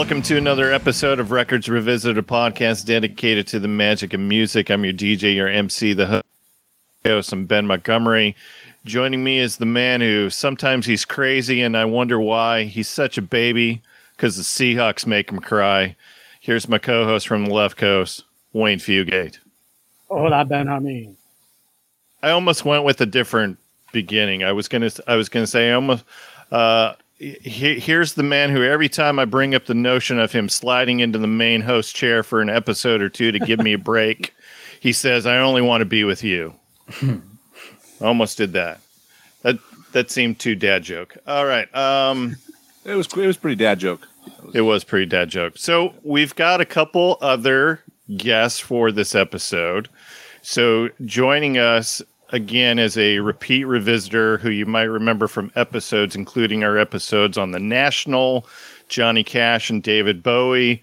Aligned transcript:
Welcome 0.00 0.22
to 0.22 0.38
another 0.38 0.72
episode 0.72 1.20
of 1.20 1.30
Records 1.30 1.68
Revisited, 1.68 2.16
a 2.16 2.22
podcast 2.26 2.86
dedicated 2.86 3.46
to 3.48 3.60
the 3.60 3.68
magic 3.68 4.14
of 4.14 4.20
music. 4.20 4.70
I'm 4.70 4.82
your 4.82 4.94
DJ, 4.94 5.34
your 5.34 5.46
MC, 5.46 5.92
the 5.92 6.24
host. 7.04 7.32
I'm 7.34 7.44
Ben 7.44 7.66
Montgomery. 7.66 8.34
Joining 8.86 9.22
me 9.22 9.38
is 9.38 9.58
the 9.58 9.66
man 9.66 10.00
who 10.00 10.30
sometimes 10.30 10.86
he's 10.86 11.04
crazy 11.04 11.60
and 11.60 11.76
I 11.76 11.84
wonder 11.84 12.18
why. 12.18 12.64
He's 12.64 12.88
such 12.88 13.18
a 13.18 13.22
baby 13.22 13.82
because 14.16 14.38
the 14.38 14.42
Seahawks 14.42 15.06
make 15.06 15.30
him 15.30 15.38
cry. 15.38 15.94
Here's 16.40 16.66
my 16.66 16.78
co 16.78 17.04
host 17.04 17.28
from 17.28 17.44
the 17.44 17.52
left 17.52 17.76
coast, 17.76 18.24
Wayne 18.54 18.78
Fugate. 18.78 19.38
Hola, 20.08 20.46
Benjamin. 20.46 21.14
I 22.22 22.30
almost 22.30 22.64
went 22.64 22.84
with 22.84 23.02
a 23.02 23.06
different 23.06 23.58
beginning. 23.92 24.44
I 24.44 24.52
was 24.52 24.66
gonna 24.66 24.90
I 25.06 25.16
was 25.16 25.28
gonna 25.28 25.46
say 25.46 25.70
almost 25.70 26.04
uh 26.50 26.94
he, 27.20 27.78
here's 27.78 28.14
the 28.14 28.22
man 28.22 28.48
who 28.50 28.62
every 28.62 28.88
time 28.88 29.18
I 29.18 29.26
bring 29.26 29.54
up 29.54 29.66
the 29.66 29.74
notion 29.74 30.18
of 30.18 30.32
him 30.32 30.48
sliding 30.48 31.00
into 31.00 31.18
the 31.18 31.26
main 31.26 31.60
host 31.60 31.94
chair 31.94 32.22
for 32.22 32.40
an 32.40 32.48
episode 32.48 33.02
or 33.02 33.10
two 33.10 33.30
to 33.30 33.38
give 33.38 33.60
me 33.60 33.74
a 33.74 33.78
break, 33.78 34.34
he 34.80 34.92
says, 34.92 35.26
"I 35.26 35.38
only 35.38 35.60
want 35.60 35.82
to 35.82 35.86
be 35.86 36.04
with 36.04 36.24
you." 36.24 36.54
Almost 38.00 38.38
did 38.38 38.54
that. 38.54 38.80
That 39.42 39.58
that 39.92 40.10
seemed 40.10 40.38
too 40.38 40.54
dad 40.54 40.82
joke. 40.82 41.16
All 41.26 41.44
right. 41.44 41.72
Um, 41.74 42.36
it 42.86 42.94
was 42.94 43.06
it 43.06 43.26
was 43.26 43.36
pretty 43.36 43.56
dad 43.56 43.78
joke. 43.78 44.08
It 44.54 44.62
was 44.62 44.82
pretty 44.82 45.06
dad 45.06 45.28
joke. 45.28 45.58
So 45.58 45.94
we've 46.02 46.34
got 46.34 46.62
a 46.62 46.66
couple 46.66 47.18
other 47.20 47.82
guests 48.16 48.58
for 48.58 48.90
this 48.90 49.14
episode. 49.14 49.88
So 50.42 50.88
joining 51.04 51.58
us 51.58 52.00
again 52.30 52.78
as 52.78 52.96
a 52.96 53.18
repeat 53.18 53.66
revisitor 53.66 54.38
who 54.40 54.50
you 54.50 54.66
might 54.66 54.84
remember 54.84 55.28
from 55.28 55.52
episodes, 55.56 56.16
including 56.16 56.64
our 56.64 56.78
episodes 56.78 57.36
on 57.36 57.50
the 57.50 57.60
National, 57.60 58.46
Johnny 58.88 59.24
Cash 59.24 59.70
and 59.70 59.82
David 59.82 60.22
Bowie. 60.22 60.82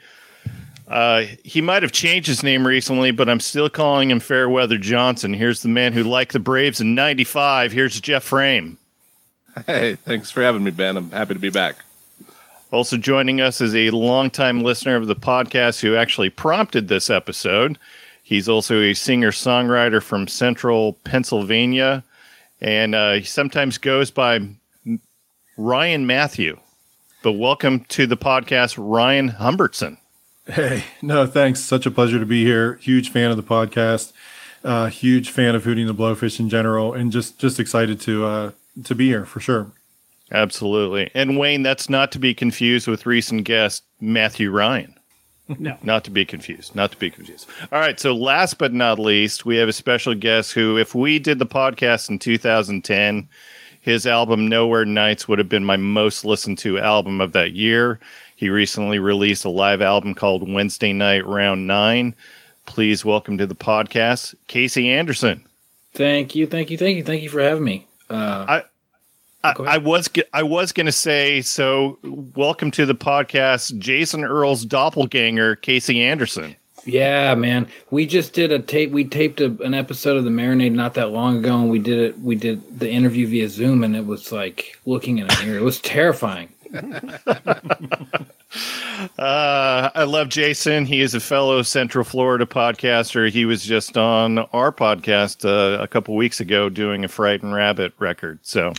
Uh, 0.87 1.25
he 1.43 1.59
might 1.59 1.83
have 1.83 1.91
changed 1.91 2.27
his 2.27 2.43
name 2.43 2.65
recently, 2.65 3.11
but 3.11 3.27
I'm 3.27 3.41
still 3.41 3.69
calling 3.69 4.09
him 4.09 4.19
Fairweather 4.19 4.77
Johnson. 4.77 5.33
Here's 5.33 5.61
the 5.61 5.67
man 5.67 5.91
who 5.91 6.03
liked 6.03 6.31
the 6.31 6.39
Braves 6.39 6.79
in 6.79 6.95
'95. 6.95 7.73
Here's 7.73 7.99
Jeff 7.99 8.23
Frame. 8.23 8.77
Hey, 9.65 9.95
thanks 9.95 10.31
for 10.31 10.41
having 10.43 10.63
me, 10.63 10.71
Ben. 10.71 10.95
I'm 10.95 11.11
happy 11.11 11.33
to 11.33 11.39
be 11.39 11.49
back. 11.49 11.77
Also 12.71 12.97
joining 12.97 13.41
us 13.41 13.59
is 13.59 13.75
a 13.75 13.89
longtime 13.91 14.61
listener 14.61 14.95
of 14.95 15.07
the 15.07 15.15
podcast 15.15 15.79
who 15.79 15.95
actually 15.95 16.29
prompted 16.29 16.87
this 16.87 17.09
episode. 17.09 17.77
He's 18.27 18.49
also 18.49 18.81
a 18.81 18.93
singer 18.93 19.31
songwriter 19.31 20.03
from 20.03 20.27
central 20.27 20.99
Pennsylvania, 21.05 22.03
and 22.59 22.93
uh, 22.93 23.13
he 23.13 23.23
sometimes 23.23 23.77
goes 23.77 24.11
by 24.11 24.41
Ryan 25.55 26.05
Matthew. 26.05 26.59
But 27.23 27.31
welcome 27.33 27.85
to 27.85 28.05
the 28.05 28.17
podcast, 28.17 28.75
Ryan 28.77 29.29
Humbertson. 29.29 29.95
Hey, 30.45 30.83
no, 31.01 31.25
thanks. 31.25 31.61
Such 31.61 31.85
a 31.85 31.91
pleasure 31.91 32.19
to 32.19 32.25
be 32.25 32.43
here. 32.43 32.73
Huge 32.81 33.11
fan 33.11 33.31
of 33.31 33.37
the 33.37 33.43
podcast. 33.43 34.11
Uh, 34.61 34.87
huge 34.87 35.29
fan 35.29 35.55
of 35.55 35.63
Hootie 35.63 35.87
and 35.87 35.89
the 35.89 35.95
Blowfish 35.95 36.37
in 36.37 36.49
general, 36.49 36.93
and 36.93 37.13
just 37.13 37.39
just 37.39 37.61
excited 37.61 38.01
to 38.01 38.25
uh, 38.25 38.51
to 38.83 38.93
be 38.93 39.07
here 39.07 39.23
for 39.25 39.39
sure. 39.39 39.71
Absolutely. 40.33 41.09
And 41.13 41.37
Wayne, 41.37 41.63
that's 41.63 41.89
not 41.89 42.11
to 42.11 42.19
be 42.19 42.33
confused 42.33 42.89
with 42.89 43.05
recent 43.05 43.45
guest 43.45 43.85
Matthew 44.01 44.51
Ryan. 44.51 44.96
No. 45.59 45.77
Not 45.83 46.03
to 46.05 46.11
be 46.11 46.25
confused. 46.25 46.75
Not 46.75 46.91
to 46.91 46.97
be 46.97 47.09
confused. 47.09 47.47
All 47.71 47.79
right. 47.79 47.99
So, 47.99 48.13
last 48.13 48.57
but 48.57 48.73
not 48.73 48.99
least, 48.99 49.45
we 49.45 49.57
have 49.57 49.69
a 49.69 49.73
special 49.73 50.13
guest 50.13 50.53
who, 50.53 50.77
if 50.77 50.93
we 50.93 51.19
did 51.19 51.39
the 51.39 51.45
podcast 51.45 52.09
in 52.09 52.19
2010, 52.19 53.27
his 53.79 54.05
album 54.05 54.47
Nowhere 54.47 54.85
Nights 54.85 55.27
would 55.27 55.39
have 55.39 55.47
been 55.47 55.63
my 55.63 55.77
most 55.77 56.25
listened 56.25 56.57
to 56.59 56.79
album 56.79 57.21
of 57.21 57.31
that 57.31 57.53
year. 57.53 57.99
He 58.35 58.49
recently 58.49 58.99
released 58.99 59.45
a 59.45 59.49
live 59.49 59.81
album 59.81 60.13
called 60.13 60.51
Wednesday 60.51 60.93
Night 60.93 61.25
Round 61.25 61.65
Nine. 61.65 62.13
Please 62.65 63.05
welcome 63.05 63.37
to 63.37 63.47
the 63.47 63.55
podcast, 63.55 64.35
Casey 64.47 64.89
Anderson. 64.89 65.43
Thank 65.93 66.35
you. 66.35 66.45
Thank 66.45 66.69
you. 66.69 66.77
Thank 66.77 66.97
you. 66.97 67.03
Thank 67.03 67.23
you 67.23 67.29
for 67.29 67.41
having 67.41 67.63
me. 67.63 67.87
Uh, 68.09 68.45
I, 68.47 68.63
I, 69.47 69.75
I, 69.75 69.77
was 69.77 70.09
I 70.33 70.43
was 70.43 70.71
going 70.71 70.87
to 70.87 70.91
say 70.91 71.41
so. 71.41 71.99
Welcome 72.03 72.69
to 72.71 72.85
the 72.85 72.95
podcast, 72.95 73.77
Jason 73.77 74.25
Earl's 74.25 74.65
doppelganger, 74.65 75.55
Casey 75.57 76.01
Anderson. 76.01 76.55
Yeah, 76.85 77.33
man. 77.35 77.67
We 77.89 78.05
just 78.05 78.33
did 78.33 78.51
a 78.51 78.59
tape. 78.59 78.91
We 78.91 79.05
taped 79.05 79.39
a, 79.39 79.45
an 79.63 79.73
episode 79.73 80.17
of 80.17 80.25
the 80.25 80.29
Marinade 80.29 80.73
not 80.73 80.95
that 80.95 81.11
long 81.11 81.37
ago, 81.37 81.59
and 81.59 81.69
we 81.69 81.79
did 81.79 81.99
it. 81.99 82.19
We 82.19 82.35
did 82.35 82.79
the 82.79 82.89
interview 82.89 83.27
via 83.27 83.47
Zoom, 83.47 83.83
and 83.83 83.95
it 83.95 84.05
was 84.05 84.31
like 84.31 84.77
looking 84.85 85.19
in 85.19 85.29
a 85.29 85.45
mirror. 85.45 85.57
It 85.57 85.63
was 85.63 85.79
terrifying. 85.79 86.49
uh, 89.17 89.89
I 89.95 90.03
love 90.03 90.29
Jason. 90.29 90.85
He 90.85 91.01
is 91.01 91.13
a 91.13 91.19
fellow 91.19 91.61
Central 91.61 92.03
Florida 92.03 92.45
podcaster. 92.45 93.29
He 93.29 93.45
was 93.45 93.63
just 93.63 93.97
on 93.97 94.39
our 94.39 94.71
podcast 94.71 95.45
uh, 95.45 95.81
a 95.81 95.87
couple 95.87 96.15
weeks 96.15 96.39
ago 96.39 96.69
doing 96.69 97.05
a 97.05 97.07
Frightened 97.07 97.53
Rabbit 97.53 97.93
record. 97.99 98.39
So, 98.41 98.73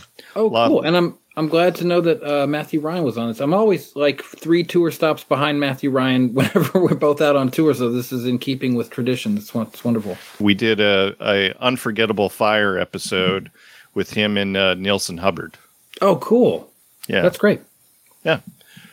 oh, 0.47 0.67
cool. 0.67 0.81
And 0.81 0.95
I'm 0.95 1.17
I'm 1.35 1.47
glad 1.47 1.75
to 1.75 1.85
know 1.85 2.01
that 2.01 2.21
uh, 2.21 2.47
Matthew 2.47 2.81
Ryan 2.81 3.03
was 3.03 3.17
on 3.17 3.29
this. 3.29 3.39
I'm 3.39 3.53
always 3.53 3.95
like 3.95 4.21
three 4.23 4.63
tour 4.63 4.91
stops 4.91 5.23
behind 5.23 5.59
Matthew 5.59 5.89
Ryan 5.89 6.33
whenever 6.33 6.81
we're 6.81 6.95
both 6.95 7.21
out 7.21 7.35
on 7.35 7.49
tour. 7.49 7.73
So 7.73 7.89
this 7.91 8.11
is 8.11 8.25
in 8.25 8.39
keeping 8.39 8.75
with 8.75 8.89
tradition. 8.89 9.37
It's, 9.37 9.55
it's 9.55 9.83
wonderful. 9.83 10.17
We 10.39 10.53
did 10.53 10.81
a, 10.81 11.15
a 11.21 11.53
unforgettable 11.59 12.29
fire 12.29 12.77
episode 12.77 13.45
mm-hmm. 13.45 13.89
with 13.93 14.11
him 14.11 14.37
and 14.37 14.57
uh, 14.57 14.75
Neilson 14.75 15.19
Hubbard. 15.19 15.57
Oh, 16.01 16.17
cool. 16.17 16.69
Yeah, 17.07 17.21
that's 17.21 17.37
great. 17.37 17.61
Yeah, 18.23 18.41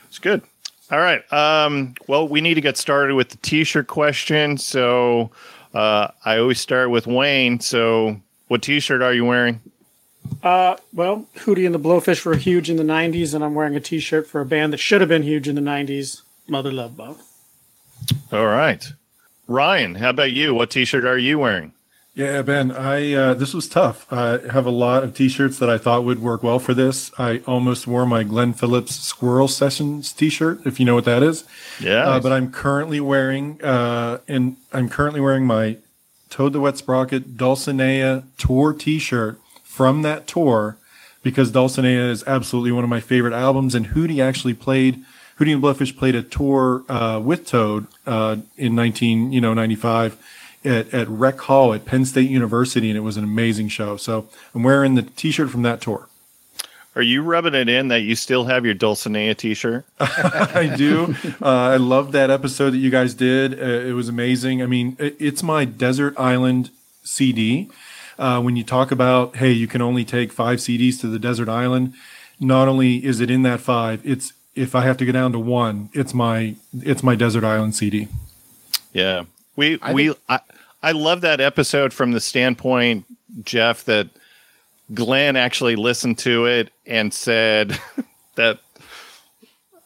it's 0.07 0.19
good. 0.19 0.43
All 0.91 1.01
right. 1.01 1.21
Um, 1.33 1.95
well, 2.07 2.29
we 2.29 2.41
need 2.41 2.55
to 2.55 2.61
get 2.61 2.77
started 2.77 3.15
with 3.17 3.31
the 3.31 3.39
T-shirt 3.39 3.89
question. 3.89 4.57
So 4.57 5.33
uh, 5.75 6.09
I 6.25 6.39
always 6.39 6.61
start 6.61 6.91
with 6.91 7.07
Wayne. 7.07 7.59
So, 7.59 8.21
what 8.49 8.63
T-shirt 8.63 9.03
are 9.03 9.13
you 9.13 9.25
wearing? 9.25 9.61
Uh, 10.43 10.77
well, 10.93 11.27
Hootie 11.39 11.67
and 11.67 11.75
the 11.75 11.81
Blowfish 11.81 12.25
were 12.25 12.37
huge 12.37 12.71
in 12.71 12.77
the 12.77 12.83
'90s, 12.83 13.35
and 13.35 13.45
I'm 13.45 13.55
wearing 13.55 13.75
a 13.77 13.81
T-shirt 13.81 14.27
for 14.27 14.41
a 14.41 14.47
band 14.47 14.73
that 14.73 14.79
should 14.79 15.01
have 15.01 15.09
been 15.09 15.23
huge 15.23 15.49
in 15.49 15.55
the 15.55 15.61
'90s, 15.61 16.23
Mother 16.47 16.73
Love 16.73 16.97
Bone. 16.97 17.17
All 18.33 18.47
right, 18.47 18.93
Ryan. 19.47 19.97
How 19.97 20.11
about 20.11 20.33
you? 20.33 20.55
What 20.55 20.71
T-shirt 20.71 21.05
are 21.05 21.19
you 21.19 21.39
wearing? 21.39 21.73
Yeah, 22.15 22.41
Ben, 22.41 22.73
I 22.73 23.13
uh, 23.13 23.35
this 23.35 23.53
was 23.53 23.69
tough. 23.69 24.11
I 24.11 24.39
have 24.51 24.65
a 24.65 24.71
lot 24.71 25.05
of 25.05 25.15
T-shirts 25.15 25.59
that 25.59 25.69
I 25.69 25.77
thought 25.77 26.05
would 26.05 26.21
work 26.23 26.43
well 26.43 26.59
for 26.59 26.73
this. 26.73 27.11
I 27.19 27.43
almost 27.47 27.87
wore 27.87 28.07
my 28.07 28.23
Glen 28.23 28.55
Phillips 28.55 28.97
Squirrel 28.97 29.49
Sessions 29.49 30.15
T-shirt, 30.15 30.61
if 30.65 30.81
you 30.81 30.87
know 30.87 30.95
what 30.95 31.05
that 31.05 31.23
is. 31.23 31.45
Yeah. 31.79 32.09
Uh, 32.09 32.21
but 32.21 32.33
I'm 32.33 32.51
currently 32.51 33.01
wearing, 33.01 33.63
uh, 33.63 34.21
and 34.27 34.57
I'm 34.73 34.89
currently 34.89 35.21
wearing 35.21 35.45
my 35.45 35.77
Toad 36.31 36.55
the 36.55 36.61
Wet 36.61 36.79
Sprocket 36.79 37.37
Dulcinea 37.37 38.25
tour 38.39 38.73
T-shirt 38.73 39.39
from 39.77 40.01
that 40.01 40.27
tour 40.27 40.79
because 41.23 41.53
Dulcinea 41.53 42.09
is 42.09 42.25
absolutely 42.27 42.73
one 42.73 42.83
of 42.83 42.89
my 42.89 43.01
favorite 43.01 43.35
albums. 43.35 43.75
And 43.75 43.89
Hootie 43.89 44.25
actually 44.25 44.55
played. 44.55 45.05
Hootie 45.39 45.53
and 45.53 45.63
Blowfish 45.63 45.95
played 45.95 46.15
a 46.15 46.23
tour 46.23 46.83
uh, 46.89 47.21
with 47.23 47.47
Toad 47.47 47.87
uh, 48.07 48.37
in 48.57 48.75
19, 48.75 49.33
you 49.33 49.41
know, 49.43 49.53
95 49.53 50.17
at, 50.65 50.95
at 50.95 51.07
Rec 51.09 51.39
Hall 51.41 51.75
at 51.75 51.85
Penn 51.85 52.07
State 52.07 52.31
University, 52.31 52.89
and 52.89 52.97
it 52.97 53.03
was 53.03 53.19
an 53.19 53.25
amazing 53.25 53.69
show. 53.69 53.99
So 53.99 54.29
I'm 54.55 54.63
wearing 54.63 54.95
the 54.95 55.03
T-shirt 55.03 55.51
from 55.51 55.61
that 55.61 55.83
tour. 55.83 56.09
Are 56.95 57.03
you 57.03 57.21
rubbing 57.21 57.55
it 57.55 57.69
in 57.69 57.89
that 57.89 58.01
you 58.01 58.17
still 58.17 58.47
have 58.47 58.65
your 58.65 58.75
Dulcinea 58.75 59.37
T-shirt? 59.37 59.85
I 60.01 60.73
do. 60.75 61.15
Uh, 61.43 61.49
I 61.49 61.77
love 61.77 62.13
that 62.13 62.31
episode 62.31 62.71
that 62.71 62.79
you 62.79 62.89
guys 62.89 63.13
did. 63.13 63.61
Uh, 63.61 63.87
it 63.87 63.93
was 63.93 64.09
amazing. 64.09 64.63
I 64.63 64.67
mean, 64.67 64.97
it, 64.99 65.17
it's 65.19 65.43
my 65.43 65.67
desert 65.67 66.15
island 66.19 66.71
CD. 67.03 67.69
Uh, 68.19 68.41
when 68.41 68.57
you 68.57 68.65
talk 68.65 68.91
about, 68.91 69.37
hey, 69.37 69.53
you 69.53 69.67
can 69.67 69.83
only 69.83 70.05
take 70.05 70.33
five 70.33 70.59
CDs 70.59 71.01
to 71.01 71.07
the 71.09 71.19
desert 71.19 71.49
island. 71.49 71.95
Not 72.41 72.69
only 72.69 73.05
is 73.05 73.21
it 73.21 73.31
in 73.31 73.43
that 73.43 73.61
five, 73.61 74.01
it's 74.05 74.33
if 74.55 74.75
I 74.75 74.83
have 74.83 74.97
to 74.99 75.07
go 75.07 75.13
down 75.13 75.33
to 75.33 75.39
one, 75.39 75.91
it's 75.93 76.15
my 76.15 76.57
it's 76.73 77.03
my 77.03 77.15
desert 77.15 77.45
island 77.45 77.75
CD. 77.75 78.09
Yeah, 78.93 79.25
we 79.55 79.79
I 79.83 79.93
we 79.93 80.07
think- 80.09 80.19
I, 80.29 80.41
I 80.83 80.93
love 80.93 81.21
that 81.21 81.41
episode 81.41 81.93
from 81.93 82.13
the 82.13 82.21
standpoint, 82.21 83.05
Jeff, 83.43 83.85
that 83.85 84.09
Glen 84.95 85.37
actually 85.37 85.77
listened 85.77 86.19
to 86.21 86.47
it 86.47 86.71
and 86.87 87.13
said 87.13 87.79
that 88.37 88.61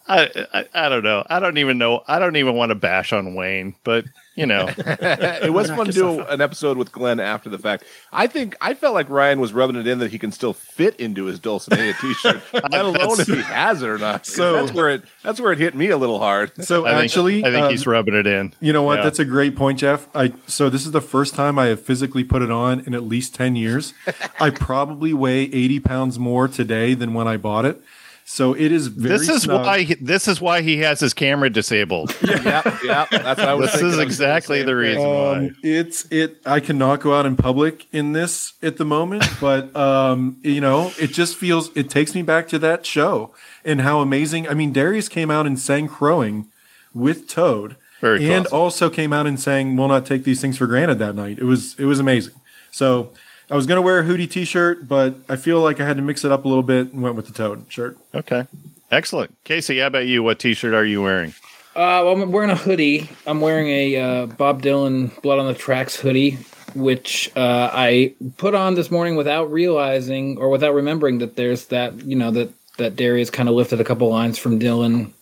I, 0.09 0.47
I, 0.53 0.65
I 0.75 0.88
don't 0.88 1.05
know. 1.05 1.25
I 1.29 1.41
don't 1.41 1.59
even 1.59 1.79
know. 1.79 2.03
I 2.06 2.19
don't 2.19 2.37
even 2.37 2.55
want 2.55 2.71
to 2.71 2.75
bash 2.75 3.12
on 3.12 3.35
Wayne, 3.35 3.75
but 3.85 4.05
you 4.41 4.47
know, 4.47 4.71
it 4.79 5.53
was 5.53 5.69
fun 5.69 5.85
to 5.85 5.93
do 5.93 6.21
an 6.23 6.41
episode 6.41 6.79
with 6.79 6.91
Glen 6.93 7.21
after 7.21 7.51
the 7.51 7.59
fact. 7.59 7.85
I 8.11 8.27
think 8.27 8.57
I 8.63 8.73
felt 8.73 8.95
like 8.95 9.11
Ryan 9.11 9.39
was 9.39 9.53
rubbing 9.53 9.77
it 9.77 9.87
in 9.87 9.99
that 9.99 10.11
he 10.11 10.19
can 10.19 10.33
still 10.33 10.55
fit 10.55 10.97
into 10.99 11.27
his 11.27 11.39
Dulcinea 11.39 11.93
T-shirt, 12.01 12.43
let 12.55 12.87
alone 12.87 13.21
if 13.21 13.27
he 13.27 13.43
has 13.43 13.83
it 13.83 13.89
or 13.89 13.99
not. 13.99 14.25
So 14.25 14.55
that's 14.55 14.73
where 14.73 14.89
it 14.89 15.03
that's 15.23 15.43
where 15.43 15.53
it 15.53 15.59
hit 15.59 15.75
me 15.75 15.91
a 15.91 15.99
little 15.99 16.19
hard. 16.19 16.53
So 16.71 16.87
I 16.87 17.03
actually, 17.03 17.43
think, 17.43 17.47
I 17.47 17.51
think 17.51 17.65
um, 17.65 17.71
he's 17.73 17.85
rubbing 17.87 18.15
it 18.15 18.29
in. 18.29 18.55
You 18.61 18.73
know 18.73 18.83
what? 18.83 18.99
Yeah. 18.99 19.05
That's 19.05 19.19
a 19.19 19.25
great 19.25 19.57
point, 19.57 19.81
Jeff. 19.81 20.07
I 20.15 20.33
so 20.47 20.71
this 20.71 20.87
is 20.87 20.93
the 20.93 21.01
first 21.01 21.35
time 21.35 21.59
I 21.59 21.67
have 21.67 21.81
physically 21.81 22.23
put 22.23 22.43
it 22.43 22.51
on 22.51 22.81
in 22.81 22.95
at 22.95 23.03
least 23.03 23.35
ten 23.35 23.57
years. 23.57 23.93
I 24.39 24.51
probably 24.51 25.13
weigh 25.13 25.43
eighty 25.43 25.81
pounds 25.81 26.19
more 26.19 26.47
today 26.47 26.95
than 26.95 27.13
when 27.13 27.27
I 27.27 27.39
bought 27.39 27.65
it. 27.65 27.83
So 28.32 28.55
it 28.55 28.71
is 28.71 28.87
very. 28.87 29.19
This 29.19 29.29
is 29.29 29.43
snug. 29.43 29.67
why 29.67 29.82
he, 29.82 29.94
this 29.94 30.29
is 30.29 30.41
why 30.41 30.62
he 30.62 30.77
has 30.79 31.00
his 31.00 31.12
camera 31.12 31.50
disabled. 31.50 32.17
yeah, 32.23 32.62
yeah. 32.85 33.05
That's 33.11 33.41
what 33.41 33.41
I 33.41 33.55
was. 33.55 33.73
This 33.73 33.82
is 33.82 33.99
exactly 33.99 34.59
thinking 34.59 34.77
the 34.77 34.85
same 34.85 34.94
thing. 34.94 35.03
reason. 35.03 35.09
why. 35.09 35.37
Um, 35.49 35.56
it's 35.65 36.05
it. 36.12 36.41
I 36.47 36.61
cannot 36.61 37.00
go 37.00 37.12
out 37.12 37.27
in 37.27 37.35
public 37.35 37.88
in 37.93 38.12
this 38.12 38.53
at 38.62 38.77
the 38.77 38.85
moment, 38.85 39.25
but 39.41 39.75
um, 39.75 40.38
you 40.43 40.61
know, 40.61 40.93
it 40.97 41.09
just 41.09 41.38
feels. 41.38 41.77
It 41.77 41.91
takes 41.91 42.15
me 42.15 42.23
back 42.23 42.47
to 42.50 42.59
that 42.61 42.87
show 42.87 43.35
and 43.65 43.81
how 43.81 43.99
amazing. 43.99 44.49
I 44.49 44.55
mean, 44.55 44.73
Darius 44.73 45.09
came 45.09 45.32
out 45.32 45.44
and 45.44 45.59
sang 45.59 45.88
"Crowing" 45.88 46.47
with 46.94 47.27
Toad, 47.27 47.75
Very 48.00 48.31
and 48.31 48.47
awesome. 48.47 48.56
also 48.56 48.91
came 48.91 49.12
out 49.12 49.27
and 49.27 49.41
sang 49.41 49.75
"Will 49.75 49.88
Not 49.88 50.06
Take 50.06 50.23
These 50.23 50.41
Things 50.41 50.56
for 50.56 50.69
Granted" 50.69 51.00
that 51.00 51.17
night. 51.17 51.41
It 51.41 51.47
was 51.47 51.75
it 51.81 51.85
was 51.85 51.99
amazing. 51.99 52.35
So 52.71 53.11
I 53.50 53.56
was 53.56 53.67
gonna 53.67 53.82
wear 53.82 53.99
a 53.99 54.02
hoodie 54.05 54.29
T-shirt, 54.29 54.87
but 54.87 55.17
I 55.29 55.37
feel 55.37 55.61
like 55.61 55.81
I 55.81 55.87
had 55.87 55.97
to 55.97 56.02
mix 56.02 56.25
it 56.25 56.31
up 56.31 56.44
a 56.44 56.49
little 56.49 56.62
bit 56.62 56.93
and 56.93 57.02
went 57.02 57.17
with 57.17 57.26
the 57.26 57.32
Toad 57.32 57.67
shirt. 57.69 57.99
Okay, 58.14 58.47
excellent. 58.91 59.37
Casey, 59.44 59.81
how 59.81 59.88
about 59.88 60.06
you? 60.06 60.23
What 60.23 60.38
T-shirt 60.38 60.73
are 60.73 60.85
you 60.85 61.02
wearing? 61.02 61.35
Uh, 61.75 62.02
well, 62.05 62.12
I'm 62.12 62.32
wearing 62.32 62.50
a 62.50 62.56
hoodie. 62.56 63.08
I'm 63.26 63.41
wearing 63.41 63.69
a 63.69 63.97
uh, 63.97 64.26
Bob 64.26 64.62
Dylan 64.62 65.20
"Blood 65.23 65.38
on 65.38 65.47
the 65.47 65.55
Tracks" 65.55 65.97
hoodie, 65.97 66.38
which 66.75 67.31
uh, 67.37 67.70
I 67.73 68.14
put 68.37 68.55
on 68.55 68.75
this 68.75 68.91
morning 68.91 69.17
without 69.17 69.50
realizing 69.50 70.38
or 70.38 70.49
without 70.49 70.75
remembering 70.75 71.19
that 71.19 71.37
there's 71.37 71.67
that 71.67 72.05
you 72.05 72.17
know 72.17 72.31
that 72.31 72.53
that 72.79 72.96
Darius 72.96 73.31
kind 73.31 73.49
of 73.49 73.55
lifted 73.55 73.81
a 73.81 73.85
couple 73.85 74.08
lines 74.08 74.38
from 74.38 74.61
Dylan 74.61 75.12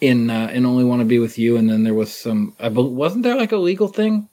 in 0.00 0.30
uh, 0.30 0.50
in 0.52 0.64
"Only 0.66 0.84
Want 0.84 1.00
to 1.00 1.06
Be 1.06 1.18
with 1.18 1.38
You," 1.38 1.56
and 1.56 1.68
then 1.68 1.84
there 1.84 1.94
was 1.94 2.14
some. 2.14 2.54
I 2.58 2.68
bel 2.68 2.88
wasn't 2.88 3.22
there 3.22 3.36
like 3.36 3.52
a 3.52 3.56
legal 3.56 3.88
thing? 3.88 4.28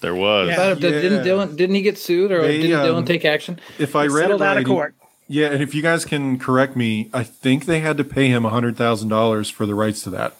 There 0.00 0.14
was. 0.14 0.48
Yeah. 0.48 0.54
About- 0.68 0.80
Didn't 0.80 1.24
Yeah. 1.26 1.32
Dylan 1.32 1.56
didn't 1.56 1.74
he 1.76 1.82
get 1.82 1.98
sued 1.98 2.30
or 2.32 2.42
They, 2.42 2.62
didn't 2.62 2.78
Dylan 2.84 2.98
um, 2.98 3.04
take 3.04 3.24
action? 3.24 3.58
If 3.78 3.96
I 3.96 4.06
read 4.06 4.14
it 4.16 4.24
Settled 4.24 4.42
out 4.42 4.56
of 4.58 4.64
court. 4.64 4.94
Yeah, 5.30 5.48
and 5.48 5.62
if 5.62 5.74
you 5.74 5.82
guys 5.82 6.04
can 6.06 6.38
correct 6.38 6.74
me, 6.74 7.10
I 7.12 7.22
think 7.22 7.66
they 7.66 7.80
had 7.80 7.96
to 7.98 8.04
pay 8.04 8.28
him 8.28 8.44
hundred 8.44 8.76
thousand 8.76 9.08
dollars 9.10 9.50
for 9.50 9.66
the 9.66 9.74
rights 9.74 10.02
to 10.04 10.10
that. 10.10 10.34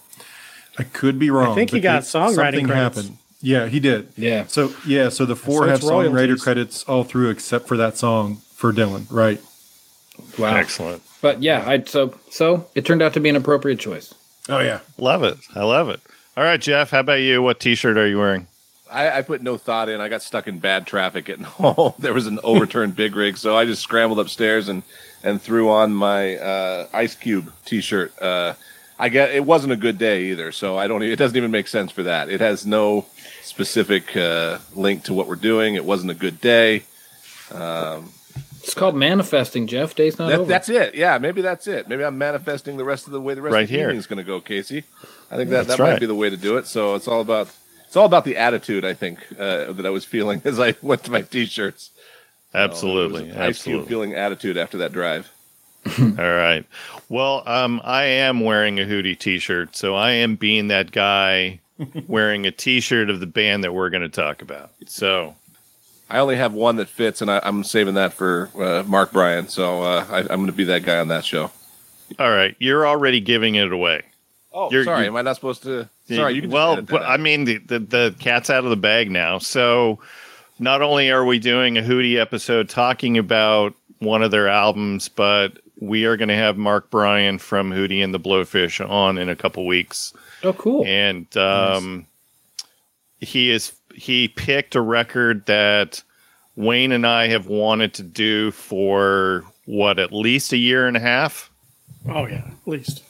I 0.79 0.85
could 0.85 1.19
be 1.19 1.29
wrong. 1.31 1.53
I 1.53 1.55
think 1.55 1.71
he 1.71 1.81
got 1.81 2.03
they- 2.05 2.09
songwriting 2.09 2.35
something 2.35 2.67
credits. 2.69 2.97
happened. 2.97 3.19
Yeah, 3.41 3.67
he 3.69 3.79
did. 3.81 4.09
Yeah. 4.17 4.47
So 4.47 4.73
yeah, 4.87 5.11
so 5.11 5.25
the 5.25 5.37
four 5.37 5.63
So 5.63 5.69
have 5.69 5.77
it's 5.79 5.85
songwriter 5.87 6.13
royalties. 6.15 6.43
credits 6.43 6.83
all 6.85 7.05
through 7.05 7.31
except 7.31 7.69
for 7.69 7.77
that 7.77 7.97
song 7.97 8.39
for 8.55 8.73
Dylan. 8.73 9.07
Right. 9.11 9.41
Wow. 10.37 10.57
Excellent. 10.57 11.03
But 11.21 11.41
yeah, 11.43 11.63
I 11.65 11.83
so 11.85 12.15
so 12.31 12.67
it 12.75 12.85
turned 12.85 13.01
out 13.03 13.13
to 13.15 13.21
be 13.21 13.29
an 13.29 13.37
appropriate 13.37 13.79
choice. 13.79 14.13
Oh 14.49 14.59
yeah. 14.59 14.81
Love 14.97 15.23
it. 15.23 15.37
I 15.55 15.63
love 15.63 15.89
it. 15.89 16.01
All 16.37 16.43
right, 16.43 16.61
Jeff. 16.61 16.91
How 16.91 17.01
about 17.01 17.21
you? 17.21 17.41
What 17.43 17.61
T-shirt 17.61 17.97
are 17.97 18.07
you 18.09 18.19
wearing? 18.19 18.48
I, 18.91 19.19
I 19.19 19.23
put 19.23 19.43
no 19.43 19.57
thought 19.57 19.89
in. 19.89 20.01
I 20.01 20.09
got 20.09 20.23
stuck 20.23 20.47
in 20.49 20.59
bad 20.59 20.87
traffic 20.87 21.25
getting 21.27 21.45
home. 21.61 21.95
There 21.99 22.15
was 22.15 22.27
an 22.27 22.39
overturned 22.43 22.97
big 22.97 23.15
rig, 23.17 23.37
so 23.37 23.57
I 23.57 23.65
just 23.65 23.83
scrambled 23.83 24.19
upstairs 24.19 24.69
and 24.69 24.83
and 25.23 25.41
threw 25.43 25.69
on 25.69 25.93
my 25.93 26.37
uh, 26.37 26.87
Ice 26.93 27.15
Cube 27.17 27.53
T-shirt. 27.65 28.13
Uh, 28.23 28.55
I 29.01 29.09
get 29.09 29.31
it 29.31 29.45
wasn't 29.45 29.73
a 29.73 29.77
good 29.77 29.99
day 29.99 30.25
either, 30.31 30.53
so 30.53 30.77
I 30.79 30.87
don't. 30.89 31.03
e- 31.03 31.13
It 31.13 31.17
doesn't 31.17 31.37
even 31.37 31.51
make 31.51 31.69
sense 31.69 31.91
for 31.93 32.03
that. 32.05 32.29
It 32.29 32.41
has 32.41 32.67
no 32.67 33.07
specific 33.43 34.17
uh, 34.17 34.59
link 34.75 35.05
to 35.05 35.15
what 35.15 35.27
we're 35.29 35.37
doing. 35.37 35.75
It 35.75 35.85
wasn't 35.85 36.11
a 36.11 36.15
good 36.15 36.41
day. 36.41 36.83
It's 38.63 38.75
called 38.75 38.97
manifesting, 38.97 39.67
Jeff. 39.67 39.95
Day's 39.95 40.19
not 40.19 40.29
That, 40.29 40.41
over. 40.41 40.49
that's 40.49 40.69
it. 40.69 40.95
Yeah, 40.95 41.17
maybe 41.19 41.41
that's 41.41 41.67
it. 41.67 41.89
Maybe 41.89 42.05
I'm 42.05 42.19
manifesting 42.19 42.77
the 42.77 42.85
rest 42.85 43.07
of 43.07 43.13
the 43.13 43.21
way 43.21 43.33
the 43.35 43.41
rest 43.41 43.55
Right 43.55 43.63
of 43.63 43.69
the 43.71 43.75
here. 43.77 43.85
evening's 43.87 44.07
going 44.07 44.19
to 44.19 44.25
go, 44.25 44.41
Casey. 44.41 44.85
I 45.31 45.37
think 45.37 45.49
that, 45.51 45.67
That's 45.67 45.79
that 45.79 45.83
might 45.83 45.91
right. 45.93 46.01
be 46.01 46.07
the 46.07 46.15
way 46.15 46.29
to 46.29 46.37
do 46.37 46.59
it. 46.59 46.67
So 46.67 46.95
it's 46.95 47.09
all 47.09 47.21
about 47.23 47.49
it's 47.89 47.97
all 47.97 48.07
about 48.07 48.25
the 48.25 48.37
attitude. 48.37 48.85
I 48.85 48.95
think 48.95 49.19
uh, 49.39 49.73
that 49.73 49.85
I 49.85 49.91
was 49.91 50.05
feeling 50.05 50.41
as 50.45 50.61
I 50.61 50.77
went 50.83 51.03
to 51.05 51.11
my 51.11 51.23
t-shirts. 51.23 51.91
Absolutely. 52.55 53.23
Oh, 53.25 53.27
was 53.27 53.35
an 53.37 53.43
Absolutely. 53.43 53.89
feeling 53.89 54.15
attitude 54.15 54.57
after 54.57 54.79
that 54.79 54.93
drive. 54.93 55.31
All 55.99 56.05
right. 56.17 56.65
Well, 57.09 57.43
um, 57.47 57.81
I 57.85 58.05
am 58.05 58.41
wearing 58.41 58.79
a 58.81 58.85
hoodie 58.85 59.15
T-shirt, 59.17 59.77
so 59.77 59.95
I 59.95 60.13
am 60.13 60.37
being 60.37 60.69
that 60.69 60.91
guy 60.91 61.61
wearing 62.09 62.47
a 62.47 62.51
T-shirt 62.51 63.11
of 63.11 63.21
the 63.21 63.27
band 63.27 63.65
that 63.65 63.73
we're 63.75 63.91
going 63.91 64.03
to 64.03 64.09
talk 64.09 64.41
about. 64.43 64.71
So 64.87 65.35
I 66.11 66.19
only 66.19 66.37
have 66.37 66.53
one 66.55 66.77
that 66.77 66.89
fits, 66.89 67.21
and 67.23 67.31
I, 67.31 67.41
I'm 67.45 67.65
saving 67.65 67.95
that 67.95 68.13
for 68.15 68.51
uh, 68.59 68.83
Mark 68.87 69.13
Bryan. 69.13 69.49
So 69.49 69.83
uh, 69.83 70.07
I, 70.11 70.19
I'm 70.21 70.27
going 70.27 70.47
to 70.47 70.53
be 70.53 70.65
that 70.65 70.85
guy 70.85 70.99
on 70.99 71.09
that 71.09 71.25
show. 71.25 71.51
All 72.19 72.31
right, 72.31 72.57
you're 72.59 72.87
already 72.87 73.21
giving 73.21 73.55
it 73.57 73.71
away. 73.73 74.03
Oh, 74.53 74.71
You're- 74.71 74.85
sorry. 74.85 75.03
you- 75.03 75.09
Am 75.09 75.17
I 75.17 75.23
not 75.23 75.35
supposed 75.37 75.63
to? 75.65 75.89
Sorry, 76.17 76.47
well. 76.47 76.85
I 76.93 77.17
mean, 77.17 77.45
the, 77.45 77.59
the 77.59 77.79
the 77.79 78.15
cat's 78.19 78.51
out 78.51 78.65
of 78.65 78.71
the 78.71 78.77
bag 78.77 79.11
now. 79.11 79.39
So, 79.39 79.99
not 80.59 80.81
only 80.83 81.11
are 81.11 81.25
we 81.25 81.39
doing 81.39 81.77
a 81.77 81.83
Hootie 81.83 82.19
episode 82.19 82.69
talking 82.69 83.19
about 83.19 83.75
one 83.99 84.23
of 84.23 84.31
their 84.31 84.49
albums, 84.49 85.09
but 85.09 85.59
we 85.81 86.05
are 86.05 86.17
going 86.17 86.29
to 86.29 86.35
have 86.35 86.57
Mark 86.57 86.91
Bryan 86.91 87.39
from 87.39 87.71
Hootie 87.71 88.03
and 88.03 88.15
the 88.15 88.21
Blowfish 88.21 88.87
on 88.89 89.19
in 89.19 89.29
a 89.29 89.37
couple 89.37 89.67
weeks, 89.67 90.15
oh, 90.43 90.53
cool. 90.55 90.85
and 90.87 91.35
um, 91.37 92.07
he 93.21 93.51
is 93.51 93.73
he 93.95 94.29
picked 94.29 94.75
a 94.75 94.81
record 94.81 95.47
that 95.47 96.03
Wayne 96.57 96.93
and 96.93 97.07
I 97.07 97.29
have 97.29 97.47
wanted 97.47 97.95
to 97.95 98.03
do 98.03 98.51
for 98.51 99.45
what 99.67 99.99
at 99.99 100.13
least 100.13 100.53
a 100.53 100.57
year 100.57 100.87
and 100.87 100.97
a 100.97 101.01
half. 101.01 101.51
Oh 102.09 102.27
yeah, 102.27 102.47
at 102.47 102.67
least. 102.67 103.03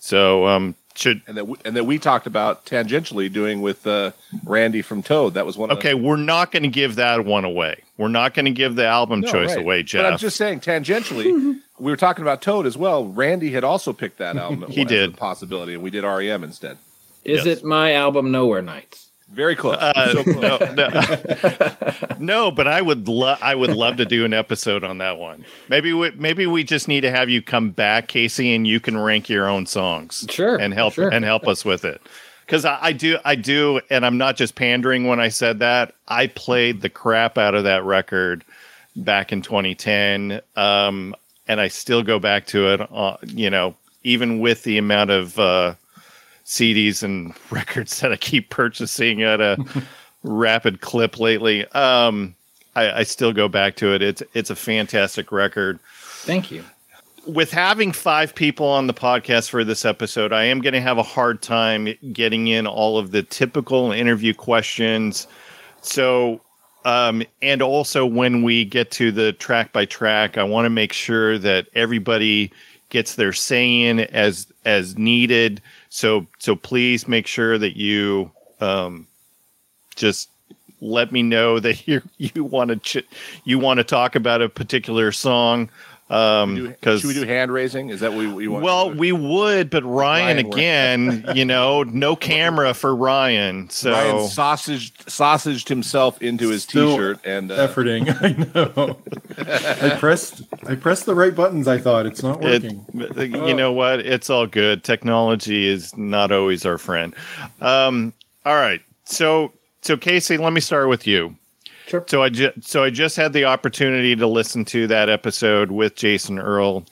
So, 0.00 0.46
um, 0.46 0.74
should 0.98 1.22
and 1.26 1.36
that 1.36 1.46
we, 1.46 1.56
and 1.64 1.76
that 1.76 1.84
we 1.84 1.98
talked 1.98 2.26
about 2.26 2.64
tangentially 2.66 3.32
doing 3.32 3.62
with 3.62 3.86
uh, 3.86 4.12
Randy 4.44 4.82
from 4.82 5.02
Toad. 5.02 5.34
That 5.34 5.46
was 5.46 5.56
one. 5.56 5.70
of 5.70 5.78
Okay, 5.78 5.94
we're 5.94 6.16
not 6.16 6.52
going 6.52 6.62
to 6.62 6.68
give 6.68 6.96
that 6.96 7.24
one 7.24 7.44
away. 7.44 7.82
We're 7.96 8.08
not 8.08 8.34
going 8.34 8.46
to 8.46 8.50
give 8.50 8.76
the 8.76 8.86
album 8.86 9.20
No, 9.20 9.30
choice 9.32 9.50
right. 9.50 9.58
away, 9.58 9.82
Jeff. 9.82 10.02
But 10.02 10.12
I'm 10.12 10.18
just 10.18 10.36
saying, 10.36 10.60
tangentially, 10.60 11.24
we 11.78 11.90
were 11.90 11.96
talking 11.96 12.22
about 12.22 12.42
Toad 12.42 12.66
as 12.66 12.76
well. 12.76 13.06
Randy 13.06 13.52
had 13.52 13.64
also 13.64 13.92
picked 13.92 14.18
that 14.18 14.36
album. 14.36 14.70
He 14.70 14.82
as 14.82 14.88
did. 14.88 15.14
a 15.14 15.16
possibility, 15.16 15.74
and 15.74 15.82
we 15.82 15.90
did 15.90 16.04
REM 16.04 16.44
instead. 16.44 16.78
Is 17.24 17.44
yes. 17.44 17.58
it 17.58 17.64
my 17.64 17.94
album 17.94 18.30
Nowhere 18.30 18.62
Nights? 18.62 19.05
Very 19.28 19.56
close. 19.56 19.76
Uh, 19.76 20.12
so 20.12 20.22
close. 20.22 20.60
no, 20.60 20.88
no. 20.88 22.16
no, 22.18 22.50
but 22.50 22.68
I 22.68 22.80
would 22.80 23.08
love 23.08 23.38
I 23.42 23.54
would 23.54 23.74
love 23.74 23.96
to 23.96 24.04
do 24.04 24.24
an 24.24 24.32
episode 24.32 24.84
on 24.84 24.98
that 24.98 25.18
one. 25.18 25.44
Maybe 25.68 25.92
we, 25.92 26.10
maybe 26.12 26.46
we 26.46 26.62
just 26.62 26.86
need 26.86 27.00
to 27.00 27.10
have 27.10 27.28
you 27.28 27.42
come 27.42 27.70
back, 27.70 28.08
Casey, 28.08 28.54
and 28.54 28.66
you 28.66 28.78
can 28.78 28.96
rank 28.96 29.28
your 29.28 29.48
own 29.48 29.66
songs. 29.66 30.26
Sure, 30.30 30.56
and 30.56 30.72
help 30.72 30.94
sure. 30.94 31.08
and 31.08 31.24
help 31.24 31.48
us 31.48 31.64
with 31.64 31.84
it. 31.84 32.00
Because 32.44 32.64
I, 32.64 32.78
I 32.80 32.92
do 32.92 33.18
I 33.24 33.34
do, 33.34 33.80
and 33.90 34.06
I'm 34.06 34.16
not 34.16 34.36
just 34.36 34.54
pandering 34.54 35.06
when 35.06 35.18
I 35.18 35.28
said 35.28 35.58
that. 35.58 35.94
I 36.06 36.28
played 36.28 36.80
the 36.80 36.88
crap 36.88 37.36
out 37.36 37.56
of 37.56 37.64
that 37.64 37.82
record 37.82 38.44
back 38.94 39.32
in 39.32 39.42
2010, 39.42 40.40
um, 40.54 41.16
and 41.48 41.60
I 41.60 41.66
still 41.66 42.04
go 42.04 42.20
back 42.20 42.46
to 42.46 42.72
it. 42.74 42.88
Uh, 42.92 43.16
you 43.26 43.50
know, 43.50 43.74
even 44.04 44.38
with 44.38 44.62
the 44.62 44.78
amount 44.78 45.10
of 45.10 45.36
uh, 45.38 45.74
CDs 46.46 47.02
and 47.02 47.34
records 47.50 48.00
that 48.00 48.12
I 48.12 48.16
keep 48.16 48.50
purchasing 48.50 49.22
at 49.22 49.40
a 49.40 49.58
rapid 50.22 50.80
clip 50.80 51.18
lately. 51.18 51.66
Um, 51.72 52.34
I, 52.74 53.00
I 53.00 53.02
still 53.02 53.32
go 53.32 53.48
back 53.48 53.76
to 53.76 53.94
it. 53.94 54.02
It's 54.02 54.22
it's 54.34 54.50
a 54.50 54.56
fantastic 54.56 55.32
record. 55.32 55.80
Thank 55.98 56.50
you. 56.50 56.64
With 57.26 57.50
having 57.50 57.90
five 57.90 58.36
people 58.36 58.66
on 58.66 58.86
the 58.86 58.94
podcast 58.94 59.50
for 59.50 59.64
this 59.64 59.84
episode, 59.84 60.32
I 60.32 60.44
am 60.44 60.60
going 60.60 60.74
to 60.74 60.80
have 60.80 60.98
a 60.98 61.02
hard 61.02 61.42
time 61.42 61.88
getting 62.12 62.46
in 62.46 62.68
all 62.68 62.98
of 62.98 63.10
the 63.10 63.24
typical 63.24 63.90
interview 63.90 64.32
questions. 64.32 65.26
So, 65.82 66.40
um, 66.84 67.24
and 67.42 67.62
also 67.62 68.06
when 68.06 68.42
we 68.42 68.64
get 68.64 68.92
to 68.92 69.10
the 69.10 69.32
track 69.32 69.72
by 69.72 69.86
track, 69.86 70.38
I 70.38 70.44
want 70.44 70.66
to 70.66 70.70
make 70.70 70.92
sure 70.92 71.36
that 71.38 71.66
everybody 71.74 72.52
gets 72.90 73.16
their 73.16 73.32
say 73.32 73.82
in 73.82 74.00
as 74.00 74.46
as 74.64 74.96
needed. 74.96 75.60
So 75.96 76.26
so 76.38 76.54
please 76.54 77.08
make 77.08 77.26
sure 77.26 77.56
that 77.56 77.74
you 77.74 78.30
um, 78.60 79.06
just 79.94 80.28
let 80.82 81.10
me 81.10 81.22
know 81.22 81.58
that 81.66 81.88
you 81.88 82.02
you 82.18 82.44
want 82.44 82.68
to 82.68 82.76
ch- 82.76 83.06
you 83.44 83.58
want 83.58 83.78
to 83.78 83.84
talk 83.84 84.14
about 84.14 84.42
a 84.42 84.48
particular 84.50 85.10
song 85.10 85.70
um 86.08 86.68
because 86.68 87.00
should 87.00 87.08
we 87.08 87.14
do 87.14 87.24
hand 87.26 87.50
raising? 87.50 87.90
Is 87.90 88.00
that 88.00 88.12
what 88.12 88.32
we 88.32 88.46
want? 88.46 88.64
well 88.64 88.90
we 88.92 89.10
would 89.10 89.70
but 89.70 89.82
ryan, 89.82 90.36
Ryan, 90.36 90.46
again 90.46 91.24
you 91.34 91.44
know 91.44 91.82
no 91.82 92.14
camera 92.14 92.74
for 92.74 92.94
ryan 92.94 93.68
so 93.70 93.90
Ryan 93.90 94.16
sausaged 94.16 95.06
sausaged 95.06 95.68
himself 95.68 96.22
into 96.22 96.50
his 96.50 96.62
Still 96.62 96.92
t-shirt 96.92 97.20
and 97.24 97.50
uh, 97.50 97.66
Efforting. 97.66 98.06
I 98.22 98.30
know. 98.54 98.98
I 99.38 99.98
pressed 99.98 100.42
I 100.68 100.76
pressed 100.76 101.06
the 101.06 101.14
right 101.14 101.34
buttons. 101.34 101.66
I 101.66 101.78
thought 101.78 102.06
it's 102.06 102.22
not 102.22 102.42
it, 102.44 102.62
working. 102.62 103.48
you 103.48 103.54
know 103.54 103.72
what 103.72 103.98
it's 104.00 104.30
all 104.30 104.46
good 104.46 104.84
technology 104.84 105.66
is 105.66 105.96
not 105.96 106.30
always 106.30 106.64
our 106.64 106.78
friend 106.78 107.14
um 107.60 108.12
all 108.44 108.54
right 108.54 108.80
so 109.04 109.52
so 109.82 109.96
casey 109.96 110.36
let 110.36 110.52
me 110.52 110.60
start 110.60 110.88
with 110.88 111.06
you 111.06 111.34
Sure. 111.86 112.04
So 112.08 112.22
I 112.22 112.28
just 112.30 112.64
so 112.68 112.82
I 112.82 112.90
just 112.90 113.16
had 113.16 113.32
the 113.32 113.44
opportunity 113.44 114.16
to 114.16 114.26
listen 114.26 114.64
to 114.66 114.86
that 114.88 115.08
episode 115.08 115.70
with 115.70 115.94
Jason 115.94 116.38
Earl. 116.38 116.84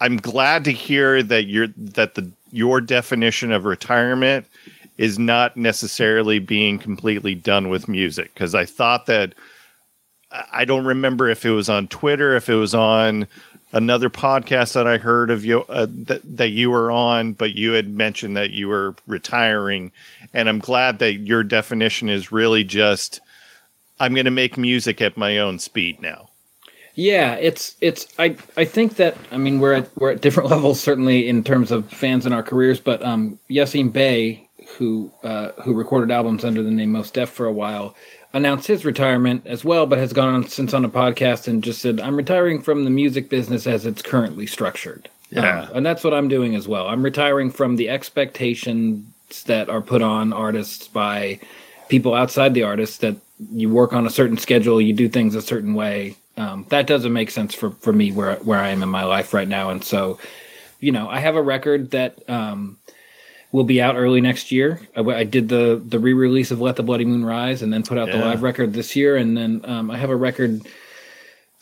I'm 0.00 0.16
glad 0.16 0.64
to 0.64 0.70
hear 0.72 1.22
that 1.24 1.46
your 1.46 1.68
that 1.76 2.14
the 2.14 2.30
your 2.52 2.80
definition 2.80 3.50
of 3.50 3.64
retirement 3.64 4.46
is 4.96 5.18
not 5.18 5.56
necessarily 5.56 6.38
being 6.38 6.78
completely 6.78 7.34
done 7.34 7.68
with 7.68 7.88
music 7.88 8.32
because 8.34 8.54
I 8.54 8.64
thought 8.64 9.06
that 9.06 9.34
I- 10.52 10.64
don't 10.64 10.84
remember 10.84 11.28
if 11.28 11.44
it 11.44 11.50
was 11.50 11.68
on 11.68 11.88
Twitter, 11.88 12.36
if 12.36 12.48
it 12.48 12.54
was 12.54 12.74
on 12.74 13.26
another 13.72 14.08
podcast 14.10 14.72
that 14.74 14.86
I 14.86 14.98
heard 14.98 15.30
of 15.30 15.44
you 15.44 15.62
uh, 15.68 15.86
that 16.06 16.20
that 16.36 16.50
you 16.50 16.70
were 16.70 16.90
on, 16.92 17.32
but 17.32 17.54
you 17.56 17.72
had 17.72 17.88
mentioned 17.88 18.36
that 18.36 18.50
you 18.52 18.68
were 18.68 18.94
retiring, 19.08 19.90
and 20.32 20.48
I'm 20.48 20.58
glad 20.60 21.00
that 21.00 21.14
your 21.14 21.42
definition 21.42 22.08
is 22.08 22.30
really 22.30 22.62
just 22.64 23.20
I'm 24.00 24.14
going 24.14 24.24
to 24.24 24.30
make 24.30 24.56
music 24.56 25.00
at 25.00 25.16
my 25.16 25.38
own 25.38 25.58
speed 25.58 26.00
now. 26.00 26.28
Yeah, 26.94 27.34
it's 27.34 27.76
it's 27.80 28.08
I 28.18 28.36
I 28.56 28.64
think 28.64 28.96
that 28.96 29.16
I 29.30 29.36
mean 29.36 29.60
we're 29.60 29.74
at 29.74 29.96
we're 29.96 30.10
at 30.10 30.20
different 30.22 30.50
levels 30.50 30.80
certainly 30.80 31.28
in 31.28 31.44
terms 31.44 31.70
of 31.70 31.88
fans 31.90 32.26
in 32.26 32.32
our 32.32 32.42
careers, 32.42 32.80
but 32.80 33.04
um 33.04 33.38
Yasiin 33.48 33.92
Bey, 33.92 34.48
who 34.76 35.10
uh, 35.22 35.50
who 35.62 35.74
recorded 35.74 36.10
albums 36.10 36.44
under 36.44 36.62
the 36.62 36.70
name 36.70 36.92
Mos 36.92 37.10
Def 37.10 37.30
for 37.30 37.46
a 37.46 37.52
while, 37.52 37.94
announced 38.32 38.66
his 38.66 38.84
retirement 38.84 39.42
as 39.46 39.64
well, 39.64 39.86
but 39.86 39.98
has 39.98 40.12
gone 40.12 40.34
on 40.34 40.46
since 40.48 40.74
on 40.74 40.84
a 40.84 40.88
podcast 40.88 41.48
and 41.48 41.64
just 41.64 41.80
said, 41.80 42.00
I'm 42.00 42.16
retiring 42.16 42.60
from 42.60 42.84
the 42.84 42.90
music 42.90 43.28
business 43.28 43.66
as 43.66 43.86
it's 43.86 44.02
currently 44.02 44.46
structured. 44.46 45.08
Yeah. 45.30 45.62
Um, 45.62 45.76
and 45.76 45.86
that's 45.86 46.04
what 46.04 46.14
I'm 46.14 46.28
doing 46.28 46.54
as 46.54 46.66
well. 46.68 46.88
I'm 46.88 47.02
retiring 47.02 47.50
from 47.50 47.76
the 47.76 47.88
expectations 47.88 49.04
that 49.44 49.68
are 49.68 49.82
put 49.82 50.02
on 50.02 50.32
artists 50.32 50.88
by 50.88 51.38
people 51.88 52.14
outside 52.14 52.54
the 52.54 52.62
artists 52.62 52.98
that 52.98 53.16
you 53.52 53.70
work 53.70 53.92
on 53.92 54.06
a 54.06 54.10
certain 54.10 54.36
schedule, 54.36 54.80
you 54.80 54.92
do 54.92 55.08
things 55.08 55.34
a 55.34 55.42
certain 55.42 55.74
way. 55.74 56.16
Um, 56.36 56.66
that 56.68 56.86
doesn't 56.86 57.12
make 57.12 57.30
sense 57.30 57.54
for, 57.54 57.70
for 57.70 57.92
me 57.92 58.12
where 58.12 58.36
where 58.36 58.58
I 58.58 58.68
am 58.68 58.82
in 58.82 58.88
my 58.88 59.04
life 59.04 59.34
right 59.34 59.48
now. 59.48 59.70
And 59.70 59.82
so, 59.84 60.18
you 60.80 60.92
know, 60.92 61.08
I 61.08 61.18
have 61.18 61.36
a 61.36 61.42
record 61.42 61.90
that 61.90 62.28
um, 62.28 62.78
will 63.50 63.64
be 63.64 63.80
out 63.80 63.96
early 63.96 64.20
next 64.20 64.52
year. 64.52 64.80
I, 64.96 65.00
I 65.00 65.24
did 65.24 65.48
the 65.48 65.82
the 65.84 65.98
re 65.98 66.12
release 66.12 66.50
of 66.50 66.60
Let 66.60 66.76
the 66.76 66.82
Bloody 66.82 67.04
Moon 67.04 67.24
Rise, 67.24 67.62
and 67.62 67.72
then 67.72 67.82
put 67.82 67.98
out 67.98 68.10
the 68.10 68.18
live 68.18 68.42
record 68.42 68.72
this 68.72 68.94
year. 68.94 69.16
And 69.16 69.36
then 69.36 69.62
um, 69.64 69.90
I 69.90 69.96
have 69.96 70.10
a 70.10 70.16
record 70.16 70.62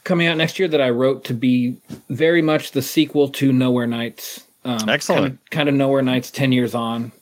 coming 0.04 0.26
out 0.26 0.36
next 0.36 0.58
year 0.58 0.68
that 0.68 0.80
I 0.80 0.90
wrote 0.90 1.24
to 1.24 1.34
be 1.34 1.76
very 2.10 2.42
much 2.42 2.72
the 2.72 2.82
sequel 2.82 3.28
to 3.30 3.52
Nowhere 3.52 3.86
Nights. 3.86 4.44
Um, 4.64 4.88
Excellent. 4.88 5.20
Kind 5.20 5.32
of, 5.32 5.50
kind 5.50 5.68
of 5.68 5.74
Nowhere 5.74 6.02
Nights 6.02 6.30
ten 6.30 6.52
years 6.52 6.74
on, 6.74 7.12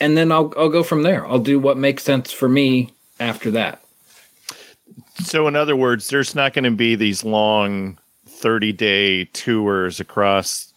and 0.00 0.16
then 0.16 0.32
I'll 0.32 0.52
I'll 0.56 0.70
go 0.70 0.82
from 0.82 1.02
there. 1.02 1.26
I'll 1.26 1.38
do 1.38 1.58
what 1.58 1.76
makes 1.76 2.02
sense 2.02 2.32
for 2.32 2.48
me 2.48 2.92
after 3.20 3.50
that. 3.52 3.83
So, 5.16 5.46
in 5.46 5.56
other 5.56 5.76
words, 5.76 6.08
there's 6.08 6.34
not 6.34 6.52
going 6.54 6.64
to 6.64 6.70
be 6.70 6.96
these 6.96 7.24
long 7.24 7.98
30 8.26 8.72
day 8.72 9.24
tours 9.26 10.00
across 10.00 10.72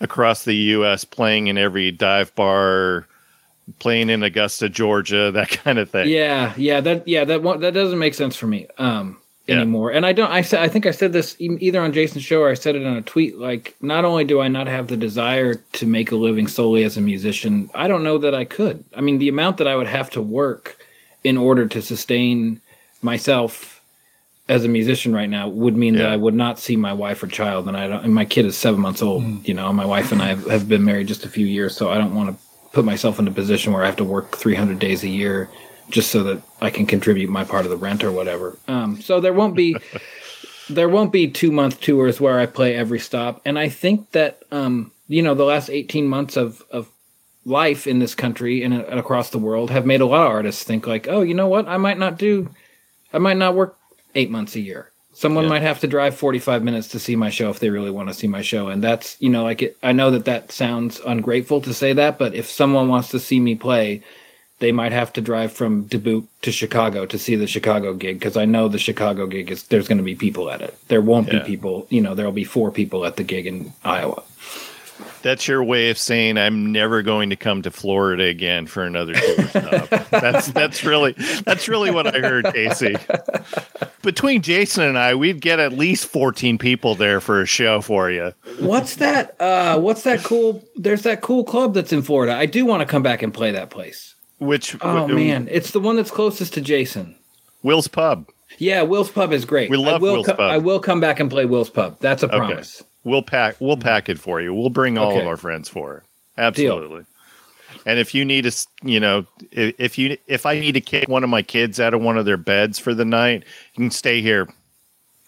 across 0.00 0.44
the 0.44 0.54
U.S. 0.54 1.04
playing 1.04 1.46
in 1.46 1.56
every 1.56 1.90
dive 1.90 2.34
bar, 2.34 3.06
playing 3.78 4.10
in 4.10 4.22
Augusta, 4.22 4.68
Georgia, 4.68 5.30
that 5.34 5.50
kind 5.50 5.78
of 5.78 5.90
thing. 5.90 6.08
Yeah, 6.08 6.52
yeah, 6.56 6.80
that 6.80 7.06
yeah 7.06 7.24
that 7.24 7.42
that 7.60 7.74
doesn't 7.74 7.98
make 7.98 8.14
sense 8.14 8.36
for 8.36 8.46
me 8.46 8.66
um 8.78 9.18
Yeah. 9.46 9.56
anymore. 9.56 9.90
And 9.92 10.04
I 10.06 10.12
don't. 10.12 10.30
I 10.30 10.40
said 10.42 10.60
I 10.62 10.68
think 10.68 10.86
I 10.86 10.90
said 10.90 11.12
this 11.12 11.36
either 11.38 11.80
on 11.82 11.92
Jason's 11.92 12.24
show 12.24 12.40
or 12.42 12.50
I 12.50 12.54
said 12.54 12.76
it 12.76 12.86
on 12.86 12.96
a 12.96 13.02
tweet. 13.02 13.38
Like, 13.38 13.74
not 13.80 14.04
only 14.04 14.24
do 14.24 14.40
I 14.40 14.48
not 14.48 14.66
have 14.68 14.88
the 14.88 14.96
desire 14.96 15.54
to 15.54 15.86
make 15.86 16.10
a 16.12 16.16
living 16.16 16.46
solely 16.48 16.82
as 16.84 16.96
a 16.96 17.00
musician, 17.02 17.70
I 17.74 17.88
don't 17.88 18.02
know 18.04 18.18
that 18.18 18.34
I 18.34 18.44
could. 18.46 18.84
I 18.96 19.00
mean, 19.02 19.18
the 19.18 19.28
amount 19.28 19.58
that 19.58 19.68
I 19.68 19.76
would 19.76 19.86
have 19.86 20.10
to 20.10 20.22
work 20.22 20.78
in 21.24 21.36
order 21.36 21.66
to 21.66 21.82
sustain 21.82 22.60
myself 23.02 23.76
as 24.48 24.64
a 24.64 24.68
musician 24.68 25.12
right 25.12 25.28
now 25.28 25.48
would 25.48 25.76
mean 25.76 25.96
that 25.96 26.08
I 26.08 26.16
would 26.16 26.34
not 26.34 26.58
see 26.58 26.76
my 26.76 26.92
wife 26.92 27.22
or 27.22 27.26
child, 27.26 27.66
and 27.66 27.76
I 27.76 27.88
don't. 27.88 28.04
And 28.04 28.14
my 28.14 28.24
kid 28.24 28.46
is 28.46 28.56
seven 28.56 28.80
months 28.80 29.02
old. 29.02 29.46
You 29.46 29.54
know, 29.54 29.72
my 29.72 29.84
wife 29.84 30.12
and 30.12 30.22
I 30.22 30.28
have, 30.28 30.46
have 30.46 30.68
been 30.68 30.84
married 30.84 31.08
just 31.08 31.24
a 31.24 31.28
few 31.28 31.46
years, 31.46 31.76
so 31.76 31.90
I 31.90 31.98
don't 31.98 32.14
want 32.14 32.30
to 32.30 32.44
put 32.72 32.84
myself 32.84 33.18
in 33.18 33.26
a 33.26 33.32
position 33.32 33.72
where 33.72 33.82
I 33.82 33.86
have 33.86 33.96
to 33.96 34.04
work 34.04 34.36
300 34.36 34.78
days 34.78 35.02
a 35.02 35.08
year 35.08 35.48
just 35.88 36.10
so 36.10 36.22
that 36.24 36.42
I 36.60 36.70
can 36.70 36.86
contribute 36.86 37.30
my 37.30 37.44
part 37.44 37.64
of 37.64 37.70
the 37.70 37.76
rent 37.76 38.04
or 38.04 38.12
whatever. 38.12 38.58
Um, 38.68 39.00
so 39.00 39.20
there 39.20 39.32
won't 39.32 39.56
be 39.56 39.76
there 40.70 40.88
won't 40.88 41.12
be 41.12 41.28
two 41.28 41.50
month 41.50 41.80
tours 41.80 42.20
where 42.20 42.38
I 42.38 42.46
play 42.46 42.76
every 42.76 43.00
stop, 43.00 43.40
and 43.44 43.58
I 43.58 43.68
think 43.68 44.12
that 44.12 44.42
um, 44.52 44.92
you 45.08 45.22
know 45.22 45.34
the 45.34 45.44
last 45.44 45.70
18 45.70 46.06
months 46.06 46.36
of 46.36 46.62
of 46.70 46.88
life 47.44 47.86
in 47.86 48.00
this 48.00 48.14
country 48.14 48.62
and, 48.64 48.74
and 48.74 48.98
across 48.98 49.30
the 49.30 49.38
world 49.38 49.70
have 49.70 49.86
made 49.86 50.00
a 50.00 50.06
lot 50.06 50.26
of 50.26 50.32
artists 50.32 50.64
think 50.64 50.84
like, 50.84 51.06
oh, 51.08 51.22
you 51.22 51.32
know 51.32 51.46
what, 51.46 51.68
I 51.68 51.76
might 51.76 51.96
not 51.96 52.18
do, 52.18 52.50
I 53.12 53.18
might 53.18 53.36
not 53.36 53.54
work 53.54 53.76
eight 54.14 54.30
months 54.30 54.56
a 54.56 54.60
year. 54.60 54.90
Someone 55.12 55.44
Yeah. 55.44 55.50
might 55.50 55.62
have 55.62 55.80
to 55.80 55.86
drive 55.86 56.14
45 56.14 56.62
minutes 56.62 56.88
to 56.88 56.98
see 56.98 57.16
my 57.16 57.30
show 57.30 57.48
if 57.48 57.58
they 57.58 57.70
really 57.70 57.90
want 57.90 58.08
to 58.08 58.14
see 58.14 58.26
my 58.26 58.42
show. 58.42 58.68
And 58.68 58.84
that's, 58.84 59.16
you 59.18 59.30
know, 59.30 59.44
like 59.44 59.62
it, 59.62 59.76
I 59.82 59.92
know 59.92 60.10
that 60.10 60.26
that 60.26 60.52
sounds 60.52 61.00
ungrateful 61.06 61.60
to 61.62 61.72
say 61.72 61.94
that, 61.94 62.18
but 62.18 62.34
if 62.34 62.50
someone 62.50 62.88
wants 62.88 63.08
to 63.10 63.18
see 63.18 63.40
me 63.40 63.54
play, 63.54 64.02
they 64.58 64.72
might 64.72 64.92
have 64.92 65.12
to 65.14 65.20
drive 65.22 65.52
from 65.52 65.82
Dubuque 65.84 66.24
to 66.42 66.52
Chicago 66.52 67.06
to 67.06 67.18
see 67.18 67.34
the 67.34 67.46
Chicago 67.46 67.94
gig 67.94 68.18
because 68.18 68.36
I 68.36 68.44
know 68.46 68.68
the 68.68 68.78
Chicago 68.78 69.26
gig 69.26 69.50
is 69.50 69.64
there's 69.64 69.88
going 69.88 69.98
to 69.98 70.04
be 70.04 70.14
people 70.14 70.50
at 70.50 70.60
it. 70.62 70.74
There 70.88 71.00
won't 71.02 71.28
Yeah. 71.32 71.40
be 71.40 71.44
people, 71.46 71.86
you 71.90 72.00
know, 72.02 72.14
there'll 72.14 72.32
be 72.32 72.44
four 72.44 72.70
people 72.70 73.04
at 73.06 73.16
the 73.16 73.22
gig 73.24 73.46
in 73.46 73.72
Iowa. 73.84 74.22
That's 75.22 75.48
your 75.48 75.62
way 75.64 75.90
of 75.90 75.98
saying 75.98 76.38
I'm 76.38 76.70
never 76.72 77.02
going 77.02 77.30
to 77.30 77.36
come 77.36 77.62
to 77.62 77.70
Florida 77.70 78.24
again 78.24 78.66
for 78.66 78.84
another 78.84 79.14
tour 79.14 79.48
stop. 79.48 79.88
that's 80.10 80.46
that's 80.48 80.84
really 80.84 81.12
that's 81.44 81.68
really 81.68 81.90
what 81.90 82.06
I 82.06 82.20
heard, 82.20 82.46
Casey. 82.54 82.94
Between 84.02 84.42
Jason 84.42 84.84
and 84.84 84.98
I, 84.98 85.14
we'd 85.14 85.40
get 85.40 85.58
at 85.58 85.72
least 85.72 86.06
14 86.06 86.58
people 86.58 86.94
there 86.94 87.20
for 87.20 87.40
a 87.40 87.46
show 87.46 87.80
for 87.80 88.10
you. 88.10 88.32
What's 88.60 88.96
that? 88.96 89.40
Uh, 89.40 89.78
what's 89.80 90.02
that 90.04 90.22
cool? 90.22 90.62
There's 90.76 91.02
that 91.02 91.22
cool 91.22 91.42
club 91.44 91.74
that's 91.74 91.92
in 91.92 92.02
Florida. 92.02 92.34
I 92.36 92.46
do 92.46 92.64
want 92.64 92.80
to 92.82 92.86
come 92.86 93.02
back 93.02 93.22
and 93.22 93.34
play 93.34 93.50
that 93.50 93.70
place. 93.70 94.14
Which 94.38 94.76
Oh 94.80 95.08
w- 95.08 95.14
man, 95.14 95.48
it's 95.50 95.70
the 95.72 95.80
one 95.80 95.96
that's 95.96 96.10
closest 96.10 96.54
to 96.54 96.60
Jason. 96.60 97.16
Will's 97.62 97.88
Pub. 97.88 98.28
Yeah, 98.58 98.82
Will's 98.82 99.10
Pub 99.10 99.32
is 99.32 99.44
great. 99.44 99.70
We 99.70 99.76
love 99.76 99.96
I 99.96 99.98
will 99.98 100.12
Will's 100.14 100.26
co- 100.26 100.34
Pub. 100.34 100.50
I 100.52 100.58
will 100.58 100.78
come 100.78 101.00
back 101.00 101.18
and 101.20 101.28
play 101.30 101.46
Will's 101.46 101.70
Pub. 101.70 101.98
That's 102.00 102.22
a 102.22 102.26
Okay. 102.32 102.62
Promise. 103.06 103.12
We'll 103.12 103.22
pack 103.22 103.56
we'll 103.60 103.76
pack 103.76 104.08
it 104.08 104.18
for 104.18 104.40
you. 104.40 104.54
We'll 104.54 104.70
bring 104.70 104.98
all 104.98 105.18
of 105.18 105.26
our 105.26 105.36
friends 105.36 105.68
for 105.68 105.98
it. 105.98 106.02
Absolutely. 106.38 107.04
And 107.84 107.98
if 107.98 108.14
you 108.14 108.24
need 108.24 108.46
us, 108.46 108.66
you 108.82 108.98
know, 108.98 109.26
if, 109.52 109.74
if 109.78 109.98
you 109.98 110.16
if 110.26 110.46
I 110.46 110.58
need 110.58 110.72
to 110.72 110.80
kick 110.80 111.08
one 111.08 111.24
of 111.24 111.30
my 111.30 111.42
kids 111.42 111.78
out 111.80 111.94
of 111.94 112.02
one 112.02 112.18
of 112.18 112.24
their 112.24 112.36
beds 112.36 112.78
for 112.78 112.94
the 112.94 113.04
night, 113.04 113.44
you 113.74 113.84
can 113.84 113.90
stay 113.90 114.20
here. 114.20 114.48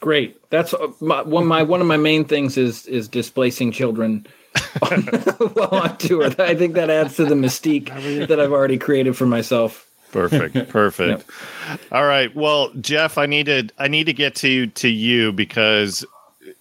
Great. 0.01 0.39
That's 0.51 0.75
uh, 0.75 0.89
my, 1.01 1.23
one. 1.23 1.47
My 1.47 1.63
one 1.63 1.81
of 1.81 1.87
my 1.87 1.97
main 1.97 2.25
things 2.25 2.57
is 2.57 2.87
is 2.87 3.09
displacing 3.09 3.73
children 3.73 4.27
on, 4.83 5.03
while 5.55 5.69
on 5.69 5.97
tour. 5.99 6.31
I 6.39 6.55
think 6.55 6.75
that 6.75 6.91
adds 6.91 7.17
to 7.17 7.25
the 7.25 7.35
mystique 7.35 7.89
that 8.29 8.41
I've 8.41 8.53
already 8.53 8.79
created 8.79 9.17
for 9.17 9.27
myself. 9.27 9.89
Perfect. 10.13 10.69
Perfect. 10.69 11.29
All 11.93 12.05
right. 12.05 12.35
Well, 12.35 12.71
Jeff, 12.81 13.19
I 13.19 13.27
need 13.27 13.47
to 13.47 13.69
I 13.79 13.89
need 13.89 14.05
to 14.05 14.13
get 14.13 14.35
to 14.37 14.67
to 14.69 14.89
you 14.89 15.33
because 15.33 16.05
i- 16.05 16.18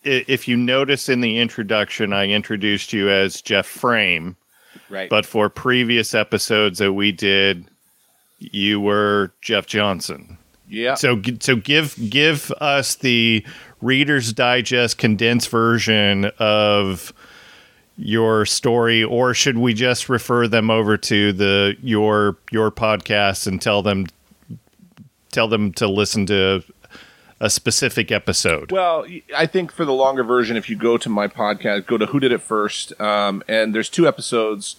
if 0.08 0.48
you 0.48 0.56
notice 0.58 1.10
in 1.10 1.22
the 1.22 1.38
introduction, 1.40 2.14
I 2.14 2.28
introduced 2.28 2.94
you 2.94 3.10
as 3.10 3.42
Jeff 3.42 3.66
Frame, 3.66 4.36
Right. 4.90 5.10
but 5.10 5.26
for 5.26 5.50
previous 5.50 6.14
episodes 6.16 6.80
that 6.80 6.94
we 6.94 7.12
did, 7.12 7.66
you 8.40 8.80
were 8.80 9.32
Jeff 9.42 9.66
Johnson. 9.68 10.38
yeah. 10.70 10.94
So 10.96 11.22
so 11.40 11.56
give 11.56 11.96
give 12.10 12.52
us 12.62 12.96
the 12.96 13.46
Reader's 13.82 14.34
Digest 14.34 14.98
condensed 14.98 15.50
version 15.50 16.32
of 16.40 17.14
your 18.00 18.46
story 18.46 19.04
or 19.04 19.34
should 19.34 19.58
we 19.58 19.74
just 19.74 20.08
refer 20.08 20.48
them 20.48 20.70
over 20.70 20.98
to 20.98 21.34
the 21.34 21.76
your 21.82 22.38
your 22.52 22.70
podcast 22.70 23.48
and 23.48 23.60
tell 23.62 23.82
them 23.82 24.06
tell 25.32 25.48
them 25.48 25.72
to 25.74 25.88
listen 25.88 26.26
to 26.28 26.64
a 27.39 27.50
specific 27.50 28.12
episode 28.12 28.72
Well, 28.72 29.06
I 29.36 29.46
think 29.46 29.72
for 29.72 29.86
the 29.86 29.94
longer 29.94 30.24
version, 30.24 30.58
if 30.58 30.70
you 30.70 30.75
go 30.75 30.98
to 30.98 31.10
my 31.10 31.27
podcast, 31.27 31.86
go 31.86 31.98
to 31.98 32.08
Who 32.08 32.20
Did 32.20 32.32
It 32.32 32.41
First, 32.41 33.00
um, 33.00 33.44
and 33.48 33.74
there's 33.75 33.89
two 33.89 34.08
episodes. 34.08 34.77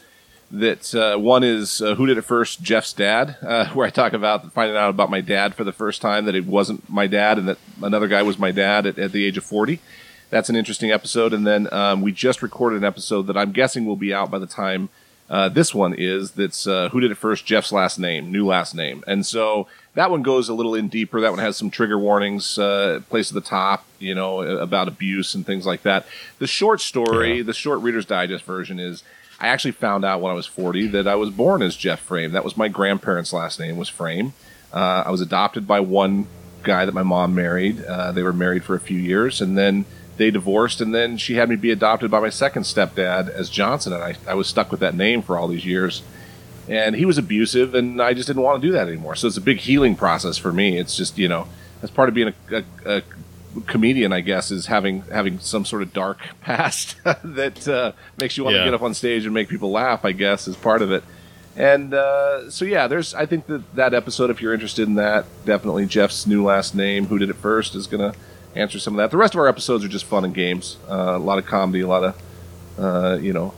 That 0.51 0.95
uh, 0.95 1.19
one 1.19 1.45
is 1.45 1.83
uh, 1.83 1.95
Who 1.97 2.07
Did 2.07 2.17
It 2.17 2.23
First, 2.23 2.63
Jeff's 2.63 2.95
dad, 2.95 3.37
uh, 3.43 3.69
where 3.75 3.87
I 3.87 3.91
talk 3.91 4.15
about 4.15 4.51
finding 4.55 4.79
out 4.79 4.89
about 4.89 5.11
my 5.11 5.21
dad 5.21 5.55
for 5.55 5.63
the 5.63 5.75
first 5.75 6.01
time, 6.01 6.25
that 6.25 6.35
it 6.35 6.47
wasn't 6.47 6.89
my 6.89 7.07
dad, 7.07 7.37
and 7.37 7.49
that 7.49 7.59
another 7.83 8.09
guy 8.09 8.23
was 8.23 8.39
my 8.39 8.51
dad 8.51 8.87
at, 8.87 8.99
at 8.99 9.13
the 9.13 9.27
age 9.27 9.37
of 9.37 9.45
40. 9.45 9.79
That's 10.31 10.49
an 10.49 10.57
interesting 10.57 10.91
episode. 10.91 11.35
And 11.35 11.47
then 11.47 11.73
um, 11.73 12.01
we 12.01 12.13
just 12.13 12.43
recorded 12.43 12.77
an 12.77 12.85
episode 12.85 13.27
that 13.27 13.37
I'm 13.37 13.53
guessing 13.53 13.85
will 13.85 13.97
be 13.97 14.15
out 14.15 14.31
by 14.31 14.39
the 14.39 14.47
time 14.47 14.89
uh, 15.31 15.49
this 15.51 15.75
one 15.75 15.95
is. 15.97 16.33
That's 16.33 16.67
uh, 16.67 16.89
Who 16.91 17.01
Did 17.01 17.11
It 17.11 17.17
First, 17.17 17.45
Jeff's 17.45 17.71
last 17.73 17.99
name, 17.99 18.33
new 18.33 18.47
last 18.47 18.75
name. 18.75 19.05
And 19.07 19.27
so 19.27 19.69
that 19.95 20.11
one 20.11 20.23
goes 20.23 20.49
a 20.49 20.55
little 20.55 20.75
in 20.75 20.89
deeper. 20.89 21.21
That 21.21 21.31
one 21.31 21.41
has 21.41 21.57
some 21.57 21.71
trigger 21.71 21.99
warnings, 21.99 22.59
uh, 22.59 23.01
placed 23.09 23.31
at 23.33 23.35
the 23.35 23.49
top, 23.49 23.85
you 23.99 24.15
know, 24.15 24.43
about 24.43 24.89
abuse 24.89 25.35
and 25.35 25.45
things 25.45 25.67
like 25.67 25.83
that. 25.83 26.07
The 26.39 26.47
short 26.47 26.81
story, 26.81 27.43
the 27.43 27.55
short 27.55 27.81
Reader's 27.81 28.07
Digest 28.07 28.45
version 28.45 28.79
is 28.79 29.03
I 29.41 29.49
actually 29.49 29.73
found 29.73 30.05
out 30.05 30.21
when 30.21 30.33
I 30.33 30.35
was 30.35 30.47
40 30.47 30.89
that 30.89 31.07
I 31.07 31.15
was 31.15 31.31
born 31.31 31.63
as 31.63 31.77
Jeff 31.77 32.01
Frame. 32.01 32.33
That 32.33 32.45
was 32.45 32.57
my 32.57 32.69
grandparents' 32.69 33.33
last 33.33 33.61
name 33.61 33.77
was 33.77 33.89
Frame. 33.89 34.33
Uh, 34.73 35.05
I 35.07 35.11
was 35.11 35.21
adopted 35.21 35.67
by 35.67 35.81
one 35.81 36.27
guy 36.63 36.85
that 36.85 36.93
my 36.93 37.05
mom 37.05 37.35
married. 37.35 37.85
Uh, 37.85 38.13
they 38.13 38.23
were 38.23 38.33
married 38.33 38.65
for 38.65 38.75
a 38.75 38.81
few 38.81 38.99
years, 38.99 39.41
and 39.41 39.57
then 39.57 39.85
they 40.17 40.31
divorced, 40.31 40.81
and 40.81 40.93
then 40.93 41.17
she 41.17 41.35
had 41.35 41.49
me 41.49 41.57
be 41.57 41.71
adopted 41.71 42.11
by 42.11 42.21
my 42.21 42.29
second 42.29 42.65
stepdad 42.65 43.29
as 43.29 43.49
Johnson, 43.49 43.93
and 43.93 44.03
I, 44.03 44.17
I 44.27 44.35
was 44.35 44.49
stuck 44.49 44.71
with 44.73 44.81
that 44.81 44.95
name 44.95 45.23
for 45.23 45.39
all 45.39 45.47
these 45.47 45.65
years. 45.65 46.03
And 46.69 46.95
he 46.95 47.05
was 47.07 47.17
abusive, 47.19 47.75
and 47.75 48.01
I 48.03 48.13
just 48.15 48.27
didn't 48.27 48.43
want 48.43 48.61
to 48.61 48.69
do 48.69 48.73
that 48.73 48.89
anymore. 48.89 49.15
So 49.15 49.27
it's 49.27 49.37
a 49.39 49.41
big 49.41 49.59
healing 49.59 49.97
process 49.97 50.37
for 50.37 50.53
me. 50.53 50.79
It's 50.79 50.97
just, 50.97 51.17
you 51.17 51.27
know, 51.29 51.49
that's 51.81 51.91
part 51.93 52.09
of 52.11 52.15
being 52.15 52.29
a, 52.51 52.57
a, 52.85 52.97
a 52.99 53.03
comedian, 53.67 54.13
I 54.13 54.21
guess, 54.21 54.51
is 54.51 54.67
having 54.67 55.03
having 55.11 55.39
some 55.39 55.65
sort 55.65 55.83
of 55.83 55.93
dark 55.95 56.19
past 56.43 56.97
that 57.05 57.67
uh, 57.67 57.93
makes 58.21 58.37
you 58.37 58.45
want 58.45 58.55
Yeah. 58.57 58.61
to 58.65 58.67
get 58.67 58.75
up 58.75 58.83
on 58.83 58.93
stage 58.95 59.25
and 59.25 59.33
make 59.33 59.49
people 59.49 59.71
laugh. 59.71 60.05
I 60.05 60.13
guess 60.13 60.47
is 60.47 60.57
part 60.57 60.83
of 60.83 60.93
it. 60.93 61.03
And 61.57 61.93
uh, 61.95 62.51
so 62.51 62.65
yeah, 62.65 62.87
there's 62.87 63.15
I 63.15 63.25
think 63.27 63.47
that 63.47 63.75
that 63.75 63.95
episode, 63.95 64.31
if 64.31 64.41
you're 64.43 64.53
interested 64.55 64.87
in 64.87 64.95
that, 64.97 65.25
definitely 65.45 65.87
Jeff's 65.87 66.27
new 66.27 66.45
last 66.45 66.75
name, 66.75 67.07
who 67.07 67.19
did 67.19 67.31
it 67.31 67.37
first, 67.37 67.75
is 67.75 67.87
gonna 67.87 68.13
answer 68.55 68.79
some 68.79 68.93
of 68.95 68.99
that. 68.99 69.11
The 69.11 69.17
rest 69.17 69.35
of 69.35 69.41
our 69.41 69.49
episodes 69.49 69.85
are 69.85 69.89
just 69.89 70.05
fun 70.05 70.25
and 70.25 70.35
games, 70.35 70.77
uh, 70.89 71.15
a 71.17 71.19
lot 71.19 71.39
of 71.39 71.47
comedy, 71.47 71.81
a 71.81 71.89
lot 71.89 72.05
of 72.05 72.23
uh, 72.79 73.19
you 73.21 73.33
know 73.33 73.55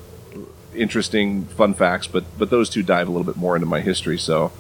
interesting 0.74 1.44
fun 1.46 1.74
facts, 1.74 2.06
but 2.06 2.24
but 2.38 2.50
those 2.50 2.70
two 2.70 2.82
dive 2.82 3.08
a 3.08 3.10
little 3.10 3.24
bit 3.26 3.36
more 3.36 3.56
into 3.56 3.66
my 3.66 3.80
history. 3.80 4.18
So 4.18 4.52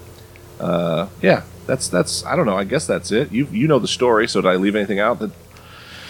uh, 0.58 1.08
yeah, 1.22 1.42
that's 1.66 1.88
that's 1.88 2.24
I 2.24 2.36
don't 2.36 2.46
know. 2.46 2.56
I 2.56 2.64
guess 2.64 2.86
that's 2.86 3.10
it. 3.12 3.32
You 3.32 3.46
you 3.50 3.66
know 3.68 3.78
the 3.78 3.88
story. 3.88 4.28
So 4.28 4.40
did 4.40 4.48
I 4.48 4.56
leave 4.56 4.76
anything 4.76 5.00
out 5.00 5.18
that 5.20 5.30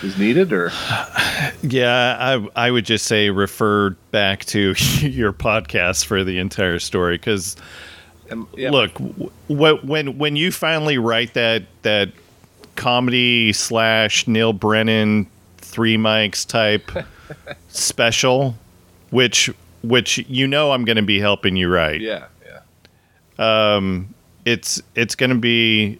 is 0.02 0.18
needed 0.18 0.52
or 0.52 0.70
Yeah, 1.62 2.16
I 2.18 2.48
I 2.56 2.70
would 2.70 2.84
just 2.84 3.06
say 3.06 3.30
refer 3.30 3.90
back 4.10 4.44
to 4.46 4.74
your 5.00 5.32
podcast 5.32 6.06
for 6.06 6.24
the 6.24 6.38
entire 6.38 6.78
story 6.78 7.16
because 7.16 7.56
um, 8.30 8.48
yeah, 8.56 8.70
look, 8.70 8.94
w- 8.94 9.30
wh- 9.48 9.84
when 9.84 10.18
when 10.18 10.36
you 10.36 10.52
finally 10.52 10.98
write 10.98 11.34
that 11.34 11.64
that 11.82 12.10
comedy 12.76 13.52
slash 13.52 14.26
Neal 14.26 14.52
Brennan 14.52 15.26
three 15.58 15.96
mics 15.96 16.46
type 16.46 16.90
special, 17.68 18.56
which 19.10 19.50
which 19.82 20.18
you 20.28 20.46
know 20.46 20.72
I'm 20.72 20.84
going 20.84 20.96
to 20.96 21.02
be 21.02 21.20
helping 21.20 21.56
you 21.56 21.68
write. 21.68 22.00
yeah 22.00 22.26
yeah 23.38 23.76
Um, 23.76 24.14
it's 24.44 24.82
it's 24.94 25.14
going 25.14 25.30
to 25.30 25.36
be 25.36 25.98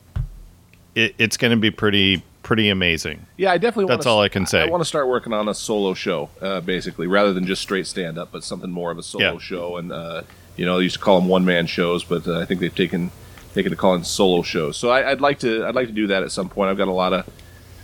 it, 0.94 1.14
it's 1.18 1.36
going 1.36 1.50
to 1.52 1.56
be 1.56 1.70
pretty 1.70 2.22
pretty 2.42 2.68
amazing. 2.68 3.24
yeah. 3.36 3.52
I 3.52 3.58
definitely 3.58 3.94
That's 3.94 4.06
all 4.06 4.20
I 4.20 4.28
can 4.28 4.44
say. 4.44 4.62
I 4.62 4.66
want 4.66 4.80
to 4.80 4.84
start 4.84 5.06
working 5.08 5.32
on 5.32 5.48
a 5.48 5.54
solo 5.54 5.94
show, 5.94 6.30
uh, 6.40 6.60
basically, 6.60 7.06
rather 7.06 7.32
than 7.32 7.46
just 7.46 7.62
straight 7.62 7.86
stand 7.86 8.18
up, 8.18 8.32
but 8.32 8.42
something 8.42 8.70
more 8.70 8.90
of 8.90 8.98
a 8.98 9.02
solo 9.04 9.34
Yeah. 9.34 9.38
show. 9.38 9.76
And 9.76 9.92
uh, 9.92 10.22
you 10.56 10.66
know, 10.66 10.78
they 10.78 10.82
used 10.84 10.96
to 10.96 11.00
call 11.00 11.20
them 11.20 11.28
one 11.28 11.44
man 11.44 11.66
shows, 11.66 12.02
but 12.02 12.26
uh, 12.26 12.40
I 12.40 12.44
think 12.44 12.60
they've 12.60 12.74
taken 12.74 13.10
taken 13.54 13.70
to 13.70 13.76
calling 13.76 14.02
solo 14.04 14.42
shows. 14.42 14.76
So 14.76 14.90
I, 14.90 15.10
I'd 15.12 15.20
like 15.20 15.38
to 15.40 15.64
I'd 15.64 15.74
like 15.74 15.86
to 15.86 15.92
do 15.92 16.06
that 16.08 16.22
at 16.22 16.32
some 16.32 16.48
point. 16.48 16.70
I've 16.70 16.76
got 16.78 16.88
a 16.88 16.92
lot 16.92 17.12
of 17.12 17.28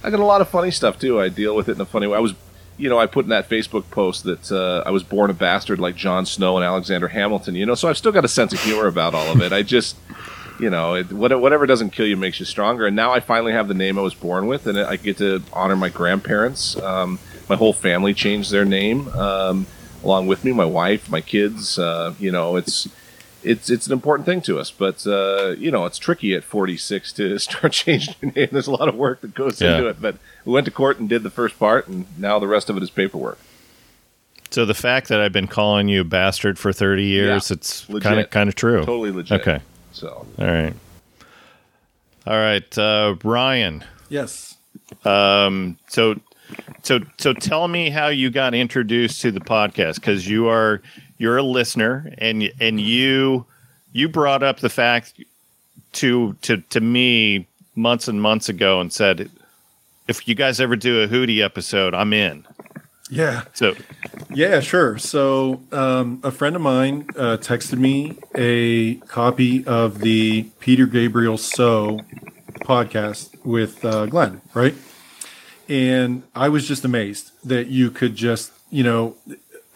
I 0.03 0.11
got 0.11 0.21
a 0.21 0.25
lot 0.25 0.41
of 0.41 0.49
funny 0.49 0.71
stuff 0.71 0.99
too. 0.99 1.21
I 1.21 1.29
deal 1.29 1.55
with 1.55 1.69
it 1.69 1.73
in 1.77 1.81
a 1.81 1.87
funny 1.87 2.07
way. 2.07 2.17
I 2.17 2.21
was, 2.21 2.35
you 2.79 2.89
know, 2.89 2.99
I 2.99 3.07
put 3.07 3.25
in 3.25 3.31
that 3.31 3.49
Facebook 3.49 3.91
post 3.91 4.25
that 4.25 4.53
uh, 4.53 4.83
I 4.87 4.91
was 4.91 5.03
born 5.03 5.31
a 5.31 5.35
bastard 5.35 5.79
like 5.79 5.97
Jon 5.97 6.27
Snow 6.27 6.57
and 6.57 6.65
Alexander 6.65 7.09
Hamilton. 7.09 7.55
You 7.55 7.67
know, 7.67 7.75
so 7.75 7.89
I've 7.89 7.99
still 7.99 8.13
got 8.13 8.25
a 8.25 8.29
sense 8.29 8.53
of 8.53 8.61
humor 8.61 8.87
about 8.87 9.15
all 9.15 9.33
of 9.33 9.41
it. 9.41 9.53
I 9.53 9.63
just, 9.63 9.97
you 10.61 10.69
know, 10.69 10.95
it, 10.95 11.13
whatever 11.13 11.67
doesn't 11.67 11.91
kill 11.91 12.07
you 12.07 12.17
makes 12.17 12.39
you 12.39 12.47
stronger. 12.47 12.87
And 12.87 12.95
now 12.95 13.13
I 13.13 13.21
finally 13.21 13.53
have 13.53 13.69
the 13.69 13.75
name 13.75 13.99
I 13.99 14.03
was 14.03 14.15
born 14.15 14.47
with, 14.47 14.67
and 14.67 14.79
I 14.79 14.97
get 14.97 15.19
to 15.19 15.43
honor 15.53 15.77
my 15.77 15.89
grandparents. 15.89 16.77
Um, 16.77 17.19
my 17.49 17.57
whole 17.57 17.73
family 17.73 18.13
changed 18.13 18.51
their 18.51 18.65
name 18.65 19.09
um, 19.09 19.67
along 20.05 20.27
with 20.27 20.45
me. 20.45 20.53
My 20.53 20.65
wife, 20.65 21.11
my 21.11 21.21
kids. 21.21 21.79
Uh, 21.79 22.15
you 22.19 22.31
know, 22.31 22.57
it's 22.57 22.89
it's 23.47 23.71
it's 23.71 23.87
an 23.87 23.93
important 23.93 24.27
thing 24.27 24.41
to 24.43 24.59
us, 24.59 24.71
but 24.71 25.07
uh, 25.07 25.55
you 25.59 25.71
know 25.71 25.87
it's 25.87 25.99
tricky 25.99 26.35
at 26.35 26.45
46 26.45 27.13
to 27.15 27.39
start 27.47 27.73
changing 27.73 28.15
your 28.21 28.33
name. 28.33 28.49
There's 28.53 28.67
a 28.67 28.73
lot 28.73 28.89
of 28.89 28.95
work 28.97 29.21
that 29.23 29.35
goes 29.35 29.61
Yeah. 29.61 29.77
into 29.77 29.89
it, 29.89 30.01
but 30.03 30.17
we 30.45 30.53
went 30.53 30.65
to 30.67 30.71
court 30.71 30.99
and 30.99 31.09
did 31.09 31.23
the 31.23 31.31
first 31.31 31.59
part, 31.59 31.89
and 31.89 32.07
now 32.19 32.39
the 32.39 32.47
rest 32.49 32.69
of 32.71 32.77
it 32.77 32.83
is 32.83 32.91
paperwork. 32.91 33.39
So 34.51 34.65
the 34.65 34.75
fact 34.75 35.09
that 35.09 35.21
I've 35.21 35.33
been 35.33 35.49
calling 35.49 35.89
you 35.89 36.03
a 36.03 36.05
bastard 36.05 36.59
for 36.59 36.73
30 36.73 37.05
years, 37.05 37.51
Yeah, 37.51 37.55
it's 37.55 37.85
kind 38.01 38.21
of 38.21 38.31
kind 38.31 38.49
of 38.49 38.55
true. 38.55 38.81
Totally 38.85 39.11
legit. 39.11 39.41
Okay. 39.41 39.61
So 39.93 40.27
All 40.39 40.47
right. 40.47 40.75
All 42.27 42.37
right, 42.39 42.79
uh, 42.79 43.15
Ryan. 43.23 43.85
Yes. 44.09 44.57
Um, 45.05 45.79
so, 45.89 46.17
so, 46.83 47.01
so, 47.19 47.33
tell 47.33 47.69
me 47.69 47.91
how 47.91 48.09
you 48.09 48.31
got 48.31 48.55
introduced 48.55 49.21
to 49.23 49.31
the 49.31 49.41
podcast 49.41 49.97
because 49.97 50.29
you 50.29 50.49
are 50.49 50.83
you're 51.19 51.37
a 51.37 51.43
listener 51.43 52.13
and 52.19 52.51
and 52.61 52.81
you 52.81 53.47
you 53.93 54.09
brought 54.09 54.43
up 54.43 54.61
the 54.61 54.69
fact 54.69 55.15
to 55.93 56.35
to 56.43 56.59
to 56.59 56.81
me 56.81 57.47
months 57.75 58.09
and 58.09 58.21
months 58.21 58.49
ago 58.49 58.81
and 58.81 58.93
said 58.93 59.31
if 60.09 60.29
you 60.29 60.35
guys 60.35 60.61
ever 60.61 60.77
do 60.77 61.03
a 61.03 61.09
Hootie 61.09 61.45
episode, 61.45 61.95
I'm 61.95 62.13
in. 62.13 62.47
Yeah. 63.11 63.43
So 63.55 63.75
Yeah, 64.31 64.61
sure. 64.61 64.99
So, 64.99 65.63
um, 65.73 66.21
a 66.23 66.31
friend 66.31 66.57
of 66.57 66.63
mine 66.63 67.07
uh, 67.17 67.37
texted 67.39 67.79
me 67.79 68.19
a 68.35 68.97
copy 69.07 69.65
of 69.67 70.01
the 70.01 70.45
Peter 70.61 70.87
Gabriel 70.87 71.39
So 71.39 72.01
podcast 72.61 73.45
with 73.45 73.85
uh, 73.85 74.07
Glenn, 74.07 74.41
right? 74.55 74.75
And 75.69 76.23
I 76.35 76.49
was 76.49 76.67
just 76.67 76.85
amazed 76.85 77.31
that 77.45 77.69
you 77.69 77.91
could 77.91 78.15
just, 78.15 78.53
you 78.71 78.83
know, 78.83 79.17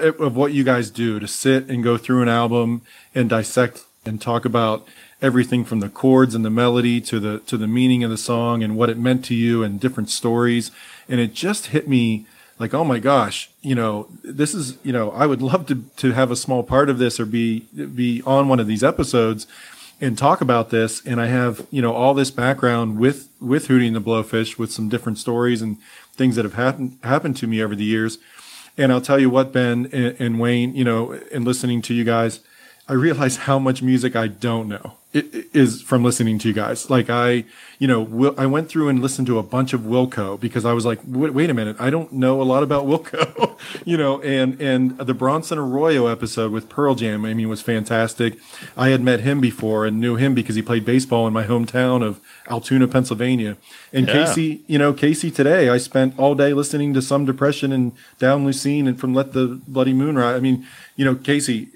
of 0.00 0.36
what 0.36 0.52
you 0.52 0.64
guys 0.64 0.90
do 0.90 1.20
to 1.20 1.28
sit 1.28 1.68
and 1.68 1.82
go 1.84 1.96
through 1.96 2.22
an 2.22 2.28
album 2.28 2.82
and 3.14 3.28
dissect 3.28 3.84
and 4.04 4.20
talk 4.20 4.44
about 4.44 4.86
everything 5.22 5.64
from 5.64 5.80
the 5.80 5.88
chords 5.88 6.34
and 6.34 6.44
the 6.44 6.50
melody 6.50 7.00
to 7.02 7.20
the 7.20 7.40
to 7.40 7.56
the 7.56 7.68
meaning 7.68 8.02
of 8.02 8.10
the 8.10 8.16
song 8.16 8.62
and 8.62 8.76
what 8.76 8.90
it 8.90 8.98
meant 8.98 9.24
to 9.26 9.34
you 9.34 9.62
and 9.62 9.80
different 9.80 10.10
stories. 10.10 10.70
And 11.08 11.20
it 11.20 11.34
just 11.34 11.66
hit 11.66 11.88
me 11.88 12.26
like 12.58 12.74
oh 12.74 12.84
my 12.84 12.98
gosh 12.98 13.50
you 13.62 13.74
know 13.74 14.06
this 14.22 14.54
is 14.54 14.76
you 14.82 14.92
know 14.92 15.10
I 15.12 15.26
would 15.26 15.42
love 15.50 15.66
to 15.66 15.84
to 15.96 16.12
have 16.12 16.30
a 16.30 16.36
small 16.36 16.62
part 16.62 16.90
of 16.90 16.98
this 16.98 17.18
or 17.20 17.26
be 17.26 17.60
be 17.60 18.22
on 18.26 18.48
one 18.48 18.60
of 18.60 18.66
these 18.66 18.84
episodes 18.84 19.46
and 20.00 20.16
talk 20.16 20.40
about 20.40 20.70
this. 20.70 21.04
And 21.04 21.20
I 21.20 21.26
have 21.26 21.66
you 21.70 21.82
know 21.82 21.92
all 21.92 22.14
this 22.14 22.30
background 22.30 22.98
with 22.98 23.28
with 23.40 23.68
Hootie 23.68 23.86
and 23.86 23.96
the 23.96 24.00
Blowfish 24.00 24.58
with 24.58 24.72
some 24.72 24.88
different 24.88 25.18
stories 25.18 25.60
and 25.62 25.78
things 26.14 26.36
that 26.36 26.44
have 26.44 26.54
happened 26.54 26.98
happened 27.02 27.36
to 27.38 27.46
me 27.46 27.62
over 27.62 27.76
the 27.76 27.84
years 27.84 28.18
and 28.80 28.92
I'll 28.92 29.00
tell 29.02 29.18
you 29.18 29.28
what, 29.28 29.52
Ben 29.52 29.88
and, 29.92 30.16
and 30.18 30.40
Wayne, 30.40 30.74
you 30.74 30.84
know, 30.84 31.12
in 31.12 31.44
listening 31.44 31.82
to 31.82 31.94
you 31.94 32.02
guys, 32.02 32.40
I 32.88 32.94
realize 32.94 33.36
how 33.36 33.58
much 33.58 33.82
music 33.82 34.16
I 34.16 34.26
don't 34.26 34.68
know. 34.68 34.94
Is 35.12 35.82
from 35.82 36.04
listening 36.04 36.38
to 36.38 36.46
you 36.46 36.54
guys. 36.54 36.88
Like 36.88 37.10
I, 37.10 37.44
you 37.80 37.88
know, 37.88 38.32
I 38.38 38.46
went 38.46 38.68
through 38.68 38.88
and 38.88 39.02
listened 39.02 39.26
to 39.26 39.38
a 39.38 39.42
bunch 39.42 39.72
of 39.72 39.80
Wilco 39.80 40.38
because 40.38 40.64
I 40.64 40.72
was 40.72 40.86
like, 40.86 41.00
wait, 41.04 41.34
wait 41.34 41.50
a 41.50 41.54
minute, 41.54 41.74
I 41.80 41.90
don't 41.90 42.12
know 42.12 42.40
a 42.40 42.44
lot 42.44 42.62
about 42.62 42.86
Wilco, 42.86 43.58
you 43.84 43.96
know, 43.96 44.22
and 44.22 44.60
and 44.60 44.96
the 44.98 45.12
Bronson 45.12 45.58
Arroyo 45.58 46.06
episode 46.06 46.52
with 46.52 46.68
Pearl 46.68 46.94
Jam, 46.94 47.24
I 47.24 47.34
mean, 47.34 47.48
was 47.48 47.60
fantastic. 47.60 48.38
I 48.76 48.90
had 48.90 49.00
met 49.00 49.18
him 49.18 49.40
before 49.40 49.84
and 49.84 49.98
knew 50.00 50.14
him 50.14 50.32
because 50.32 50.54
he 50.54 50.62
played 50.62 50.84
baseball 50.84 51.26
in 51.26 51.32
my 51.32 51.42
hometown 51.42 52.04
of 52.04 52.20
Altoona, 52.48 52.86
Pennsylvania. 52.86 53.56
And 53.92 54.06
Yeah. 54.06 54.12
Casey, 54.26 54.62
you 54.68 54.78
know, 54.78 54.92
Casey 54.92 55.32
today, 55.32 55.70
I 55.70 55.78
spent 55.78 56.16
all 56.20 56.36
day 56.36 56.52
listening 56.52 56.94
to 56.94 57.02
some 57.02 57.24
depression 57.24 57.72
and 57.72 57.90
down 58.20 58.46
Lucine 58.46 58.86
and 58.86 59.00
from 59.00 59.12
Let 59.12 59.32
the 59.32 59.60
Bloody 59.66 59.92
Moon 59.92 60.14
Rise. 60.14 60.36
I 60.36 60.40
mean, 60.40 60.64
you 60.94 61.04
know, 61.04 61.16
Casey, 61.16 61.66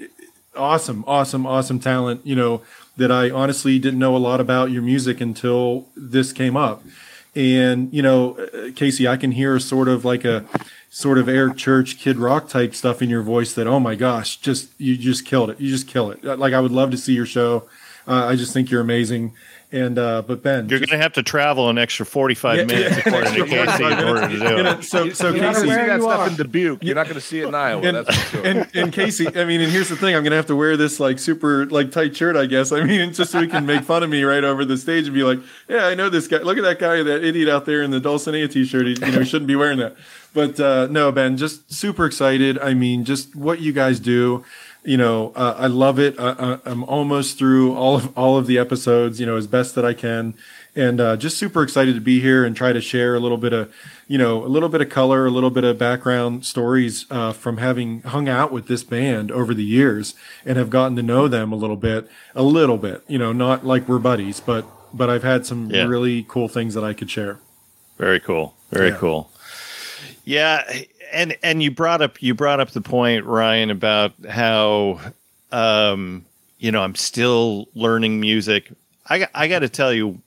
awesome, 0.57 1.03
awesome, 1.09 1.47
awesome 1.47 1.81
talent, 1.81 2.21
you 2.25 2.37
know, 2.37 2.63
that 2.97 3.11
I 3.11 3.31
honestly 3.31 3.79
didn't 3.79 3.99
know 3.99 4.17
a 4.17 4.19
lot 4.19 4.41
about 4.41 4.71
your 4.71 4.83
music 4.83 5.21
until 5.21 5.87
this 5.97 6.33
came 6.33 6.57
up. 6.57 6.83
And, 7.35 7.93
you 7.93 8.03
know, 8.03 8.39
Casey, 8.77 9.09
I 9.09 9.17
can 9.17 9.33
hear 9.33 9.59
sort 9.59 9.89
of 9.89 10.05
like 10.05 10.25
a 10.25 10.45
sort 10.89 11.19
of 11.19 11.29
air 11.29 11.51
church 11.51 11.99
kid 11.99 12.17
rock 12.17 12.49
type 12.49 12.75
stuff 12.75 13.03
in 13.03 13.11
your 13.11 13.23
voice 13.23 13.53
that, 13.55 13.67
oh 13.67 13.81
my 13.81 13.97
gosh, 13.97 14.37
just, 14.37 14.71
you 14.79 14.97
just 14.97 15.27
killed 15.27 15.51
it. 15.51 15.61
You 15.61 15.69
just 15.69 15.89
kill 15.89 16.13
it. 16.13 16.23
Like, 16.23 16.53
I 16.53 16.61
would 16.61 16.71
love 16.71 16.93
to 16.93 16.97
see 16.97 17.13
your 17.13 17.27
show. 17.27 17.69
Uh, 18.07 18.27
I 18.27 18.37
just 18.37 18.53
think 18.53 18.71
you're 18.71 18.81
amazing. 18.81 19.33
And, 19.75 19.99
uh, 19.99 20.23
but 20.23 20.41
Ben, 20.43 20.69
you're 20.69 20.79
just- 20.79 20.89
going 20.91 20.99
to 21.01 21.03
have 21.03 21.15
to 21.15 21.23
travel 21.25 21.69
an 21.69 21.79
extra 21.79 22.07
45 22.07 22.57
Yeah, 22.59 22.65
minutes 22.65 22.97
yeah, 22.97 23.03
according 23.07 23.35
to 23.35 23.45
Casey 23.45 23.85
in 23.85 24.05
order 24.05 24.21
to 24.21 24.29
do 24.29 24.33
you 24.35 24.39
know, 24.39 24.71
it. 24.79 24.85
so, 24.85 25.11
so 25.11 25.31
You're 25.31 25.41
Casey, 25.43 25.67
gonna 25.67 25.75
see 25.81 25.87
that 25.89 26.01
stuff 26.01 26.29
in 26.29 26.37
Dubuque. 26.37 26.85
You're 26.85 26.95
not 26.95 27.07
going 27.07 27.17
to 27.17 27.21
see 27.21 27.41
it 27.41 27.49
in 27.49 27.55
Iowa. 27.57 27.83
and, 27.83 27.97
that's 27.97 28.17
for 28.17 28.37
sure. 28.37 28.47
and, 28.47 28.69
and 28.73 28.93
Casey, 28.93 29.27
I 29.37 29.45
mean, 29.45 29.61
and 29.61 29.73
here's 29.73 29.89
the 29.89 29.97
thing: 29.97 30.15
I'm 30.15 30.23
gonna 30.23 30.37
have 30.37 30.47
to 30.47 30.55
wear 30.57 30.77
this 30.77 31.01
like 31.01 31.19
super 31.19 31.67
like 31.67 31.91
tight 31.91 32.17
shirt, 32.17 32.37
I 32.37 32.47
guess. 32.47 32.71
I 32.71 32.85
mean, 32.85 33.13
just 33.15 33.33
so 33.33 33.41
he 33.41 33.49
can 33.49 33.67
make 33.67 33.83
fun 33.83 34.03
of 34.05 34.11
me 34.11 34.23
right 34.23 34.45
over 34.45 34.65
the 34.65 34.77
stage 34.77 35.07
and 35.07 35.15
be 35.15 35.25
like, 35.25 35.41
"Yeah, 35.69 35.87
I 35.87 35.95
know 35.97 36.09
this 36.09 36.29
guy. 36.29 36.39
Look 36.39 36.57
at 36.57 36.63
that 36.65 36.79
guy, 36.79 37.03
that 37.03 37.25
idiot 37.25 37.49
out 37.49 37.67
there 37.67 37.83
in 37.83 37.91
the 37.91 38.01
Dulcinea 38.01 38.49
t-shirt. 38.51 38.87
He, 38.87 38.93
you 38.93 39.01
know, 39.13 39.19
he 39.21 39.25
shouldn't 39.25 39.49
be 39.49 39.57
wearing 39.57 39.79
that." 39.79 39.97
But 40.33 40.59
uh, 40.61 40.87
no, 40.91 41.11
Ben, 41.13 41.37
just 41.37 41.73
super 41.73 42.07
excited. 42.07 42.59
I 42.59 42.75
mean, 42.75 43.05
just 43.05 43.35
what 43.35 43.61
you 43.61 43.73
guys 43.73 43.99
do. 44.01 44.45
You 44.85 44.99
know, 44.99 45.33
uh, 45.35 45.55
I 45.57 45.67
love 45.67 45.99
it. 45.99 46.15
I, 46.19 46.59
I'm 46.67 46.85
almost 46.85 47.39
through 47.39 47.75
all 47.75 47.97
of 47.97 48.19
all 48.19 48.37
of 48.37 48.47
the 48.47 48.59
episodes. 48.59 49.19
You 49.19 49.25
know, 49.27 49.37
as 49.37 49.47
best 49.47 49.75
that 49.77 49.85
I 49.85 49.95
can, 49.95 50.35
and 50.77 51.01
uh, 51.01 51.17
just 51.17 51.39
super 51.39 51.63
excited 51.63 51.95
to 51.95 52.03
be 52.03 52.21
here 52.21 52.45
and 52.45 52.55
try 52.55 52.73
to 52.75 52.83
share 52.83 53.15
a 53.15 53.21
little 53.21 53.39
bit 53.39 53.55
of, 53.55 53.73
you 54.09 54.19
know, 54.19 54.45
a 54.45 54.47
little 54.49 54.69
bit 54.69 54.83
of 54.83 54.91
color, 54.91 55.25
a 55.25 55.31
little 55.31 55.49
bit 55.49 55.65
of 55.65 55.79
background 55.79 56.45
stories 56.45 57.07
uh, 57.11 57.33
from 57.33 57.57
having 57.57 58.03
hung 58.03 58.29
out 58.29 58.53
with 58.53 58.67
this 58.69 58.85
band 58.85 59.33
over 59.33 59.55
the 59.55 59.65
years 59.65 60.15
and 60.45 60.59
have 60.59 60.69
gotten 60.69 60.97
to 60.97 61.03
know 61.03 61.29
them 61.29 61.51
a 61.51 61.57
little 61.57 61.77
bit, 61.77 62.07
a 62.35 62.43
little 62.43 62.77
bit. 62.77 63.03
You 63.09 63.17
know, 63.19 63.33
not 63.33 63.65
like 63.65 63.89
we're 63.89 63.99
buddies, 63.99 64.41
but 64.41 64.67
but 64.93 65.09
I've 65.09 65.25
had 65.25 65.47
some 65.47 65.71
Yeah. 65.71 65.85
really 65.87 66.27
cool 66.29 66.47
things 66.49 66.75
that 66.75 66.85
I 66.85 66.93
could 66.93 67.11
share. 67.11 67.39
Very 67.97 68.21
cool. 68.21 68.55
Very 68.71 68.91
Yeah. 68.91 68.97
cool. 68.97 69.31
Yeah, 70.27 70.63
and 71.13 71.37
and 71.43 71.63
you 71.63 71.71
brought 71.71 72.03
up 72.03 72.23
you 72.23 72.35
brought 72.35 72.61
up 72.61 72.71
the 72.71 72.81
point, 72.81 73.25
Ryan, 73.25 73.71
about 73.71 74.13
how 74.29 75.01
um, 75.53 76.25
you 76.59 76.73
know 76.73 76.83
I'm 76.83 76.95
still 76.95 77.69
learning 77.75 78.21
music. 78.21 78.71
I 79.07 79.21
got- 79.21 79.31
I 79.35 79.49
got 79.49 79.59
to 79.59 79.69
tell 79.69 79.93
you, 79.93 80.21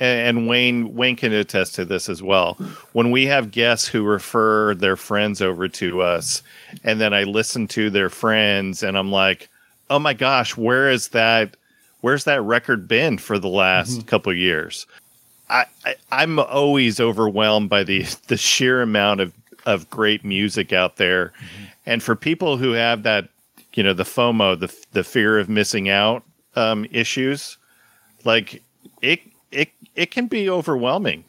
and 0.00 0.48
Wayne 0.48 0.94
Wayne 0.94 1.16
can 1.16 1.32
attest 1.32 1.74
to 1.76 1.84
this 1.84 2.08
as 2.08 2.22
well. 2.22 2.54
When 2.92 3.10
we 3.10 3.26
have 3.26 3.50
guests 3.50 3.86
who 3.86 4.02
refer 4.02 4.74
their 4.74 4.96
friends 4.96 5.40
over 5.40 5.68
to 5.68 6.02
us, 6.02 6.42
and 6.84 7.00
then 7.00 7.14
I 7.14 7.24
listen 7.24 7.68
to 7.68 7.90
their 7.90 8.10
friends, 8.10 8.82
and 8.82 8.98
I'm 8.98 9.12
like, 9.12 9.48
"Oh 9.90 9.98
my 9.98 10.14
gosh, 10.14 10.56
where 10.56 10.90
is 10.90 11.08
that? 11.08 11.56
Where's 12.00 12.24
that 12.24 12.42
record 12.42 12.86
been 12.88 13.18
for 13.18 13.38
the 13.38 13.48
last 13.48 13.92
mm-hmm. 13.92 14.08
couple 14.08 14.32
years?" 14.32 14.86
I, 15.48 15.66
I 16.10 16.22
am 16.24 16.38
always 16.38 16.98
overwhelmed 16.98 17.68
by 17.68 17.84
the 17.84 18.02
the 18.26 18.36
sheer 18.36 18.82
amount 18.82 19.20
of 19.20 19.32
of 19.66 19.90
great 19.90 20.24
music 20.24 20.72
out 20.72 20.96
there, 20.96 21.26
mm-hmm. 21.26 21.64
and 21.84 22.02
for 22.02 22.16
people 22.16 22.56
who 22.56 22.72
have 22.72 23.02
that, 23.02 23.28
you 23.74 23.82
know, 23.82 23.92
the 23.92 24.04
FOMO, 24.04 24.58
the 24.58 24.74
the 24.92 25.04
fear 25.04 25.38
of 25.38 25.48
missing 25.48 25.90
out 25.90 26.22
um, 26.54 26.86
issues, 26.90 27.58
like 28.24 28.62
it 29.02 29.20
it 29.50 29.70
it 29.94 30.10
can 30.10 30.26
be 30.26 30.48
overwhelming 30.48 31.24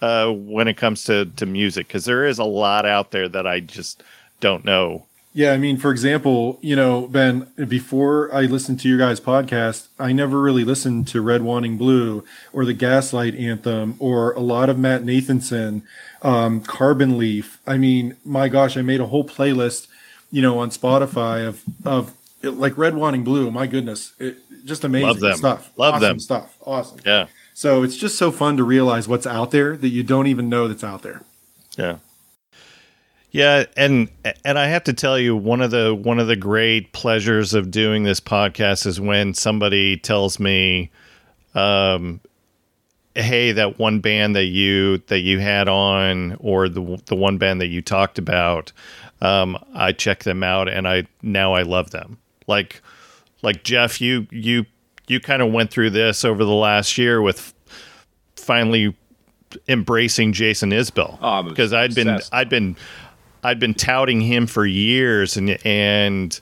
uh, 0.00 0.30
when 0.30 0.68
it 0.68 0.76
comes 0.76 1.04
to 1.04 1.26
to 1.36 1.46
music 1.46 1.88
because 1.88 2.04
there 2.04 2.24
is 2.24 2.38
a 2.38 2.44
lot 2.44 2.86
out 2.86 3.10
there 3.10 3.28
that 3.28 3.46
I 3.46 3.60
just 3.60 4.02
don't 4.40 4.64
know. 4.64 5.06
Yeah, 5.34 5.52
I 5.52 5.56
mean, 5.56 5.78
for 5.78 5.90
example, 5.90 6.58
you 6.60 6.76
know, 6.76 7.08
Ben, 7.08 7.50
before 7.66 8.32
I 8.34 8.42
listened 8.42 8.80
to 8.80 8.88
your 8.88 8.98
guys' 8.98 9.18
podcast, 9.18 9.88
I 9.98 10.12
never 10.12 10.38
really 10.40 10.62
listened 10.62 11.08
to 11.08 11.22
Red 11.22 11.40
Wanting 11.42 11.78
Blue 11.78 12.22
or 12.52 12.66
the 12.66 12.74
Gaslight 12.74 13.34
Anthem 13.36 13.96
or 13.98 14.32
a 14.32 14.40
lot 14.40 14.68
of 14.68 14.78
Matt 14.78 15.04
Nathanson, 15.04 15.82
um, 16.20 16.60
Carbon 16.60 17.16
Leaf. 17.16 17.60
I 17.66 17.78
mean, 17.78 18.16
my 18.26 18.48
gosh, 18.48 18.76
I 18.76 18.82
made 18.82 19.00
a 19.00 19.06
whole 19.06 19.24
playlist, 19.24 19.86
you 20.30 20.42
know, 20.42 20.58
on 20.58 20.68
Spotify 20.68 21.46
of 21.46 21.62
of 21.84 22.12
like 22.42 22.76
Red 22.76 22.94
Wanting 22.96 23.24
Blue. 23.24 23.50
My 23.50 23.66
goodness, 23.66 24.12
it, 24.18 24.36
just 24.66 24.84
amazing 24.84 25.08
Love 25.08 25.20
them. 25.20 25.36
stuff. 25.36 25.70
Love 25.78 25.94
awesome 25.94 26.08
them 26.08 26.20
stuff. 26.20 26.56
Awesome. 26.66 26.98
Yeah. 27.06 27.26
So 27.54 27.82
it's 27.82 27.96
just 27.96 28.18
so 28.18 28.30
fun 28.30 28.58
to 28.58 28.64
realize 28.64 29.08
what's 29.08 29.26
out 29.26 29.50
there 29.50 29.76
that 29.78 29.88
you 29.88 30.02
don't 30.02 30.26
even 30.26 30.48
know 30.50 30.68
that's 30.68 30.84
out 30.84 31.02
there. 31.02 31.22
Yeah. 31.78 31.98
Yeah, 33.32 33.64
and 33.78 34.10
and 34.44 34.58
I 34.58 34.66
have 34.66 34.84
to 34.84 34.92
tell 34.92 35.18
you 35.18 35.34
one 35.34 35.62
of 35.62 35.70
the 35.70 35.94
one 35.94 36.18
of 36.18 36.26
the 36.26 36.36
great 36.36 36.92
pleasures 36.92 37.54
of 37.54 37.70
doing 37.70 38.02
this 38.02 38.20
podcast 38.20 38.86
is 38.86 39.00
when 39.00 39.32
somebody 39.32 39.96
tells 39.96 40.38
me 40.38 40.90
um 41.54 42.20
hey 43.14 43.52
that 43.52 43.78
one 43.78 44.00
band 44.00 44.36
that 44.36 44.44
you 44.44 44.98
that 45.06 45.20
you 45.20 45.38
had 45.38 45.66
on 45.66 46.36
or 46.40 46.68
the 46.68 47.02
the 47.06 47.16
one 47.16 47.38
band 47.38 47.60
that 47.62 47.66
you 47.68 47.80
talked 47.80 48.18
about 48.18 48.70
um 49.22 49.58
I 49.74 49.92
check 49.92 50.24
them 50.24 50.42
out 50.42 50.68
and 50.68 50.86
I 50.86 51.06
now 51.22 51.54
I 51.54 51.62
love 51.62 51.90
them. 51.90 52.18
Like 52.46 52.82
like 53.40 53.64
Jeff 53.64 53.98
you 53.98 54.26
you 54.30 54.66
you 55.08 55.20
kind 55.20 55.40
of 55.40 55.50
went 55.50 55.70
through 55.70 55.90
this 55.90 56.22
over 56.22 56.44
the 56.44 56.52
last 56.52 56.98
year 56.98 57.22
with 57.22 57.54
finally 58.36 58.94
embracing 59.68 60.34
Jason 60.34 60.70
Isbell 60.70 61.18
oh, 61.22 61.42
because 61.42 61.72
I'd 61.72 61.94
been 61.94 62.20
I'd 62.30 62.50
been 62.50 62.76
I'd 63.42 63.58
been 63.58 63.74
touting 63.74 64.20
him 64.20 64.46
for 64.46 64.64
years 64.64 65.36
and 65.36 65.58
and 65.64 66.38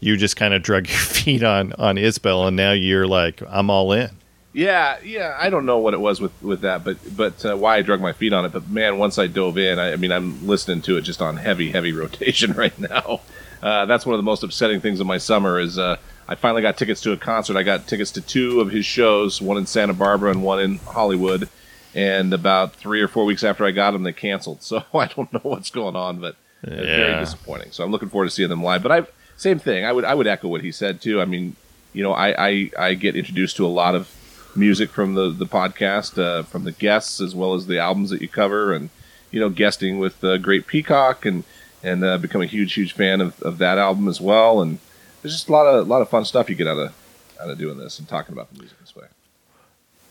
you 0.00 0.16
just 0.16 0.36
kind 0.36 0.54
of 0.54 0.62
drug 0.62 0.88
your 0.88 0.98
feet 0.98 1.42
on 1.42 1.72
on 1.74 1.96
Isbell 1.96 2.48
and 2.48 2.56
now 2.56 2.72
you're 2.72 3.06
like 3.06 3.42
I'm 3.48 3.70
all 3.70 3.92
in. 3.92 4.10
Yeah, 4.54 4.98
yeah, 5.02 5.34
I 5.40 5.48
don't 5.48 5.64
know 5.64 5.78
what 5.78 5.94
it 5.94 6.00
was 6.00 6.20
with 6.20 6.32
with 6.42 6.60
that, 6.60 6.84
but 6.84 6.98
but 7.16 7.44
uh, 7.44 7.56
why 7.56 7.76
I 7.76 7.82
drug 7.82 8.02
my 8.02 8.12
feet 8.12 8.34
on 8.34 8.44
it. 8.44 8.52
But 8.52 8.68
man, 8.68 8.98
once 8.98 9.18
I 9.18 9.26
dove 9.26 9.56
in, 9.56 9.78
I, 9.78 9.92
I 9.92 9.96
mean, 9.96 10.12
I'm 10.12 10.46
listening 10.46 10.82
to 10.82 10.98
it 10.98 11.02
just 11.02 11.22
on 11.22 11.38
heavy, 11.38 11.70
heavy 11.70 11.92
rotation 11.92 12.52
right 12.52 12.78
now. 12.78 13.20
Uh, 13.62 13.86
that's 13.86 14.04
one 14.04 14.14
of 14.14 14.18
the 14.18 14.24
most 14.24 14.42
upsetting 14.42 14.80
things 14.80 15.00
of 15.00 15.06
my 15.06 15.18
summer 15.18 15.58
is 15.58 15.78
uh, 15.78 15.96
I 16.28 16.34
finally 16.34 16.62
got 16.62 16.76
tickets 16.76 17.00
to 17.02 17.12
a 17.12 17.16
concert. 17.16 17.56
I 17.56 17.62
got 17.62 17.86
tickets 17.86 18.10
to 18.12 18.20
two 18.20 18.60
of 18.60 18.70
his 18.70 18.84
shows, 18.84 19.40
one 19.40 19.56
in 19.56 19.66
Santa 19.66 19.94
Barbara 19.94 20.30
and 20.30 20.42
one 20.42 20.60
in 20.60 20.78
Hollywood. 20.78 21.48
And 21.94 22.32
about 22.32 22.74
three 22.74 23.02
or 23.02 23.08
four 23.08 23.24
weeks 23.24 23.44
after 23.44 23.64
I 23.64 23.70
got 23.70 23.90
them, 23.90 24.02
they 24.02 24.12
canceled. 24.12 24.62
So 24.62 24.84
I 24.94 25.06
don't 25.06 25.32
know 25.32 25.40
what's 25.42 25.70
going 25.70 25.96
on, 25.96 26.20
but 26.20 26.36
yeah. 26.62 26.74
it's 26.74 26.86
very 26.86 27.20
disappointing. 27.20 27.72
So 27.72 27.84
I'm 27.84 27.90
looking 27.90 28.08
forward 28.08 28.26
to 28.26 28.30
seeing 28.30 28.48
them 28.48 28.62
live. 28.62 28.82
But 28.82 28.92
I 28.92 29.06
same 29.36 29.58
thing. 29.58 29.84
I 29.84 29.92
would 29.92 30.04
I 30.04 30.14
would 30.14 30.26
echo 30.26 30.48
what 30.48 30.62
he 30.62 30.72
said 30.72 31.00
too. 31.00 31.20
I 31.20 31.24
mean, 31.24 31.56
you 31.92 32.02
know, 32.02 32.12
I 32.12 32.48
I, 32.48 32.70
I 32.78 32.94
get 32.94 33.16
introduced 33.16 33.56
to 33.56 33.66
a 33.66 33.68
lot 33.68 33.94
of 33.94 34.10
music 34.54 34.90
from 34.90 35.14
the 35.14 35.30
the 35.30 35.46
podcast, 35.46 36.18
uh, 36.18 36.42
from 36.44 36.64
the 36.64 36.72
guests 36.72 37.20
as 37.20 37.34
well 37.34 37.54
as 37.54 37.66
the 37.66 37.78
albums 37.78 38.10
that 38.10 38.22
you 38.22 38.28
cover, 38.28 38.72
and 38.72 38.90
you 39.30 39.40
know, 39.40 39.48
guesting 39.48 39.98
with 39.98 40.22
uh, 40.22 40.38
Great 40.38 40.66
Peacock 40.66 41.26
and 41.26 41.44
and 41.82 42.04
uh, 42.04 42.18
become 42.18 42.42
a 42.42 42.46
huge 42.46 42.74
huge 42.74 42.92
fan 42.92 43.20
of, 43.20 43.40
of 43.42 43.58
that 43.58 43.78
album 43.78 44.08
as 44.08 44.20
well. 44.20 44.62
And 44.62 44.78
there's 45.20 45.34
just 45.34 45.48
a 45.48 45.52
lot 45.52 45.66
of 45.66 45.86
a 45.86 45.90
lot 45.90 46.02
of 46.02 46.08
fun 46.08 46.24
stuff 46.24 46.48
you 46.48 46.56
get 46.56 46.68
out 46.68 46.78
of 46.78 46.94
out 47.40 47.50
of 47.50 47.58
doing 47.58 47.78
this 47.78 47.98
and 47.98 48.08
talking 48.08 48.32
about 48.32 48.52
the 48.52 48.58
music 48.58 48.78
this 48.80 48.94
way. 48.94 49.06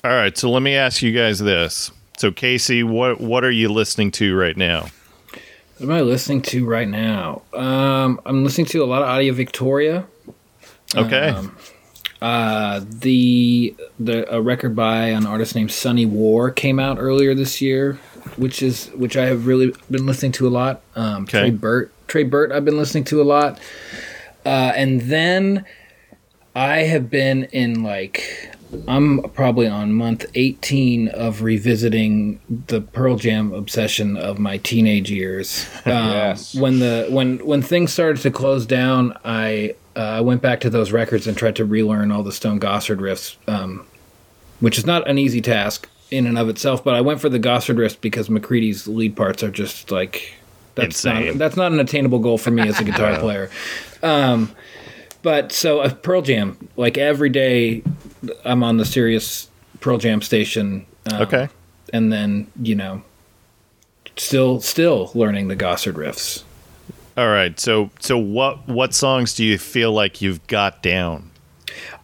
All 0.04 0.12
right, 0.12 0.36
so 0.36 0.50
let 0.50 0.64
me 0.64 0.76
ask 0.76 1.04
you 1.04 1.12
guys 1.12 1.38
this. 1.38 1.92
So 2.18 2.32
Casey, 2.32 2.82
what 2.82 3.22
what 3.22 3.44
are 3.44 3.52
you 3.52 3.70
listening 3.70 4.10
to 4.12 4.36
right 4.36 4.58
now? 4.58 4.88
What 5.78 5.90
am 5.90 5.92
I 5.92 6.02
listening 6.02 6.42
to 6.44 6.66
right 6.66 6.88
now? 6.88 7.44
Um, 7.54 8.20
I'm 8.26 8.44
listening 8.44 8.66
to 8.68 8.84
a 8.84 8.86
lot 8.86 9.04
of 9.04 9.08
Audio 9.08 9.34
Victoria. 9.34 10.06
Okay. 10.96 11.30
Um, 11.30 11.56
uh, 12.20 12.82
the 12.84 13.76
the 14.00 14.32
a 14.34 14.42
record 14.42 14.76
by 14.76 15.06
an 15.08 15.28
artist 15.28 15.56
named 15.56 15.72
Sunny 15.72 16.08
War 16.08 16.50
came 16.50 16.80
out 16.80 16.98
earlier 17.00 17.36
this 17.36 17.62
year, 17.62 18.00
which 18.38 18.64
is 18.64 18.88
which 18.96 19.18
I 19.18 19.26
have 19.26 19.46
really 19.46 19.74
been 19.90 20.08
listening 20.08 20.32
to 20.34 20.48
a 20.48 20.50
lot. 20.50 20.82
Um, 20.96 21.24
okay. 21.24 21.52
Tré 21.52 21.60
Burt, 21.60 21.92
Tré 22.08 22.28
Burt, 22.28 22.52
I've 22.52 22.66
been 22.66 22.78
listening 22.78 23.04
to 23.06 23.22
a 23.22 23.24
lot. 23.24 23.60
Uh, 24.46 24.74
and 24.76 25.02
then 25.02 25.66
I 26.56 26.80
have 26.80 27.10
been 27.10 27.46
in 27.46 27.84
like 27.84 28.51
I'm 28.88 29.22
probably 29.34 29.68
on 29.68 29.94
month 29.94 30.26
18 30.36 31.10
of 31.10 31.42
revisiting 31.42 32.40
the 32.68 32.82
Pearl 32.82 33.16
Jam 33.16 33.54
obsession 33.54 34.18
of 34.18 34.40
my 34.40 34.58
teenage 34.58 35.12
years. 35.12 35.66
Um, 35.84 36.12
yes. 36.12 36.54
When 36.56 36.80
the 36.80 37.08
when 37.10 37.40
when 37.46 37.62
things 37.64 37.92
started 37.92 38.22
to 38.22 38.30
close 38.32 38.66
down, 38.68 39.18
I 39.26 39.76
uh, 39.96 40.00
I 40.00 40.22
went 40.22 40.42
back 40.42 40.62
to 40.62 40.70
those 40.70 40.92
records 40.92 41.26
and 41.28 41.36
tried 41.36 41.56
to 41.56 41.66
relearn 41.66 42.12
all 42.12 42.22
the 42.24 42.32
Stone 42.32 42.60
Gossard 42.60 43.00
riffs, 43.00 43.36
um, 43.48 43.86
which 44.60 44.78
is 44.78 44.86
not 44.86 45.08
an 45.10 45.18
easy 45.18 45.42
task 45.42 45.90
in 46.12 46.28
and 46.28 46.38
of 46.38 46.50
itself. 46.50 46.84
But 46.84 46.94
I 46.94 47.02
went 47.02 47.20
for 47.20 47.30
the 47.30 47.40
Gossard 47.40 47.78
riffs 47.78 48.00
because 48.00 48.30
McCready's 48.30 48.88
lead 48.88 49.16
parts 49.16 49.42
are 49.44 49.50
just 49.50 49.90
like 49.92 50.36
that's 50.76 51.04
Insane. 51.04 51.26
not 51.28 51.38
that's 51.38 51.58
not 51.58 51.72
an 51.72 51.80
attainable 51.80 52.20
goal 52.20 52.38
for 52.38 52.52
me 52.52 52.68
as 52.68 52.80
a 52.80 52.84
guitar 52.86 53.20
player. 53.20 53.50
Um, 54.04 54.56
but 55.22 55.52
so 55.52 55.80
a 55.80 55.86
uh, 55.86 55.94
Pearl 55.94 56.22
Jam, 56.22 56.70
like 56.78 56.98
every 56.98 57.30
day, 57.30 57.84
I'm 58.44 58.64
on 58.64 58.78
the 58.78 58.86
Sirius 58.86 59.50
Pearl 59.80 59.98
Jam 59.98 60.22
station. 60.22 60.86
Um, 61.12 61.22
okay. 61.22 61.50
And 61.94 62.12
then 62.12 62.48
you 62.62 62.76
know, 62.76 63.04
still 64.16 64.62
still 64.62 65.12
learning 65.14 65.48
the 65.48 65.56
Gossard 65.56 65.94
riffs. 65.94 66.44
All 67.18 67.30
right. 67.30 67.60
So 67.60 67.90
so 68.00 68.18
what 68.18 68.68
what 68.68 68.94
songs 68.94 69.34
do 69.34 69.44
you 69.46 69.58
feel 69.58 69.92
like 69.92 70.22
you've 70.22 70.46
got 70.48 70.82
down? 70.82 71.30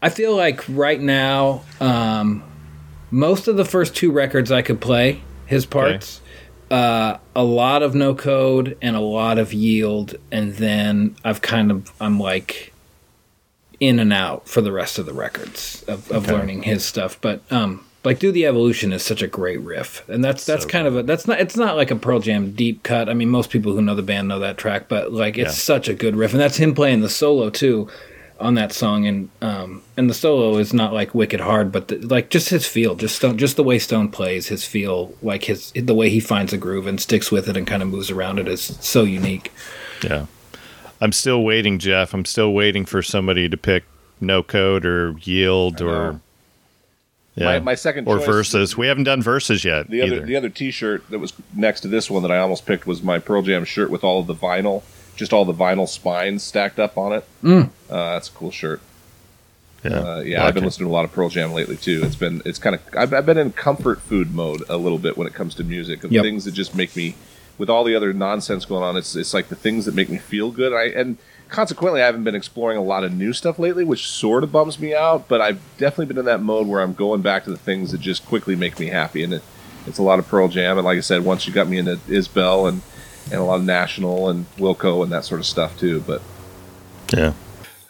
I 0.01 0.09
feel 0.09 0.35
like 0.35 0.63
right 0.69 0.99
now, 0.99 1.63
um, 1.79 2.43
most 3.11 3.47
of 3.47 3.57
the 3.57 3.65
first 3.65 3.95
two 3.95 4.11
records 4.11 4.51
I 4.51 4.61
could 4.61 4.79
play 4.79 5.21
his 5.45 5.65
parts. 5.65 6.19
Okay 6.19 6.27
uh, 6.69 7.17
a 7.35 7.43
lot 7.43 7.83
of 7.83 7.95
no 7.95 8.13
code 8.13 8.77
and 8.81 8.95
a 8.95 8.99
lot 9.01 9.37
of 9.37 9.53
yield, 9.53 10.15
and 10.31 10.53
then 10.55 11.15
I've 11.23 11.41
kind 11.41 11.71
of 11.71 11.91
I'm 12.01 12.19
like 12.19 12.73
in 13.79 13.99
and 13.99 14.11
out 14.11 14.47
for 14.47 14.61
the 14.61 14.71
rest 14.71 14.97
of 14.97 15.05
the 15.05 15.13
records 15.13 15.83
of, 15.87 16.09
of 16.11 16.23
okay. 16.23 16.33
learning 16.33 16.63
his 16.63 16.83
stuff. 16.83 17.19
But 17.21 17.41
um, 17.51 17.85
like 18.03 18.19
do 18.19 18.31
the 18.31 18.45
evolution 18.45 18.93
is 18.93 19.03
such 19.03 19.21
a 19.21 19.27
great 19.27 19.59
riff, 19.61 20.07
and 20.09 20.23
that's 20.23 20.45
that's 20.45 20.63
so 20.63 20.69
kind 20.69 20.87
cool. 20.87 20.99
of 20.99 21.03
a 21.03 21.07
that's 21.07 21.27
not 21.27 21.39
it's 21.39 21.57
not 21.57 21.75
like 21.75 21.91
a 21.91 21.95
Pearl 21.95 22.19
Jam 22.19 22.51
deep 22.51 22.83
cut. 22.83 23.09
I 23.09 23.13
mean, 23.13 23.29
most 23.29 23.49
people 23.49 23.73
who 23.73 23.81
know 23.81 23.95
the 23.95 24.01
band 24.01 24.27
know 24.27 24.39
that 24.39 24.57
track, 24.57 24.87
but 24.87 25.11
like 25.11 25.37
it's 25.37 25.49
yeah. 25.49 25.75
such 25.75 25.89
a 25.89 25.93
good 25.93 26.15
riff, 26.15 26.31
and 26.31 26.39
that's 26.39 26.57
him 26.57 26.73
playing 26.73 27.01
the 27.01 27.09
solo 27.09 27.49
too 27.49 27.89
on 28.39 28.53
that 28.55 28.71
song, 28.71 29.07
and 29.07 29.29
um, 29.41 29.81
and 29.95 30.09
the 30.09 30.13
solo 30.13 30.57
is 30.57 30.73
not 30.73 30.93
like 30.93 31.15
wicked 31.15 31.39
hard, 31.39 31.71
but 31.71 31.87
the, 31.87 31.97
like 31.97 32.29
just 32.29 32.49
his 32.49 32.67
feel, 32.67 32.95
just 32.95 33.15
Stone, 33.15 33.37
just 33.37 33.55
the 33.55 33.63
way 33.63 33.79
Stone 33.79 34.09
plays, 34.09 34.47
his 34.47 34.65
feel, 34.65 35.13
like 35.21 35.45
his 35.45 35.71
the 35.73 35.95
way 35.95 36.09
he 36.09 36.19
finds 36.19 36.53
a 36.53 36.57
groove 36.57 36.87
and 36.87 36.99
sticks 36.99 37.31
with 37.31 37.49
it 37.49 37.57
and 37.57 37.67
kind 37.67 37.81
of 37.81 37.89
moves 37.89 38.11
around 38.11 38.39
it 38.39 38.47
is 38.47 38.61
so 38.61 39.03
unique. 39.03 39.51
Yeah, 40.03 40.27
I'm 40.99 41.11
still 41.11 41.43
waiting, 41.43 41.79
Jeff. 41.79 42.13
I'm 42.13 42.25
still 42.25 42.53
waiting 42.53 42.85
for 42.85 43.01
somebody 43.01 43.47
to 43.49 43.57
pick 43.57 43.83
No 44.19 44.43
Code 44.43 44.85
or 44.85 45.15
Yield 45.21 45.81
or. 45.81 46.19
Yeah. 47.35 47.45
My, 47.45 47.59
my 47.59 47.75
second 47.75 48.07
or 48.07 48.17
verses. 48.19 48.75
We 48.75 48.87
haven't 48.87 49.03
done 49.03 49.21
verses 49.21 49.63
yet. 49.63 49.89
The 49.89 50.01
either. 50.01 50.15
other 50.17 50.25
the 50.25 50.35
other 50.35 50.49
T-shirt 50.49 51.07
that 51.11 51.19
was 51.19 51.33
next 51.53 51.81
to 51.81 51.87
this 51.87 52.09
one 52.09 52.23
that 52.23 52.31
I 52.31 52.39
almost 52.39 52.65
picked 52.65 52.87
was 52.87 53.03
my 53.03 53.19
Pearl 53.19 53.43
Jam 53.43 53.63
shirt 53.63 53.91
with 53.91 54.03
all 54.03 54.19
of 54.19 54.25
the 54.25 54.33
vinyl 54.33 54.81
just 55.17 55.33
all 55.33 55.43
the 55.43 55.53
vinyl 55.53 55.87
spines 55.87 56.43
stacked 56.43 56.79
up 56.79 56.97
on 56.97 57.11
it. 57.11 57.25
Mm. 57.43 57.69
Uh, 57.89 58.13
that's 58.13 58.29
a 58.29 58.31
cool 58.31 58.51
shirt. 58.51 58.79
Yeah, 59.83 59.99
uh, 59.99 60.19
yeah. 60.19 60.45
I've 60.45 60.53
been 60.53 60.63
listening 60.63 60.87
to 60.87 60.91
a 60.91 60.95
lot 60.95 61.05
of 61.05 61.11
Pearl 61.11 61.29
Jam 61.29 61.51
lately 61.51 61.75
too. 61.75 62.01
It's 62.03 62.15
been 62.15 62.41
it's 62.45 62.59
kind 62.59 62.75
of 62.75 62.81
I've, 62.95 63.13
I've, 63.13 63.25
been 63.25 63.37
in 63.37 63.51
comfort 63.51 64.01
food 64.01 64.33
mode 64.33 64.63
a 64.69 64.77
little 64.77 64.97
bit 64.97 65.17
when 65.17 65.27
it 65.27 65.33
comes 65.33 65.55
to 65.55 65.63
music 65.63 66.03
of 66.03 66.11
yep. 66.11 66.23
things 66.23 66.45
that 66.45 66.51
just 66.51 66.75
make 66.75 66.95
me 66.95 67.15
with 67.57 67.69
all 67.69 67.83
the 67.83 67.95
other 67.95 68.13
nonsense 68.13 68.65
going 68.65 68.83
on. 68.83 68.97
It's 68.97 69.15
it's 69.15 69.33
like 69.33 69.49
the 69.49 69.55
things 69.55 69.85
that 69.85 69.95
make 69.95 70.09
me 70.09 70.17
feel 70.17 70.51
good. 70.51 70.73
I 70.73 70.85
and 70.85 71.17
consequently, 71.49 72.01
I 72.01 72.05
haven't 72.05 72.23
been 72.23 72.35
exploring 72.35 72.77
a 72.77 72.83
lot 72.83 73.03
of 73.03 73.13
new 73.13 73.33
stuff 73.33 73.59
lately, 73.59 73.83
which 73.83 74.07
sort 74.07 74.43
of 74.43 74.51
bums 74.51 74.79
me 74.79 74.93
out. 74.93 75.27
But 75.27 75.41
I've 75.41 75.61
definitely 75.77 76.07
been 76.07 76.17
in 76.17 76.25
that 76.25 76.41
mode 76.41 76.67
where 76.67 76.81
I'm 76.81 76.93
going 76.93 77.21
back 77.21 77.43
to 77.45 77.49
the 77.49 77.57
things 77.57 77.91
that 77.91 78.01
just 78.01 78.25
quickly 78.25 78.55
make 78.55 78.79
me 78.79 78.87
happy, 78.87 79.23
and 79.23 79.33
it, 79.33 79.43
it's 79.85 79.97
a 79.97 80.03
lot 80.03 80.19
of 80.19 80.27
Pearl 80.27 80.47
Jam. 80.47 80.77
And 80.77 80.85
like 80.85 80.97
I 80.97 81.01
said, 81.01 81.23
once 81.23 81.47
you 81.47 81.53
got 81.53 81.67
me 81.67 81.77
into 81.77 81.97
Isbell 82.07 82.69
and 82.69 82.81
and 83.31 83.41
a 83.41 83.43
lot 83.43 83.59
of 83.59 83.65
National 83.65 84.29
and 84.29 84.45
Wilco 84.55 85.03
and 85.03 85.11
that 85.11 85.25
sort 85.25 85.39
of 85.39 85.45
stuff 85.45 85.77
too. 85.77 86.01
But 86.01 86.21
yeah. 87.13 87.33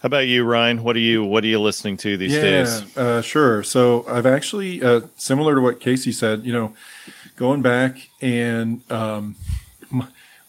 How 0.01 0.06
about 0.06 0.27
you, 0.27 0.43
Ryan? 0.43 0.84
What 0.84 0.95
are 0.95 0.99
you 0.99 1.23
What 1.23 1.43
are 1.43 1.47
you 1.47 1.60
listening 1.60 1.97
to 1.97 2.17
these 2.17 2.34
yeah, 2.34 2.41
days? 2.41 2.97
Uh, 2.97 3.21
sure. 3.21 3.63
So 3.63 4.06
I've 4.08 4.27
actually, 4.27 4.84
uh, 4.84 5.01
similar 5.15 5.56
to 5.56 5.62
what 5.62 5.80
Casey 5.80 6.12
said, 6.12 6.45
you 6.45 6.53
know, 6.53 6.73
going 7.38 7.62
back 7.62 8.10
and 8.21 8.82
um, 8.91 9.36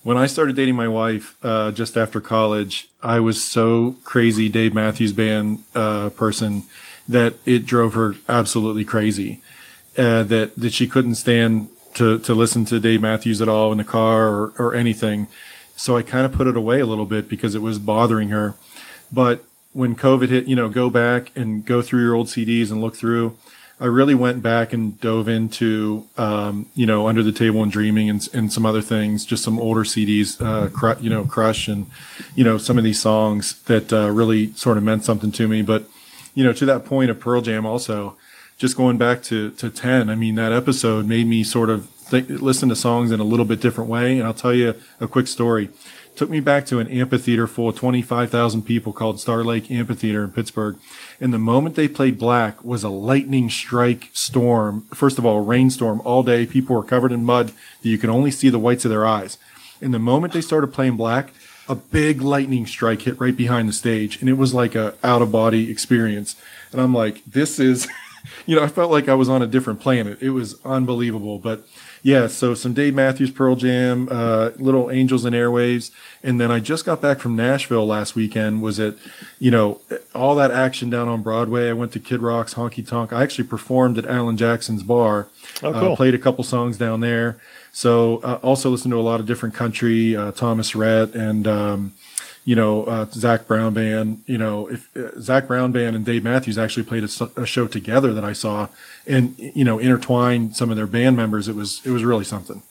when 0.02 0.16
I 0.16 0.26
started 0.26 0.56
dating 0.56 0.74
my 0.74 0.88
wife 0.88 1.36
uh, 1.42 1.70
just 1.70 1.96
after 1.96 2.20
college, 2.20 2.88
I 3.02 3.20
was 3.20 3.44
so 3.44 3.96
crazy 4.04 4.48
Dave 4.48 4.74
Matthews 4.74 5.12
Band 5.12 5.64
uh, 5.74 6.08
person 6.10 6.64
that 7.06 7.34
it 7.44 7.66
drove 7.66 7.94
her 7.94 8.16
absolutely 8.28 8.84
crazy. 8.84 9.42
Uh, 9.96 10.22
that 10.22 10.54
that 10.56 10.72
she 10.72 10.86
couldn't 10.86 11.16
stand 11.16 11.68
to 11.94 12.18
to 12.20 12.34
listen 12.34 12.64
to 12.66 12.80
Dave 12.80 13.02
Matthews 13.02 13.42
at 13.42 13.48
all 13.48 13.70
in 13.72 13.78
the 13.78 13.84
car 13.84 14.28
or, 14.28 14.52
or 14.58 14.74
anything. 14.74 15.26
So 15.76 15.96
I 15.96 16.02
kind 16.02 16.24
of 16.24 16.32
put 16.32 16.46
it 16.46 16.56
away 16.56 16.80
a 16.80 16.86
little 16.86 17.06
bit 17.06 17.28
because 17.28 17.54
it 17.54 17.62
was 17.62 17.78
bothering 17.78 18.30
her. 18.30 18.54
But 19.12 19.44
when 19.72 19.94
COVID 19.94 20.28
hit, 20.28 20.46
you 20.46 20.56
know, 20.56 20.68
go 20.68 20.90
back 20.90 21.32
and 21.36 21.64
go 21.64 21.82
through 21.82 22.02
your 22.02 22.14
old 22.14 22.28
CDs 22.28 22.70
and 22.70 22.80
look 22.80 22.96
through. 22.96 23.36
I 23.80 23.86
really 23.86 24.14
went 24.14 24.42
back 24.42 24.72
and 24.72 25.00
dove 25.00 25.28
into, 25.28 26.06
um, 26.16 26.66
you 26.74 26.84
know, 26.84 27.06
Under 27.06 27.22
the 27.22 27.30
Table 27.30 27.62
and 27.62 27.70
Dreaming 27.70 28.10
and, 28.10 28.28
and 28.32 28.52
some 28.52 28.66
other 28.66 28.82
things, 28.82 29.24
just 29.24 29.44
some 29.44 29.58
older 29.60 29.84
CDs, 29.84 30.40
uh, 30.40 30.96
you 31.00 31.08
know, 31.08 31.24
Crush 31.24 31.68
and, 31.68 31.86
you 32.34 32.42
know, 32.42 32.58
some 32.58 32.76
of 32.76 32.82
these 32.82 33.00
songs 33.00 33.62
that 33.62 33.92
uh, 33.92 34.10
really 34.10 34.52
sort 34.54 34.78
of 34.78 34.82
meant 34.82 35.04
something 35.04 35.30
to 35.32 35.46
me. 35.46 35.62
But, 35.62 35.84
you 36.34 36.42
know, 36.42 36.52
to 36.54 36.66
that 36.66 36.84
point 36.84 37.10
of 37.10 37.20
Pearl 37.20 37.40
Jam 37.40 37.64
also, 37.64 38.16
just 38.56 38.76
going 38.76 38.98
back 38.98 39.22
to, 39.24 39.52
to 39.52 39.70
10, 39.70 40.10
I 40.10 40.16
mean, 40.16 40.34
that 40.34 40.50
episode 40.50 41.06
made 41.06 41.28
me 41.28 41.44
sort 41.44 41.70
of 41.70 41.88
th- 42.10 42.28
listen 42.28 42.68
to 42.70 42.76
songs 42.76 43.12
in 43.12 43.20
a 43.20 43.24
little 43.24 43.46
bit 43.46 43.60
different 43.60 43.88
way. 43.88 44.18
And 44.18 44.26
I'll 44.26 44.34
tell 44.34 44.54
you 44.54 44.74
a 45.00 45.06
quick 45.06 45.28
story 45.28 45.70
took 46.18 46.28
me 46.28 46.40
back 46.40 46.66
to 46.66 46.80
an 46.80 46.88
amphitheater 46.88 47.46
full 47.46 47.68
of 47.68 47.76
25,000 47.76 48.62
people 48.62 48.92
called 48.92 49.20
Star 49.20 49.44
Lake 49.44 49.70
Amphitheater 49.70 50.24
in 50.24 50.32
Pittsburgh. 50.32 50.76
And 51.20 51.32
the 51.32 51.38
moment 51.38 51.76
they 51.76 51.86
played 51.86 52.18
Black 52.18 52.62
was 52.64 52.82
a 52.82 52.88
lightning 52.88 53.48
strike 53.48 54.10
storm. 54.12 54.82
First 54.92 55.18
of 55.18 55.24
all, 55.24 55.38
a 55.38 55.42
rainstorm 55.42 56.02
all 56.04 56.24
day. 56.24 56.44
People 56.44 56.74
were 56.74 56.82
covered 56.82 57.12
in 57.12 57.24
mud 57.24 57.52
that 57.82 57.88
you 57.88 57.98
could 57.98 58.10
only 58.10 58.32
see 58.32 58.48
the 58.48 58.58
whites 58.58 58.84
of 58.84 58.90
their 58.90 59.06
eyes. 59.06 59.38
And 59.80 59.94
the 59.94 60.00
moment 60.00 60.32
they 60.32 60.40
started 60.40 60.72
playing 60.72 60.96
Black, 60.96 61.30
a 61.68 61.76
big 61.76 62.20
lightning 62.20 62.66
strike 62.66 63.02
hit 63.02 63.20
right 63.20 63.36
behind 63.36 63.68
the 63.68 63.72
stage. 63.72 64.20
And 64.20 64.28
it 64.28 64.34
was 64.34 64.52
like 64.52 64.74
a 64.74 64.94
out 65.04 65.22
of 65.22 65.30
body 65.30 65.70
experience. 65.70 66.34
And 66.72 66.80
I'm 66.80 66.92
like, 66.92 67.24
this 67.26 67.60
is, 67.60 67.86
you 68.46 68.56
know, 68.56 68.64
I 68.64 68.68
felt 68.68 68.90
like 68.90 69.08
I 69.08 69.14
was 69.14 69.28
on 69.28 69.40
a 69.40 69.46
different 69.46 69.78
planet. 69.78 70.20
It 70.20 70.30
was 70.30 70.56
unbelievable. 70.64 71.38
But 71.38 71.64
yeah, 72.02 72.26
so 72.26 72.54
some 72.54 72.74
Dave 72.74 72.94
Matthews, 72.94 73.30
Pearl 73.30 73.56
Jam, 73.56 74.08
uh, 74.10 74.50
Little 74.56 74.90
Angels 74.90 75.24
and 75.24 75.34
Airwaves, 75.34 75.90
and 76.22 76.40
then 76.40 76.50
I 76.50 76.60
just 76.60 76.84
got 76.84 77.00
back 77.00 77.18
from 77.18 77.36
Nashville 77.36 77.86
last 77.86 78.14
weekend. 78.14 78.62
Was 78.62 78.78
it, 78.78 78.96
you 79.38 79.50
know, 79.50 79.80
all 80.14 80.34
that 80.36 80.50
action 80.50 80.90
down 80.90 81.08
on 81.08 81.22
Broadway? 81.22 81.68
I 81.68 81.72
went 81.72 81.92
to 81.92 82.00
Kid 82.00 82.20
Rock's 82.20 82.54
Honky 82.54 82.86
Tonk. 82.86 83.12
I 83.12 83.22
actually 83.22 83.48
performed 83.48 83.98
at 83.98 84.06
Alan 84.06 84.36
Jackson's 84.36 84.82
bar. 84.82 85.28
Oh, 85.62 85.72
cool. 85.72 85.92
Uh, 85.92 85.96
played 85.96 86.14
a 86.14 86.18
couple 86.18 86.44
songs 86.44 86.78
down 86.78 87.00
there. 87.00 87.40
So 87.72 88.18
uh, 88.18 88.38
also 88.42 88.70
listened 88.70 88.92
to 88.92 88.98
a 88.98 89.02
lot 89.02 89.20
of 89.20 89.26
different 89.26 89.54
country, 89.54 90.16
uh, 90.16 90.32
Thomas 90.32 90.74
Rhett 90.74 91.14
and. 91.14 91.46
Um, 91.46 91.92
you 92.48 92.56
know, 92.56 92.84
uh, 92.84 93.04
Zac 93.10 93.46
Brown 93.46 93.74
band, 93.74 94.22
you 94.24 94.38
know, 94.38 94.68
if 94.68 94.96
uh, 94.96 95.20
Zac 95.20 95.46
Brown 95.48 95.70
band 95.70 95.94
and 95.94 96.02
Dave 96.02 96.24
Matthews 96.24 96.56
actually 96.56 96.84
played 96.84 97.04
a, 97.04 97.30
a, 97.42 97.44
show 97.44 97.66
together 97.66 98.14
that 98.14 98.24
I 98.24 98.32
saw 98.32 98.68
and, 99.08 99.34
you 99.38 99.64
know, 99.64 99.78
intertwine 99.78 100.52
some 100.52 100.70
of 100.70 100.76
their 100.76 100.86
band 100.86 101.16
members. 101.16 101.48
It 101.48 101.56
was, 101.56 101.80
it 101.84 101.90
was 101.90 102.04
really 102.04 102.24
something. 102.24 102.62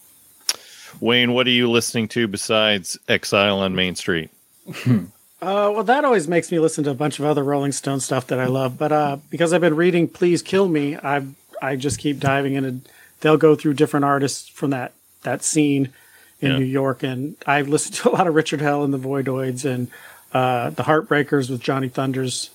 Wayne, 1.00 1.34
what 1.34 1.48
are 1.48 1.52
you 1.52 1.70
listening 1.70 2.08
to 2.10 2.28
besides 2.28 2.98
Exile 3.08 3.60
on 3.60 3.76
Main 3.76 3.96
Street? 3.96 4.30
uh, 4.88 5.02
well, 5.42 5.84
that 5.84 6.06
always 6.06 6.28
makes 6.28 6.52
me 6.52 6.60
listen 6.60 6.84
to 6.86 6.90
a 6.90 6.96
bunch 6.96 7.20
of 7.20 7.26
other 7.26 7.44
Rolling 7.44 7.72
Stone 7.72 8.00
stuff 8.00 8.28
that 8.28 8.40
I 8.40 8.46
love. 8.46 8.78
But 8.78 8.92
uh, 8.92 9.18
because 9.30 9.54
I've 9.54 9.62
been 9.62 9.76
reading 9.76 10.08
Please 10.08 10.42
Kill 10.42 10.68
Me, 10.68 10.96
I 10.96 11.26
I 11.62 11.76
just 11.76 12.00
keep 12.00 12.20
diving 12.20 12.54
in 12.54 12.66
and 12.66 12.90
they'll 13.22 13.38
go 13.38 13.56
through 13.56 13.74
different 13.74 14.06
artists 14.06 14.48
from 14.48 14.72
that 14.72 14.94
that 15.24 15.44
scene 15.44 15.94
in 16.40 16.52
yeah. 16.52 16.60
New 16.60 16.66
York, 16.66 17.04
and 17.04 17.36
I've 17.46 17.68
listened 17.68 17.96
to 17.98 18.10
a 18.10 18.12
lot 18.12 18.28
of 18.28 18.36
Richard 18.36 18.62
Hell 18.62 18.84
and 18.84 18.94
the 18.94 19.00
Voidoids 19.00 19.66
and 19.66 19.90
uh, 20.34 20.70
the 20.72 20.84
Heartbreakers 20.84 21.50
with 21.50 21.62
Johnny 21.62 21.90
Thunders, 21.90 22.50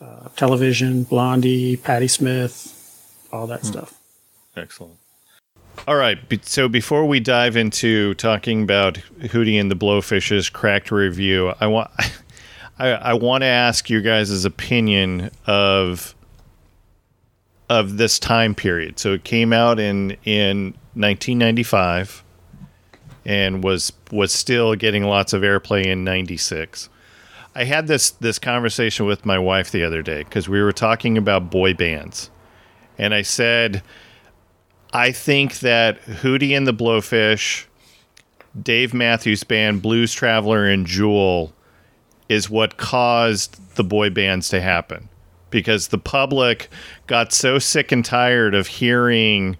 uh, 0.00 0.28
Television, 0.36 1.04
Blondie, 1.04 1.76
Patti 1.76 2.08
Smith, 2.08 2.74
all 3.32 3.46
that 3.46 3.60
hmm. 3.60 3.66
stuff. 3.66 4.00
Excellent. 4.56 4.98
All 5.86 5.96
right, 5.96 6.18
so 6.44 6.68
before 6.68 7.06
we 7.06 7.20
dive 7.20 7.56
into 7.56 8.14
talking 8.14 8.62
about 8.62 8.94
Hootie 9.20 9.60
and 9.60 9.70
the 9.70 9.76
Blowfish's 9.76 10.50
Cracked 10.50 10.90
Rear 10.90 11.10
View, 11.10 11.52
I 11.60 11.68
want 11.68 11.90
I, 12.78 12.88
I 12.88 13.14
want 13.14 13.42
to 13.42 13.46
ask 13.46 13.88
you 13.88 14.00
guys' 14.00 14.44
opinion 14.44 15.30
of 15.46 16.14
of 17.70 17.96
this 17.96 18.18
time 18.18 18.54
period. 18.54 18.98
So 18.98 19.12
it 19.14 19.24
came 19.24 19.52
out 19.52 19.78
in 19.78 20.16
in 20.24 20.74
1995 20.94 22.24
and 23.24 23.62
was 23.62 23.92
was 24.10 24.32
still 24.32 24.74
getting 24.74 25.04
lots 25.04 25.32
of 25.32 25.42
airplay 25.42 25.86
in 25.86 26.04
96. 26.04 26.88
I 27.54 27.64
had 27.64 27.86
this 27.86 28.10
this 28.10 28.38
conversation 28.38 29.06
with 29.06 29.26
my 29.26 29.38
wife 29.38 29.70
the 29.70 29.84
other 29.84 30.02
day 30.02 30.24
cuz 30.24 30.48
we 30.48 30.60
were 30.62 30.72
talking 30.72 31.18
about 31.18 31.50
boy 31.50 31.74
bands. 31.74 32.30
And 32.98 33.14
I 33.14 33.22
said 33.22 33.82
I 34.92 35.12
think 35.12 35.58
that 35.60 36.02
Hootie 36.02 36.56
and 36.56 36.66
the 36.66 36.72
Blowfish, 36.72 37.66
Dave 38.60 38.94
Matthews 38.94 39.44
Band, 39.44 39.82
Blues 39.82 40.12
Traveler 40.12 40.66
and 40.66 40.86
Jewel 40.86 41.52
is 42.28 42.48
what 42.48 42.76
caused 42.76 43.76
the 43.76 43.84
boy 43.84 44.10
bands 44.10 44.48
to 44.50 44.60
happen 44.60 45.08
because 45.50 45.88
the 45.88 45.98
public 45.98 46.68
got 47.06 47.32
so 47.32 47.58
sick 47.58 47.92
and 47.92 48.04
tired 48.04 48.54
of 48.54 48.66
hearing 48.66 49.56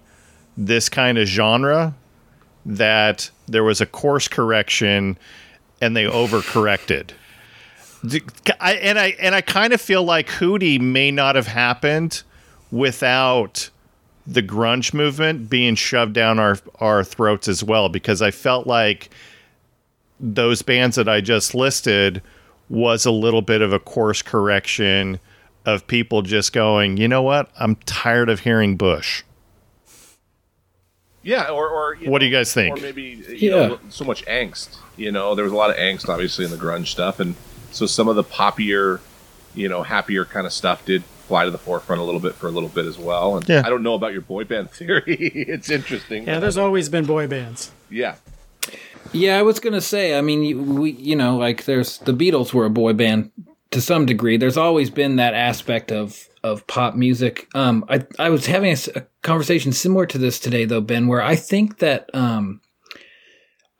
this 0.57 0.89
kind 0.89 1.17
of 1.17 1.27
genre 1.27 1.95
that 2.65 3.29
there 3.47 3.63
was 3.63 3.81
a 3.81 3.85
course 3.85 4.27
correction 4.27 5.17
and 5.81 5.95
they 5.95 6.03
overcorrected. 6.03 7.11
I, 8.59 8.73
and 8.75 8.99
I 8.99 9.07
and 9.19 9.35
I 9.35 9.41
kind 9.41 9.73
of 9.73 9.81
feel 9.81 10.03
like 10.03 10.27
Hootie 10.27 10.79
may 10.79 11.11
not 11.11 11.35
have 11.35 11.47
happened 11.47 12.23
without 12.71 13.69
the 14.27 14.43
grunge 14.43 14.93
movement 14.93 15.49
being 15.49 15.75
shoved 15.75 16.13
down 16.13 16.37
our 16.37 16.57
our 16.79 17.03
throats 17.03 17.47
as 17.47 17.63
well 17.63 17.89
because 17.89 18.21
I 18.21 18.31
felt 18.31 18.67
like 18.67 19.09
those 20.19 20.61
bands 20.61 20.95
that 20.97 21.09
I 21.09 21.21
just 21.21 21.55
listed 21.55 22.21
was 22.69 23.05
a 23.05 23.11
little 23.11 23.41
bit 23.41 23.61
of 23.61 23.73
a 23.73 23.79
course 23.79 24.21
correction 24.21 25.19
of 25.65 25.87
people 25.87 26.21
just 26.21 26.53
going, 26.53 26.97
you 26.97 27.07
know 27.07 27.21
what? 27.21 27.49
I'm 27.59 27.75
tired 27.77 28.29
of 28.29 28.41
hearing 28.41 28.77
Bush. 28.77 29.23
Yeah, 31.23 31.49
or, 31.49 31.67
or 31.67 31.95
what 31.95 32.05
know, 32.05 32.17
do 32.19 32.25
you 32.25 32.31
guys 32.31 32.53
think? 32.53 32.77
Or 32.77 32.81
maybe 32.81 33.23
yeah. 33.29 33.67
Know, 33.67 33.79
so 33.89 34.05
much 34.05 34.25
angst. 34.25 34.77
You 34.95 35.11
know, 35.11 35.35
there 35.35 35.43
was 35.43 35.51
a 35.51 35.55
lot 35.55 35.69
of 35.69 35.75
angst, 35.75 36.07
obviously, 36.07 36.45
in 36.45 36.51
the 36.51 36.57
grunge 36.57 36.87
stuff, 36.87 37.19
and 37.19 37.35
so 37.71 37.85
some 37.85 38.07
of 38.07 38.15
the 38.15 38.23
poppier, 38.23 38.99
you 39.53 39.67
know, 39.67 39.83
happier 39.83 40.25
kind 40.25 40.47
of 40.47 40.53
stuff 40.53 40.85
did 40.85 41.03
fly 41.29 41.45
to 41.45 41.51
the 41.51 41.59
forefront 41.59 42.01
a 42.01 42.03
little 42.03 42.19
bit 42.19 42.33
for 42.33 42.47
a 42.47 42.51
little 42.51 42.69
bit 42.69 42.87
as 42.87 42.97
well. 42.97 43.37
And 43.37 43.47
yeah. 43.47 43.61
I 43.63 43.69
don't 43.69 43.83
know 43.83 43.93
about 43.93 44.13
your 44.13 44.23
boy 44.23 44.45
band 44.45 44.71
theory. 44.79 45.03
it's 45.07 45.69
interesting. 45.69 46.25
Yeah, 46.25 46.39
there's 46.39 46.57
always 46.57 46.89
been 46.89 47.05
boy 47.05 47.27
bands. 47.27 47.71
Yeah. 47.89 48.15
Yeah, 49.13 49.37
I 49.37 49.43
was 49.43 49.59
gonna 49.59 49.81
say. 49.81 50.17
I 50.17 50.21
mean, 50.21 50.75
we, 50.75 50.91
you 50.91 51.15
know, 51.15 51.37
like 51.37 51.65
there's 51.65 51.99
the 51.99 52.13
Beatles 52.13 52.51
were 52.51 52.65
a 52.65 52.69
boy 52.69 52.93
band 52.93 53.31
to 53.71 53.79
some 53.79 54.05
degree. 54.05 54.37
There's 54.37 54.57
always 54.57 54.89
been 54.89 55.17
that 55.17 55.35
aspect 55.35 55.91
of 55.91 56.27
of 56.43 56.65
pop 56.67 56.95
music. 56.95 57.47
Um, 57.53 57.85
I 57.89 58.05
I 58.17 58.29
was 58.29 58.45
having 58.47 58.71
a, 58.71 58.77
a, 58.99 59.05
conversation 59.21 59.71
similar 59.71 60.05
to 60.07 60.17
this 60.17 60.39
today, 60.39 60.65
though, 60.65 60.81
Ben, 60.81 61.07
where 61.07 61.21
I 61.21 61.35
think 61.35 61.79
that 61.79 62.09
um, 62.13 62.61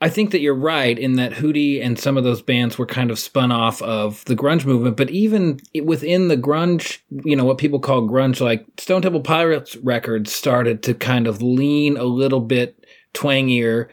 I 0.01 0.07
think 0.07 0.31
that 0.31 0.39
you're 0.39 0.55
right 0.55 0.97
in 0.97 1.13
that 1.15 1.33
Hootie 1.33 1.83
and 1.83 1.99
some 1.99 2.15
of 2.17 2.23
those 2.23 2.41
bands 2.41 2.77
were 2.77 2.85
kind 2.85 3.12
of 3.12 3.19
spun 3.19 3.51
off 3.51 3.81
of 3.81 4.23
the 4.25 4.35
grunge 4.35 4.65
movement, 4.65 4.95
but 4.95 5.09
even 5.09 5.59
within 5.83 6.29
the 6.29 6.38
grunge, 6.38 6.99
you 7.25 7.35
know, 7.35 7.43
what 7.43 7.57
people 7.57 7.79
call 7.79 8.07
grunge, 8.07 8.39
like 8.39 8.65
Stone 8.77 9.01
Temple 9.01 9.21
Pilots 9.21 9.75
records 9.77 10.31
started 10.31 10.83
to 10.83 10.93
kind 10.93 11.27
of 11.27 11.41
lean 11.41 11.97
a 11.97 12.05
little 12.05 12.39
bit 12.39 12.85
twangier 13.13 13.89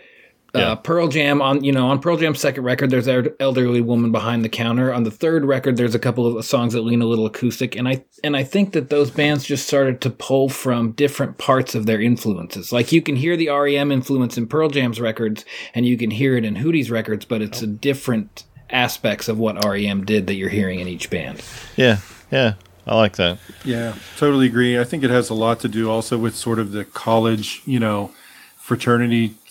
yeah. 0.56 0.72
Uh, 0.72 0.76
Pearl 0.76 1.08
Jam 1.08 1.40
on 1.40 1.64
you 1.64 1.72
know 1.72 1.88
on 1.88 2.00
Pearl 2.00 2.16
Jam's 2.16 2.40
second 2.40 2.64
record, 2.64 2.90
there's 2.90 3.06
an 3.06 3.34
elderly 3.40 3.80
woman 3.80 4.12
behind 4.12 4.44
the 4.44 4.48
counter. 4.48 4.92
On 4.92 5.04
the 5.04 5.10
third 5.10 5.44
record, 5.44 5.76
there's 5.76 5.94
a 5.94 5.98
couple 5.98 6.38
of 6.38 6.44
songs 6.44 6.72
that 6.72 6.82
lean 6.82 7.02
a 7.02 7.06
little 7.06 7.26
acoustic, 7.26 7.76
and 7.76 7.88
I 7.88 8.04
and 8.24 8.36
I 8.36 8.44
think 8.44 8.72
that 8.72 8.90
those 8.90 9.10
bands 9.10 9.44
just 9.44 9.66
started 9.66 10.00
to 10.02 10.10
pull 10.10 10.48
from 10.48 10.92
different 10.92 11.38
parts 11.38 11.74
of 11.74 11.86
their 11.86 12.00
influences. 12.00 12.72
Like 12.72 12.92
you 12.92 13.02
can 13.02 13.16
hear 13.16 13.36
the 13.36 13.48
REM 13.48 13.92
influence 13.92 14.36
in 14.36 14.46
Pearl 14.46 14.68
Jam's 14.68 15.00
records, 15.00 15.44
and 15.74 15.86
you 15.86 15.96
can 15.96 16.10
hear 16.10 16.36
it 16.36 16.44
in 16.44 16.56
Hootie's 16.56 16.90
records, 16.90 17.24
but 17.24 17.42
it's 17.42 17.62
a 17.62 17.66
different 17.66 18.44
aspects 18.70 19.28
of 19.28 19.38
what 19.38 19.64
REM 19.64 20.04
did 20.04 20.26
that 20.26 20.34
you're 20.34 20.48
hearing 20.48 20.80
in 20.80 20.88
each 20.88 21.10
band. 21.10 21.42
Yeah, 21.76 21.98
yeah, 22.30 22.54
I 22.86 22.96
like 22.96 23.16
that. 23.16 23.38
Yeah, 23.64 23.94
totally 24.16 24.46
agree. 24.46 24.78
I 24.78 24.84
think 24.84 25.04
it 25.04 25.10
has 25.10 25.30
a 25.30 25.34
lot 25.34 25.60
to 25.60 25.68
do 25.68 25.90
also 25.90 26.18
with 26.18 26.36
sort 26.36 26.58
of 26.58 26.72
the 26.72 26.84
college, 26.84 27.62
you 27.66 27.80
know, 27.80 28.12
fraternity 28.56 29.26
uh, 29.28 29.45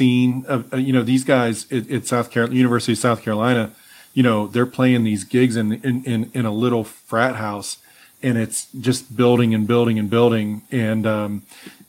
scene 0.00 0.44
of 0.48 0.72
uh, 0.72 0.76
you 0.76 0.92
know 0.92 1.02
these 1.02 1.24
guys 1.24 1.70
at, 1.70 1.90
at 1.90 2.06
South 2.06 2.30
Carolina 2.30 2.56
University 2.56 2.92
of 2.92 2.98
South 2.98 3.22
Carolina. 3.22 3.72
You 4.14 4.22
know, 4.22 4.46
they're 4.46 4.72
playing 4.78 5.04
these 5.04 5.24
gigs 5.24 5.56
in 5.56 5.66
in 5.88 6.04
in, 6.04 6.30
in 6.32 6.44
a 6.46 6.54
little 6.64 6.84
frat 6.84 7.36
house, 7.36 7.78
and 8.22 8.38
it's 8.38 8.68
just 8.88 9.16
building 9.16 9.54
and 9.54 9.66
building 9.66 9.98
and 9.98 10.08
building. 10.08 10.62
And 10.70 11.06
um, 11.06 11.42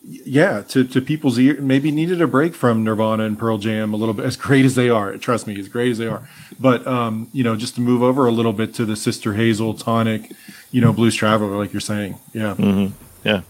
yeah, 0.04 0.62
to, 0.70 0.84
to 0.84 1.02
people's 1.02 1.38
ear, 1.38 1.62
maybe 1.62 1.92
needed 1.92 2.22
a 2.22 2.28
break 2.28 2.56
from 2.56 2.84
Nirvana 2.84 3.24
and 3.24 3.38
Pearl 3.38 3.58
Jam 3.58 3.94
a 3.94 3.98
little 3.98 4.14
bit, 4.14 4.26
as 4.26 4.36
great 4.36 4.66
as 4.66 4.76
they 4.76 4.90
are. 4.90 5.16
Trust 5.18 5.48
me, 5.48 5.60
as 5.60 5.68
great 5.68 5.92
as 5.92 5.98
they 6.00 6.08
are. 6.08 6.28
But, 6.60 6.86
um, 6.88 7.30
you 7.34 7.44
know, 7.44 7.56
just 7.56 7.76
to 7.76 7.82
move 7.82 8.02
over 8.02 8.26
a 8.26 8.32
little 8.32 8.54
bit 8.54 8.74
to 8.76 8.86
the 8.86 8.96
Sister 8.96 9.34
Hazel, 9.34 9.74
Tonic, 9.76 10.32
you 10.72 10.82
know, 10.82 10.92
Blues 10.92 11.16
Traveler, 11.16 11.56
like 11.56 11.72
you're 11.72 11.80
saying. 11.80 12.18
Yeah. 12.34 12.56
Mm-hmm. 12.56 12.96
Yeah. 13.24 13.42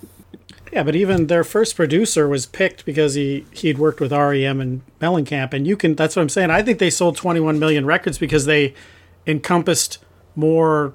Yeah, 0.72 0.84
but 0.84 0.96
even 0.96 1.28
their 1.28 1.44
first 1.44 1.76
producer 1.76 2.28
was 2.28 2.46
picked 2.46 2.86
because 2.86 3.16
he 3.16 3.46
he'd 3.52 3.78
worked 3.78 4.00
with 4.00 4.12
REM 4.12 4.62
and 4.62 4.82
Mellencamp, 5.02 5.54
and 5.54 5.68
you 5.68 5.76
can. 5.76 5.96
That's 5.96 6.16
what 6.16 6.22
I'm 6.22 6.30
saying. 6.30 6.50
I 6.50 6.62
think 6.62 6.80
they 6.80 6.90
sold 6.90 7.18
21 7.18 7.60
million 7.60 7.86
records 7.86 8.18
because 8.18 8.46
they 8.46 8.74
encompassed 9.28 9.98
more 10.36 10.94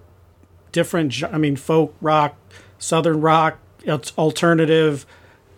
different. 0.72 1.22
I 1.24 1.36
mean, 1.36 1.56
folk 1.56 1.94
rock, 2.00 2.36
southern 2.78 3.20
rock, 3.20 3.58
alternative, 4.16 5.04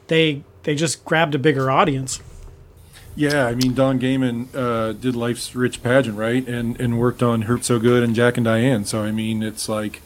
they 0.08 0.42
they 0.64 0.74
just 0.74 1.04
grabbed 1.04 1.34
a 1.34 1.38
bigger 1.38 1.70
audience. 1.70 2.20
Yeah, 3.14 3.46
I 3.46 3.54
mean 3.54 3.74
Don 3.74 3.98
Gehman 3.98 4.54
uh, 4.54 4.92
did 4.92 5.16
Life's 5.16 5.54
Rich 5.54 5.82
Pageant, 5.82 6.16
right, 6.16 6.46
and 6.46 6.80
and 6.80 6.98
worked 6.98 7.22
on 7.22 7.42
Hurt 7.42 7.64
So 7.64 7.78
Good 7.78 8.02
and 8.02 8.14
Jack 8.14 8.36
and 8.36 8.44
Diane. 8.44 8.84
So 8.84 9.02
I 9.02 9.12
mean, 9.12 9.42
it's 9.42 9.68
like, 9.68 10.02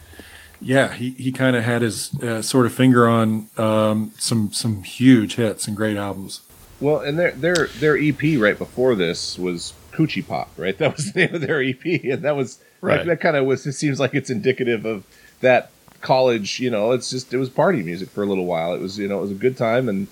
yeah, 0.63 0.93
he, 0.93 1.11
he 1.11 1.33
kind 1.33 1.57
of 1.57 1.65
had 1.65 1.83
his 1.83 2.15
uh, 2.23 2.43
sort 2.43 2.67
of 2.67 2.73
finger 2.73 3.09
on 3.09 3.49
um, 3.59 4.13
some 4.19 4.53
some 4.53 4.83
huge 4.83 5.37
hits 5.37 5.67
and 5.67 5.77
great 5.77 5.97
albums. 5.97 6.43
Well, 6.81 7.01
and 7.01 7.19
their 7.19 7.33
their 7.33 7.67
their 7.79 7.97
EP 7.97 8.39
right 8.39 8.57
before 8.57 8.95
this 8.95 9.39
was 9.39 9.75
Kootchypop, 9.93 10.49
right? 10.57 10.77
That 10.79 10.97
was 10.97 11.13
the 11.13 11.27
name 11.27 11.35
of 11.35 11.41
their 11.43 11.63
EP, 11.63 11.85
and 11.85 12.23
that 12.23 12.37
was 12.37 12.59
right. 12.81 12.99
That, 12.99 13.07
that 13.07 13.21
kind 13.21 13.37
of 13.37 13.47
was. 13.47 13.67
It 13.67 13.73
seems 13.73 14.01
like 14.01 14.15
it's 14.15 14.31
indicative 14.31 14.85
of 14.85 15.05
that 15.41 15.71
college, 16.03 16.61
you 16.61 16.71
know, 16.71 16.91
it's 16.91 17.09
just 17.09 17.33
it 17.33 17.39
was 17.39 17.49
party 17.49 17.83
music 17.83 18.11
for 18.11 18.23
a 18.23 18.27
little 18.27 18.45
while. 18.45 18.75
It 18.75 18.81
was 18.81 18.99
you 18.99 19.09
know 19.09 19.19
it 19.19 19.23
was 19.23 19.31
a 19.31 19.35
good 19.35 19.57
time 19.57 19.89
and 19.89 20.09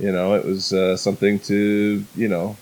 you 0.00 0.10
know 0.10 0.34
it 0.34 0.44
was 0.44 0.72
uh, 0.72 0.96
something 0.96 1.38
to 1.40 2.04
you 2.16 2.28
know 2.28 2.56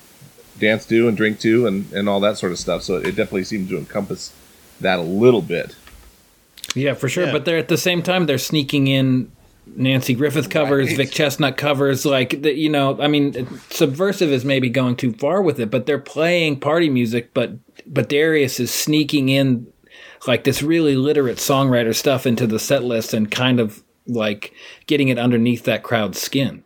dance 0.59 0.85
to 0.87 1.09
and 1.09 1.17
drink 1.17 1.41
to 1.41 1.67
and 1.67 1.91
and 1.93 2.09
all 2.09 2.21
that 2.21 2.37
sort 2.37 2.53
of 2.53 2.59
stuff. 2.59 2.83
So 2.83 2.97
it 2.97 3.17
definitely 3.17 3.45
seemed 3.45 3.69
to 3.71 3.79
encompass 3.79 4.33
that 4.81 4.99
a 4.99 5.03
little 5.03 5.43
bit. 5.43 5.77
Yeah, 6.75 6.95
for 6.95 7.09
sure. 7.09 7.27
Yeah. 7.27 7.33
But 7.33 7.45
they're 7.45 7.59
at 7.59 7.69
the 7.69 7.79
same 7.79 8.03
time 8.03 8.27
they're 8.27 8.39
sneaking 8.39 8.89
in 8.89 9.31
Nanci 9.71 10.17
Griffith 10.17 10.51
covers, 10.51 10.89
right. 10.89 10.97
Vic 10.97 11.11
Chesnutt 11.11 11.57
covers, 11.57 12.05
like 12.05 12.43
the, 12.43 12.55
you 12.55 12.69
know, 12.69 13.01
I 13.01 13.09
mean, 13.09 13.49
subversive 13.71 14.31
is 14.31 14.45
maybe 14.45 14.69
going 14.69 14.97
too 14.97 15.13
far 15.13 15.41
with 15.41 15.59
it, 15.59 15.71
but 15.71 15.87
they're 15.87 15.99
playing 15.99 16.61
party 16.61 16.91
music, 16.91 17.33
but 17.33 17.53
but 17.87 18.09
Darius 18.09 18.61
is 18.61 18.73
sneaking 18.73 19.29
in 19.29 19.67
like 20.27 20.45
this 20.45 20.63
really 20.63 20.97
literate 20.97 21.39
songwriter 21.39 21.95
stuff 21.95 22.27
into 22.27 22.47
the 22.47 22.59
set 22.59 22.85
list 22.85 23.15
and 23.15 23.31
kind 23.31 23.61
of 23.61 23.83
like 24.07 24.53
getting 24.87 25.09
it 25.09 25.19
underneath 25.19 25.65
that 25.65 25.83
crowd's 25.83 26.21
skin. 26.21 26.63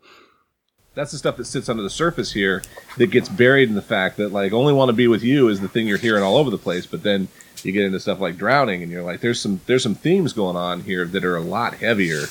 That's 0.95 1.13
the 1.13 1.19
stuff 1.19 1.37
that 1.37 1.45
sits 1.45 1.69
under 1.69 1.83
the 1.83 1.91
surface 1.91 2.33
here 2.33 2.63
that 2.97 3.09
gets 3.09 3.29
buried 3.29 3.69
in 3.69 3.77
the 3.77 3.83
fact 3.83 4.17
that 4.17 4.33
like 4.33 4.53
only 4.53 4.73
want 4.73 4.89
to 4.89 4.93
be 4.93 5.07
with 5.07 5.23
you 5.23 5.49
is 5.49 5.61
the 5.61 5.69
thing 5.69 5.87
you're 5.87 5.99
hearing 5.99 6.25
all 6.25 6.37
over 6.37 6.51
the 6.51 6.59
place, 6.59 6.87
but 6.87 7.05
then 7.05 7.29
you 7.65 7.73
get 7.73 7.85
into 7.85 8.01
stuff 8.01 8.21
like 8.21 8.37
drowning 8.37 8.83
and 8.83 8.91
you're 8.91 9.03
like 9.03 9.21
there's 9.21 9.41
some 9.41 9.61
there's 9.67 9.83
some 9.83 9.95
themes 9.95 10.33
going 10.33 10.57
on 10.57 10.81
here 10.81 11.05
that 11.07 11.25
are 11.25 11.37
a 11.37 11.43
lot 11.43 11.75
heavier, 11.75 12.25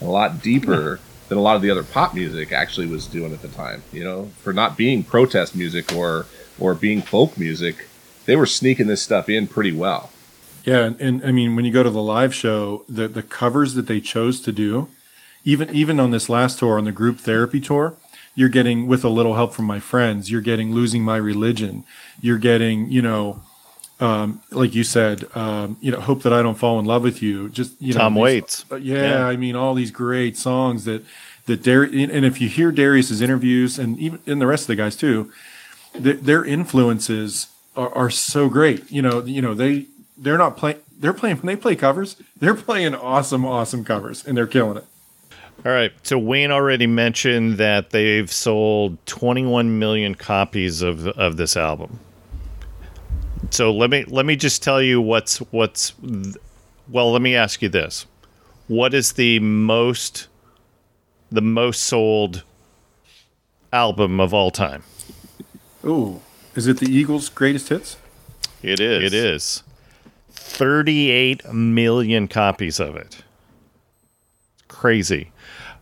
a 0.00 0.04
lot 0.04 0.42
deeper 0.42 1.00
than 1.28 1.38
a 1.38 1.40
lot 1.40 1.56
of 1.56 1.62
the 1.62 1.70
other 1.70 1.82
pop 1.82 2.14
music 2.14 2.52
actually 2.52 2.86
was 2.86 3.06
doing 3.06 3.32
at 3.32 3.42
the 3.42 3.48
time, 3.48 3.82
you 3.92 4.04
know, 4.04 4.26
for 4.38 4.52
not 4.52 4.76
being 4.76 5.02
protest 5.02 5.56
music 5.56 5.92
or 5.92 6.26
or 6.58 6.74
being 6.74 7.02
folk 7.02 7.36
music, 7.36 7.86
they 8.26 8.36
were 8.36 8.46
sneaking 8.46 8.86
this 8.86 9.02
stuff 9.02 9.28
in 9.28 9.46
pretty 9.46 9.72
well. 9.72 10.10
Yeah, 10.64 10.84
and, 10.84 11.00
and, 11.00 11.24
I 11.24 11.30
mean, 11.30 11.56
when 11.56 11.66
you 11.66 11.72
go 11.72 11.82
to 11.82 11.90
the 11.90 12.02
live 12.02 12.34
show, 12.34 12.84
the 12.88 13.08
the 13.08 13.22
covers 13.22 13.74
that 13.74 13.86
they 13.86 14.00
chose 14.00 14.40
to 14.42 14.52
do, 14.52 14.88
even 15.44 15.70
even 15.74 16.00
on 16.00 16.10
this 16.10 16.28
last 16.28 16.58
tour, 16.58 16.78
on 16.78 16.84
the 16.84 16.92
group 16.92 17.18
therapy 17.18 17.60
tour, 17.60 17.94
you're 18.34 18.48
getting 18.48 18.86
with 18.86 19.04
a 19.04 19.08
little 19.08 19.34
help 19.34 19.52
from 19.52 19.66
my 19.66 19.80
friends, 19.80 20.30
you're 20.30 20.40
getting 20.40 20.72
losing 20.72 21.02
my 21.02 21.16
religion, 21.16 21.84
you're 22.20 22.38
getting 22.38 22.90
you 22.90 23.02
know, 23.02 23.42
um, 24.00 24.42
like 24.50 24.74
you 24.74 24.84
said, 24.84 25.24
um, 25.36 25.76
you 25.80 25.92
know, 25.92 26.00
hope 26.00 26.22
that 26.22 26.32
I 26.32 26.42
don't 26.42 26.56
fall 26.56 26.78
in 26.78 26.84
love 26.84 27.02
with 27.02 27.22
you. 27.22 27.48
Just 27.48 27.80
you 27.80 27.94
know, 27.94 28.00
Tom 28.00 28.14
Waits. 28.16 28.64
Uh, 28.70 28.76
yeah, 28.76 29.02
yeah, 29.02 29.26
I 29.26 29.36
mean, 29.36 29.54
all 29.54 29.74
these 29.74 29.90
great 29.90 30.36
songs 30.36 30.84
that 30.84 31.04
that 31.46 31.62
Dar- 31.62 31.84
and 31.84 32.24
if 32.24 32.40
you 32.40 32.48
hear 32.48 32.72
Darius's 32.72 33.20
interviews 33.20 33.78
and 33.78 33.98
even 33.98 34.20
in 34.26 34.38
the 34.38 34.46
rest 34.46 34.64
of 34.64 34.68
the 34.68 34.76
guys 34.76 34.96
too, 34.96 35.30
their 35.94 36.44
influences 36.44 37.48
are, 37.76 37.94
are 37.94 38.10
so 38.10 38.48
great. 38.48 38.90
You 38.90 39.02
know, 39.02 39.22
you 39.24 39.40
know 39.40 39.54
they 39.54 39.86
they're 40.16 40.38
not 40.38 40.56
playing. 40.56 40.78
They're 40.98 41.12
playing 41.12 41.36
when 41.38 41.46
they 41.46 41.56
play 41.56 41.76
covers. 41.76 42.16
They're 42.38 42.54
playing 42.54 42.94
awesome, 42.94 43.44
awesome 43.44 43.84
covers, 43.84 44.24
and 44.26 44.36
they're 44.36 44.46
killing 44.46 44.78
it. 44.78 44.84
All 45.64 45.72
right. 45.72 45.92
So 46.02 46.18
Wayne 46.18 46.50
already 46.50 46.86
mentioned 46.86 47.58
that 47.58 47.90
they've 47.90 48.30
sold 48.30 48.98
21 49.06 49.78
million 49.78 50.14
copies 50.14 50.82
of 50.82 51.06
of 51.06 51.36
this 51.36 51.56
album. 51.56 52.00
So 53.50 53.72
let 53.72 53.90
me 53.90 54.04
let 54.06 54.26
me 54.26 54.36
just 54.36 54.62
tell 54.62 54.82
you 54.82 55.00
what's 55.00 55.38
what's 55.52 55.92
well, 56.88 57.12
let 57.12 57.22
me 57.22 57.34
ask 57.34 57.62
you 57.62 57.68
this. 57.68 58.06
What 58.68 58.94
is 58.94 59.12
the 59.12 59.40
most 59.40 60.28
the 61.30 61.42
most 61.42 61.82
sold 61.82 62.44
album 63.72 64.20
of 64.20 64.32
all 64.32 64.50
time? 64.50 64.82
Oh, 65.82 66.20
is 66.54 66.66
it 66.66 66.78
the 66.78 66.86
Eagles' 66.86 67.28
greatest 67.28 67.68
hits? 67.68 67.96
It 68.62 68.80
is. 68.80 69.12
It 69.12 69.14
is. 69.14 69.62
38 70.30 71.52
million 71.52 72.28
copies 72.28 72.80
of 72.80 72.96
it. 72.96 73.22
Crazy. 74.68 75.30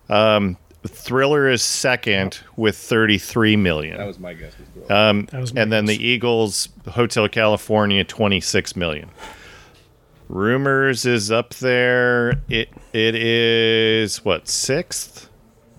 Um, 0.09 0.57
Thriller 0.85 1.49
is 1.49 1.63
second 1.63 2.41
with 2.57 2.77
33 2.77 3.57
million. 3.57 3.99
That 3.99 4.07
was 4.07 4.19
my 4.19 4.35
guess. 4.35 4.53
Um, 4.91 5.29
and 5.31 5.31
guess. 5.31 5.53
then 5.53 5.85
the 5.87 6.03
Eagles, 6.03 6.69
Hotel 6.89 7.29
California, 7.29 8.03
26 8.05 8.75
million. 8.77 9.09
Rumors 10.29 11.05
is 11.05 11.31
up 11.31 11.51
there. 11.55 12.41
It 12.49 12.71
it 12.93 13.15
is 13.15 14.25
what 14.25 14.49
sixth, 14.49 15.29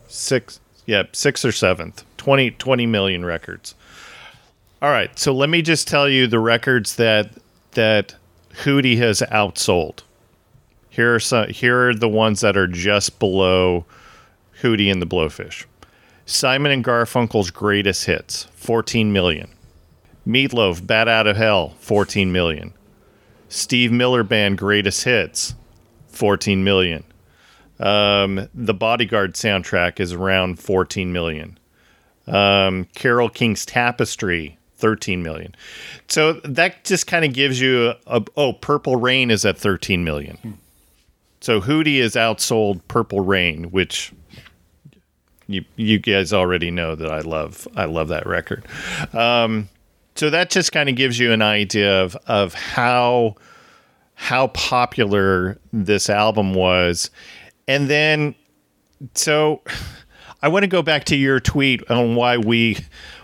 six 0.08 0.60
yeah 0.86 1.04
sixth 1.12 1.44
or 1.44 1.52
seventh. 1.52 2.06
20, 2.18 2.52
20 2.52 2.86
million 2.86 3.26
records. 3.26 3.76
All 4.82 4.89
right, 4.89 5.18
so 5.20 5.34
let 5.34 5.50
me 5.50 5.62
just 5.62 5.88
tell 5.89 6.08
you 6.08 6.28
the 6.28 6.39
records 6.39 6.96
that 6.96 7.32
that 7.72 8.16
Hootie 8.63 8.98
has 8.98 9.22
outsold. 9.32 10.04
Here 10.89 11.16
are 11.16 11.20
some. 11.20 11.50
Here 11.50 11.89
are 11.89 11.96
the 11.96 12.08
ones 12.08 12.42
that 12.42 12.56
are 12.56 12.68
just 12.68 13.18
below 13.20 13.86
Hootie 14.63 14.91
and 14.91 15.02
the 15.02 15.06
Blowfish. 15.06 15.65
Simon 16.26 16.71
and 16.71 16.84
Garfunkel's 16.84 17.52
greatest 17.52 18.06
hits, 18.06 18.45
14 18.56 19.12
million. 19.12 19.49
Meatloaf, 20.26 20.86
Bat 20.88 21.10
Out 21.10 21.28
of 21.28 21.38
Hell, 21.38 21.76
14 21.80 22.32
million. 22.32 22.73
Steve 23.49 23.91
Miller 23.91 24.23
Band 24.23 24.58
greatest 24.58 25.04
hits, 25.04 25.54
14 26.08 26.63
million. 26.63 27.04
Um, 27.80 28.47
the 28.54 28.73
Bodyguard 28.73 29.34
soundtrack 29.34 29.99
is 29.99 30.13
around 30.13 30.60
14 30.60 31.12
million. 31.12 31.60
Um, 32.26 32.86
Carole 32.95 33.30
King's 33.30 33.65
Tapestry, 33.65 34.58
13 34.78 35.22
million. 35.22 35.53
So 36.07 36.34
that 36.45 36.86
just 36.86 37.05
kind 37.05 37.26
of 37.26 37.34
gives 37.34 37.59
you 37.59 37.89
a, 37.89 37.97
a, 38.07 38.26
oh, 38.38 38.53
Purple 38.53 38.95
Rain 38.95 39.30
is 39.30 39.43
at 39.43 39.57
13 39.57 40.03
million. 40.03 40.38
Hmm. 40.38 40.51
So 41.41 41.59
Hootie 41.59 41.97
is 41.97 42.16
outsold 42.16 42.80
Purple 42.88 43.20
Rain, 43.20 43.66
which 43.66 44.14
you 45.48 45.64
you 45.76 46.00
guys 46.00 46.34
already 46.34 46.72
know 46.72 46.96
that 46.96 47.12
I 47.12 47.20
love 47.22 47.68
I 47.76 47.86
love 47.86 48.08
that 48.10 48.26
record. 48.26 48.66
Um, 49.14 49.70
so 50.16 50.30
that 50.30 50.50
just 50.50 50.72
kind 50.72 50.89
of 50.89 50.96
gives 50.96 51.20
you 51.20 51.32
an 51.32 51.41
idea 51.41 52.02
of 52.04 52.16
of 52.28 52.54
how 52.54 53.36
how 54.16 54.48
popular 54.48 55.58
this 55.72 56.10
album 56.10 56.54
was. 56.54 57.10
And 57.68 57.89
then 57.89 58.36
so 59.16 59.62
I 60.41 60.48
want 60.48 60.64
to 60.64 60.68
go 60.68 60.82
back 60.82 61.06
to 61.06 61.16
your 61.16 61.39
tweet 61.39 61.89
on 61.89 62.16
why 62.16 62.38
we 62.38 62.78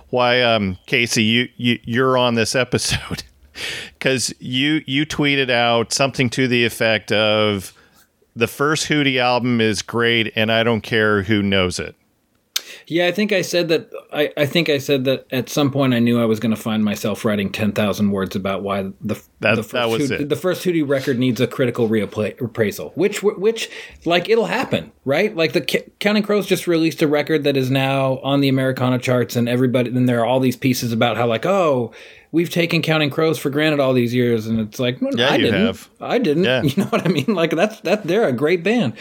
why 0.09 0.41
um, 0.41 0.77
Casey 0.87 1.23
you, 1.23 1.49
you 1.57 1.79
you're 1.83 2.17
on 2.17 2.35
this 2.35 2.55
episode 2.55 3.23
because 3.93 4.33
you 4.39 4.81
you 4.85 5.05
tweeted 5.05 5.49
out 5.49 5.93
something 5.93 6.29
to 6.31 6.47
the 6.47 6.65
effect 6.65 7.11
of 7.11 7.73
the 8.35 8.47
first 8.47 8.87
Hootie 8.87 9.19
album 9.19 9.59
is 9.61 9.81
great 9.81 10.31
and 10.35 10.51
I 10.51 10.63
don't 10.63 10.81
care 10.81 11.23
who 11.23 11.41
knows 11.41 11.79
it. 11.79 11.95
Yeah, 12.89 13.07
I 13.07 13.11
think 13.11 13.31
I 13.31 13.41
said 13.43 13.67
that. 13.69 13.89
I, 14.11 14.33
I 14.35 14.45
think 14.45 14.67
I 14.67 14.79
said 14.79 15.05
that 15.05 15.27
at 15.31 15.47
some 15.47 15.69
point 15.71 15.93
I 15.93 15.99
knew 15.99 16.19
I 16.19 16.25
was 16.25 16.39
going 16.39 16.53
to 16.55 16.61
find 16.61 16.83
myself 16.83 17.23
writing 17.23 17.51
ten 17.51 17.71
thousand 17.71 18.11
words 18.11 18.35
about 18.35 18.63
why 18.63 18.91
the 19.01 19.21
That- 19.41 19.55
the 19.55 19.63
first 19.63 19.71
that 19.73 19.89
was 19.89 20.09
Hoot- 20.09 20.21
it. 20.21 20.29
the 20.29 20.35
first 20.35 20.65
Hootie 20.65 20.87
record 20.87 21.19
needs 21.19 21.39
a 21.39 21.47
critical 21.47 21.87
reappraisal. 21.87 22.91
Which 22.97 23.21
which 23.23 23.69
like 24.05 24.27
it'll 24.27 24.47
happen, 24.47 24.91
right? 25.05 25.35
Like 25.35 25.53
the 25.53 25.61
Counting 25.99 26.23
Crows 26.23 26.47
just 26.47 26.67
released 26.67 27.01
a 27.01 27.07
record 27.07 27.43
that 27.43 27.55
is 27.55 27.69
now 27.69 28.17
on 28.19 28.41
the 28.41 28.49
Americana 28.49 28.99
charts, 28.99 29.35
and 29.35 29.47
everybody. 29.47 29.89
and 29.89 30.09
there 30.09 30.19
are 30.21 30.25
all 30.25 30.39
these 30.39 30.57
pieces 30.57 30.91
about 30.91 31.15
how 31.17 31.27
like 31.27 31.45
oh. 31.45 31.93
We've 32.31 32.49
taken 32.49 32.81
Counting 32.83 33.09
Crows 33.09 33.39
for 33.39 33.49
granted 33.49 33.79
all 33.79 33.93
these 33.93 34.13
years, 34.13 34.45
and 34.45 34.59
it's 34.59 34.79
like, 34.79 35.01
no, 35.01 35.09
Yeah, 35.13 35.29
I 35.29 35.35
you 35.37 35.45
didn't. 35.45 35.65
have. 35.65 35.89
I 35.99 36.19
didn't. 36.19 36.43
Yeah. 36.43 36.61
You 36.63 36.83
know 36.83 36.89
what 36.89 37.05
I 37.05 37.09
mean? 37.09 37.25
Like 37.33 37.51
that's 37.51 37.79
that 37.81 38.03
they're 38.05 38.27
a 38.27 38.31
great 38.33 38.63
band, 38.63 38.93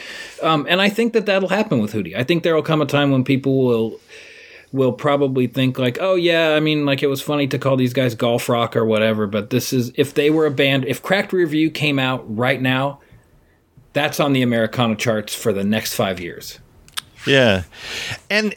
um, 0.43 0.67
and 0.69 0.81
I 0.81 0.89
think 0.89 1.13
that 1.13 1.27
that'll 1.27 1.49
happen 1.51 1.79
with 1.81 1.93
Hootie. 1.93 2.17
I 2.17 2.25
think 2.25 2.43
there 2.43 2.55
will 2.55 2.63
come 2.63 2.81
a 2.81 2.87
time 2.87 3.11
when 3.11 3.25
people 3.25 3.65
will 3.65 4.01
will 4.73 4.93
probably 4.93 5.47
think 5.47 5.79
like, 5.79 5.99
oh 6.01 6.15
yeah, 6.15 6.51
I 6.55 6.61
mean, 6.61 6.85
like 6.87 7.03
it 7.03 7.07
was 7.07 7.21
funny 7.23 7.47
to 7.49 7.59
call 7.59 7.77
these 7.77 7.93
guys 7.95 8.15
golf 8.15 8.49
rock 8.49 8.77
or 8.77 8.85
whatever, 8.85 9.27
but 9.27 9.51
this 9.51 9.73
is 9.73 9.93
if 9.97 10.15
they 10.15 10.31
were 10.31 10.47
a 10.47 10.51
band, 10.51 10.85
if 10.87 11.03
Cracked 11.03 11.33
Rear 11.33 11.47
View 11.47 11.71
came 11.71 11.99
out 11.99 12.25
right 12.35 12.61
now, 12.61 13.01
that's 13.95 14.21
on 14.21 14.33
the 14.33 14.43
Americana 14.43 14.95
charts 14.97 15.35
for 15.35 15.53
the 15.53 15.65
next 15.65 15.95
five 15.95 16.21
years. 16.21 16.59
Yeah. 17.27 17.65
And 18.31 18.55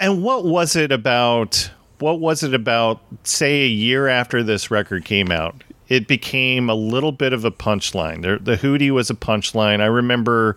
and 0.00 0.22
what 0.22 0.44
was 0.44 0.74
it 0.76 0.90
about 0.92 1.70
what 2.00 2.20
was 2.20 2.42
it 2.42 2.54
about 2.54 3.00
say 3.24 3.62
a 3.62 3.68
year 3.68 4.08
after 4.08 4.42
this 4.42 4.70
record 4.70 5.04
came 5.04 5.30
out? 5.30 5.62
It 5.88 6.06
became 6.06 6.70
a 6.70 6.74
little 6.74 7.12
bit 7.12 7.32
of 7.32 7.44
a 7.44 7.50
punchline. 7.50 8.22
There 8.22 8.38
the 8.38 8.56
Hootie 8.56 8.90
was 8.90 9.10
a 9.10 9.14
punchline. 9.14 9.80
I 9.80 9.86
remember 9.86 10.56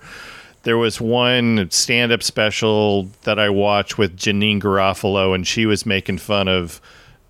there 0.64 0.78
was 0.78 1.02
one 1.02 1.70
stand-up 1.72 2.24
special 2.24 3.10
that 3.24 3.40
I 3.40 3.50
watched 3.50 3.98
with 3.98 4.18
Janeane 4.18 4.62
Garofalo 4.62 5.36
and 5.36 5.46
she 5.46 5.66
was 5.66 5.86
making 5.86 6.20
fun 6.20 6.48
of 6.48 6.80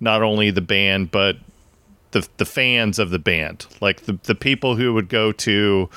not 0.00 0.22
only 0.22 0.50
the 0.50 0.60
band 0.60 1.10
but 1.10 1.36
the 2.12 2.26
the 2.36 2.44
fans 2.44 2.98
of 2.98 3.10
the 3.10 3.18
band, 3.18 3.66
like 3.80 4.02
the 4.02 4.18
the 4.24 4.34
people 4.34 4.76
who 4.76 4.94
would 4.94 5.08
go 5.08 5.32
to 5.32 5.90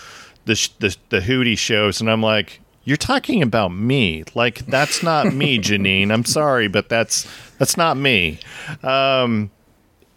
the 0.46 0.70
the, 0.80 0.98
the 1.10 1.20
Hootie 1.20 1.58
shows, 1.58 2.02
and 2.02 2.10
I'm 2.10 2.22
like, 2.24 2.60
you're 2.88 2.96
talking 2.96 3.42
about 3.42 3.74
me, 3.74 4.24
like 4.34 4.66
that's 4.66 5.04
not 5.04 5.34
me, 5.34 5.60
Janeane. 5.60 6.10
I'm 6.10 6.24
sorry, 6.24 6.70
but 6.70 6.88
that's 6.88 7.28
that's 7.58 7.76
not 7.76 7.98
me. 7.98 8.40
Um, 8.82 9.52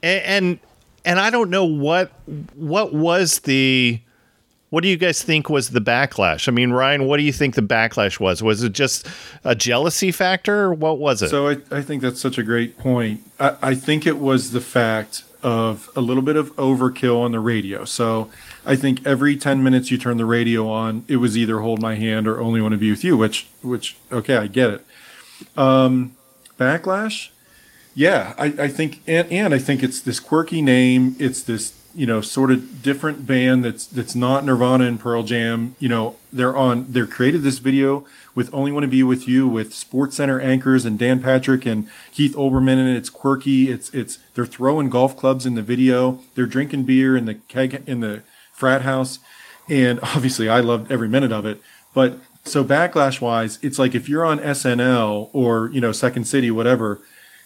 and, 0.05 0.23
and 0.25 0.59
and 1.05 1.19
I 1.19 1.31
don't 1.31 1.51
know 1.51 1.65
what 1.65 2.13
what 2.55 2.95
was 2.95 3.41
the 3.41 4.01
what 4.69 4.85
do 4.85 4.89
you 4.89 4.97
guys 4.97 5.21
think 5.21 5.51
was 5.51 5.71
the 5.71 5.81
backlash? 5.81 6.47
I 6.47 6.53
mean, 6.53 6.71
Ryan, 6.71 7.07
what 7.09 7.17
do 7.17 7.25
you 7.25 7.33
think 7.33 7.57
the 7.57 7.61
backlash 7.61 8.21
was? 8.21 8.41
Was 8.41 8.63
it 8.63 8.73
just 8.73 9.05
a 9.43 9.57
jealousy 9.57 10.13
factor? 10.13 10.67
Or 10.67 10.75
what 10.75 11.01
was 11.01 11.23
it? 11.23 11.31
So 11.31 11.49
I, 11.49 11.57
I 11.73 11.83
think 11.83 12.03
that's 12.03 12.21
such 12.21 12.39
a 12.39 12.45
great 12.45 12.79
point. 12.79 13.21
I, 13.41 13.57
I 13.61 13.75
think 13.75 14.07
it 14.07 14.19
was 14.19 14.53
the 14.53 14.61
fact 14.61 15.25
of 15.43 15.91
a 15.97 16.01
little 16.01 16.23
bit 16.23 16.37
of 16.37 16.55
overkill 16.55 17.21
on 17.21 17.33
the 17.33 17.41
radio. 17.41 17.85
So 17.85 18.31
I 18.65 18.77
think 18.77 19.07
every 19.07 19.37
10 19.37 19.63
minutes 19.63 19.91
you 19.91 19.99
turn 19.99 20.17
the 20.17 20.25
radio 20.25 20.69
on, 20.69 21.05
it 21.09 21.17
was 21.17 21.37
either 21.37 21.61
hold 21.61 21.81
my 21.81 21.95
hand 21.95 22.29
or 22.29 22.41
only 22.41 22.61
want 22.61 22.73
to 22.73 22.79
be 22.79 22.91
with 22.91 23.05
you, 23.05 23.17
which, 23.17 23.47
which, 23.63 23.97
okay, 24.13 24.37
I 24.37 24.47
get 24.47 24.71
it. 24.71 24.87
Um, 25.57 26.17
backlash. 26.59 27.31
Yeah, 27.95 28.35
I, 28.39 28.47
I 28.47 28.69
think, 28.69 29.03
and, 29.07 29.31
and 29.33 29.55
I 29.55 29.59
think 29.59 29.83
it's 29.83 30.01
this 30.01 30.21
quirky 30.21 30.63
name. 30.63 31.17
It's 31.19 31.43
this, 31.43 31.75
you 31.95 32.07
know, 32.07 32.21
sort 32.21 32.53
of 32.53 32.83
different 32.83 33.27
band 33.27 33.65
that's 33.65 33.85
that's 33.85 34.15
not 34.15 34.45
Nirvana 34.45 34.85
and 34.85 35.01
Pearl 35.01 35.25
Jam. 35.25 35.75
You 35.81 35.89
know, 35.89 36.17
they're 36.33 36.57
on. 36.57 36.87
They're 36.89 37.07
created 37.07 37.43
this 37.43 37.59
video 37.59 38.07
with 38.33 38.49
"Only 38.55 38.71
Want 38.71 38.85
to 38.85 38.89
Be 38.89 39.03
with 39.03 39.27
You" 39.27 39.49
with 39.49 39.75
Sports 39.75 40.17
Center 40.17 40.41
anchors 40.41 40.85
and 40.85 40.99
Dan 40.99 41.21
Patrick 41.21 41.67
and 41.67 41.89
Keith 42.13 42.37
Olbermann, 42.37 42.79
and 42.79 42.97
it's 42.97 43.11
quirky. 43.11 43.71
It's 43.71 43.91
it's 43.93 44.19
they're 44.35 44.47
throwing 44.47 44.89
golf 44.89 45.17
clubs 45.17 45.45
in 45.45 45.57
the 45.57 45.63
video. 45.63 46.21
They're 46.37 46.47
drinking 46.47 46.85
beer 46.85 47.17
in 47.17 47.25
the 47.25 47.35
keg 47.35 47.83
in 47.89 47.99
the 48.01 48.23
frat 48.61 48.83
house, 48.83 49.19
and 49.69 49.99
obviously 50.15 50.49
I 50.49 50.61
loved 50.61 50.93
every 50.93 51.09
minute 51.09 51.33
of 51.33 51.45
it. 51.45 51.61
But 51.93 52.19
so 52.45 52.63
backlash 52.65 53.21
wise, 53.21 53.59
it's 53.63 53.79
like 53.79 53.95
if 53.95 54.09
you're 54.09 54.25
on 54.25 54.39
SNL 54.39 55.31
or 55.33 55.71
you 55.73 55.81
know 55.81 55.93
Second 55.93 56.25
City, 56.25 56.51
whatever 56.51 57.01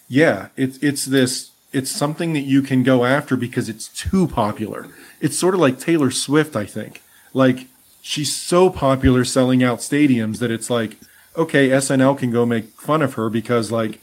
yeah, 0.07 0.49
it's 0.55 0.77
it's 0.77 1.05
this 1.05 1.51
it's 1.71 1.91
something 1.91 2.33
that 2.33 2.41
you 2.41 2.61
can 2.61 2.83
go 2.83 3.05
after 3.05 3.35
because 3.35 3.67
it's 3.67 3.87
too 3.89 4.27
popular. 4.27 4.87
It's 5.19 5.37
sort 5.37 5.53
of 5.53 5.59
like 5.59 5.79
Taylor 5.79 6.11
Swift, 6.11 6.55
I 6.55 6.65
think. 6.65 7.01
Like 7.33 7.67
she's 8.01 8.35
so 8.35 8.69
popular 8.69 9.25
selling 9.25 9.63
out 9.63 9.79
stadiums 9.79 10.39
that 10.39 10.51
it's 10.51 10.69
like, 10.69 10.97
okay, 11.35 11.69
SNL 11.69 12.17
can 12.17 12.31
go 12.31 12.45
make 12.45 12.65
fun 12.79 13.01
of 13.01 13.15
her 13.15 13.29
because 13.29 13.71
like, 13.71 13.99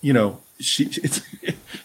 you 0.00 0.12
know, 0.12 0.40
she 0.60 0.84
it's 1.02 1.22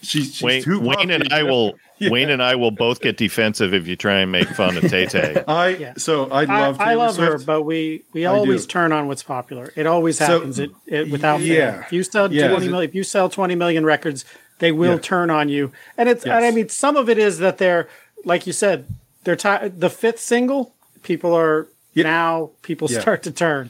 she's, 0.02 0.36
she's 0.36 0.42
Wayne, 0.44 0.64
too 0.64 0.80
Wayne 0.80 1.12
and. 1.12 1.32
I 1.34 1.44
will 1.44 1.74
Yeah. 2.02 2.10
Wayne 2.10 2.32
and 2.32 2.42
I 2.42 2.56
will 2.56 2.72
both 2.72 3.00
get 3.00 3.16
defensive 3.18 3.76
if 3.76 3.88
you 3.88 3.96
try 3.96 4.22
and 4.22 4.32
make 4.32 4.48
fun 4.50 4.76
of 4.76 4.90
Tay 4.90 5.06
Tay. 5.06 5.44
I 5.48 5.68
Yeah. 5.70 5.94
so 5.98 6.28
I 6.32 6.42
I, 6.42 6.46
love 6.46 6.82
I 6.82 6.86
Taylor 6.86 6.98
love 6.98 7.18
her, 7.18 7.38
but 7.38 7.62
we 7.62 8.04
we 8.12 8.26
always 8.26 8.66
turn 8.66 8.92
on 8.92 9.08
what's 9.08 9.22
popular. 9.22 9.72
It 9.76 9.86
always 9.86 10.18
So, 10.18 10.26
happens. 10.26 10.58
it, 10.58 10.72
it 10.88 11.12
without 11.12 11.42
fail. 11.42 11.48
yeah. 11.48 11.82
If 11.82 11.94
you 11.94 12.02
sell 12.02 12.34
Yeah. 12.34 12.48
twenty 12.48 12.70
million, 12.70 12.90
if 12.90 12.96
you 12.96 13.04
sell 13.04 13.30
twenty 13.30 13.54
million 13.54 13.86
records, 13.86 14.26
they 14.58 14.72
will 14.72 14.94
Yeah. 14.96 15.00
turn 15.00 15.30
on 15.30 15.48
you. 15.48 15.72
And 15.96 16.10
it's 16.10 16.24
and 16.24 16.34
I 16.44 16.50
mean 16.50 16.70
some 16.70 16.96
of 16.98 17.08
it 17.08 17.20
is 17.20 17.38
that 17.38 17.60
they're 17.60 17.88
like 18.26 18.48
you 18.48 18.54
said 18.54 18.88
they're 19.24 19.36
ti 19.36 19.68
the 19.68 19.92
fifth 19.92 20.20
single. 20.20 20.74
People 21.04 21.36
are 21.36 21.68
Yeah. 21.94 22.06
now 22.06 22.50
people 22.64 22.88
Yeah. 22.90 23.00
start 23.02 23.22
to 23.24 23.32
turn. 23.32 23.70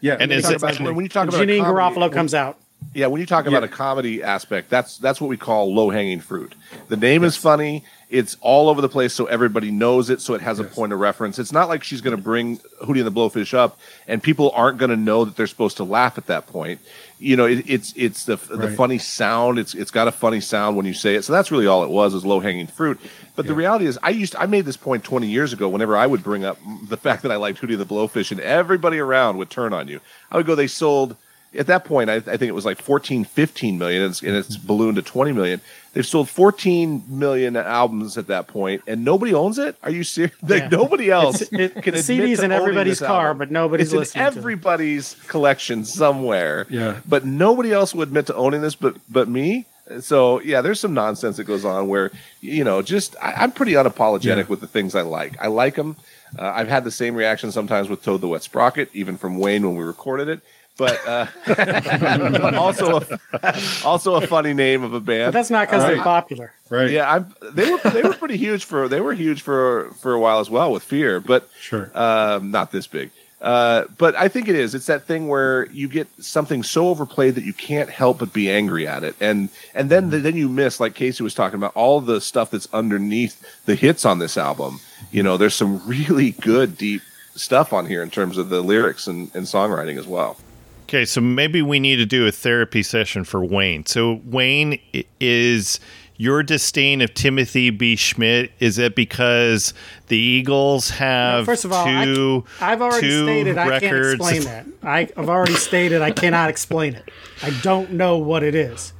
yeah, 0.00 0.12
And 0.20 0.20
When 0.20 0.30
you 0.30 0.36
is 0.36 0.50
it- 0.50 0.56
about- 0.58 0.78
when, 0.80 0.94
when 0.94 1.04
you 1.04 1.08
talk 1.08 1.26
about 1.26 1.40
a 1.40 1.44
Janeane 1.44 1.64
comedy- 1.64 1.96
Garofalo 2.00 2.12
comes 2.12 2.32
out. 2.32 2.58
Yeah, 2.94 3.06
when 3.06 3.20
you 3.20 3.26
talk 3.26 3.46
about 3.46 3.62
Yeah. 3.62 3.68
a 3.68 3.72
comedy 3.72 4.22
aspect, 4.22 4.68
that's 4.70 4.98
that's 4.98 5.20
what 5.20 5.28
we 5.28 5.36
call 5.36 5.74
low 5.74 5.90
hanging 5.90 6.20
fruit. 6.20 6.54
The 6.88 6.96
name 6.96 7.24
is 7.24 7.36
funny. 7.36 7.84
It's 8.10 8.36
all 8.42 8.68
over 8.68 8.82
the 8.82 8.90
place, 8.90 9.14
so 9.14 9.24
everybody 9.24 9.70
knows 9.70 10.10
it. 10.10 10.20
So 10.20 10.34
it 10.34 10.42
has 10.42 10.58
a 10.58 10.64
point 10.64 10.92
of 10.92 11.00
reference. 11.00 11.38
It's 11.38 11.52
not 11.52 11.68
like 11.70 11.82
she's 11.82 12.02
going 12.02 12.14
to 12.14 12.22
bring 12.22 12.58
Hootie 12.82 12.98
and 12.98 13.06
the 13.06 13.10
Blowfish 13.12 13.54
up, 13.54 13.78
and 14.06 14.22
people 14.22 14.50
aren't 14.54 14.76
going 14.76 14.90
to 14.90 14.96
know 14.96 15.24
that 15.24 15.34
they're 15.36 15.46
supposed 15.46 15.78
to 15.78 15.84
laugh 15.84 16.18
at 16.18 16.26
that 16.26 16.46
point. 16.46 16.80
You 17.18 17.36
know, 17.36 17.46
it, 17.46 17.64
it's 17.66 17.94
it's 17.96 18.24
the 18.26 18.36
the 18.36 18.70
funny 18.70 18.98
sound. 18.98 19.58
It's 19.58 19.74
it's 19.74 19.90
got 19.90 20.08
a 20.08 20.12
funny 20.12 20.40
sound 20.40 20.76
when 20.76 20.84
you 20.84 20.92
say 20.92 21.14
it. 21.14 21.22
So 21.22 21.32
that's 21.32 21.50
really 21.50 21.66
all 21.66 21.84
it 21.84 21.90
was 21.90 22.12
is 22.12 22.26
low 22.26 22.40
hanging 22.40 22.66
fruit. 22.66 23.00
But 23.34 23.46
the 23.46 23.54
reality 23.54 23.86
is, 23.86 23.98
I 24.02 24.10
used 24.10 24.36
I 24.36 24.44
made 24.44 24.66
this 24.66 24.76
point 24.76 25.04
20 25.04 25.26
years 25.26 25.54
ago. 25.54 25.66
Whenever 25.70 25.96
I 25.96 26.06
would 26.06 26.22
bring 26.22 26.44
up 26.44 26.58
the 26.88 26.98
fact 26.98 27.22
that 27.22 27.32
I 27.32 27.36
liked 27.36 27.62
Hootie 27.62 27.70
and 27.72 27.80
the 27.80 27.86
Blowfish, 27.86 28.30
and 28.32 28.40
everybody 28.40 28.98
around 28.98 29.38
would 29.38 29.48
turn 29.48 29.72
on 29.72 29.88
you, 29.88 30.00
I 30.30 30.36
would 30.36 30.44
go, 30.46 30.54
they 30.54 30.66
sold 30.66 31.16
at 31.58 31.66
that 31.66 31.84
point, 31.84 32.08
I, 32.10 32.14
I 32.16 32.20
think 32.20 32.42
it 32.42 32.54
was 32.54 32.64
like 32.64 32.80
14, 32.80 33.24
15 33.24 33.78
million, 33.78 34.02
and 34.02 34.10
it's, 34.10 34.22
and 34.22 34.34
it's 34.36 34.56
ballooned 34.56 34.96
to 34.96 35.02
20 35.02 35.32
million. 35.32 35.60
They've 35.92 36.06
sold 36.06 36.30
14 36.30 37.04
million 37.08 37.56
albums 37.56 38.16
at 38.16 38.28
that 38.28 38.46
point, 38.46 38.82
and 38.86 39.04
nobody 39.04 39.34
owns 39.34 39.58
it. 39.58 39.76
Are 39.82 39.90
you 39.90 40.04
serious? 40.04 40.34
Like 40.42 40.70
nobody 40.70 41.10
else 41.10 41.42
It's- 41.42 41.60
it- 41.76 41.82
can 41.82 41.94
admit 41.94 42.04
CD's 42.04 42.38
to 42.38 42.46
in 42.46 42.52
everybody's 42.52 42.98
this 43.00 43.06
car, 43.06 43.26
album. 43.28 43.38
but 43.38 43.50
nobody's 43.50 43.88
it's 43.88 43.94
listening 43.94 44.26
in 44.26 44.32
to 44.32 44.38
it. 44.38 44.40
everybody's 44.40 45.14
collection 45.28 45.84
somewhere. 45.84 46.66
Yeah. 46.70 47.00
but 47.06 47.24
nobody 47.26 47.72
else 47.72 47.94
would 47.94 48.08
admit 48.08 48.26
to 48.28 48.34
owning 48.34 48.62
this, 48.62 48.74
but 48.74 48.96
but 49.10 49.28
me. 49.28 49.66
So 50.00 50.40
yeah, 50.40 50.62
there's 50.62 50.80
some 50.80 50.94
nonsense 50.94 51.36
that 51.36 51.44
goes 51.44 51.64
on 51.66 51.88
where 51.88 52.10
you 52.40 52.64
know, 52.64 52.80
just 52.80 53.14
I, 53.20 53.32
I'm 53.34 53.52
pretty 53.52 53.72
unapologetic 53.72 54.24
Yeah. 54.24 54.42
with 54.48 54.60
the 54.60 54.66
things 54.66 54.94
I 54.94 55.02
like. 55.02 55.34
I 55.40 55.48
like 55.48 55.74
them. 55.74 55.96
Uh, 56.38 56.46
I've 56.46 56.68
had 56.68 56.84
the 56.84 56.90
same 56.90 57.14
reaction 57.14 57.52
sometimes 57.52 57.90
with 57.90 58.02
Toad 58.02 58.22
the 58.22 58.28
Wet 58.28 58.42
Sprocket, 58.42 58.88
even 58.94 59.18
from 59.18 59.36
Wayne 59.38 59.66
when 59.66 59.76
we 59.76 59.84
recorded 59.84 60.28
it. 60.28 60.40
But, 60.78 61.06
uh, 61.06 61.26
also 62.56 63.00
a, 63.00 63.58
also 63.84 64.14
a 64.14 64.26
funny 64.26 64.54
name 64.54 64.82
of 64.82 64.94
a 64.94 65.00
But 65.00 65.06
band. 65.06 65.34
that's 65.34 65.50
not 65.50 65.68
because 65.68 65.82
Right. 65.84 65.94
they're 65.94 66.02
popular. 66.02 66.52
right. 66.70 66.90
Yeah, 66.90 67.12
I'm, 67.12 67.34
they 67.52 67.70
were 67.70 67.78
they 67.90 68.02
were 68.02 68.14
pretty 68.14 68.36
huge 68.38 68.64
for 68.64 68.88
they 68.88 69.00
were 69.00 69.12
huge 69.12 69.42
for 69.42 69.90
for 70.00 70.12
a 70.14 70.18
while 70.20 70.40
as 70.40 70.48
well 70.48 70.72
with 70.72 70.82
Fear, 70.82 71.20
but 71.20 71.48
Sure. 71.60 71.90
um, 71.94 72.50
not 72.50 72.72
this 72.72 72.86
big. 72.86 73.10
Uh, 73.40 73.84
but 73.98 74.14
I 74.14 74.28
think 74.28 74.48
it 74.48 74.54
is. 74.54 74.72
It's 74.74 74.86
that 74.86 75.04
thing 75.04 75.26
where 75.26 75.66
you 75.72 75.88
get 75.88 76.06
something 76.20 76.62
so 76.62 76.88
overplayed 76.88 77.34
that 77.34 77.44
you 77.44 77.52
can't 77.52 77.90
help 77.90 78.20
but 78.20 78.32
be 78.32 78.48
angry 78.50 78.86
at 78.86 79.02
it, 79.04 79.14
and 79.20 79.48
and 79.74 79.90
then 79.90 80.10
then 80.10 80.36
you 80.36 80.48
miss, 80.48 80.78
like 80.80 80.94
Casey 80.94 81.22
was 81.24 81.34
talking 81.34 81.56
about, 81.58 81.74
all 81.74 82.00
the 82.00 82.20
stuff 82.20 82.50
that's 82.52 82.68
underneath 82.72 83.44
the 83.66 83.74
hits 83.74 84.04
on 84.04 84.20
this 84.20 84.36
album. 84.38 84.80
You 85.10 85.22
know, 85.24 85.36
there's 85.36 85.54
some 85.54 85.86
really 85.86 86.30
good 86.30 86.78
deep 86.78 87.02
stuff 87.34 87.72
on 87.72 87.86
here 87.86 88.02
in 88.02 88.10
terms 88.10 88.38
of 88.38 88.48
the 88.48 88.60
lyrics 88.62 89.06
and, 89.08 89.30
and 89.34 89.44
songwriting 89.46 89.98
as 89.98 90.06
well. 90.06 90.36
Okay, 90.82 91.04
so 91.04 91.20
maybe 91.20 91.62
we 91.62 91.80
need 91.80 91.96
to 91.96 92.06
do 92.06 92.26
a 92.26 92.32
therapy 92.32 92.82
session 92.82 93.24
for 93.24 93.44
Wayne. 93.44 93.86
So 93.86 94.20
Wayne 94.24 94.78
is 95.20 95.80
your 96.16 96.42
disdain 96.42 97.00
of 97.00 97.14
Timothy 97.14 97.70
B. 97.70 97.96
Schmit. 97.96 98.50
Is 98.60 98.78
it 98.78 98.94
because 98.94 99.74
the 100.08 100.18
Eagles 100.18 100.90
have 100.90 101.46
First 101.46 101.64
of 101.64 101.72
all, 101.72 101.86
I, 101.86 102.04
two? 102.04 102.44
I've 102.60 102.82
already 102.82 103.00
two 103.00 103.24
stated 103.24 103.58
I 103.58 103.80
can't 103.80 103.96
explain 103.96 104.42
that. 104.42 104.66
I, 104.82 105.08
I've 105.16 105.28
already 105.28 105.54
stated 105.54 106.02
I 106.02 106.10
cannot 106.10 106.50
explain 106.50 106.94
it. 106.94 107.10
I 107.42 107.50
don't 107.62 107.92
know 107.92 108.18
what 108.18 108.42
it 108.42 108.54
is. 108.54 108.92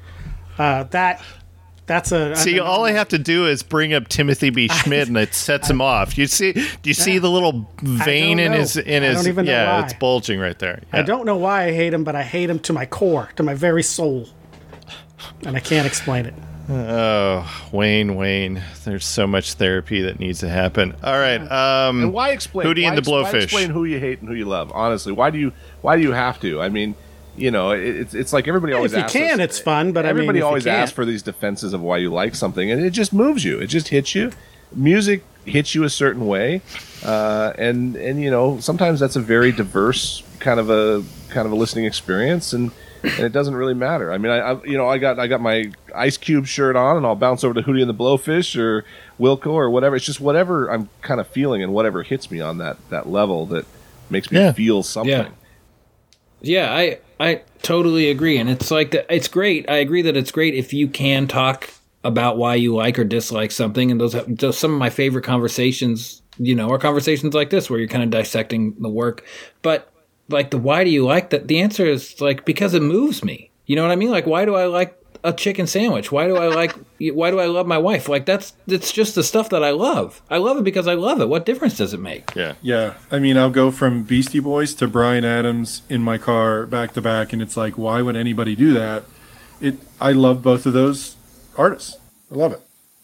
Uh, 0.59 0.85
that 0.85 1.23
That's 1.87 2.13
a 2.13 2.37
see. 2.37 2.61
All 2.61 2.85
I 2.85 2.93
have 2.93 3.09
to 3.09 3.19
do 3.19 3.47
is 3.47 3.63
bring 3.63 3.93
up 3.93 4.09
Timothy 4.09 4.51
B. 4.51 4.69
Schmit, 4.73 5.09
and 5.09 5.17
it 5.17 5.35
sets 5.35 5.69
him 5.69 5.81
off. 5.81 6.17
You 6.17 6.27
see? 6.27 6.53
Do 6.53 6.63
you 6.85 6.95
see 6.95 7.19
the 7.19 7.31
little 7.31 7.69
vein 7.83 8.39
in 8.39 8.53
his 8.53 8.77
in 8.77 9.03
his? 9.03 9.27
yeah, 9.27 9.85
it's 9.85 9.95
bulging 9.95 10.39
right 10.39 10.59
there. 10.59 10.83
Yeah. 10.93 11.01
I 11.01 11.03
don't 11.03 11.27
know 11.27 11.37
why 11.37 11.65
I 11.65 11.73
hate 11.73 11.93
him, 11.93 12.05
but 12.05 12.15
I 12.15 12.23
hate 12.23 12.49
him 12.49 12.61
to 12.61 12.73
my 12.73 12.87
core, 12.87 13.31
to 13.37 13.43
my 13.43 13.55
very 13.55 13.83
soul, 13.83 14.29
and 15.45 15.57
I 15.57 15.61
can't 15.61 15.87
explain 15.87 16.27
it. 16.27 16.35
Oh, 16.69 17.69
Wayne, 17.73 18.15
Wayne. 18.15 18.63
There's 18.85 19.05
so 19.05 19.27
much 19.27 19.55
therapy 19.55 20.03
that 20.03 20.21
needs 20.21 20.39
to 20.41 20.49
happen. 20.49 20.95
All 21.03 21.19
right. 21.19 21.41
Um, 21.41 22.05
and 22.05 22.13
why 22.13 22.31
explain 22.31 22.67
Hootie 22.67 22.85
and 22.85 22.97
the 22.97 23.03
Blowfish? 23.03 23.33
Why 23.33 23.39
explain 23.41 23.71
who 23.71 23.85
you 23.85 23.99
hate 23.99 24.21
and 24.21 24.29
who 24.29 24.35
you 24.35 24.45
love? 24.45 24.71
Honestly, 24.73 25.13
why 25.13 25.31
do 25.31 25.39
you 25.39 25.53
why 25.81 25.97
do 25.97 26.03
you 26.03 26.13
have 26.13 26.41
to? 26.41 26.63
I 26.63 26.69
mean, 26.69 26.95
you 27.37 27.51
know, 27.51 27.71
it's 27.71 28.15
it's 28.15 28.33
like 28.33 28.47
everybody 28.47 28.73
always. 28.73 28.93
If 28.93 29.15
you 29.15 29.21
can, 29.21 29.41
us, 29.41 29.45
it's 29.45 29.59
fun. 29.59 29.93
But 29.93 30.05
everybody 30.05 30.39
I 30.39 30.43
mean, 30.43 30.47
always 30.47 30.67
asks 30.67 30.95
for 30.95 31.05
these 31.05 31.23
defenses 31.23 31.73
of 31.73 31.81
why 31.81 31.99
you 31.99 32.11
like 32.11 32.35
something, 32.35 32.71
and 32.71 32.85
it 32.85 32.91
just 32.91 33.13
moves 33.13 33.45
you. 33.45 33.59
It 33.59 33.69
just 33.69 33.89
hits 33.89 34.15
you. 34.15 34.33
Music 34.75 35.25
hits 35.45 35.75
you 35.75 35.85
a 35.85 35.91
certain 35.91 36.27
way, 36.27 36.63
uh, 37.05 37.53
and 37.57 37.97
and 37.97 38.23
you 38.23 38.31
know 38.31 38.61
sometimes 38.61 39.01
that's 39.01 39.17
a 39.17 39.21
very 39.21 39.53
diverse 39.53 40.23
kind 40.41 40.61
of 40.61 40.71
a 40.71 41.03
kind 41.31 41.47
of 41.47 41.53
a 41.53 41.55
listening 41.55 41.87
experience, 41.87 42.53
and 42.53 42.71
and 43.03 43.21
it 43.21 43.33
doesn't 43.33 43.55
really 43.55 43.75
matter. 43.75 44.13
I 44.13 44.19
mean, 44.19 44.31
I, 44.31 44.39
I, 44.39 44.65
you 44.65 44.77
know 44.77 44.89
I 44.89 44.99
got 44.99 45.19
I 45.19 45.27
got 45.27 45.41
my 45.41 45.73
Ice 45.95 46.17
Cube 46.17 46.47
shirt 46.47 46.77
on, 46.77 46.99
and 46.99 47.07
I'll 47.07 47.17
bounce 47.17 47.45
over 47.45 47.55
to 47.55 47.63
Hootie 47.63 47.81
and 47.81 47.89
the 47.89 47.95
Blowfish 47.95 48.59
or 48.59 48.85
Wilco 49.19 49.53
or 49.53 49.71
whatever. 49.71 49.97
It's 49.97 50.05
just 50.05 50.21
whatever 50.21 50.69
I'm 50.69 50.89
kind 51.01 51.21
of 51.21 51.27
feeling 51.29 51.63
and 51.63 51.73
whatever 51.73 52.03
hits 52.03 52.31
me 52.31 52.41
on 52.41 52.59
that 52.59 52.77
that 52.91 53.09
level 53.09 53.47
that 53.47 53.67
makes 54.11 54.31
me 54.31 54.39
yeah. 54.39 54.53
feel 54.53 54.83
something. 54.83 55.11
Yeah. 55.11 55.29
Yeah, 56.43 56.73
I 56.75 56.99
I 57.21 57.43
totally 57.63 58.11
agree, 58.11 58.37
and 58.37 58.51
it's 58.51 58.71
like 58.71 58.95
it's 59.09 59.29
great. 59.29 59.69
I 59.71 59.77
agree 59.77 60.03
that 60.03 60.17
it's 60.17 60.33
great 60.33 60.55
if 60.55 60.73
you 60.73 60.89
can 60.89 61.27
talk 61.29 61.71
about 62.05 62.37
why 62.37 62.57
you 62.57 62.75
like 62.75 62.99
or 62.99 63.05
dislike 63.05 63.53
something, 63.53 63.91
and 63.91 64.01
those, 64.01 64.17
those 64.27 64.59
some 64.59 64.73
of 64.73 64.79
my 64.79 64.91
favorite 64.91 65.25
conversations. 65.25 66.21
You 66.39 66.55
know, 66.55 66.71
are 66.71 66.79
conversations 66.79 67.35
like 67.35 67.51
this 67.51 67.69
where 67.69 67.79
you're 67.79 67.89
kind 67.89 68.03
of 68.03 68.11
dissecting 68.11 68.75
the 68.81 68.89
work, 68.89 69.25
but 69.61 69.93
like 70.29 70.51
the 70.51 70.59
why 70.59 70.83
do 70.83 70.91
you 70.91 71.05
like 71.05 71.31
that? 71.31 71.47
The 71.47 71.61
answer 71.61 71.87
is 71.87 72.21
like 72.21 72.45
because 72.45 72.75
it 72.75 72.83
moves 72.83 73.23
me. 73.23 73.51
You 73.67 73.77
know 73.77 73.83
what 73.83 73.93
I 73.93 73.97
mean? 73.97 74.11
Like 74.11 74.27
why 74.27 74.45
do 74.45 74.55
I 74.55 74.67
like 74.67 74.99
a 75.25 75.33
chicken 75.33 75.67
sandwich? 75.67 76.11
Why 76.11 76.27
do 76.27 76.37
I 76.37 76.49
like 76.49 76.73
why 77.01 77.31
do 77.31 77.41
I 77.41 77.47
love 77.47 77.67
my 77.67 77.79
wife? 77.79 78.09
Like 78.09 78.27
that's 78.27 78.55
it's 78.67 78.93
just 78.93 79.15
the 79.15 79.23
stuff 79.23 79.51
that 79.51 79.63
I 79.63 79.71
love. 79.71 80.23
I 80.31 80.39
love 80.39 80.59
it 80.59 80.65
because 80.65 80.89
I 80.89 80.95
love 80.95 81.21
it. 81.21 81.29
What 81.29 81.47
difference 81.47 81.77
does 81.77 81.95
it 81.95 82.01
make? 82.01 82.35
Yeah. 82.35 82.55
Yeah. 82.63 82.95
I 83.11 83.19
mean, 83.19 83.37
I'll 83.37 83.51
go 83.51 83.71
from 83.71 84.03
Beastie 84.03 84.41
Boys 84.41 84.75
to 84.75 84.89
Bryan 84.89 85.25
Adams 85.25 85.83
in 85.89 86.03
my 86.03 86.19
car 86.19 86.67
back 86.67 86.93
to 86.95 87.03
back 87.03 87.33
and 87.33 87.41
it's 87.41 87.57
like 87.57 87.79
why 87.79 88.03
would 88.03 88.17
anybody 88.17 88.57
do 88.57 88.73
that? 88.75 89.05
It 89.61 89.77
I 90.01 90.13
love 90.13 90.43
both 90.43 90.67
of 90.67 90.73
those 90.73 91.17
artists. 91.57 91.99
I 92.31 92.35
love 92.35 92.53
it. 92.53 92.61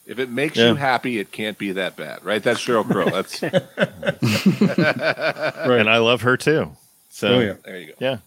If 0.06 0.18
it 0.18 0.30
makes 0.30 0.56
yeah. 0.56 0.68
you 0.68 0.74
happy, 0.74 1.18
it 1.18 1.32
can't 1.32 1.58
be 1.58 1.72
that 1.72 1.94
bad, 1.94 2.24
right? 2.24 2.42
That's 2.42 2.58
Sheryl 2.58 2.82
Crow. 2.82 3.10
That's 3.10 3.42
right. 5.66 5.80
And 5.80 5.90
I 5.90 5.98
love 5.98 6.22
her 6.22 6.38
too. 6.38 6.74
So 7.10 7.28
oh, 7.28 7.40
yeah. 7.40 7.54
there 7.62 7.78
you 7.78 7.86
go. 7.88 7.92
Yeah. 8.00 8.18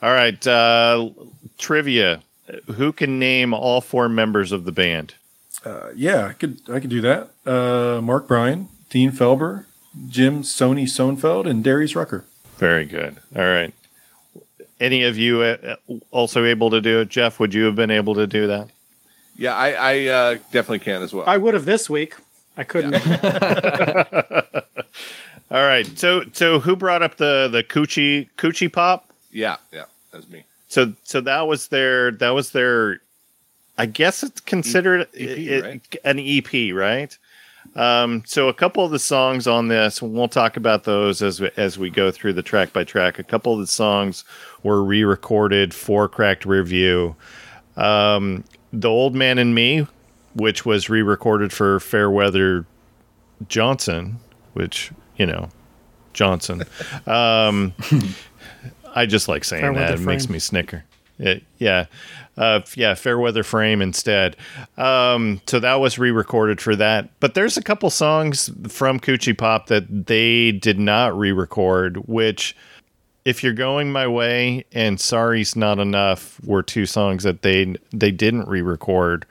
All 0.00 0.12
right. 0.12 0.46
Uh, 0.46 1.10
trivia. 1.58 2.22
Who 2.76 2.92
can 2.92 3.18
name 3.18 3.54
all 3.54 3.80
four 3.80 4.08
members 4.08 4.52
of 4.52 4.64
the 4.64 4.72
band? 4.72 5.14
Uh, 5.64 5.90
yeah, 5.94 6.26
I 6.26 6.32
could. 6.32 6.60
I 6.70 6.80
could 6.80 6.90
do 6.90 7.00
that. 7.02 7.30
Uh, 7.44 8.00
Mark 8.00 8.26
Bryan, 8.26 8.68
Dean 8.88 9.12
Felber, 9.12 9.66
Jim 10.08 10.42
Soni 10.42 10.84
Sonefeld, 10.84 11.48
and 11.48 11.62
Darius 11.62 11.94
Rucker. 11.94 12.24
Very 12.56 12.86
good. 12.86 13.16
All 13.36 13.42
right. 13.42 13.74
Any 14.78 15.02
of 15.02 15.18
you 15.18 15.42
uh, 15.42 15.76
also 16.10 16.44
able 16.44 16.70
to 16.70 16.80
do 16.80 17.00
it? 17.00 17.08
Jeff, 17.10 17.38
would 17.38 17.52
you 17.52 17.64
have 17.64 17.74
been 17.74 17.90
able 17.90 18.14
to 18.14 18.26
do 18.26 18.46
that? 18.46 18.68
Yeah, 19.36 19.54
I, 19.54 19.72
I 19.72 20.06
uh, 20.06 20.34
definitely 20.52 20.80
can 20.80 21.02
as 21.02 21.12
well. 21.12 21.24
I 21.26 21.36
would 21.36 21.54
have 21.54 21.64
this 21.64 21.88
week. 21.90 22.14
I 22.56 22.64
couldn't. 22.64 22.92
Yeah. 22.92 24.30
All 25.50 25.64
right. 25.64 25.86
So 25.98 26.24
so 26.32 26.60
who 26.60 26.76
brought 26.76 27.02
up 27.02 27.16
the 27.16 27.48
the 27.50 27.62
coochie 27.62 28.28
coochie 28.36 28.72
pop? 28.72 29.12
Yeah, 29.30 29.56
yeah, 29.72 29.84
that's 30.12 30.28
me. 30.28 30.44
So 30.70 30.94
so 31.02 31.20
that 31.22 31.48
was 31.48 31.68
their 31.68 32.12
that 32.12 32.30
was 32.30 32.52
their 32.52 33.00
I 33.76 33.86
guess 33.86 34.22
it's 34.22 34.40
considered 34.40 35.02
EP, 35.14 35.20
it, 35.20 35.64
right? 35.64 35.96
an 36.04 36.18
EP, 36.20 36.74
right? 36.74 37.16
Um, 37.76 38.22
so 38.24 38.48
a 38.48 38.54
couple 38.54 38.84
of 38.84 38.90
the 38.90 38.98
songs 38.98 39.46
on 39.46 39.68
this, 39.68 40.00
we'll 40.00 40.28
talk 40.28 40.56
about 40.56 40.84
those 40.84 41.22
as 41.22 41.40
we, 41.40 41.50
as 41.56 41.78
we 41.78 41.90
go 41.90 42.10
through 42.10 42.32
the 42.34 42.42
track 42.42 42.72
by 42.72 42.84
track. 42.84 43.18
A 43.18 43.22
couple 43.24 43.52
of 43.52 43.58
the 43.58 43.66
songs 43.66 44.24
were 44.62 44.82
re-recorded 44.82 45.74
for 45.74 46.08
Cracked 46.08 46.46
Rear 46.46 46.62
Um, 47.76 48.44
the 48.72 48.88
Old 48.88 49.14
Man 49.14 49.38
and 49.38 49.54
Me, 49.54 49.86
which 50.34 50.64
was 50.64 50.88
re-recorded 50.88 51.52
for 51.52 51.80
Fairweather 51.80 52.64
Johnson, 53.48 54.20
which 54.52 54.92
you 55.16 55.26
know, 55.26 55.50
Johnson. 56.12 56.62
Um, 57.06 57.74
I 58.94 59.06
just 59.06 59.28
like 59.28 59.44
saying 59.44 59.62
Fairweather 59.62 59.96
that. 59.96 60.02
It 60.02 60.06
makes 60.06 60.28
me 60.28 60.38
snicker. 60.38 60.84
It, 61.18 61.42
yeah. 61.58 61.86
Uh, 62.36 62.62
yeah, 62.74 62.94
Fairweather 62.94 63.42
Frame 63.42 63.82
instead. 63.82 64.36
Um, 64.78 65.42
so 65.46 65.60
that 65.60 65.74
was 65.74 65.98
re-recorded 65.98 66.60
for 66.60 66.74
that. 66.76 67.10
But 67.20 67.34
there's 67.34 67.56
a 67.58 67.62
couple 67.62 67.90
songs 67.90 68.50
from 68.68 68.98
Kootchypop 68.98 69.66
that 69.66 70.06
they 70.06 70.52
did 70.52 70.78
not 70.78 71.16
re-record, 71.18 71.98
which 72.08 72.56
if 73.26 73.44
you're 73.44 73.52
going 73.52 73.92
my 73.92 74.06
way 74.06 74.64
and 74.72 74.98
sorry's 74.98 75.54
not 75.54 75.78
enough 75.78 76.42
were 76.44 76.62
two 76.62 76.86
songs 76.86 77.24
that 77.24 77.42
they 77.42 77.74
they 77.92 78.10
didn't 78.10 78.48
re-record 78.48 79.26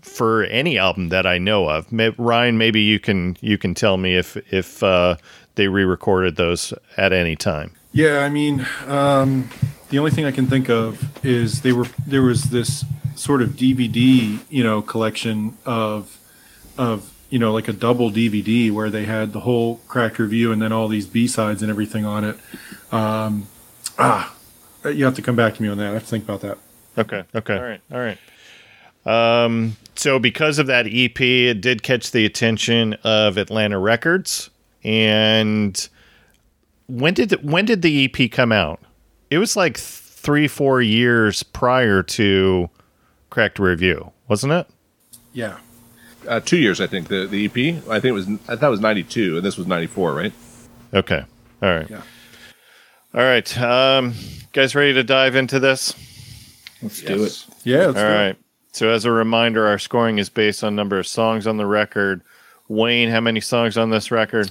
for 0.00 0.44
any 0.44 0.78
album 0.78 1.10
that 1.10 1.26
I 1.26 1.38
know 1.38 1.68
of. 1.68 1.86
Ryan, 2.18 2.56
maybe 2.56 2.80
you 2.80 2.98
can 2.98 3.36
you 3.40 3.58
can 3.58 3.74
tell 3.74 3.98
me 3.98 4.16
if 4.16 4.36
if 4.52 4.82
uh, 4.82 5.16
they 5.56 5.68
re-recorded 5.68 6.36
those 6.36 6.72
at 6.96 7.12
any 7.12 7.36
time. 7.36 7.72
Yeah, 7.92 8.20
I 8.20 8.28
mean, 8.28 8.66
um, 8.86 9.50
the 9.90 9.98
only 9.98 10.10
thing 10.10 10.24
I 10.24 10.30
can 10.30 10.46
think 10.46 10.70
of 10.70 11.24
is 11.24 11.60
they 11.60 11.72
were 11.72 11.86
there 12.06 12.22
was 12.22 12.44
this 12.44 12.84
sort 13.14 13.42
of 13.42 13.50
DVD, 13.50 14.38
you 14.48 14.64
know, 14.64 14.80
collection 14.80 15.56
of 15.66 16.18
of 16.78 17.12
you 17.28 17.38
know 17.38 17.52
like 17.52 17.68
a 17.68 17.72
double 17.72 18.10
DVD 18.10 18.70
where 18.70 18.88
they 18.88 19.04
had 19.04 19.32
the 19.32 19.40
whole 19.40 19.76
Cracked 19.88 20.18
Rear 20.18 20.52
and 20.52 20.62
then 20.62 20.72
all 20.72 20.88
these 20.88 21.06
B 21.06 21.26
sides 21.26 21.62
and 21.62 21.70
everything 21.70 22.06
on 22.06 22.24
it. 22.24 22.36
Um, 22.90 23.46
ah, 23.98 24.34
you 24.84 25.04
have 25.04 25.14
to 25.16 25.22
come 25.22 25.36
back 25.36 25.54
to 25.56 25.62
me 25.62 25.68
on 25.68 25.76
that. 25.78 25.90
I 25.90 25.92
have 25.92 26.02
to 26.02 26.08
think 26.08 26.24
about 26.24 26.40
that. 26.40 26.58
Okay. 26.96 27.24
Okay. 27.34 27.56
All 27.56 27.62
right. 27.62 27.80
All 27.92 27.98
right. 27.98 28.18
Um, 29.04 29.76
so 29.96 30.18
because 30.18 30.58
of 30.58 30.66
that 30.68 30.86
EP, 30.86 31.20
it 31.20 31.60
did 31.60 31.82
catch 31.82 32.10
the 32.10 32.24
attention 32.24 32.94
of 33.04 33.36
Atlantic 33.36 33.80
Records. 33.80 34.50
And 34.84 35.88
when 36.86 37.14
did 37.14 37.32
when 37.48 37.64
did 37.64 37.82
the 37.82 38.04
EP 38.04 38.30
come 38.30 38.52
out? 38.52 38.80
It 39.30 39.38
was 39.38 39.56
like 39.56 39.76
three, 39.76 40.48
four 40.48 40.82
years 40.82 41.42
prior 41.42 42.02
to 42.02 42.70
Cracked 43.30 43.58
Rear 43.58 43.76
View, 43.76 44.12
wasn't 44.28 44.52
it? 44.52 44.66
Yeah, 45.32 45.58
uh, 46.28 46.40
two 46.40 46.58
years. 46.58 46.80
I 46.80 46.86
think 46.86 47.08
the 47.08 47.26
the 47.26 47.46
EP. 47.46 47.82
I 47.88 48.00
think 48.00 48.04
it 48.04 48.12
was. 48.12 48.28
I 48.48 48.56
thought 48.56 48.68
it 48.68 48.70
was 48.70 48.80
ninety 48.80 49.02
two, 49.02 49.36
and 49.36 49.44
this 49.44 49.56
was 49.56 49.66
ninety 49.66 49.86
four, 49.86 50.14
right? 50.14 50.32
Okay. 50.94 51.24
All 51.62 51.68
right. 51.68 51.88
Yeah. 51.88 52.02
All 53.14 53.22
right. 53.22 53.58
Um, 53.58 54.14
guys, 54.52 54.74
ready 54.74 54.92
to 54.94 55.04
dive 55.04 55.36
into 55.36 55.60
this? 55.60 55.94
Let's 56.82 57.02
yes. 57.02 57.08
do 57.08 57.24
it. 57.24 57.46
Yeah. 57.64 57.86
All 57.86 57.92
right. 57.92 58.26
It. 58.30 58.38
So, 58.72 58.88
as 58.88 59.04
a 59.04 59.10
reminder, 59.10 59.66
our 59.66 59.78
scoring 59.78 60.18
is 60.18 60.28
based 60.28 60.64
on 60.64 60.74
number 60.74 60.98
of 60.98 61.06
songs 61.06 61.46
on 61.46 61.56
the 61.56 61.66
record. 61.66 62.22
Wayne, 62.68 63.10
how 63.10 63.20
many 63.20 63.40
songs 63.40 63.76
on 63.76 63.90
this 63.90 64.10
record? 64.10 64.50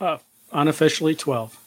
Uh, 0.00 0.18
unofficially 0.52 1.14
12. 1.14 1.58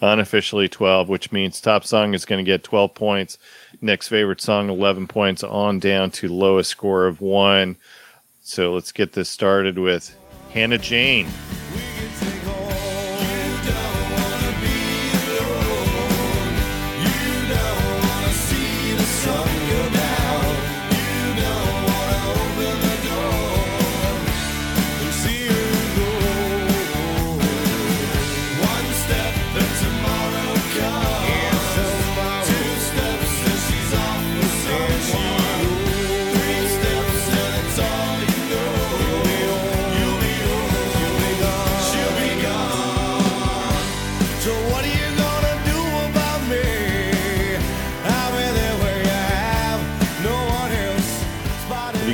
Unofficially 0.00 0.68
12, 0.68 1.08
which 1.08 1.32
means 1.32 1.60
top 1.60 1.84
song 1.84 2.14
is 2.14 2.24
going 2.24 2.44
to 2.44 2.48
get 2.48 2.62
12 2.62 2.94
points. 2.94 3.38
Next 3.80 4.08
favorite 4.08 4.40
song, 4.40 4.68
11 4.68 5.06
points, 5.06 5.42
on 5.42 5.78
down 5.78 6.10
to 6.12 6.28
lowest 6.28 6.70
score 6.70 7.06
of 7.06 7.20
one. 7.20 7.76
So, 8.42 8.74
let's 8.74 8.92
get 8.92 9.12
this 9.12 9.28
started 9.28 9.78
with 9.78 10.16
Hannah 10.50 10.78
Jane. 10.78 11.26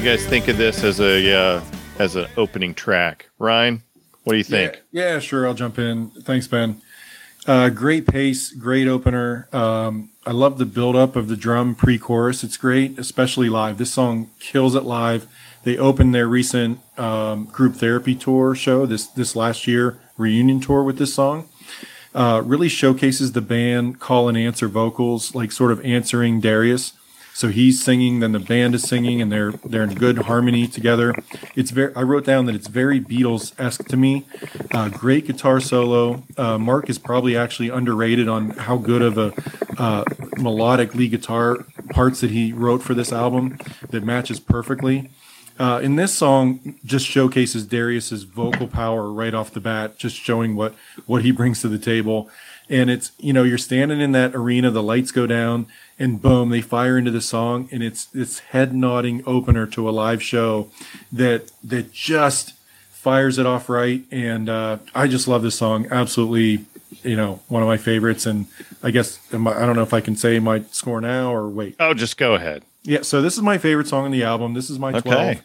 You 0.02 0.10
guys 0.10 0.26
think 0.26 0.48
of 0.48 0.56
this 0.56 0.82
as 0.82 0.98
a 0.98 1.32
uh, 1.32 1.62
as 2.00 2.16
an 2.16 2.26
opening 2.36 2.74
track? 2.74 3.28
Ryan, 3.38 3.84
what 4.24 4.32
do 4.32 4.36
you 4.38 4.42
think? 4.42 4.82
Yeah, 4.90 5.12
yeah 5.12 5.18
sure. 5.20 5.46
I'll 5.46 5.54
jump 5.54 5.78
in. 5.78 6.10
Thanks, 6.10 6.48
Ben. 6.48 6.82
Uh, 7.46 7.68
great 7.68 8.08
pace, 8.08 8.50
great 8.50 8.88
opener. 8.88 9.48
Um, 9.52 10.10
I 10.26 10.32
love 10.32 10.58
the 10.58 10.66
build 10.66 10.96
up 10.96 11.14
of 11.14 11.28
the 11.28 11.36
drum 11.36 11.76
pre 11.76 11.98
chorus. 11.98 12.42
It's 12.42 12.56
great, 12.56 12.98
especially 12.98 13.48
live. 13.48 13.78
This 13.78 13.92
song 13.92 14.30
kills 14.40 14.74
it 14.74 14.82
live. 14.82 15.28
They 15.62 15.78
opened 15.78 16.12
their 16.12 16.26
recent 16.26 16.80
um, 16.98 17.44
group 17.44 17.76
therapy 17.76 18.16
tour 18.16 18.56
show 18.56 18.86
this 18.86 19.06
this 19.06 19.36
last 19.36 19.68
year 19.68 20.00
reunion 20.18 20.58
tour 20.58 20.82
with 20.82 20.98
this 20.98 21.14
song. 21.14 21.48
Uh, 22.12 22.42
really 22.44 22.68
showcases 22.68 23.32
the 23.32 23.40
band 23.40 24.00
call 24.00 24.28
and 24.28 24.36
answer 24.36 24.66
vocals, 24.66 25.32
like 25.36 25.52
sort 25.52 25.70
of 25.70 25.80
answering 25.84 26.40
Darius. 26.40 26.92
So 27.34 27.48
he's 27.48 27.82
singing, 27.82 28.20
then 28.20 28.32
the 28.32 28.38
band 28.38 28.74
is 28.74 28.82
singing, 28.82 29.22
and 29.22 29.32
they're 29.32 29.52
they're 29.52 29.82
in 29.82 29.94
good 29.94 30.18
harmony 30.18 30.66
together. 30.66 31.14
It's 31.56 31.70
very. 31.70 31.94
I 31.96 32.02
wrote 32.02 32.24
down 32.24 32.46
that 32.46 32.54
it's 32.54 32.68
very 32.68 33.00
Beatles 33.00 33.58
esque 33.58 33.86
to 33.88 33.96
me. 33.96 34.26
Uh, 34.72 34.88
great 34.90 35.26
guitar 35.26 35.58
solo. 35.60 36.24
Uh, 36.36 36.58
Mark 36.58 36.90
is 36.90 36.98
probably 36.98 37.36
actually 37.36 37.70
underrated 37.70 38.28
on 38.28 38.50
how 38.50 38.76
good 38.76 39.02
of 39.02 39.18
a 39.18 39.32
uh, 39.78 40.04
melodic 40.36 40.94
lead 40.94 41.10
guitar 41.10 41.64
parts 41.90 42.20
that 42.20 42.30
he 42.30 42.52
wrote 42.52 42.82
for 42.82 42.94
this 42.94 43.12
album 43.12 43.58
that 43.90 44.04
matches 44.04 44.38
perfectly. 44.38 45.10
Uh, 45.58 45.80
in 45.82 45.96
this 45.96 46.14
song, 46.14 46.78
just 46.84 47.06
showcases 47.06 47.66
Darius's 47.66 48.24
vocal 48.24 48.66
power 48.66 49.10
right 49.10 49.34
off 49.34 49.52
the 49.52 49.60
bat, 49.60 49.98
just 49.98 50.16
showing 50.16 50.56
what 50.56 50.74
what 51.06 51.22
he 51.22 51.30
brings 51.30 51.60
to 51.62 51.68
the 51.68 51.78
table. 51.78 52.30
And 52.68 52.90
it's 52.90 53.12
you 53.18 53.32
know 53.32 53.42
you're 53.42 53.58
standing 53.58 54.00
in 54.00 54.12
that 54.12 54.34
arena, 54.34 54.70
the 54.70 54.82
lights 54.82 55.12
go 55.12 55.26
down 55.26 55.66
and 55.98 56.20
boom, 56.20 56.48
they 56.48 56.60
fire 56.60 56.96
into 56.96 57.10
the 57.10 57.20
song, 57.20 57.68
and 57.70 57.82
it's 57.82 58.08
it's 58.14 58.38
head 58.38 58.74
nodding 58.74 59.22
opener 59.26 59.66
to 59.68 59.88
a 59.88 59.92
live 59.92 60.22
show 60.22 60.68
that 61.12 61.52
that 61.62 61.92
just 61.92 62.54
fires 63.02 63.36
it 63.36 63.46
off 63.46 63.68
right. 63.68 64.04
And 64.10 64.48
uh, 64.48 64.78
I 64.94 65.08
just 65.08 65.26
love 65.26 65.42
this 65.42 65.56
song. 65.56 65.86
Absolutely, 65.90 66.64
you 67.02 67.16
know, 67.16 67.40
one 67.48 67.62
of 67.62 67.68
my 67.68 67.76
favorites. 67.76 68.26
And 68.26 68.46
I 68.82 68.90
guess 68.90 69.18
I 69.32 69.36
don't 69.36 69.76
know 69.76 69.82
if 69.82 69.92
I 69.92 70.00
can 70.00 70.16
say 70.16 70.38
my 70.38 70.62
score 70.70 71.00
now 71.00 71.34
or 71.34 71.48
wait. 71.48 71.76
Oh, 71.78 71.94
just 71.94 72.16
go 72.16 72.34
ahead. 72.34 72.62
Yeah, 72.82 73.02
so 73.02 73.22
this 73.22 73.36
is 73.36 73.42
my 73.42 73.58
favorite 73.58 73.86
song 73.86 74.04
on 74.04 74.10
the 74.10 74.24
album. 74.24 74.54
This 74.54 74.70
is 74.70 74.78
my 74.78 74.92
okay. 74.92 75.00
12. 75.00 75.42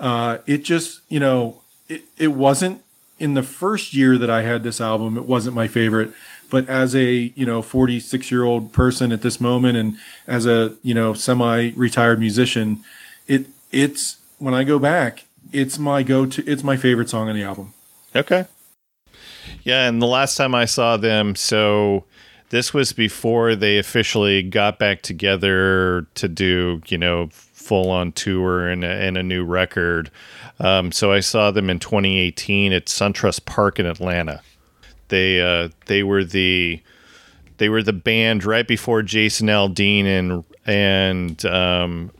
Uh, 0.00 0.38
it 0.46 0.64
just, 0.64 1.00
you 1.08 1.20
know, 1.20 1.60
it, 1.88 2.04
it 2.16 2.28
wasn't 2.28 2.82
in 3.18 3.34
the 3.34 3.42
first 3.42 3.94
year 3.94 4.16
that 4.16 4.30
I 4.30 4.42
had 4.42 4.62
this 4.62 4.80
album, 4.80 5.16
it 5.16 5.24
wasn't 5.24 5.54
my 5.54 5.68
favorite 5.68 6.12
but 6.50 6.68
as 6.68 6.94
a 6.94 7.32
you 7.34 7.46
know 7.46 7.62
46 7.62 8.30
year 8.30 8.44
old 8.44 8.72
person 8.72 9.12
at 9.12 9.22
this 9.22 9.40
moment 9.40 9.76
and 9.76 9.96
as 10.26 10.46
a 10.46 10.74
you 10.82 10.94
know 10.94 11.14
semi 11.14 11.70
retired 11.76 12.18
musician 12.18 12.82
it 13.26 13.46
it's 13.70 14.18
when 14.38 14.54
i 14.54 14.64
go 14.64 14.78
back 14.78 15.24
it's 15.52 15.78
my 15.78 16.02
go 16.02 16.26
to 16.26 16.44
it's 16.46 16.64
my 16.64 16.76
favorite 16.76 17.08
song 17.08 17.28
on 17.28 17.34
the 17.34 17.42
album 17.42 17.72
okay 18.14 18.46
yeah 19.62 19.88
and 19.88 20.00
the 20.00 20.06
last 20.06 20.36
time 20.36 20.54
i 20.54 20.64
saw 20.64 20.96
them 20.96 21.34
so 21.34 22.04
this 22.50 22.72
was 22.72 22.92
before 22.92 23.54
they 23.54 23.78
officially 23.78 24.42
got 24.42 24.78
back 24.78 25.02
together 25.02 26.06
to 26.14 26.28
do 26.28 26.80
you 26.86 26.98
know 26.98 27.28
full 27.32 27.90
on 27.90 28.12
tour 28.12 28.68
and 28.68 28.84
a, 28.84 28.88
and 28.88 29.18
a 29.18 29.22
new 29.22 29.44
record 29.44 30.10
um, 30.60 30.90
so 30.92 31.12
i 31.12 31.20
saw 31.20 31.50
them 31.50 31.68
in 31.68 31.78
2018 31.78 32.72
at 32.72 32.86
suntrust 32.86 33.44
park 33.44 33.78
in 33.78 33.86
atlanta 33.86 34.42
they 35.08 35.40
uh, 35.40 35.68
they 35.86 36.02
were 36.02 36.24
the 36.24 36.80
they 37.58 37.68
were 37.68 37.82
the 37.82 37.92
band 37.92 38.44
right 38.44 38.66
before 38.66 39.02
Jason 39.02 39.48
Aldean 39.48 40.04
and 40.06 40.44
and 40.64 41.44
um, 41.44 42.10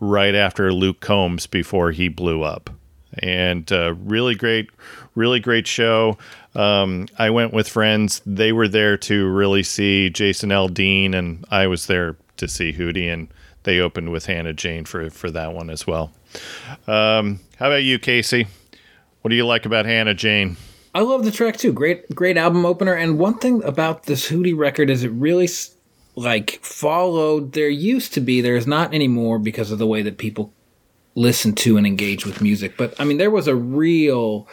right 0.00 0.34
after 0.34 0.72
Luke 0.72 1.00
Combs 1.00 1.46
before 1.46 1.92
he 1.92 2.08
blew 2.08 2.42
up. 2.42 2.70
And 3.18 3.70
uh, 3.72 3.94
really 3.94 4.34
great, 4.34 4.68
really 5.14 5.40
great 5.40 5.66
show. 5.66 6.18
Um, 6.56 7.06
I 7.18 7.30
went 7.30 7.52
with 7.52 7.68
friends. 7.68 8.22
They 8.26 8.52
were 8.52 8.68
there 8.68 8.96
to 8.98 9.28
really 9.28 9.62
see 9.62 10.10
Jason 10.10 10.50
Aldean, 10.50 11.14
and 11.14 11.44
I 11.50 11.66
was 11.66 11.86
there 11.86 12.16
to 12.38 12.48
see 12.48 12.72
Hootie. 12.72 13.12
And 13.12 13.28
they 13.64 13.78
opened 13.78 14.10
with 14.10 14.26
Hannah 14.26 14.52
Jane 14.52 14.84
for 14.84 15.10
for 15.10 15.30
that 15.30 15.52
one 15.52 15.70
as 15.70 15.86
well. 15.86 16.12
Um, 16.86 17.40
how 17.58 17.66
about 17.66 17.84
you, 17.84 17.98
Casey? 17.98 18.48
What 19.22 19.30
do 19.30 19.36
you 19.36 19.46
like 19.46 19.66
about 19.66 19.86
Hannah 19.86 20.14
Jane? 20.14 20.56
I 20.94 21.00
love 21.00 21.24
the 21.24 21.30
track 21.30 21.58
too. 21.58 21.74
Great, 21.74 22.14
great 22.14 22.38
album 22.38 22.64
opener. 22.64 22.94
And 22.94 23.18
one 23.18 23.38
thing 23.38 23.62
about 23.64 24.04
this 24.04 24.30
Hootie 24.30 24.56
record 24.56 24.88
is 24.88 25.04
it 25.04 25.10
really 25.10 25.48
like 26.14 26.52
followed. 26.62 27.52
There 27.52 27.68
used 27.68 28.14
to 28.14 28.20
be, 28.20 28.40
there's 28.40 28.66
not 28.66 28.94
anymore 28.94 29.38
because 29.38 29.70
of 29.70 29.78
the 29.78 29.86
way 29.86 30.00
that 30.00 30.16
people 30.16 30.54
listen 31.14 31.54
to 31.56 31.76
and 31.76 31.86
engage 31.86 32.24
with 32.24 32.40
music. 32.40 32.78
But 32.78 32.98
I 32.98 33.04
mean, 33.04 33.18
there 33.18 33.30
was 33.30 33.46
a 33.46 33.54
real, 33.54 34.48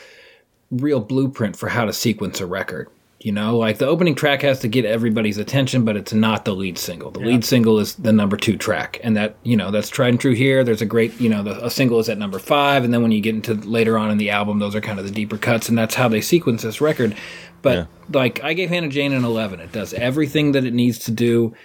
real 0.81 0.99
blueprint 0.99 1.55
for 1.55 1.69
how 1.69 1.85
to 1.85 1.93
sequence 1.93 2.41
a 2.41 2.45
record. 2.45 2.89
You 3.19 3.31
know, 3.31 3.57
like 3.57 3.77
the 3.77 3.87
opening 3.87 4.15
track 4.15 4.41
has 4.41 4.59
to 4.59 4.67
get 4.67 4.83
everybody's 4.83 5.37
attention, 5.37 5.85
but 5.85 5.95
it's 5.95 6.11
not 6.11 6.43
the 6.43 6.53
lead 6.53 6.77
single. 6.77 7.09
The 7.09 7.21
yeah. 7.21 7.27
lead 7.27 7.45
single 7.45 7.79
is 7.79 7.95
the 7.95 8.11
number 8.11 8.35
two 8.35 8.57
track, 8.57 8.99
and 9.01 9.15
that 9.15 9.37
you 9.43 9.55
know 9.55 9.71
that's 9.71 9.87
tried 9.87 10.09
and 10.09 10.19
true 10.19 10.33
here. 10.33 10.65
There's 10.65 10.81
a 10.81 10.85
great, 10.85 11.17
you 11.21 11.29
know, 11.29 11.41
the, 11.41 11.65
a 11.65 11.69
single 11.69 11.99
is 11.99 12.09
at 12.09 12.17
number 12.17 12.37
five, 12.37 12.83
and 12.83 12.93
then 12.93 13.01
when 13.01 13.13
you 13.13 13.21
get 13.21 13.33
into 13.33 13.53
later 13.53 13.97
on 13.97 14.11
in 14.11 14.17
the 14.17 14.29
album, 14.29 14.59
those 14.59 14.75
are 14.75 14.81
kind 14.81 14.99
of 14.99 15.05
the 15.05 15.11
deeper 15.11 15.37
cuts, 15.37 15.69
and 15.69 15.77
that's 15.77 15.95
how 15.95 16.09
they 16.09 16.19
sequence 16.19 16.63
this 16.63 16.81
record. 16.81 17.15
But 17.61 17.77
yeah. 17.77 17.85
like, 18.11 18.43
I 18.43 18.53
gave 18.53 18.67
Hannah 18.67 18.89
Jane 18.89 19.13
an 19.13 19.23
eleven. 19.23 19.61
It 19.61 19.71
does 19.71 19.93
everything 19.93 20.51
that 20.51 20.65
it 20.65 20.73
needs 20.73 20.99
to 20.99 21.11
do. 21.11 21.55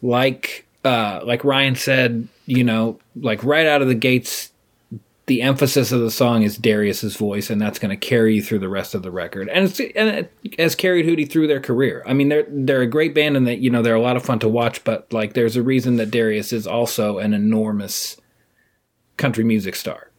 Like, 0.00 0.66
uh, 0.84 1.22
like 1.24 1.42
Ryan 1.42 1.74
said, 1.74 2.28
you 2.46 2.62
know, 2.62 3.00
like 3.16 3.42
right 3.42 3.66
out 3.66 3.82
of 3.82 3.88
the 3.88 3.96
gates, 3.96 4.52
the 5.28 5.42
emphasis 5.42 5.92
of 5.92 6.00
the 6.00 6.10
song 6.10 6.42
is 6.42 6.56
Darius's 6.56 7.16
voice, 7.16 7.50
and 7.50 7.60
that's 7.60 7.78
going 7.78 7.90
to 7.90 7.96
carry 7.96 8.34
you 8.34 8.42
through 8.42 8.58
the 8.58 8.68
rest 8.68 8.94
of 8.94 9.02
the 9.02 9.10
record. 9.10 9.48
And, 9.48 9.66
it's, 9.66 9.78
and 9.78 10.08
it 10.08 10.58
has 10.58 10.74
carried 10.74 11.06
Hootie 11.06 11.30
through 11.30 11.46
their 11.46 11.60
career. 11.60 12.02
I 12.06 12.14
mean, 12.14 12.28
they're 12.28 12.46
they're 12.48 12.82
a 12.82 12.86
great 12.86 13.14
band, 13.14 13.36
and 13.36 13.46
that 13.46 13.58
you 13.58 13.70
know 13.70 13.82
they're 13.82 13.94
a 13.94 14.00
lot 14.00 14.16
of 14.16 14.24
fun 14.24 14.40
to 14.40 14.48
watch. 14.48 14.82
But 14.82 15.12
like, 15.12 15.34
there's 15.34 15.56
a 15.56 15.62
reason 15.62 15.96
that 15.96 16.10
Darius 16.10 16.52
is 16.52 16.66
also 16.66 17.18
an 17.18 17.34
enormous 17.34 18.16
country 19.16 19.44
music 19.44 19.76
star. 19.76 20.10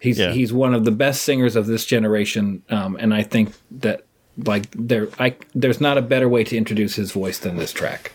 He's 0.00 0.18
yeah. 0.18 0.32
he's 0.32 0.52
one 0.52 0.74
of 0.74 0.84
the 0.84 0.90
best 0.90 1.22
singers 1.22 1.56
of 1.56 1.66
this 1.66 1.86
generation, 1.86 2.62
um, 2.68 2.96
and 3.00 3.14
I 3.14 3.22
think 3.22 3.54
that 3.70 4.04
like 4.44 4.70
there 4.72 5.08
I 5.18 5.36
there's 5.54 5.80
not 5.80 5.98
a 5.98 6.02
better 6.02 6.28
way 6.28 6.44
to 6.44 6.56
introduce 6.56 6.96
his 6.96 7.12
voice 7.12 7.38
than 7.38 7.56
this 7.56 7.72
track. 7.72 8.12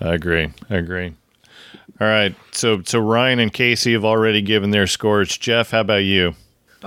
I 0.00 0.14
agree. 0.14 0.50
I 0.70 0.76
agree. 0.76 1.14
All 2.00 2.06
right. 2.06 2.34
So 2.52 2.82
so 2.82 2.98
Ryan 2.98 3.38
and 3.38 3.52
Casey 3.52 3.92
have 3.92 4.04
already 4.04 4.42
given 4.42 4.70
their 4.70 4.86
scores. 4.86 5.36
Jeff, 5.36 5.70
how 5.70 5.80
about 5.80 6.04
you? 6.04 6.34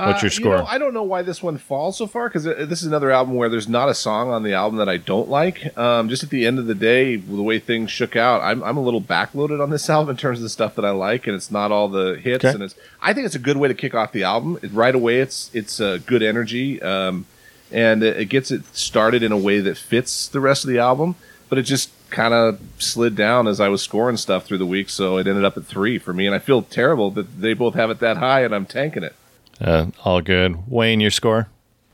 What's 0.05 0.21
your 0.21 0.29
score? 0.29 0.53
Uh, 0.53 0.57
you 0.57 0.63
know, 0.63 0.69
I 0.69 0.77
don't 0.77 0.93
know 0.93 1.03
why 1.03 1.23
this 1.23 1.41
one 1.41 1.57
falls 1.57 1.97
so 1.97 2.05
far 2.05 2.29
because 2.29 2.43
this 2.43 2.81
is 2.81 2.85
another 2.85 3.09
album 3.09 3.33
where 3.33 3.49
there's 3.49 3.67
not 3.67 3.89
a 3.89 3.95
song 3.95 4.29
on 4.29 4.43
the 4.43 4.53
album 4.53 4.77
that 4.77 4.87
I 4.87 4.97
don't 4.97 5.27
like. 5.27 5.75
Um, 5.75 6.07
just 6.07 6.23
at 6.23 6.29
the 6.29 6.45
end 6.45 6.59
of 6.59 6.67
the 6.67 6.75
day, 6.75 7.15
the 7.15 7.41
way 7.41 7.57
things 7.57 7.89
shook 7.89 8.15
out, 8.15 8.41
I'm, 8.41 8.63
I'm 8.63 8.77
a 8.77 8.81
little 8.81 9.01
backloaded 9.01 9.61
on 9.61 9.71
this 9.71 9.89
album 9.89 10.11
in 10.11 10.17
terms 10.17 10.37
of 10.37 10.43
the 10.43 10.49
stuff 10.49 10.75
that 10.75 10.85
I 10.85 10.91
like, 10.91 11.25
and 11.25 11.35
it's 11.35 11.49
not 11.49 11.71
all 11.71 11.87
the 11.87 12.15
hits. 12.17 12.45
Okay. 12.45 12.53
And 12.53 12.63
it's 12.63 12.75
I 13.01 13.13
think 13.13 13.25
it's 13.25 13.35
a 13.35 13.39
good 13.39 13.57
way 13.57 13.67
to 13.69 13.73
kick 13.73 13.95
off 13.95 14.11
the 14.11 14.23
album. 14.23 14.59
It, 14.61 14.71
right 14.71 14.93
away, 14.93 15.19
it's 15.19 15.49
it's 15.53 15.79
uh, 15.79 15.97
good 16.05 16.21
energy, 16.21 16.79
um, 16.83 17.25
and 17.71 18.03
it, 18.03 18.17
it 18.17 18.25
gets 18.25 18.51
it 18.51 18.65
started 18.75 19.23
in 19.23 19.31
a 19.31 19.37
way 19.37 19.61
that 19.61 19.77
fits 19.77 20.27
the 20.27 20.39
rest 20.39 20.63
of 20.63 20.69
the 20.69 20.77
album. 20.77 21.15
But 21.49 21.57
it 21.57 21.63
just 21.63 21.89
kind 22.09 22.33
of 22.33 22.59
slid 22.79 23.15
down 23.15 23.47
as 23.47 23.59
I 23.59 23.69
was 23.69 23.81
scoring 23.81 24.17
stuff 24.17 24.45
through 24.45 24.57
the 24.59 24.65
week, 24.65 24.89
so 24.89 25.17
it 25.17 25.27
ended 25.27 25.45
up 25.45 25.57
at 25.57 25.65
three 25.65 25.97
for 25.97 26.13
me. 26.13 26.25
And 26.25 26.35
I 26.35 26.39
feel 26.39 26.61
terrible 26.61 27.11
that 27.11 27.39
they 27.41 27.53
both 27.53 27.75
have 27.75 27.89
it 27.89 27.99
that 27.99 28.17
high, 28.17 28.43
and 28.43 28.53
I'm 28.53 28.65
tanking 28.65 29.03
it. 29.03 29.15
Uh, 29.59 29.87
all 30.03 30.21
good. 30.21 30.67
Wayne, 30.67 30.99
your 30.99 31.11
score? 31.11 31.47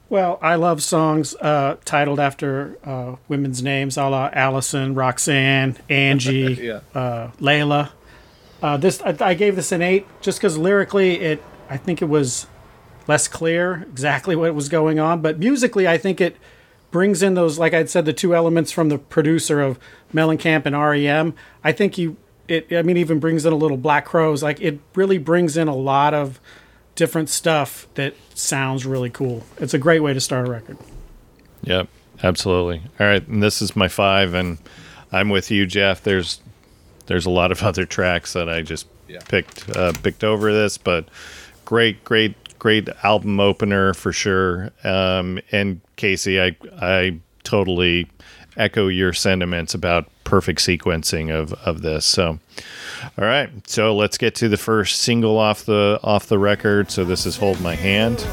Well, 0.09 0.37
I 0.41 0.55
love 0.55 0.83
songs 0.83 1.33
uh, 1.35 1.77
titled 1.85 2.19
after 2.19 2.77
uh, 2.83 3.15
women's 3.27 3.63
names, 3.63 3.97
a 3.97 4.07
la 4.07 4.29
Allison, 4.31 4.93
Roxanne, 4.93 5.77
Angie, 5.89 6.53
yeah. 6.61 6.81
Uh, 6.93 7.31
Layla. 7.39 7.89
Uh, 8.61 8.77
this 8.77 9.01
I, 9.01 9.15
I, 9.19 9.33
gave 9.33 9.55
this 9.55 9.71
an 9.71 9.81
eight 9.81 10.05
just 10.21 10.39
because 10.39 10.57
lyrically, 10.57 11.19
it 11.19 11.43
I 11.69 11.77
think 11.77 12.01
it 12.01 12.05
was 12.05 12.47
less 13.07 13.27
clear 13.27 13.87
exactly 13.89 14.35
what 14.35 14.53
was 14.53 14.69
going 14.69 14.99
on, 14.99 15.21
but 15.21 15.39
musically, 15.39 15.87
I 15.87 15.97
think 15.97 16.21
it 16.21 16.37
brings 16.91 17.23
in 17.23 17.33
those, 17.33 17.57
like 17.59 17.73
I'd 17.73 17.89
said, 17.89 18.05
the 18.05 18.13
two 18.13 18.35
elements 18.35 18.71
from 18.71 18.89
the 18.89 18.99
producer 18.99 19.61
of 19.61 19.79
Mellencamp 20.13 20.65
and 20.65 20.75
REM. 20.75 21.33
I 21.63 21.71
think 21.71 21.97
you, 21.97 22.17
it, 22.47 22.71
I 22.71 22.81
mean, 22.81 22.97
even 22.97 23.19
brings 23.19 23.45
in 23.45 23.53
a 23.53 23.55
little 23.55 23.77
Black 23.77 24.05
Crowes. 24.05 24.43
Like 24.43 24.61
it 24.61 24.79
really 24.95 25.17
brings 25.17 25.57
in 25.57 25.67
a 25.67 25.75
lot 25.75 26.13
of 26.13 26.39
different 26.95 27.29
stuff 27.29 27.87
that 27.95 28.13
sounds 28.35 28.85
really 28.85 29.09
cool. 29.09 29.43
It's 29.57 29.73
a 29.73 29.79
great 29.79 30.01
way 30.01 30.13
to 30.13 30.19
start 30.19 30.47
a 30.47 30.51
record. 30.51 30.77
Yep, 31.63 31.87
absolutely. 32.21 32.81
All 32.99 33.07
right, 33.07 33.25
and 33.27 33.41
this 33.41 33.61
is 33.61 33.75
my 33.75 33.87
five, 33.87 34.33
and 34.33 34.57
I'm 35.11 35.29
with 35.29 35.49
you, 35.51 35.65
Jeff. 35.65 36.03
There's 36.03 36.41
there's 37.07 37.25
a 37.25 37.31
lot 37.31 37.51
of 37.51 37.63
other 37.63 37.85
tracks 37.85 38.33
that 38.33 38.49
I 38.49 38.61
just 38.61 38.87
yeah. 39.07 39.19
picked 39.27 39.69
uh, 39.75 39.93
picked 40.01 40.23
over 40.23 40.51
this, 40.51 40.77
but 40.77 41.07
great, 41.65 42.03
great 42.03 42.35
great 42.59 42.87
album 43.03 43.39
opener 43.39 43.93
for 43.93 44.11
sure. 44.11 44.71
Um, 44.83 45.39
and 45.51 45.81
Casey, 45.95 46.41
I 46.41 46.55
I 46.79 47.19
totally 47.43 48.07
echo 48.57 48.87
your 48.87 49.13
sentiments 49.13 49.73
about 49.73 50.07
perfect 50.23 50.59
sequencing 50.59 51.31
of 51.33 51.53
of 51.53 51.81
this. 51.81 52.05
So, 52.05 52.39
all 53.17 53.25
right, 53.25 53.49
so 53.69 53.95
let's 53.95 54.17
get 54.17 54.35
to 54.35 54.49
the 54.49 54.57
first 54.57 55.01
single 55.01 55.37
off 55.37 55.65
the 55.65 55.99
off 56.03 56.27
the 56.27 56.39
record. 56.39 56.91
So 56.91 57.03
this 57.05 57.25
is 57.25 57.37
"Hold 57.37 57.61
My 57.61 57.75
Hand." 57.75 58.25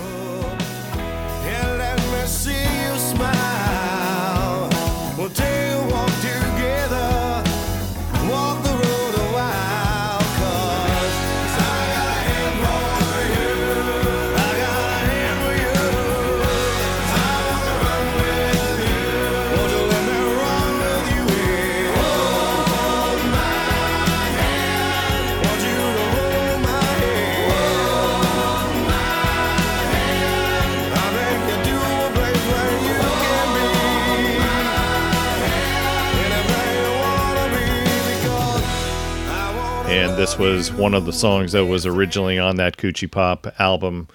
This 40.31 40.39
was 40.39 40.71
one 40.73 40.95
of 40.95 41.07
the 41.07 41.13
songs 41.13 41.51
that 41.53 41.67
was 41.67 41.85
originally 41.87 42.39
on 42.39 42.55
that 42.55 42.77
Kootchypop 42.77 43.53
album. 43.59 44.07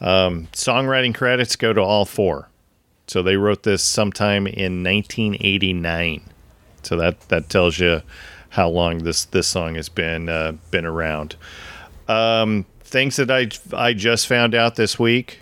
Um, 0.00 0.46
songwriting 0.52 1.12
credits 1.12 1.56
go 1.56 1.72
to 1.72 1.80
all 1.80 2.04
four. 2.04 2.48
So 3.08 3.20
they 3.20 3.36
wrote 3.36 3.64
this 3.64 3.82
sometime 3.82 4.46
in 4.46 4.84
1989. 4.84 6.22
So 6.84 6.96
that 6.98 7.20
that 7.30 7.48
tells 7.48 7.80
you 7.80 8.02
how 8.50 8.68
long 8.68 8.98
this 8.98 9.24
this 9.24 9.48
song 9.48 9.74
has 9.74 9.88
been 9.88 10.28
uh, 10.28 10.52
been 10.70 10.86
around. 10.86 11.34
Um, 12.06 12.64
things 12.82 13.16
that 13.16 13.32
I 13.32 13.48
I 13.76 13.92
just 13.92 14.28
found 14.28 14.54
out 14.54 14.76
this 14.76 15.00
week. 15.00 15.40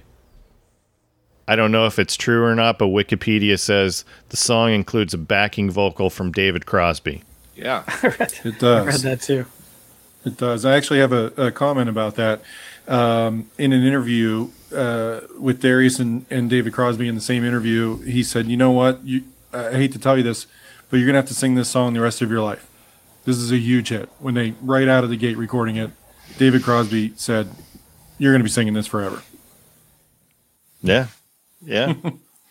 I 1.46 1.54
don't 1.54 1.70
know 1.70 1.84
if 1.84 1.98
it's 1.98 2.16
true 2.16 2.42
or 2.42 2.54
not, 2.54 2.78
but 2.78 2.86
Wikipedia 2.86 3.58
says 3.58 4.06
the 4.30 4.38
song 4.38 4.72
includes 4.72 5.12
a 5.12 5.18
backing 5.18 5.70
vocal 5.70 6.08
from 6.08 6.32
David 6.32 6.64
Crosby. 6.64 7.22
Yeah, 7.54 7.84
it 8.02 8.58
does. 8.58 8.64
I 9.04 9.08
read 9.08 9.18
that 9.18 9.20
too. 9.20 9.44
It 10.24 10.36
does. 10.38 10.64
I 10.64 10.76
actually 10.76 11.00
have 11.00 11.12
a, 11.12 11.26
a 11.36 11.52
comment 11.52 11.88
about 11.88 12.16
that. 12.16 12.42
Um, 12.88 13.50
in 13.58 13.72
an 13.72 13.82
interview 13.84 14.50
uh, 14.74 15.20
with 15.38 15.60
Darius 15.60 15.98
and, 15.98 16.26
and 16.30 16.50
David 16.50 16.72
Crosby 16.72 17.08
in 17.08 17.14
the 17.14 17.20
same 17.20 17.44
interview, 17.44 18.00
he 18.00 18.22
said, 18.22 18.46
"You 18.46 18.56
know 18.56 18.70
what? 18.70 19.04
You, 19.04 19.24
I 19.52 19.72
hate 19.72 19.92
to 19.92 19.98
tell 19.98 20.16
you 20.16 20.22
this, 20.22 20.46
but 20.90 20.98
you're 20.98 21.06
gonna 21.06 21.18
have 21.18 21.28
to 21.28 21.34
sing 21.34 21.54
this 21.54 21.68
song 21.68 21.94
the 21.94 22.00
rest 22.00 22.22
of 22.22 22.30
your 22.30 22.42
life. 22.42 22.68
This 23.24 23.36
is 23.36 23.52
a 23.52 23.58
huge 23.58 23.88
hit." 23.90 24.08
When 24.18 24.34
they 24.34 24.54
right 24.62 24.88
out 24.88 25.04
of 25.04 25.10
the 25.10 25.16
gate 25.16 25.36
recording 25.36 25.76
it, 25.76 25.90
David 26.38 26.62
Crosby 26.62 27.12
said, 27.16 27.48
"You're 28.18 28.32
gonna 28.32 28.44
be 28.44 28.50
singing 28.50 28.74
this 28.74 28.86
forever." 28.86 29.22
Yeah, 30.82 31.06
yeah. 31.62 31.94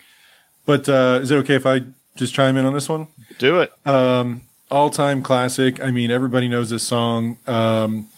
but 0.66 0.88
uh, 0.88 1.20
is 1.22 1.30
it 1.30 1.36
okay 1.38 1.54
if 1.54 1.66
I 1.66 1.82
just 2.16 2.34
chime 2.34 2.56
in 2.56 2.64
on 2.64 2.72
this 2.72 2.88
one? 2.88 3.08
Do 3.38 3.60
it. 3.60 3.72
Um, 3.86 4.42
all 4.70 4.90
time 4.90 5.22
classic. 5.22 5.82
I 5.82 5.90
mean, 5.90 6.10
everybody 6.10 6.48
knows 6.48 6.70
this 6.70 6.82
song. 6.82 7.38
Um, 7.46 8.08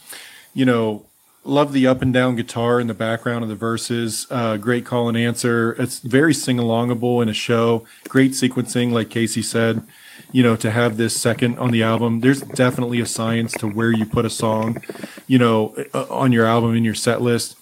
you 0.54 0.64
know, 0.64 1.06
love 1.44 1.72
the 1.72 1.86
up 1.86 2.02
and 2.02 2.12
down 2.12 2.36
guitar 2.36 2.80
in 2.80 2.86
the 2.86 2.94
background 2.94 3.42
of 3.42 3.48
the 3.48 3.54
verses. 3.54 4.26
Uh, 4.30 4.56
great 4.56 4.84
call 4.84 5.08
and 5.08 5.16
answer. 5.16 5.72
It's 5.78 6.00
very 6.00 6.34
sing 6.34 6.56
alongable 6.58 7.22
in 7.22 7.28
a 7.28 7.34
show. 7.34 7.86
Great 8.08 8.32
sequencing, 8.32 8.92
like 8.92 9.10
Casey 9.10 9.42
said. 9.42 9.82
You 10.32 10.42
know, 10.42 10.56
to 10.56 10.70
have 10.70 10.96
this 10.96 11.16
second 11.16 11.58
on 11.58 11.70
the 11.70 11.82
album, 11.82 12.20
there's 12.20 12.40
definitely 12.40 13.00
a 13.00 13.06
science 13.06 13.52
to 13.54 13.68
where 13.68 13.92
you 13.92 14.04
put 14.04 14.24
a 14.24 14.30
song, 14.30 14.82
you 15.26 15.38
know, 15.38 15.74
uh, 15.94 16.06
on 16.10 16.32
your 16.32 16.46
album 16.46 16.74
in 16.74 16.84
your 16.84 16.94
set 16.94 17.22
list. 17.22 17.56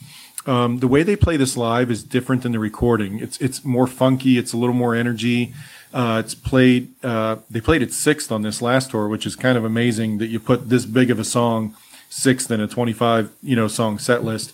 Um, 0.46 0.78
the 0.78 0.88
way 0.88 1.02
they 1.02 1.16
play 1.16 1.36
this 1.36 1.56
live 1.56 1.90
is 1.90 2.02
different 2.02 2.42
than 2.42 2.52
the 2.52 2.58
recording. 2.58 3.18
It's 3.18 3.38
it's 3.38 3.64
more 3.64 3.86
funky. 3.86 4.38
It's 4.38 4.52
a 4.52 4.56
little 4.56 4.74
more 4.74 4.94
energy. 4.94 5.54
Uh, 5.94 6.20
it's 6.24 6.34
played. 6.34 6.92
Uh, 7.04 7.36
they 7.48 7.60
played 7.60 7.80
it 7.80 7.92
sixth 7.92 8.32
on 8.32 8.42
this 8.42 8.60
last 8.60 8.90
tour, 8.90 9.06
which 9.06 9.24
is 9.24 9.36
kind 9.36 9.56
of 9.56 9.64
amazing 9.64 10.18
that 10.18 10.26
you 10.26 10.40
put 10.40 10.68
this 10.68 10.84
big 10.84 11.08
of 11.08 11.20
a 11.20 11.24
song 11.24 11.76
sixth 12.10 12.50
in 12.50 12.60
a 12.60 12.66
25 12.68 13.30
you 13.42 13.54
know 13.54 13.68
song 13.68 13.98
set 13.98 14.24
list. 14.24 14.52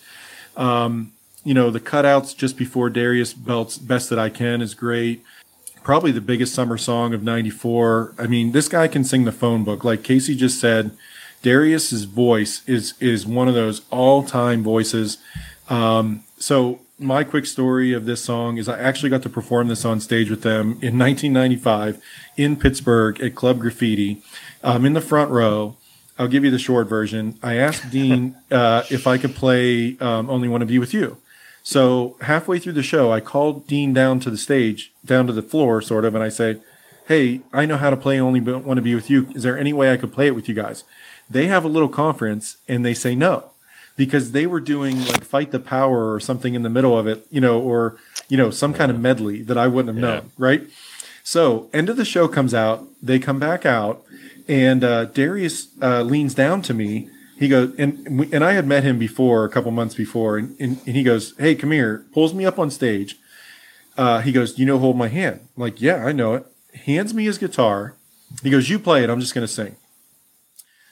Um, 0.56 1.12
you 1.42 1.54
know 1.54 1.70
the 1.70 1.80
cutouts 1.80 2.36
just 2.36 2.58
before 2.58 2.90
Darius 2.90 3.32
Belt's 3.32 3.78
"Best 3.78 4.10
That 4.10 4.18
I 4.18 4.28
Can" 4.28 4.60
is 4.60 4.74
great. 4.74 5.24
Probably 5.82 6.12
the 6.12 6.20
biggest 6.20 6.54
summer 6.54 6.76
song 6.76 7.14
of 7.14 7.22
'94. 7.22 8.16
I 8.18 8.26
mean, 8.26 8.52
this 8.52 8.68
guy 8.68 8.86
can 8.86 9.02
sing 9.02 9.24
the 9.24 9.32
phone 9.32 9.64
book, 9.64 9.82
like 9.82 10.02
Casey 10.02 10.36
just 10.36 10.60
said. 10.60 10.90
Darius's 11.42 12.04
voice 12.04 12.62
is 12.68 12.92
is 13.00 13.26
one 13.26 13.48
of 13.48 13.54
those 13.54 13.80
all 13.90 14.22
time 14.22 14.62
voices. 14.62 15.16
Um, 15.70 16.24
so 16.38 16.80
my 17.00 17.24
quick 17.24 17.46
story 17.46 17.92
of 17.92 18.04
this 18.04 18.22
song 18.22 18.58
is 18.58 18.68
I 18.68 18.78
actually 18.78 19.10
got 19.10 19.22
to 19.22 19.28
perform 19.28 19.68
this 19.68 19.84
on 19.84 20.00
stage 20.00 20.30
with 20.30 20.42
them 20.42 20.72
in 20.82 20.98
1995 20.98 22.02
in 22.36 22.56
Pittsburgh 22.56 23.20
at 23.20 23.34
Club 23.34 23.58
Graffiti. 23.60 24.22
Um, 24.62 24.84
in 24.84 24.92
the 24.92 25.00
front 25.00 25.30
row. 25.30 25.76
I'll 26.18 26.28
give 26.28 26.44
you 26.44 26.50
the 26.50 26.58
short 26.58 26.86
version. 26.86 27.38
I 27.42 27.54
asked 27.54 27.90
Dean 27.90 28.36
uh, 28.50 28.82
if 28.90 29.06
I 29.06 29.16
could 29.16 29.34
play 29.34 29.96
um, 30.00 30.28
"Only 30.28 30.48
Want 30.48 30.60
to 30.60 30.66
Be 30.66 30.78
with 30.78 30.92
You." 30.92 31.16
So 31.62 32.18
halfway 32.20 32.58
through 32.58 32.74
the 32.74 32.82
show, 32.82 33.10
I 33.10 33.20
called 33.20 33.66
Dean 33.66 33.94
down 33.94 34.20
to 34.20 34.30
the 34.30 34.36
stage, 34.36 34.92
down 35.02 35.26
to 35.28 35.32
the 35.32 35.42
floor, 35.42 35.80
sort 35.80 36.04
of, 36.04 36.14
and 36.14 36.22
I 36.22 36.28
say, 36.28 36.58
"Hey, 37.08 37.40
I 37.54 37.64
know 37.64 37.78
how 37.78 37.88
to 37.88 37.96
play 37.96 38.20
"Only 38.20 38.40
Want 38.40 38.76
to 38.76 38.82
Be 38.82 38.94
with 38.94 39.08
You." 39.08 39.28
Is 39.34 39.44
there 39.44 39.58
any 39.58 39.72
way 39.72 39.90
I 39.90 39.96
could 39.96 40.12
play 40.12 40.26
it 40.26 40.34
with 40.34 40.46
you 40.46 40.54
guys?" 40.54 40.84
They 41.30 41.46
have 41.46 41.64
a 41.64 41.68
little 41.68 41.88
conference, 41.88 42.58
and 42.68 42.84
they 42.84 42.92
say 42.92 43.14
no 43.14 43.49
because 44.00 44.32
they 44.32 44.46
were 44.46 44.60
doing 44.60 45.04
like 45.08 45.22
fight 45.22 45.50
the 45.50 45.58
power 45.60 46.10
or 46.10 46.18
something 46.18 46.54
in 46.54 46.62
the 46.62 46.70
middle 46.70 46.98
of 46.98 47.06
it, 47.06 47.26
you 47.30 47.38
know, 47.38 47.60
or 47.60 47.98
you 48.30 48.36
know, 48.38 48.50
some 48.50 48.72
kind 48.72 48.90
of 48.90 48.98
medley 48.98 49.42
that 49.42 49.58
I 49.58 49.66
wouldn't 49.66 49.94
have 49.94 50.02
known, 50.02 50.32
right? 50.38 50.62
So, 51.22 51.68
end 51.74 51.90
of 51.90 51.98
the 51.98 52.04
show 52.06 52.26
comes 52.26 52.54
out, 52.54 52.86
they 53.02 53.18
come 53.18 53.38
back 53.38 53.66
out, 53.66 54.02
and 54.48 54.82
uh, 54.82 55.04
Darius 55.04 55.68
uh, 55.82 56.00
leans 56.00 56.32
down 56.32 56.62
to 56.62 56.72
me. 56.72 57.10
He 57.38 57.46
goes, 57.46 57.74
and 57.76 58.26
and 58.32 58.42
I 58.42 58.52
had 58.52 58.66
met 58.66 58.84
him 58.84 58.98
before, 58.98 59.44
a 59.44 59.50
couple 59.50 59.70
months 59.70 59.94
before, 59.94 60.38
and, 60.38 60.56
and, 60.58 60.80
and 60.86 60.96
he 60.96 61.02
goes, 61.02 61.34
"Hey, 61.36 61.54
come 61.54 61.72
here," 61.72 62.06
pulls 62.14 62.32
me 62.32 62.46
up 62.46 62.58
on 62.58 62.70
stage. 62.70 63.16
Uh, 63.98 64.22
he 64.22 64.32
goes, 64.32 64.58
"You 64.58 64.64
know, 64.64 64.78
hold 64.78 64.96
my 64.96 65.08
hand." 65.08 65.40
I'm 65.54 65.62
like, 65.62 65.82
yeah, 65.82 66.06
I 66.06 66.12
know 66.12 66.32
it. 66.36 66.46
Hands 66.86 67.12
me 67.12 67.24
his 67.24 67.36
guitar. 67.36 67.96
He 68.42 68.48
goes, 68.48 68.70
"You 68.70 68.78
play 68.78 69.04
it. 69.04 69.10
I'm 69.10 69.20
just 69.20 69.34
gonna 69.34 69.46
sing." 69.46 69.76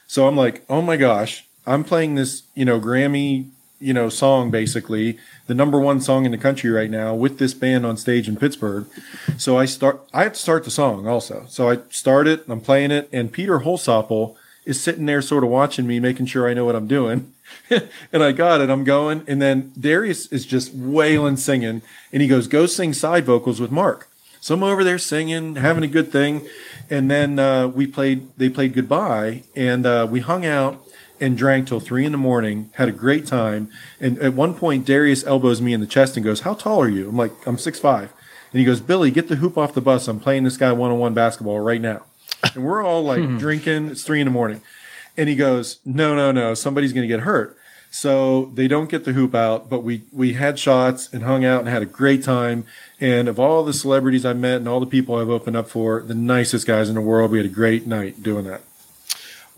So 0.05 0.27
I'm 0.27 0.37
like, 0.37 0.63
"Oh 0.69 0.83
my 0.83 0.95
gosh!" 0.95 1.48
I'm 1.69 1.83
playing 1.83 2.15
this, 2.15 2.43
you 2.55 2.65
know, 2.65 2.79
Grammy, 2.79 3.51
you 3.79 3.93
know, 3.93 4.09
song 4.09 4.49
basically, 4.49 5.19
the 5.45 5.53
number 5.53 5.79
one 5.79 6.01
song 6.01 6.25
in 6.25 6.31
the 6.31 6.37
country 6.37 6.71
right 6.71 6.89
now 6.89 7.13
with 7.13 7.37
this 7.37 7.53
band 7.53 7.85
on 7.85 7.95
stage 7.95 8.27
in 8.27 8.37
Pittsburgh. 8.37 8.87
So 9.37 9.55
I 9.55 9.65
start, 9.65 10.01
I 10.11 10.23
have 10.23 10.33
to 10.33 10.39
start 10.39 10.63
the 10.63 10.71
song 10.71 11.07
also. 11.07 11.45
So 11.47 11.69
I 11.69 11.77
start 11.91 12.27
it, 12.27 12.43
I'm 12.49 12.59
playing 12.59 12.89
it, 12.89 13.07
and 13.13 13.31
Peter 13.31 13.59
Holsapple 13.59 14.35
is 14.65 14.81
sitting 14.81 15.05
there 15.05 15.21
sort 15.21 15.43
of 15.43 15.51
watching 15.51 15.85
me, 15.85 15.99
making 15.99 16.25
sure 16.25 16.49
I 16.49 16.55
know 16.55 16.65
what 16.65 16.75
I'm 16.75 16.87
doing. 16.87 17.33
and 17.69 18.23
I 18.23 18.31
got 18.31 18.61
it, 18.61 18.71
I'm 18.71 18.83
going. 18.83 19.23
And 19.27 19.39
then 19.39 19.71
Darius 19.79 20.25
is 20.31 20.47
just 20.47 20.73
wailing 20.73 21.37
singing, 21.37 21.83
and 22.11 22.21
he 22.23 22.27
goes, 22.27 22.47
Go 22.47 22.65
sing 22.65 22.93
side 22.93 23.25
vocals 23.25 23.61
with 23.61 23.71
Mark. 23.71 24.09
So 24.41 24.55
I'm 24.55 24.63
over 24.63 24.83
there 24.83 24.97
singing, 24.97 25.57
having 25.57 25.83
a 25.83 25.87
good 25.87 26.11
thing. 26.11 26.47
And 26.89 27.11
then 27.11 27.37
uh, 27.37 27.67
we 27.67 27.85
played, 27.85 28.35
they 28.37 28.49
played 28.49 28.73
goodbye, 28.73 29.43
and 29.55 29.85
uh, 29.85 30.07
we 30.09 30.21
hung 30.21 30.45
out 30.45 30.83
and 31.21 31.37
drank 31.37 31.67
till 31.67 31.79
three 31.79 32.05
in 32.05 32.11
the 32.11 32.17
morning, 32.17 32.69
had 32.75 32.89
a 32.89 32.93
great 32.93 33.25
time. 33.25 33.69
And 33.99 34.17
at 34.19 34.33
one 34.33 34.53
point, 34.53 34.85
Darius 34.85 35.25
elbows 35.25 35.61
me 35.61 35.73
in 35.73 35.79
the 35.79 35.87
chest 35.87 36.15
and 36.17 36.23
goes, 36.23 36.41
How 36.41 36.53
tall 36.53 36.81
are 36.81 36.89
you? 36.89 37.09
I'm 37.09 37.17
like, 37.17 37.31
I'm 37.45 37.57
six 37.57 37.79
five. 37.79 38.13
And 38.51 38.59
he 38.59 38.65
goes, 38.65 38.79
Billy, 38.79 39.11
get 39.11 39.27
the 39.27 39.35
hoop 39.35 39.57
off 39.57 39.73
the 39.73 39.81
bus. 39.81 40.07
I'm 40.07 40.19
playing 40.19 40.43
this 40.43 40.57
guy 40.57 40.71
one 40.71 40.91
on 40.91 40.99
one 40.99 41.13
basketball 41.13 41.59
right 41.59 41.81
now. 41.81 42.03
And 42.55 42.63
we're 42.63 42.83
all 42.83 43.03
like 43.03 43.23
hmm. 43.23 43.37
drinking. 43.37 43.89
It's 43.89 44.03
three 44.03 44.21
in 44.21 44.25
the 44.25 44.31
morning. 44.31 44.61
And 45.17 45.29
he 45.29 45.35
goes, 45.35 45.79
No, 45.85 46.15
no, 46.15 46.31
no. 46.31 46.53
Somebody's 46.53 46.93
going 46.93 47.07
to 47.07 47.13
get 47.13 47.21
hurt. 47.21 47.57
So 47.91 48.51
they 48.53 48.67
don't 48.67 48.89
get 48.89 49.03
the 49.03 49.13
hoop 49.13 49.33
out, 49.33 49.67
but 49.67 49.83
we, 49.83 50.03
we 50.11 50.33
had 50.33 50.59
shots 50.59 51.11
and 51.11 51.23
hung 51.23 51.43
out 51.43 51.61
and 51.61 51.69
had 51.69 51.81
a 51.81 51.87
great 51.87 52.23
time. 52.23 52.65
And 52.99 53.27
of 53.27 53.39
all 53.39 53.63
the 53.63 53.73
celebrities 53.73 54.25
I 54.25 54.33
met 54.33 54.57
and 54.57 54.67
all 54.67 54.79
the 54.79 54.85
people 54.85 55.15
I've 55.15 55.29
opened 55.29 55.57
up 55.57 55.67
for, 55.67 56.01
the 56.01 56.13
nicest 56.13 56.67
guys 56.67 56.87
in 56.87 56.95
the 56.95 57.01
world, 57.01 57.31
we 57.31 57.39
had 57.39 57.47
a 57.47 57.49
great 57.49 57.87
night 57.87 58.21
doing 58.21 58.45
that. 58.45 58.61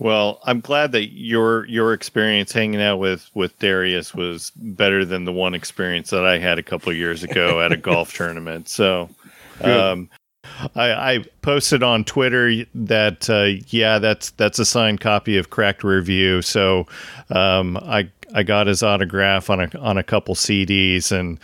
Well, 0.01 0.39
I'm 0.45 0.61
glad 0.61 0.93
that 0.93 1.13
your 1.13 1.67
your 1.67 1.93
experience 1.93 2.51
hanging 2.51 2.81
out 2.81 2.97
with 2.97 3.29
with 3.35 3.59
Darius 3.59 4.15
was 4.15 4.51
better 4.55 5.05
than 5.05 5.25
the 5.25 5.31
one 5.31 5.53
experience 5.53 6.09
that 6.09 6.25
I 6.25 6.39
had 6.39 6.57
a 6.57 6.63
couple 6.63 6.91
years 6.91 7.23
ago 7.23 7.61
at 7.61 7.71
a 7.71 7.77
golf 7.77 8.11
tournament. 8.17 8.67
So, 8.67 9.11
um, 9.63 10.09
I, 10.73 10.91
I, 10.91 11.23
posted 11.43 11.83
on 11.83 12.03
Twitter 12.03 12.65
that 12.73 13.29
uh, 13.29 13.61
yeah, 13.67 13.99
that's 13.99 14.31
that's 14.31 14.57
a 14.57 14.65
signed 14.65 15.01
copy 15.01 15.37
of 15.37 15.51
Cracked 15.51 15.83
Rear 15.83 16.01
View. 16.01 16.41
So, 16.41 16.87
um, 17.29 17.77
I 17.77 18.09
I 18.33 18.41
got 18.41 18.65
his 18.65 18.81
autograph 18.81 19.51
on 19.51 19.59
a 19.59 19.77
on 19.77 19.99
a 19.99 20.03
couple 20.03 20.33
CDs 20.33 21.11
and 21.11 21.39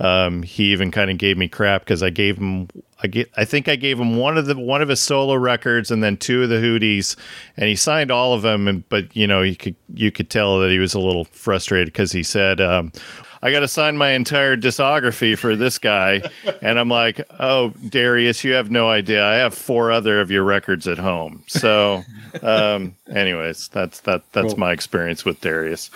Um, 0.00 0.42
he 0.42 0.72
even 0.72 0.90
kind 0.90 1.10
of 1.10 1.18
gave 1.18 1.36
me 1.36 1.46
crap 1.46 1.82
because 1.82 2.02
I 2.02 2.08
gave 2.10 2.38
him 2.38 2.68
I 3.02 3.06
get 3.06 3.30
I 3.36 3.44
think 3.44 3.68
I 3.68 3.76
gave 3.76 3.98
him 3.98 4.16
one 4.16 4.38
of 4.38 4.46
the 4.46 4.58
one 4.58 4.82
of 4.82 4.88
his 4.88 5.00
solo 5.00 5.34
records 5.34 5.90
and 5.90 6.02
then 6.02 6.16
two 6.16 6.42
of 6.42 6.48
the 6.48 6.56
Hooties, 6.56 7.16
and 7.56 7.68
he 7.68 7.76
signed 7.76 8.10
all 8.10 8.32
of 8.32 8.42
them. 8.42 8.66
And 8.66 8.88
but 8.88 9.14
you 9.14 9.26
know 9.26 9.42
you 9.42 9.56
could 9.56 9.76
you 9.94 10.10
could 10.10 10.30
tell 10.30 10.58
that 10.60 10.70
he 10.70 10.78
was 10.78 10.94
a 10.94 11.00
little 11.00 11.24
frustrated 11.24 11.88
because 11.88 12.12
he 12.12 12.22
said. 12.22 12.60
Um, 12.60 12.92
I 13.42 13.50
got 13.50 13.60
to 13.60 13.68
sign 13.68 13.96
my 13.96 14.10
entire 14.10 14.56
discography 14.56 15.36
for 15.36 15.56
this 15.56 15.78
guy. 15.78 16.22
and 16.62 16.78
I'm 16.78 16.90
like, 16.90 17.20
oh, 17.38 17.70
Darius, 17.88 18.44
you 18.44 18.52
have 18.52 18.70
no 18.70 18.88
idea. 18.90 19.24
I 19.24 19.34
have 19.34 19.54
four 19.54 19.90
other 19.90 20.20
of 20.20 20.30
your 20.30 20.44
records 20.44 20.86
at 20.86 20.98
home. 20.98 21.42
So, 21.46 22.02
um, 22.42 22.94
anyways, 23.08 23.68
that's 23.68 24.00
that. 24.00 24.30
That's 24.32 24.52
cool. 24.52 24.58
my 24.58 24.72
experience 24.72 25.24
with 25.24 25.40
Darius. 25.40 25.90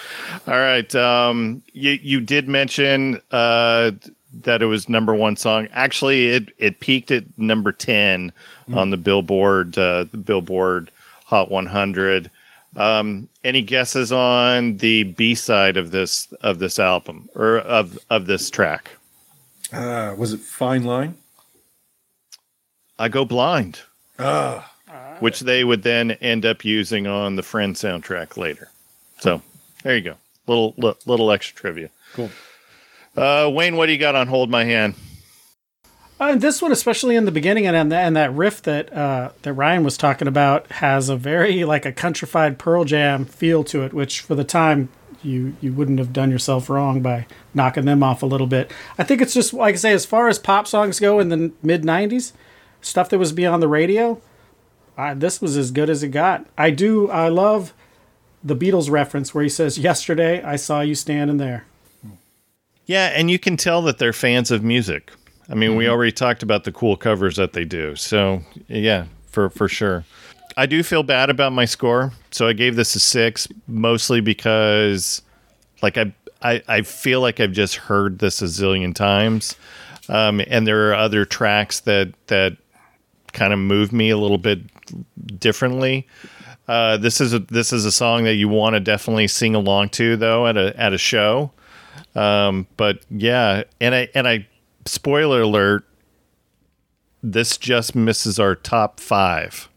All 0.47 0.55
right, 0.55 0.93
um, 0.95 1.63
you 1.73 1.93
you 1.93 2.21
did 2.21 2.49
mention 2.49 3.21
uh, 3.31 3.91
that 4.43 4.63
it 4.63 4.67
was 4.67 4.89
number 4.89 5.15
one 5.15 5.37
song. 5.37 5.69
Actually, 5.73 6.29
it 6.29 6.49
it 6.59 6.81
peaked 6.81 7.11
at 7.11 7.25
number 7.39 7.73
ten 7.73 8.33
mm. 8.69 8.77
on 8.77 8.91
the 8.91 8.97
Billboard 8.97 9.77
uh, 9.77 10.05
the 10.11 10.17
Billboard 10.17 10.91
Hot 11.27 11.51
100. 11.51 12.31
Um, 12.77 13.29
any 13.45 13.63
guesses 13.63 14.11
on 14.11 14.79
the 14.79 15.05
B 15.05 15.35
side 15.35 15.77
of 15.77 15.91
this 15.91 16.33
of 16.41 16.59
this 16.59 16.79
album 16.79 17.29
or 17.35 17.59
of 17.59 17.99
of 18.11 18.27
this 18.27 18.51
track? 18.51 18.91
Uh, 19.73 20.15
was 20.17 20.33
it 20.33 20.41
Fine 20.41 20.85
Line? 20.85 21.17
I 22.99 23.09
Go 23.09 23.25
Blind. 23.25 23.81
Ah. 24.19 24.71
Which 25.21 25.41
they 25.41 25.65
would 25.65 25.83
then 25.83 26.13
end 26.13 26.45
up 26.45 26.65
using 26.65 27.07
on 27.07 27.37
the 27.37 27.43
Friend 27.43 27.75
soundtrack 27.75 28.37
later. 28.37 28.71
So 29.21 29.43
there 29.83 29.97
you 29.97 30.03
go. 30.03 30.17
Little 30.47 30.75
little 31.07 31.31
extra 31.31 31.57
trivia. 31.57 31.91
Cool. 32.13 32.31
Uh, 33.17 33.51
Wayne, 33.53 33.77
what 33.77 33.87
do 33.87 33.93
you 33.93 33.99
got 33.99 34.17
on 34.17 34.27
Hold 34.27 34.51
My 34.51 34.65
Hand? 34.65 34.95
Uh, 36.21 36.29
and 36.31 36.41
this 36.41 36.63
one, 36.63 36.71
especially 36.71 37.17
in 37.17 37.25
the 37.25 37.33
beginning, 37.33 37.67
and 37.67 37.93
and 37.93 38.17
that 38.17 38.33
riff 38.33 38.63
that 38.63 38.93
uh, 38.93 39.31
that 39.43 39.53
Ryan 39.53 39.83
was 39.83 39.97
talking 39.97 40.29
about, 40.29 40.71
has 40.73 41.09
a 41.09 41.17
very 41.17 41.65
like 41.65 41.85
a 41.85 41.93
countrified 41.93 42.59
Pearl 42.59 42.85
Jam 42.85 43.25
feel 43.25 43.65
to 43.65 43.83
it, 43.83 43.93
which 43.93 44.21
for 44.21 44.35
the 44.35 44.45
time 44.45 44.89
you 45.25 45.57
you 45.61 45.73
wouldn't 45.73 45.99
have 45.99 46.13
done 46.13 46.31
yourself 46.31 46.71
wrong 46.71 47.03
by 47.03 47.27
knocking 47.53 47.85
them 47.85 48.03
off 48.03 48.23
a 48.23 48.27
little 48.27 48.47
bit. 48.47 48.71
I 48.97 49.03
think 49.03 49.21
it's 49.21 49.35
just 49.35 49.53
like 49.53 49.75
I 49.75 49.79
say, 49.79 49.93
as 49.93 50.07
far 50.07 50.29
as 50.29 50.39
pop 50.39 50.69
songs 50.69 51.01
go 51.01 51.19
in 51.19 51.31
the 51.31 51.53
mid 51.63 51.83
'90s, 51.83 52.33
stuff 52.81 53.09
that 53.09 53.19
was 53.19 53.33
beyond 53.33 53.61
the 53.61 53.69
radio, 53.69 54.21
this 55.17 55.41
was 55.41 55.57
as 55.57 55.71
good 55.71 55.91
as 55.91 56.03
it 56.03 56.09
got. 56.09 56.47
I 56.57 56.71
do, 56.71 57.11
I 57.11 57.29
love 57.29 57.73
the 58.43 58.57
Beatles 58.57 58.91
reference 58.91 59.35
where 59.35 59.43
he 59.43 59.51
says, 59.51 59.79
"Yesterday 59.79 60.43
I 60.43 60.57
saw 60.57 60.81
you 60.81 60.95
standing 60.95 61.39
there." 61.39 61.65
Yeah, 62.87 63.07
and 63.07 63.31
you 63.31 63.39
can 63.39 63.57
tell 63.57 63.81
that 63.83 63.99
they're 63.99 64.13
fans 64.13 64.51
of 64.51 64.63
music. 64.63 65.11
I 65.49 65.55
mean, 65.55 65.71
mm-hmm. 65.71 65.79
we 65.79 65.89
already 65.89 66.13
talked 66.13 66.43
about 66.43 66.65
the 66.65 66.73
cool 66.73 66.97
covers 66.97 67.37
that 67.37 67.53
they 67.53 67.65
do. 67.65 67.97
So, 67.97 68.43
yeah, 68.69 69.07
for 69.27 69.51
for 69.51 69.69
sure. 69.69 70.05
I 70.57 70.67
do 70.67 70.83
feel 70.83 71.03
bad 71.03 71.31
about 71.31 71.53
my 71.53 71.65
score. 71.65 72.13
So 72.31 72.47
I 72.47 72.53
gave 72.53 72.77
this 72.77 72.95
a 72.95 73.01
6 73.01 73.49
mostly 73.67 74.21
because 74.21 75.23
like 75.83 75.99
I 75.99 76.15
I, 76.43 76.63
I 76.69 76.83
feel 76.83 77.21
like 77.21 77.41
I've 77.41 77.53
just 77.53 77.77
heard 77.77 78.19
this 78.19 78.43
a 78.43 78.45
zillion 78.45 78.95
times. 78.95 79.57
Um, 80.09 80.43
and 80.47 80.67
there 80.67 80.91
are 80.91 80.95
other 80.95 81.25
tracks 81.25 81.81
that 81.81 82.13
that 82.27 82.57
kind 83.33 83.53
of 83.53 83.59
move 83.59 83.93
me 83.93 84.11
a 84.11 84.19
little 84.19 84.39
bit 84.39 84.61
differently. 85.41 86.07
Uh, 86.69 86.97
this 86.99 87.21
is 87.21 87.35
a 87.35 87.41
this 87.41 87.73
is 87.73 87.85
a 87.85 87.93
song 87.93 88.25
that 88.25 88.35
you 88.35 88.49
want 88.49 88.75
to 88.75 88.81
definitely 88.81 89.27
sing 89.27 89.55
along 89.55 89.89
to 89.91 90.17
though 90.17 90.47
at 90.47 90.57
a 90.57 90.79
at 90.79 90.93
a 90.93 90.99
show. 90.99 91.51
Um, 92.15 92.67
but 92.77 93.01
yeah, 93.11 93.65
and 93.81 93.95
I 93.95 94.09
and 94.15 94.29
I 94.29 94.47
spoiler 94.87 95.43
alert, 95.43 95.85
this 97.23 97.57
just 97.57 97.95
misses 97.95 98.39
our 98.39 98.55
top 98.55 99.01
five, 99.01 99.69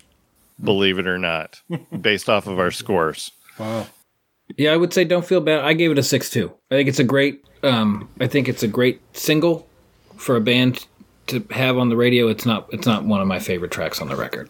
believe 0.62 1.00
it 1.00 1.08
or 1.08 1.18
not, 1.18 1.62
based 2.02 2.30
off 2.30 2.48
of 2.48 2.60
our 2.60 2.72
scores. 2.72 3.32
Wow. 3.58 3.88
Yeah, 4.58 4.72
I 4.72 4.78
would 4.78 4.94
say 4.94 5.04
don't 5.04 5.26
feel 5.26 5.42
bad. 5.42 5.64
I 5.66 5.74
gave 5.74 5.92
it 5.92 5.98
a 5.98 6.04
six 6.04 6.30
two. 6.30 6.54
I 6.72 6.76
think 6.76 6.90
it's 6.90 7.00
a 7.00 7.04
great. 7.04 7.44
Um, 7.64 8.10
I 8.20 8.28
think 8.28 8.48
it's 8.48 8.64
a 8.64 8.68
great 8.68 9.02
single 9.16 9.68
for 10.16 10.36
a 10.36 10.42
band 10.42 10.86
to 11.28 11.46
have 11.52 11.78
on 11.78 11.90
the 11.90 11.98
radio. 11.98 12.28
It's 12.28 12.46
not. 12.46 12.68
It's 12.72 12.88
not 12.88 13.04
one 13.04 13.20
of 13.20 13.28
my 13.28 13.40
favorite 13.40 13.72
tracks 13.72 14.02
on 14.02 14.08
the 14.08 14.16
record. 14.16 14.50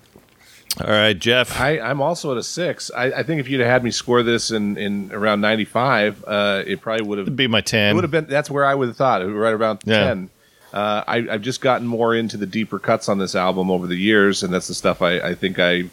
All 0.83 0.91
right, 0.91 1.17
Jeff. 1.17 1.59
I, 1.59 1.79
I'm 1.79 2.01
also 2.01 2.31
at 2.31 2.37
a 2.37 2.43
six. 2.43 2.91
I, 2.95 3.05
I 3.05 3.23
think 3.23 3.39
if 3.39 3.49
you'd 3.49 3.61
have 3.61 3.69
had 3.69 3.83
me 3.83 3.89
score 3.89 4.21
this 4.21 4.51
in, 4.51 4.77
in 4.77 5.11
around 5.11 5.41
95, 5.41 6.23
uh, 6.27 6.63
it 6.67 6.81
probably 6.81 7.07
would 7.07 7.17
have 7.17 7.35
be 7.35 7.47
my 7.47 7.61
10. 7.61 7.91
It 7.91 7.93
would 7.95 8.03
have 8.03 8.11
been. 8.11 8.27
That's 8.27 8.51
where 8.51 8.63
I 8.63 8.75
would 8.75 8.89
have 8.89 8.97
thought. 8.97 9.23
It 9.23 9.25
would 9.25 9.33
right 9.33 9.53
around 9.53 9.79
yeah. 9.85 10.05
10. 10.05 10.29
Uh, 10.77 11.03
I, 11.07 11.21
have 11.21 11.41
just 11.41 11.59
gotten 11.59 11.87
more 11.87 12.13
into 12.13 12.37
the 12.37 12.45
deeper 12.45 12.77
cuts 12.77 13.09
on 13.09 13.17
this 13.17 13.33
album 13.33 13.71
over 13.71 13.87
the 13.87 13.95
years, 13.95 14.43
and 14.43 14.53
that's 14.53 14.67
the 14.67 14.75
stuff 14.75 15.01
I, 15.01 15.13
I 15.19 15.33
think 15.33 15.57
I 15.57 15.85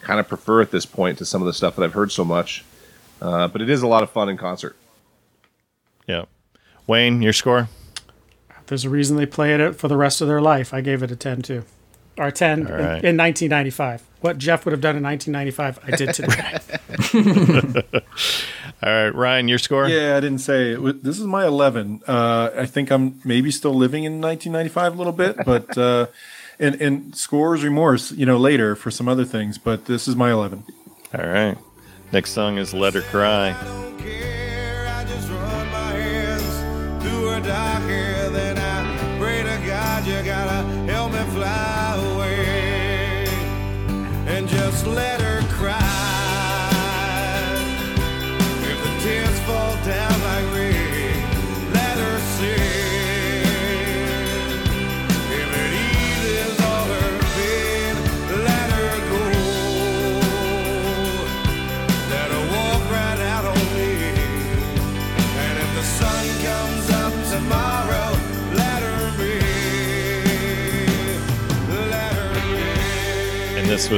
kind 0.00 0.18
of 0.18 0.26
prefer 0.26 0.60
at 0.60 0.72
this 0.72 0.84
point 0.84 1.18
to 1.18 1.24
some 1.24 1.40
of 1.40 1.46
the 1.46 1.52
stuff 1.52 1.76
that 1.76 1.84
I've 1.84 1.92
heard 1.92 2.10
so 2.10 2.24
much. 2.24 2.64
Uh, 3.20 3.46
but 3.46 3.62
it 3.62 3.70
is 3.70 3.82
a 3.82 3.86
lot 3.86 4.02
of 4.02 4.10
fun 4.10 4.28
in 4.28 4.36
concert. 4.36 4.74
Yeah. 6.08 6.24
Wayne, 6.88 7.22
your 7.22 7.32
score? 7.32 7.68
There's 8.66 8.84
a 8.84 8.90
reason 8.90 9.16
they 9.16 9.26
played 9.26 9.60
it 9.60 9.76
for 9.76 9.86
the 9.86 9.96
rest 9.96 10.20
of 10.20 10.26
their 10.26 10.40
life. 10.40 10.74
I 10.74 10.80
gave 10.80 11.04
it 11.04 11.12
a 11.12 11.16
10 11.16 11.42
too. 11.42 11.62
Or 12.18 12.32
10 12.32 12.64
right. 12.64 13.04
in, 13.04 13.10
in 13.10 13.16
1995. 13.16 14.02
What 14.22 14.38
Jeff 14.38 14.64
would 14.64 14.72
have 14.72 14.80
done 14.80 14.96
in 14.96 15.04
1995, 15.04 15.78
I 15.86 15.96
did 15.96 16.14
today. 16.14 16.58
All 18.82 18.90
right, 18.90 19.14
Ryan, 19.14 19.46
your 19.46 19.58
score? 19.58 19.88
Yeah, 19.88 20.16
I 20.16 20.20
didn't 20.20 20.40
say 20.40 20.72
it. 20.72 21.04
This 21.04 21.20
is 21.20 21.26
my 21.26 21.46
11. 21.46 22.02
Uh, 22.06 22.50
I 22.56 22.66
think 22.66 22.90
I'm 22.90 23.20
maybe 23.24 23.52
still 23.52 23.74
living 23.74 24.02
in 24.02 24.20
1995 24.20 24.94
a 24.94 24.96
little 24.96 25.12
bit, 25.12 25.36
but 25.46 25.78
uh, 25.78 26.06
and 26.58 26.80
and 26.80 27.14
scores 27.14 27.62
remorse, 27.62 28.10
you 28.10 28.26
know, 28.26 28.38
later 28.38 28.74
for 28.74 28.90
some 28.90 29.08
other 29.08 29.24
things. 29.24 29.56
But 29.56 29.84
this 29.84 30.08
is 30.08 30.16
my 30.16 30.32
11. 30.32 30.64
All 31.14 31.26
right. 31.26 31.56
Next 32.10 32.32
song 32.32 32.58
is 32.58 32.74
"Let 32.74 32.94
Her 32.94 33.02
Cry." 33.02 33.54
just 44.46 44.86
let 44.86 45.20
her 45.20 45.41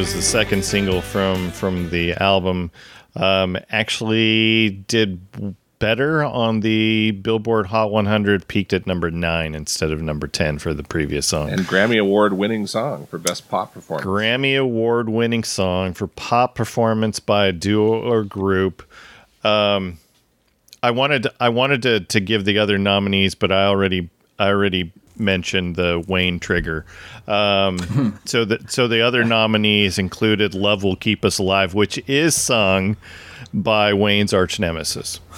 was 0.05 0.13
the 0.13 0.21
second 0.21 0.63
single 0.63 1.01
from 1.01 1.51
from 1.53 1.89
the 1.89 2.13
album. 2.23 2.71
Um, 3.17 3.57
actually, 3.71 4.69
did 4.87 5.19
better 5.79 6.23
on 6.23 6.61
the 6.61 7.13
Billboard 7.13 7.69
Hot 7.69 7.91
100, 7.91 8.47
peaked 8.47 8.75
at 8.75 8.87
number 8.87 9.11
nine 9.11 9.55
instead 9.55 9.91
of 9.93 10.03
number 10.03 10.29
10 10.29 10.59
for 10.59 10.75
the 10.75 10.83
previous 10.83 11.27
song. 11.27 11.49
And 11.49 11.63
Grammy 11.63 11.99
Award 11.99 12.35
winning 12.35 12.67
song 12.67 13.07
for 13.07 13.17
Best 13.17 13.49
Pop 13.49 13.73
Performance. 13.73 14.07
Grammy 14.07 14.61
Award 14.61 15.09
winning 15.09 15.43
song 15.43 15.95
for 15.95 16.07
pop 16.07 16.55
performance 16.55 17.19
by 17.19 17.47
a 17.47 17.53
duo 17.53 18.03
or 18.03 18.25
group. 18.25 18.87
Um, 19.43 19.97
I 20.83 20.91
wanted 20.91 21.29
I 21.41 21.49
wanted 21.49 21.81
to, 21.81 22.01
to 22.01 22.21
give 22.21 22.45
the 22.45 22.59
other 22.59 22.77
nominees, 22.77 23.35
but 23.35 23.51
I 23.51 23.65
already 23.65 24.11
I 24.39 24.49
already 24.49 24.93
mentioned 25.17 25.77
the 25.77 26.05
Wayne 26.07 26.41
trigger. 26.41 26.85
Um, 27.27 28.19
so 28.25 28.45
the 28.45 28.65
so 28.69 28.89
the 28.89 29.01
other 29.01 29.25
nominees 29.25 29.99
included 29.99 30.55
"Love 30.55 30.83
Will 30.83 30.97
Keep 30.97 31.25
Us 31.25 31.39
Alive," 31.39 31.75
which 31.75 31.99
is 32.09 32.35
sung 32.35 32.97
by 33.53 33.93
Wayne's 33.93 34.33
arch 34.35 34.59
nemesis. 34.59 35.21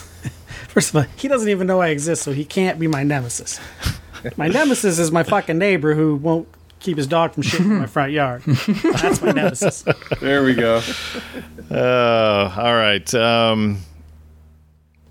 First 0.68 0.90
of 0.90 0.96
all, 0.96 1.02
he 1.16 1.28
doesn't 1.28 1.48
even 1.48 1.66
know 1.66 1.80
I 1.80 1.88
exist, 1.88 2.22
so 2.22 2.32
he 2.32 2.44
can't 2.44 2.78
be 2.78 2.86
my 2.86 3.02
nemesis. 3.02 3.60
My 4.36 4.48
nemesis 4.48 4.98
is 4.98 5.12
my 5.12 5.22
fucking 5.22 5.56
neighbor 5.58 5.94
who 5.94 6.16
won't 6.16 6.48
keep 6.80 6.96
his 6.96 7.06
dog 7.06 7.32
from 7.32 7.42
shitting 7.42 7.66
in 7.66 7.78
my 7.78 7.86
front 7.86 8.12
yard. 8.12 8.42
That's 9.00 9.22
my 9.22 9.32
nemesis. 9.32 9.84
There 10.20 10.44
we 10.44 10.54
go. 10.54 10.82
Uh, 11.70 12.52
all 12.56 12.74
right. 12.74 13.14
Um, 13.14 13.78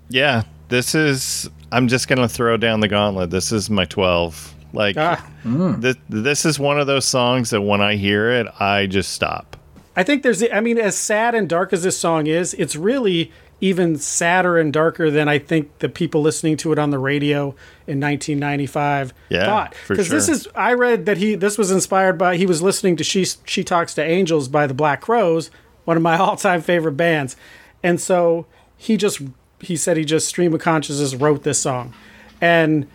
yeah, 0.08 0.42
this 0.68 0.94
is. 0.94 1.50
I'm 1.72 1.88
just 1.88 2.08
gonna 2.08 2.28
throw 2.28 2.56
down 2.56 2.80
the 2.80 2.88
gauntlet. 2.88 3.30
This 3.30 3.52
is 3.52 3.68
my 3.68 3.84
12. 3.84 4.54
Like 4.76 4.96
ah. 4.96 5.26
mm. 5.44 5.82
th- 5.82 5.96
this 6.08 6.44
is 6.44 6.58
one 6.58 6.78
of 6.78 6.86
those 6.86 7.04
songs 7.04 7.50
that 7.50 7.62
when 7.62 7.80
I 7.80 7.96
hear 7.96 8.30
it, 8.30 8.46
I 8.60 8.86
just 8.86 9.12
stop. 9.12 9.56
I 9.96 10.02
think 10.02 10.22
there's 10.22 10.42
I 10.52 10.60
mean 10.60 10.78
as 10.78 10.96
sad 10.96 11.34
and 11.34 11.48
dark 11.48 11.72
as 11.72 11.82
this 11.82 11.98
song 11.98 12.26
is, 12.26 12.54
it's 12.54 12.76
really 12.76 13.32
even 13.60 13.96
sadder 13.96 14.58
and 14.58 14.72
darker 14.72 15.10
than 15.10 15.28
I 15.28 15.38
think 15.38 15.78
the 15.78 15.88
people 15.88 16.20
listening 16.20 16.58
to 16.58 16.72
it 16.72 16.78
on 16.78 16.90
the 16.90 16.98
radio 16.98 17.54
in 17.86 17.98
1995 18.00 19.14
Yeah, 19.30 19.46
thought. 19.46 19.74
for 19.74 19.94
Because 19.94 20.10
this 20.10 20.28
is 20.28 20.46
I 20.54 20.74
read 20.74 21.06
that 21.06 21.16
he 21.16 21.34
this 21.34 21.56
was 21.56 21.70
inspired 21.70 22.18
by 22.18 22.36
he 22.36 22.46
was 22.46 22.60
listening 22.60 22.96
to 22.96 23.04
She 23.04 23.24
She 23.46 23.64
Talks 23.64 23.94
to 23.94 24.02
Angels 24.02 24.48
by 24.48 24.66
the 24.66 24.74
Black 24.74 25.00
Crowes, 25.00 25.50
one 25.84 25.96
of 25.96 26.02
my 26.02 26.18
all-time 26.18 26.60
favorite 26.60 26.98
bands. 26.98 27.36
And 27.82 28.00
so 28.00 28.46
he 28.76 28.98
just 28.98 29.22
he 29.60 29.76
said 29.76 29.96
he 29.96 30.04
just 30.04 30.28
stream 30.28 30.52
of 30.52 30.60
consciousness 30.60 31.14
wrote 31.14 31.42
this 31.42 31.58
song. 31.58 31.94
And 32.40 32.86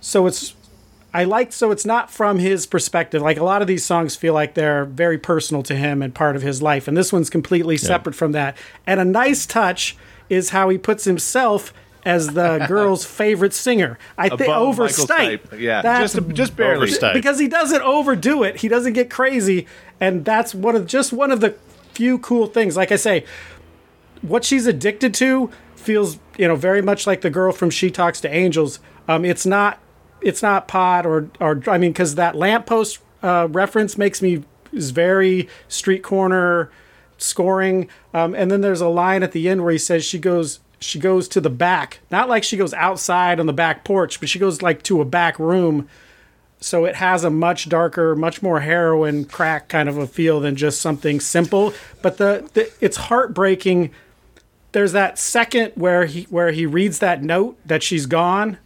so 0.00 0.26
it's 0.26 0.54
I 1.14 1.24
like 1.24 1.52
so 1.52 1.70
it's 1.70 1.84
not 1.84 2.10
from 2.10 2.38
his 2.38 2.64
perspective. 2.66 3.20
Like 3.22 3.36
a 3.38 3.44
lot 3.44 3.60
of 3.62 3.68
these 3.68 3.84
songs 3.84 4.16
feel 4.16 4.32
like 4.34 4.54
they're 4.54 4.84
very 4.86 5.18
personal 5.18 5.62
to 5.64 5.74
him 5.74 6.00
and 6.02 6.14
part 6.14 6.36
of 6.36 6.42
his 6.42 6.62
life, 6.62 6.88
and 6.88 6.96
this 6.96 7.12
one's 7.12 7.28
completely 7.30 7.76
separate 7.76 8.14
from 8.14 8.32
that. 8.32 8.56
And 8.86 8.98
a 9.00 9.04
nice 9.04 9.44
touch 9.46 9.96
is 10.30 10.50
how 10.50 10.68
he 10.70 10.78
puts 10.78 11.04
himself 11.04 11.74
as 12.04 12.28
the 12.28 12.64
girl's 12.68 13.04
favorite 13.04 13.52
singer. 13.52 13.98
I 14.16 14.28
think 14.30 14.42
Above 14.42 14.62
over 14.62 14.88
Stipe. 14.88 15.40
Stipe. 15.48 15.60
Yeah, 15.60 15.82
That's- 15.82 16.14
just 16.14 16.28
just 16.30 16.56
barely. 16.56 16.76
Overstipe. 16.88 17.14
because 17.14 17.38
he 17.38 17.46
doesn't 17.48 17.82
overdo 17.82 18.42
it. 18.42 18.56
He 18.56 18.68
doesn't 18.68 18.94
get 18.94 19.10
crazy, 19.10 19.66
and 20.00 20.24
that's 20.24 20.54
one 20.54 20.76
of 20.76 20.86
just 20.86 21.12
one 21.12 21.30
of 21.30 21.40
the 21.40 21.54
few 21.92 22.18
cool 22.18 22.46
things. 22.46 22.74
Like 22.76 22.90
I 22.90 22.96
say, 22.96 23.24
what 24.22 24.44
she's 24.44 24.66
addicted 24.66 25.12
to 25.14 25.50
feels 25.76 26.18
you 26.38 26.48
know 26.48 26.56
very 26.56 26.80
much 26.80 27.06
like 27.06 27.20
the 27.20 27.30
girl 27.30 27.52
from 27.52 27.68
She 27.68 27.90
Talks 27.90 28.20
to 28.22 28.34
Angels. 28.34 28.78
Um, 29.08 29.24
it's 29.26 29.44
not 29.44 29.78
it's 30.22 30.42
not 30.42 30.68
pot 30.68 31.06
or 31.06 31.30
or 31.40 31.62
I 31.66 31.78
mean 31.78 31.92
because 31.92 32.14
that 32.16 32.34
lamppost 32.34 32.98
uh, 33.22 33.48
reference 33.50 33.96
makes 33.96 34.22
me 34.22 34.44
is 34.72 34.90
very 34.90 35.48
street 35.68 36.02
corner 36.02 36.70
scoring. 37.18 37.88
Um, 38.12 38.34
and 38.34 38.50
then 38.50 38.60
there's 38.60 38.80
a 38.80 38.88
line 38.88 39.22
at 39.22 39.32
the 39.32 39.48
end 39.48 39.62
where 39.62 39.72
he 39.72 39.78
says 39.78 40.04
she 40.04 40.18
goes 40.18 40.60
she 40.80 40.98
goes 40.98 41.28
to 41.28 41.40
the 41.40 41.50
back, 41.50 42.00
not 42.10 42.28
like 42.28 42.42
she 42.42 42.56
goes 42.56 42.74
outside 42.74 43.38
on 43.38 43.46
the 43.46 43.52
back 43.52 43.84
porch, 43.84 44.18
but 44.18 44.28
she 44.28 44.38
goes 44.40 44.62
like 44.62 44.82
to 44.84 45.00
a 45.00 45.04
back 45.04 45.38
room. 45.38 45.88
So 46.60 46.84
it 46.84 46.96
has 46.96 47.24
a 47.24 47.30
much 47.30 47.68
darker, 47.68 48.14
much 48.14 48.42
more 48.42 48.60
heroin 48.60 49.24
crack 49.24 49.68
kind 49.68 49.88
of 49.88 49.96
a 49.96 50.06
feel 50.06 50.40
than 50.40 50.56
just 50.56 50.80
something 50.80 51.20
simple. 51.20 51.72
But 52.02 52.18
the, 52.18 52.48
the 52.54 52.72
it's 52.80 52.96
heartbreaking. 52.96 53.90
There's 54.72 54.92
that 54.92 55.18
second 55.18 55.72
where 55.74 56.06
he 56.06 56.24
where 56.24 56.50
he 56.50 56.66
reads 56.66 56.98
that 57.00 57.22
note 57.22 57.58
that 57.66 57.82
she's 57.82 58.06
gone, 58.06 58.58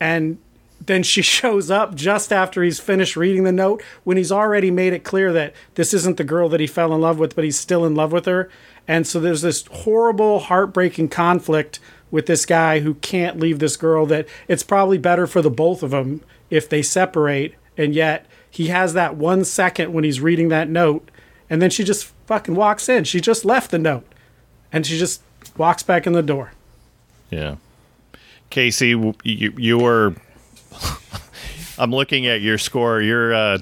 and 0.00 0.38
then 0.86 1.02
she 1.02 1.22
shows 1.22 1.70
up 1.70 1.94
just 1.94 2.32
after 2.32 2.62
he's 2.62 2.80
finished 2.80 3.16
reading 3.16 3.44
the 3.44 3.52
note 3.52 3.82
when 4.04 4.16
he's 4.16 4.32
already 4.32 4.70
made 4.70 4.92
it 4.92 5.04
clear 5.04 5.32
that 5.32 5.54
this 5.74 5.94
isn't 5.94 6.16
the 6.16 6.24
girl 6.24 6.48
that 6.48 6.60
he 6.60 6.66
fell 6.66 6.92
in 6.94 7.00
love 7.00 7.18
with, 7.18 7.34
but 7.34 7.44
he's 7.44 7.58
still 7.58 7.84
in 7.84 7.94
love 7.94 8.12
with 8.12 8.26
her. 8.26 8.48
And 8.88 9.06
so 9.06 9.20
there's 9.20 9.42
this 9.42 9.64
horrible, 9.66 10.40
heartbreaking 10.40 11.08
conflict 11.08 11.78
with 12.10 12.26
this 12.26 12.44
guy 12.44 12.80
who 12.80 12.94
can't 12.94 13.40
leave 13.40 13.58
this 13.58 13.76
girl 13.76 14.06
that 14.06 14.28
it's 14.48 14.62
probably 14.62 14.98
better 14.98 15.26
for 15.26 15.40
the 15.40 15.50
both 15.50 15.82
of 15.82 15.90
them 15.90 16.20
if 16.50 16.68
they 16.68 16.82
separate. 16.82 17.54
And 17.76 17.94
yet 17.94 18.26
he 18.52 18.66
has 18.66 18.92
that 18.92 19.16
one 19.16 19.44
second 19.44 19.92
when 19.92 20.04
he's 20.04 20.20
reading 20.20 20.48
that 20.50 20.68
note, 20.68 21.10
and 21.48 21.62
then 21.62 21.70
she 21.70 21.84
just 21.84 22.12
fucking 22.26 22.54
walks 22.54 22.86
in. 22.88 23.04
She 23.04 23.18
just 23.18 23.46
left 23.46 23.70
the 23.70 23.78
note, 23.78 24.06
and 24.70 24.86
she 24.86 24.98
just 24.98 25.22
walks 25.56 25.82
back 25.82 26.06
in 26.06 26.12
the 26.12 26.22
door. 26.22 26.52
Yeah. 27.30 27.56
Casey, 28.50 28.88
you 28.88 29.14
you 29.24 29.78
were. 29.78 30.14
I'm 31.82 31.90
looking 31.90 32.28
at 32.28 32.40
your 32.40 32.58
score. 32.58 33.02
You're 33.02 33.34
uh, 33.34 33.58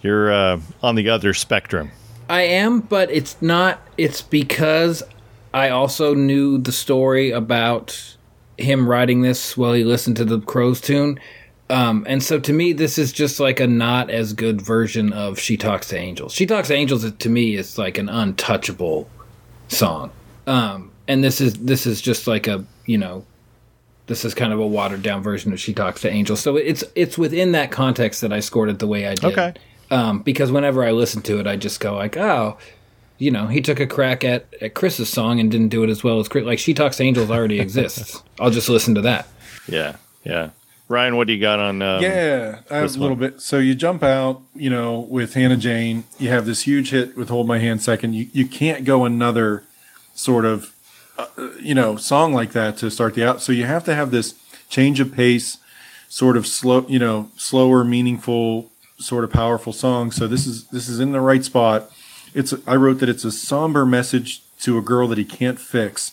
you're 0.00 0.32
uh, 0.32 0.60
on 0.82 0.94
the 0.94 1.10
other 1.10 1.34
spectrum. 1.34 1.90
I 2.30 2.40
am, 2.40 2.80
but 2.80 3.10
it's 3.10 3.36
not. 3.42 3.86
It's 3.98 4.22
because 4.22 5.02
I 5.52 5.68
also 5.68 6.14
knew 6.14 6.56
the 6.56 6.72
story 6.72 7.32
about 7.32 8.16
him 8.56 8.88
writing 8.88 9.20
this 9.20 9.58
while 9.58 9.74
he 9.74 9.84
listened 9.84 10.16
to 10.16 10.24
the 10.24 10.40
Crowes 10.40 10.80
tune. 10.80 11.20
Um, 11.68 12.06
and 12.08 12.22
so 12.22 12.40
to 12.40 12.52
me, 12.54 12.72
this 12.72 12.96
is 12.96 13.12
just 13.12 13.38
like 13.38 13.60
a 13.60 13.66
not 13.66 14.08
as 14.08 14.32
good 14.32 14.62
version 14.62 15.12
of 15.12 15.38
She 15.38 15.58
Talks 15.58 15.88
to 15.88 15.98
Angels. 15.98 16.32
She 16.32 16.46
Talks 16.46 16.68
to 16.68 16.74
Angels 16.74 17.12
to 17.12 17.28
me 17.28 17.56
is 17.56 17.76
like 17.76 17.98
an 17.98 18.08
untouchable 18.08 19.06
song. 19.68 20.10
Um, 20.46 20.92
and 21.06 21.22
this 21.22 21.42
is 21.42 21.52
this 21.58 21.86
is 21.86 22.00
just 22.00 22.26
like 22.26 22.46
a 22.46 22.64
you 22.86 22.96
know 22.96 23.26
this 24.06 24.24
is 24.24 24.34
kind 24.34 24.52
of 24.52 24.60
a 24.60 24.66
watered 24.66 25.02
down 25.02 25.22
version 25.22 25.52
of 25.52 25.60
She 25.60 25.72
Talks 25.72 26.00
to 26.02 26.10
Angels. 26.10 26.40
So 26.40 26.56
it's 26.56 26.84
it's 26.94 27.16
within 27.16 27.52
that 27.52 27.70
context 27.70 28.20
that 28.20 28.32
I 28.32 28.40
scored 28.40 28.68
it 28.68 28.78
the 28.78 28.86
way 28.86 29.06
I 29.06 29.14
did. 29.14 29.24
Okay. 29.32 29.54
Um, 29.90 30.20
because 30.20 30.50
whenever 30.50 30.84
I 30.84 30.90
listen 30.92 31.22
to 31.22 31.38
it, 31.40 31.46
I 31.46 31.56
just 31.56 31.78
go 31.80 31.94
like, 31.96 32.16
oh, 32.16 32.58
you 33.18 33.30
know, 33.30 33.46
he 33.46 33.60
took 33.60 33.78
a 33.80 33.86
crack 33.86 34.24
at, 34.24 34.46
at 34.60 34.74
Chris's 34.74 35.08
song 35.08 35.38
and 35.40 35.50
didn't 35.50 35.68
do 35.68 35.84
it 35.84 35.90
as 35.90 36.02
well 36.02 36.18
as 36.20 36.28
Chris. 36.28 36.44
Like 36.44 36.58
She 36.58 36.74
Talks 36.74 36.96
to 36.96 37.02
Angels 37.04 37.30
already 37.30 37.60
exists. 37.66 38.22
I'll 38.40 38.50
just 38.50 38.68
listen 38.68 38.94
to 38.96 39.00
that. 39.02 39.28
Yeah, 39.68 39.96
yeah. 40.24 40.50
Ryan, 40.88 41.16
what 41.16 41.26
do 41.26 41.32
you 41.32 41.40
got 41.40 41.60
on? 41.60 41.80
Um, 41.80 42.02
Yeah, 42.02 42.60
I 42.70 42.76
have 42.76 42.84
a 42.96 42.98
little 42.98 43.16
one. 43.16 43.18
bit. 43.18 43.40
So 43.40 43.58
you 43.58 43.74
jump 43.74 44.02
out, 44.02 44.42
you 44.54 44.68
know, 44.68 45.00
with 45.00 45.32
Hannah 45.32 45.56
Jane. 45.56 46.04
You 46.18 46.28
have 46.28 46.44
this 46.44 46.62
huge 46.62 46.90
hit 46.90 47.16
with 47.16 47.30
"Hold 47.30 47.46
My 47.48 47.58
Hand" 47.58 47.80
second. 47.80 48.12
You 48.14 48.28
you 48.32 48.46
can't 48.46 48.84
go 48.84 49.06
another 49.06 49.64
sort 50.14 50.44
of, 50.44 50.73
you 51.60 51.74
know, 51.74 51.96
song 51.96 52.32
like 52.32 52.52
that 52.52 52.76
to 52.78 52.90
start 52.90 53.14
the 53.14 53.24
out. 53.24 53.40
So 53.40 53.52
you 53.52 53.64
have 53.64 53.84
to 53.84 53.94
have 53.94 54.10
this 54.10 54.34
change 54.68 55.00
of 55.00 55.12
pace, 55.12 55.58
sort 56.08 56.36
of 56.36 56.46
slow, 56.46 56.86
you 56.88 56.98
know, 56.98 57.30
slower, 57.36 57.84
meaningful, 57.84 58.70
sort 58.98 59.24
of 59.24 59.30
powerful 59.30 59.72
song. 59.72 60.10
So 60.10 60.26
this 60.26 60.46
is 60.46 60.66
this 60.68 60.88
is 60.88 61.00
in 61.00 61.12
the 61.12 61.20
right 61.20 61.44
spot. 61.44 61.90
It's 62.34 62.54
I 62.66 62.76
wrote 62.76 62.98
that 63.00 63.08
it's 63.08 63.24
a 63.24 63.32
somber 63.32 63.86
message 63.86 64.42
to 64.60 64.78
a 64.78 64.82
girl 64.82 65.08
that 65.08 65.18
he 65.18 65.24
can't 65.24 65.60
fix. 65.60 66.12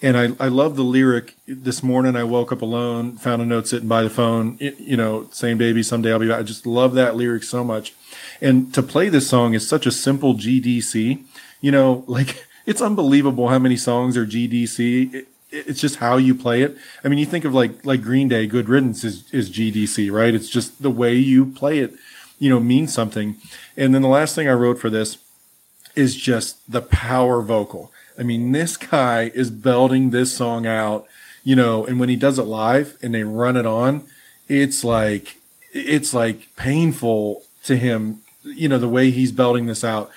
And 0.00 0.16
I, 0.16 0.44
I 0.44 0.46
love 0.48 0.76
the 0.76 0.84
lyric. 0.84 1.34
This 1.48 1.82
morning 1.82 2.14
I 2.14 2.22
woke 2.22 2.52
up 2.52 2.62
alone, 2.62 3.16
found 3.16 3.42
a 3.42 3.46
note 3.46 3.66
sitting 3.66 3.88
by 3.88 4.02
the 4.02 4.10
phone. 4.10 4.56
y- 4.60 4.74
you 4.78 4.96
know, 4.96 5.28
same 5.32 5.58
"baby, 5.58 5.82
someday 5.82 6.12
I'll 6.12 6.20
be 6.20 6.28
back." 6.28 6.38
I 6.38 6.42
just 6.44 6.66
love 6.66 6.94
that 6.94 7.16
lyric 7.16 7.42
so 7.42 7.64
much. 7.64 7.94
And 8.40 8.72
to 8.74 8.82
play 8.82 9.08
this 9.08 9.28
song 9.28 9.54
is 9.54 9.68
such 9.68 9.86
a 9.86 9.90
simple 9.90 10.34
GDC. 10.34 11.24
You 11.60 11.72
know, 11.72 12.04
like 12.06 12.46
it's 12.68 12.82
unbelievable 12.82 13.48
how 13.48 13.58
many 13.58 13.78
songs 13.78 14.14
are 14.14 14.26
GDC. 14.26 15.14
It, 15.14 15.28
it's 15.50 15.80
just 15.80 15.96
how 15.96 16.18
you 16.18 16.34
play 16.34 16.60
it. 16.60 16.76
I 17.02 17.08
mean, 17.08 17.18
you 17.18 17.24
think 17.24 17.46
of 17.46 17.54
like 17.54 17.84
like 17.84 18.02
Green 18.02 18.28
Day, 18.28 18.46
"Good 18.46 18.68
Riddance" 18.68 19.04
is 19.04 19.24
is 19.32 19.48
GDC, 19.50 20.12
right? 20.12 20.34
It's 20.34 20.50
just 20.50 20.82
the 20.82 20.90
way 20.90 21.14
you 21.14 21.46
play 21.46 21.78
it. 21.78 21.94
You 22.38 22.50
know, 22.50 22.60
means 22.60 22.92
something. 22.92 23.36
And 23.74 23.94
then 23.94 24.02
the 24.02 24.08
last 24.08 24.34
thing 24.34 24.48
I 24.48 24.52
wrote 24.52 24.78
for 24.78 24.90
this 24.90 25.16
is 25.96 26.14
just 26.14 26.70
the 26.70 26.82
power 26.82 27.40
vocal. 27.40 27.90
I 28.18 28.22
mean, 28.22 28.52
this 28.52 28.76
guy 28.76 29.32
is 29.34 29.50
belting 29.50 30.10
this 30.10 30.36
song 30.36 30.66
out, 30.66 31.06
you 31.42 31.56
know, 31.56 31.86
and 31.86 31.98
when 31.98 32.10
he 32.10 32.16
does 32.16 32.38
it 32.38 32.42
live 32.42 32.98
and 33.02 33.14
they 33.14 33.24
run 33.24 33.56
it 33.56 33.64
on, 33.64 34.04
it's 34.46 34.84
like 34.84 35.38
it's 35.72 36.12
like 36.12 36.54
painful 36.56 37.44
to 37.64 37.76
him, 37.76 38.20
you 38.44 38.68
know, 38.68 38.78
the 38.78 38.88
way 38.88 39.10
he's 39.10 39.32
belting 39.32 39.64
this 39.64 39.82
out. 39.82 40.10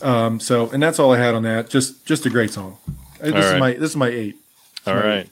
Um, 0.00 0.40
so, 0.40 0.70
and 0.70 0.82
that's 0.82 0.98
all 0.98 1.12
I 1.12 1.18
had 1.18 1.34
on 1.34 1.42
that. 1.42 1.70
Just 1.70 2.06
just 2.06 2.26
a 2.26 2.30
great 2.30 2.50
song. 2.50 2.78
Uh, 3.20 3.26
This 3.26 3.32
right. 3.32 3.44
is 3.44 3.60
my 3.60 3.72
this 3.72 3.90
is 3.90 3.96
my 3.96 4.08
eight. 4.08 4.36
All 4.86 4.94
right. 4.94 5.28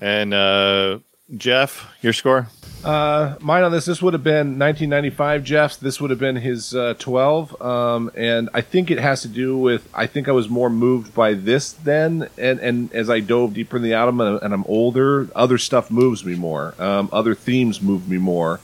And 0.00 0.32
uh, 0.32 0.98
Jeff, 1.36 1.90
your 2.00 2.12
score? 2.12 2.48
Uh, 2.84 3.34
mine 3.40 3.64
on 3.64 3.72
this, 3.72 3.86
this 3.86 4.00
would 4.00 4.12
have 4.14 4.22
been 4.22 4.56
1995 4.56 5.42
Jeff's. 5.42 5.76
This 5.76 6.00
would 6.00 6.10
have 6.10 6.20
been 6.20 6.36
his 6.36 6.74
uh, 6.76 6.94
12. 6.98 7.60
Um, 7.60 8.10
and 8.14 8.48
I 8.54 8.60
think 8.60 8.90
it 8.90 9.00
has 9.00 9.22
to 9.22 9.28
do 9.28 9.58
with, 9.58 9.88
I 9.92 10.06
think 10.06 10.28
I 10.28 10.32
was 10.32 10.48
more 10.48 10.70
moved 10.70 11.12
by 11.12 11.34
this 11.34 11.72
then. 11.72 12.28
And, 12.38 12.60
and 12.60 12.92
as 12.92 13.10
I 13.10 13.18
dove 13.18 13.54
deeper 13.54 13.78
in 13.78 13.82
the 13.82 13.94
album 13.94 14.20
and, 14.20 14.40
and 14.40 14.54
I'm 14.54 14.64
older, 14.66 15.28
other 15.34 15.58
stuff 15.58 15.90
moves 15.90 16.24
me 16.24 16.36
more. 16.36 16.74
Um, 16.80 17.08
other 17.12 17.34
themes 17.34 17.82
move 17.82 18.08
me 18.08 18.16
more 18.16 18.60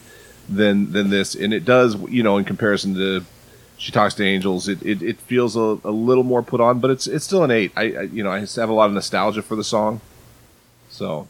than, 0.48 0.92
than 0.92 1.10
this. 1.10 1.34
And 1.34 1.52
it 1.52 1.64
does, 1.64 1.96
you 2.08 2.22
know, 2.22 2.38
in 2.38 2.44
comparison 2.44 2.94
to 2.94 3.24
She 3.84 3.92
Talks 3.92 4.14
to 4.14 4.24
Angels, 4.24 4.66
it, 4.66 4.82
it, 4.82 5.02
it 5.02 5.20
feels 5.20 5.56
a, 5.56 5.78
a 5.84 5.90
little 5.90 6.22
more 6.24 6.42
put 6.42 6.58
on, 6.58 6.80
but 6.80 6.90
it's, 6.90 7.06
it's 7.06 7.22
still 7.22 7.44
an 7.44 7.50
eight. 7.50 7.70
I, 7.76 7.82
I, 7.82 8.00
you 8.04 8.24
know, 8.24 8.30
I 8.30 8.38
have 8.38 8.70
a 8.70 8.72
lot 8.72 8.86
of 8.86 8.94
nostalgia 8.94 9.42
for 9.42 9.56
the 9.56 9.62
song. 9.62 10.00
So 10.88 11.28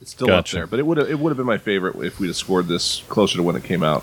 it's 0.00 0.10
still 0.10 0.26
Gotcha. 0.26 0.56
up 0.56 0.58
there, 0.58 0.66
but 0.66 0.80
it 0.80 0.86
would 0.86 0.98
have 0.98 1.08
it 1.08 1.20
would 1.20 1.30
have 1.30 1.36
been 1.36 1.46
my 1.46 1.58
favorite 1.58 1.94
if 2.04 2.18
we'd 2.18 2.26
have 2.26 2.36
scored 2.36 2.66
this 2.66 3.04
closer 3.08 3.36
to 3.36 3.44
when 3.44 3.54
it 3.54 3.62
came 3.62 3.84
out. 3.84 4.02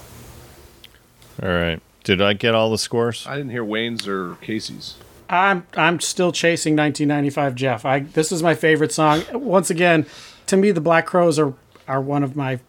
All 1.43 1.49
right. 1.49 1.81
Did 2.05 2.21
I 2.21 2.31
get 2.31 2.55
all 2.55 2.71
the 2.71 2.77
scores? 2.77 3.27
I 3.27 3.35
didn't 3.35 3.51
hear 3.51 3.65
Wayne's 3.65 4.07
or 4.07 4.35
Casey's. 4.35 4.95
I'm 5.29 5.67
I'm 5.75 5.99
still 5.99 6.31
chasing 6.31 6.77
1995 6.77 7.55
Jeff. 7.55 7.83
I 7.83 7.99
this 7.99 8.31
is 8.31 8.41
my 8.41 8.55
favorite 8.55 8.93
song. 8.93 9.23
Once 9.33 9.69
again, 9.69 10.05
to 10.47 10.55
me 10.55 10.71
the 10.71 10.79
Black 10.79 11.05
Crowes 11.05 11.37
are 11.37 11.53
are 11.89 11.99
one 11.99 12.23
of 12.23 12.37
my 12.37 12.61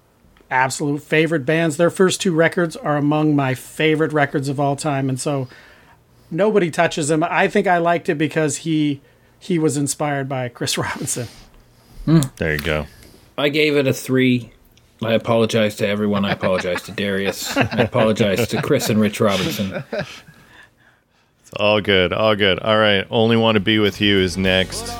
absolute 0.51 1.03
favorite 1.03 1.46
bands. 1.46 1.76
Their 1.76 1.90
first 1.90 2.20
two 2.20 2.34
records 2.34 2.76
are 2.76 2.96
among 2.96 3.36
my 3.36 3.55
favorite 3.55 4.12
records 4.12 4.48
of 4.48 4.59
all 4.59 4.76
time 4.76 5.09
and 5.09 5.20
so 5.20 5.48
nobody 6.30 6.70
touches 6.70 7.09
them. 7.09 7.22
I 7.22 7.48
think 7.48 7.66
I 7.66 7.78
liked 7.78 8.09
it 8.09 8.16
because 8.16 8.59
he 8.59 9.01
he 9.38 9.59
was 9.59 9.76
inspired 9.76 10.28
by 10.28 10.48
Chris 10.48 10.76
Robinson. 10.78 11.28
Hmm. 12.05 12.20
There 12.36 12.55
you 12.55 12.61
go. 12.61 12.86
I 13.38 13.48
gave 13.48 13.76
it 13.76 13.86
a 13.86 13.92
three. 13.92 14.53
I 15.03 15.14
apologize 15.14 15.76
to 15.76 15.86
everyone. 15.86 16.26
I 16.26 16.32
apologize 16.32 16.82
to 16.82 16.92
Darius. 16.92 17.57
I 17.57 17.82
apologize 17.82 18.46
to 18.48 18.61
Chris 18.61 18.90
and 18.90 19.01
Rich 19.01 19.18
Robinson. 19.20 19.82
It's 19.92 21.53
all 21.57 21.80
good. 21.80 22.12
All 22.12 22.36
good. 22.36 22.59
All 22.61 22.76
right. 22.76 23.07
Only 23.11 23.36
want 23.36 23.57
to 23.57 23.61
be 23.61 23.78
with 23.78 24.01
you 24.01 24.18
is 24.18 24.36
next. 24.36 24.92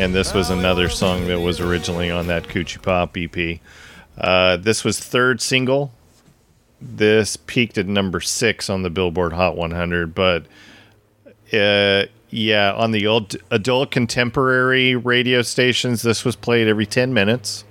And 0.00 0.14
this 0.14 0.32
was 0.32 0.48
another 0.48 0.88
song 0.88 1.26
that 1.26 1.40
was 1.40 1.60
originally 1.60 2.10
on 2.10 2.26
that 2.28 2.44
Kootchypop 2.44 3.22
EP. 3.22 3.60
Uh, 4.16 4.56
this 4.56 4.82
was 4.82 4.98
third 4.98 5.42
single. 5.42 5.92
This 6.80 7.36
peaked 7.36 7.76
at 7.76 7.86
number 7.86 8.22
six 8.22 8.70
on 8.70 8.80
the 8.80 8.88
Billboard 8.88 9.34
Hot 9.34 9.58
100, 9.58 10.14
but 10.14 10.46
uh, 11.52 12.04
yeah, 12.30 12.72
on 12.72 12.92
the 12.92 13.06
old 13.06 13.36
adult 13.50 13.90
contemporary 13.90 14.96
radio 14.96 15.42
stations, 15.42 16.00
this 16.00 16.24
was 16.24 16.34
played 16.34 16.66
every 16.66 16.86
10 16.86 17.12
minutes. 17.12 17.64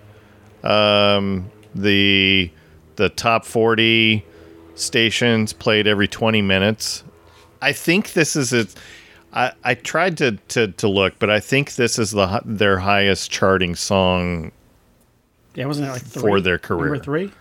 Um, 0.64 1.50
the 1.74 2.52
the 2.98 3.10
top 3.10 3.44
40 3.44 4.24
stations 4.76 5.52
played 5.52 5.88
every 5.88 6.08
20 6.08 6.44
minutes. 6.44 7.04
I 7.60 7.74
think 7.74 8.14
this 8.14 8.36
is 8.36 8.54
a 8.54 8.68
I, 9.32 9.52
I 9.64 9.74
tried 9.76 10.18
to, 10.18 10.32
to, 10.50 10.68
to 10.70 10.88
look, 10.88 11.20
but 11.20 11.30
I 11.30 11.40
think 11.40 11.76
this 11.76 12.00
is 12.00 12.12
the 12.12 12.42
their 12.46 12.80
highest 12.80 13.30
charting 13.32 13.76
song. 13.76 14.52
Yeah, 15.56 15.66
wasn't 15.66 15.88
it 15.88 15.92
like 15.92 16.02
three? 16.02 16.22
for 16.22 16.42
their 16.42 16.58
career? 16.58 16.90
Number 16.92 17.04
three. 17.04 17.32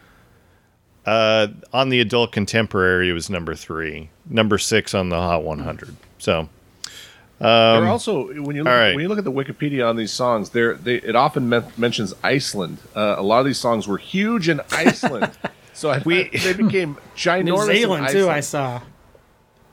Uh, 1.07 1.49
on 1.72 1.89
the 1.89 2.01
adult 2.01 2.32
contemporary, 2.32 3.09
it 3.09 3.14
was 3.14 3.30
number 3.30 3.55
three. 3.55 4.11
Number 4.28 4.59
six 4.59 4.93
on 4.93 5.09
the 5.09 5.16
Hot 5.16 5.43
100. 5.43 5.97
So, 6.18 6.41
um, 6.41 6.49
They're 7.41 7.86
also 7.86 8.26
when 8.43 8.57
you 8.57 8.64
look, 8.64 8.70
all 8.72 8.78
right. 8.78 8.95
when 8.95 9.03
you 9.03 9.09
look 9.09 9.16
at 9.18 9.24
the 9.24 9.32
Wikipedia 9.32 9.89
on 9.89 9.97
these 9.97 10.12
songs, 10.12 10.51
there 10.51 10.74
they 10.74 10.97
it 10.97 11.16
often 11.16 11.49
men- 11.49 11.72
mentions 11.78 12.12
Iceland. 12.22 12.78
Uh, 12.95 13.14
a 13.16 13.22
lot 13.22 13.41
of 13.41 13.47
these 13.47 13.59
songs 13.59 13.89
were 13.89 13.97
huge 13.97 14.49
in 14.51 14.61
Iceland, 14.72 15.30
so 15.72 15.91
I, 15.91 16.03
We- 16.05 16.28
they 16.28 16.53
became 16.53 16.99
ginormous. 17.16 17.45
New 17.45 17.61
in 17.62 17.66
Zealand 17.76 18.09
too. 18.09 18.28
I 18.28 18.41
saw. 18.41 18.82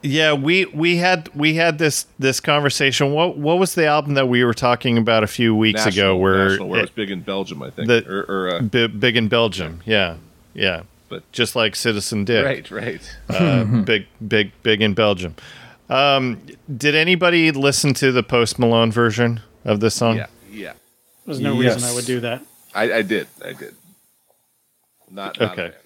Yeah, 0.06 0.34
we 0.34 0.66
we 0.66 0.98
had 0.98 1.30
we 1.36 1.56
had 1.56 1.78
this 1.78 2.06
this 2.20 2.40
conversation. 2.40 3.12
What 3.14 3.38
what 3.38 3.58
was 3.60 3.76
the 3.76 3.86
album 3.88 4.14
that 4.16 4.28
we 4.28 4.44
were 4.44 4.54
talking 4.54 4.98
about 4.98 5.24
a 5.24 5.28
few 5.28 5.56
weeks 5.56 5.86
National, 5.86 6.12
ago? 6.12 6.18
Where 6.18 6.50
National, 6.50 6.68
where 6.70 6.80
it 6.80 6.84
was 6.84 6.90
big 6.92 7.12
in 7.12 7.22
Belgium, 7.22 7.62
I 7.64 7.70
think, 7.70 7.88
The- 7.88 8.06
or, 8.08 8.22
or 8.30 8.56
uh, 8.56 8.62
bi- 8.62 8.88
big 8.88 9.18
in 9.18 9.28
Belgium? 9.28 9.82
Yeah, 9.86 10.18
yeah. 10.54 10.84
But- 11.10 11.30
just 11.32 11.56
like 11.56 11.76
Citizen 11.76 12.26
Dick. 12.26 12.46
right, 12.46 12.72
right. 12.72 13.18
uh, 13.30 13.64
big, 13.86 14.08
big, 14.28 14.52
big 14.64 14.82
in 14.82 14.94
Belgium. 14.94 15.36
Um, 15.90 16.42
did 16.76 16.96
anybody 16.96 17.52
listen 17.52 17.94
to 17.96 18.12
the 18.12 18.24
Post 18.24 18.58
Malone 18.58 18.92
version 18.92 19.42
of 19.64 19.80
this 19.82 19.94
song? 19.96 20.18
Yeah, 20.18 20.28
yeah. 20.52 20.74
There's 21.26 21.40
no 21.40 21.60
Yes. 21.62 21.76
reason 21.76 21.90
I 21.90 21.94
would 21.94 22.06
do 22.06 22.20
that. 22.22 22.42
I, 22.74 22.92
I 22.94 23.02
did, 23.04 23.28
I 23.44 23.54
did. 23.54 23.76
Not, 25.12 25.40
not 25.40 25.52
Okay. 25.52 25.68
A 25.68 25.72
fan. 25.72 25.80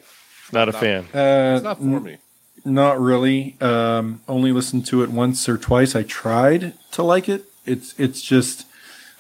Not 0.54 0.70
a 0.70 0.72
Not- 0.72 0.82
fan. 0.82 1.06
Uh, 1.14 1.56
It's 1.56 1.64
not 1.64 1.78
for 1.78 1.84
me. 1.84 2.18
Not 2.66 3.00
really. 3.00 3.56
Um, 3.62 4.22
only 4.28 4.52
listened 4.52 4.86
to 4.88 5.04
it 5.04 5.10
once 5.12 5.48
or 5.50 5.58
twice. 5.58 5.96
I 5.96 6.04
tried 6.04 6.74
to 6.92 7.04
like 7.04 7.30
it. 7.30 7.46
It's 7.66 7.94
it's 8.00 8.22
just 8.22 8.66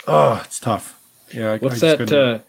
oh, 0.07 0.41
it's 0.45 0.59
tough. 0.59 0.99
Yeah. 1.33 1.51
I, 1.53 1.57
What's 1.57 1.83
I 1.83 1.87
that? 1.89 1.97
couldn't- 1.99 2.17
Uh, 2.35 2.39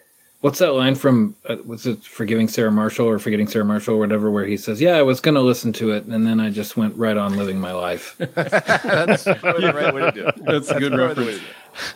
what's 0.40 0.58
that 0.60 0.72
line 0.72 0.94
from? 0.94 1.36
Uh, 1.48 1.56
was 1.66 1.86
it 1.86 2.02
"Forgiving 2.02 2.48
Sarah 2.48 2.72
Marshall" 2.72 3.06
or 3.06 3.18
"Forgetting 3.18 3.46
Sarah 3.48 3.64
Marshall" 3.64 3.96
or 3.96 3.98
whatever? 3.98 4.30
Where 4.30 4.46
he 4.46 4.56
says, 4.56 4.80
"Yeah, 4.80 4.96
I 4.96 5.02
was 5.02 5.20
going 5.20 5.34
to 5.34 5.40
listen 5.42 5.72
to 5.74 5.90
it, 5.92 6.04
and 6.06 6.26
then 6.26 6.40
I 6.40 6.50
just 6.50 6.76
went 6.76 6.96
right 6.96 7.16
on 7.16 7.36
living 7.36 7.60
my 7.60 7.72
life." 7.72 8.16
That's 8.34 9.24
probably 9.24 9.66
the 9.66 9.72
right 9.74 9.94
way 9.94 10.00
to 10.02 10.12
do 10.12 10.26
it. 10.28 10.34
That's 10.44 10.70
a 10.70 10.78
good 10.80 10.92
probably 10.92 11.14
the 11.14 11.20
way 11.22 11.26
reference. 11.34 11.38
to 11.38 11.40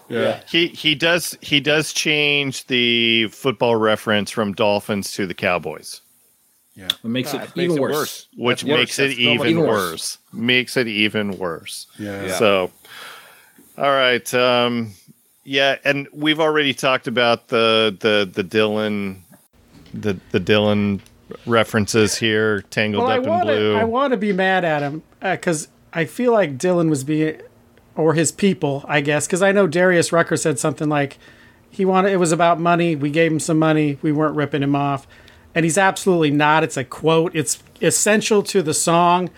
do 0.09 0.19
it. 0.19 0.23
Yeah. 0.23 0.41
He 0.51 0.67
he 0.69 0.95
does 0.95 1.37
he 1.41 1.61
does 1.61 1.93
change 1.93 2.67
the 2.67 3.29
football 3.29 3.77
reference 3.77 4.31
from 4.31 4.53
Dolphins 4.53 5.13
to 5.15 5.27
the 5.27 5.35
Cowboys, 5.35 6.01
It 6.77 7.05
makes 7.05 7.33
it 7.35 7.37
it 7.43 7.57
makes 7.57 7.59
even 7.59 7.77
it 7.77 7.81
worse. 7.81 7.93
worse. 7.95 8.29
which 8.37 8.63
That's 8.63 8.71
worse. 8.71 8.79
makes 8.79 8.99
it 8.99 9.03
That's 9.09 9.19
so 9.25 9.35
much 9.35 9.49
even 9.49 9.59
worse. 9.61 9.69
worse. 9.69 10.19
Makes 10.33 10.77
it 10.77 10.89
even 10.89 11.39
worse. 11.39 11.87
Yeah. 11.99 12.27
Yeah. 12.27 12.37
So, 12.37 12.71
all 13.79 13.91
right. 13.91 14.35
Um, 14.35 14.93
yeah, 15.45 15.77
and 15.85 16.09
we've 16.13 16.41
already 16.41 16.75
talked 16.75 17.07
about 17.07 17.49
the 17.49 17.97
the 18.01 18.29
the 18.33 18.43
Dylan 18.43 19.19
the 19.93 20.19
the 20.33 20.41
Dylan 20.41 21.01
references 21.47 22.17
here, 22.17 22.63
tangled 22.63 23.05
Well, 23.05 23.13
I 23.13 23.19
up 23.19 23.25
in 23.25 23.31
want 23.31 23.45
blue. 23.45 23.77
I 23.77 23.85
want 23.85 24.11
to 24.13 24.17
be 24.17 24.33
mad 24.33 24.65
at 24.65 24.83
him 24.83 25.03
because 25.21 25.69
I 25.93 26.05
feel 26.07 26.33
like 26.33 26.59
Dylan 26.59 26.89
was 26.91 27.05
being, 27.05 27.41
or 27.95 28.15
his 28.15 28.33
people, 28.33 28.85
I 28.89 29.01
guess. 29.01 29.27
Because 29.27 29.43
I 29.43 29.53
know 29.53 29.67
Darius 29.67 30.13
Rucker 30.13 30.37
said 30.37 30.59
something 30.59 30.89
like, 30.89 31.19
he 31.71 31.85
wanted. 31.85 32.13
It 32.13 32.17
was 32.17 32.33
about 32.33 32.59
money. 32.59 32.97
We 32.97 33.11
gave 33.11 33.31
him 33.31 33.41
some 33.41 33.59
money. 33.59 33.99
We 34.03 34.13
weren't 34.13 34.35
ripping 34.37 34.63
him 34.63 34.75
off, 34.77 35.07
and 35.55 35.65
he's 35.65 35.79
absolutely 35.79 36.31
not. 36.31 36.65
It's 36.65 36.77
a 36.77 36.85
quote. 36.85 37.35
It's 37.35 37.63
essential 37.81 38.43
to 38.45 38.63
the 38.63 38.75
song. 38.75 39.31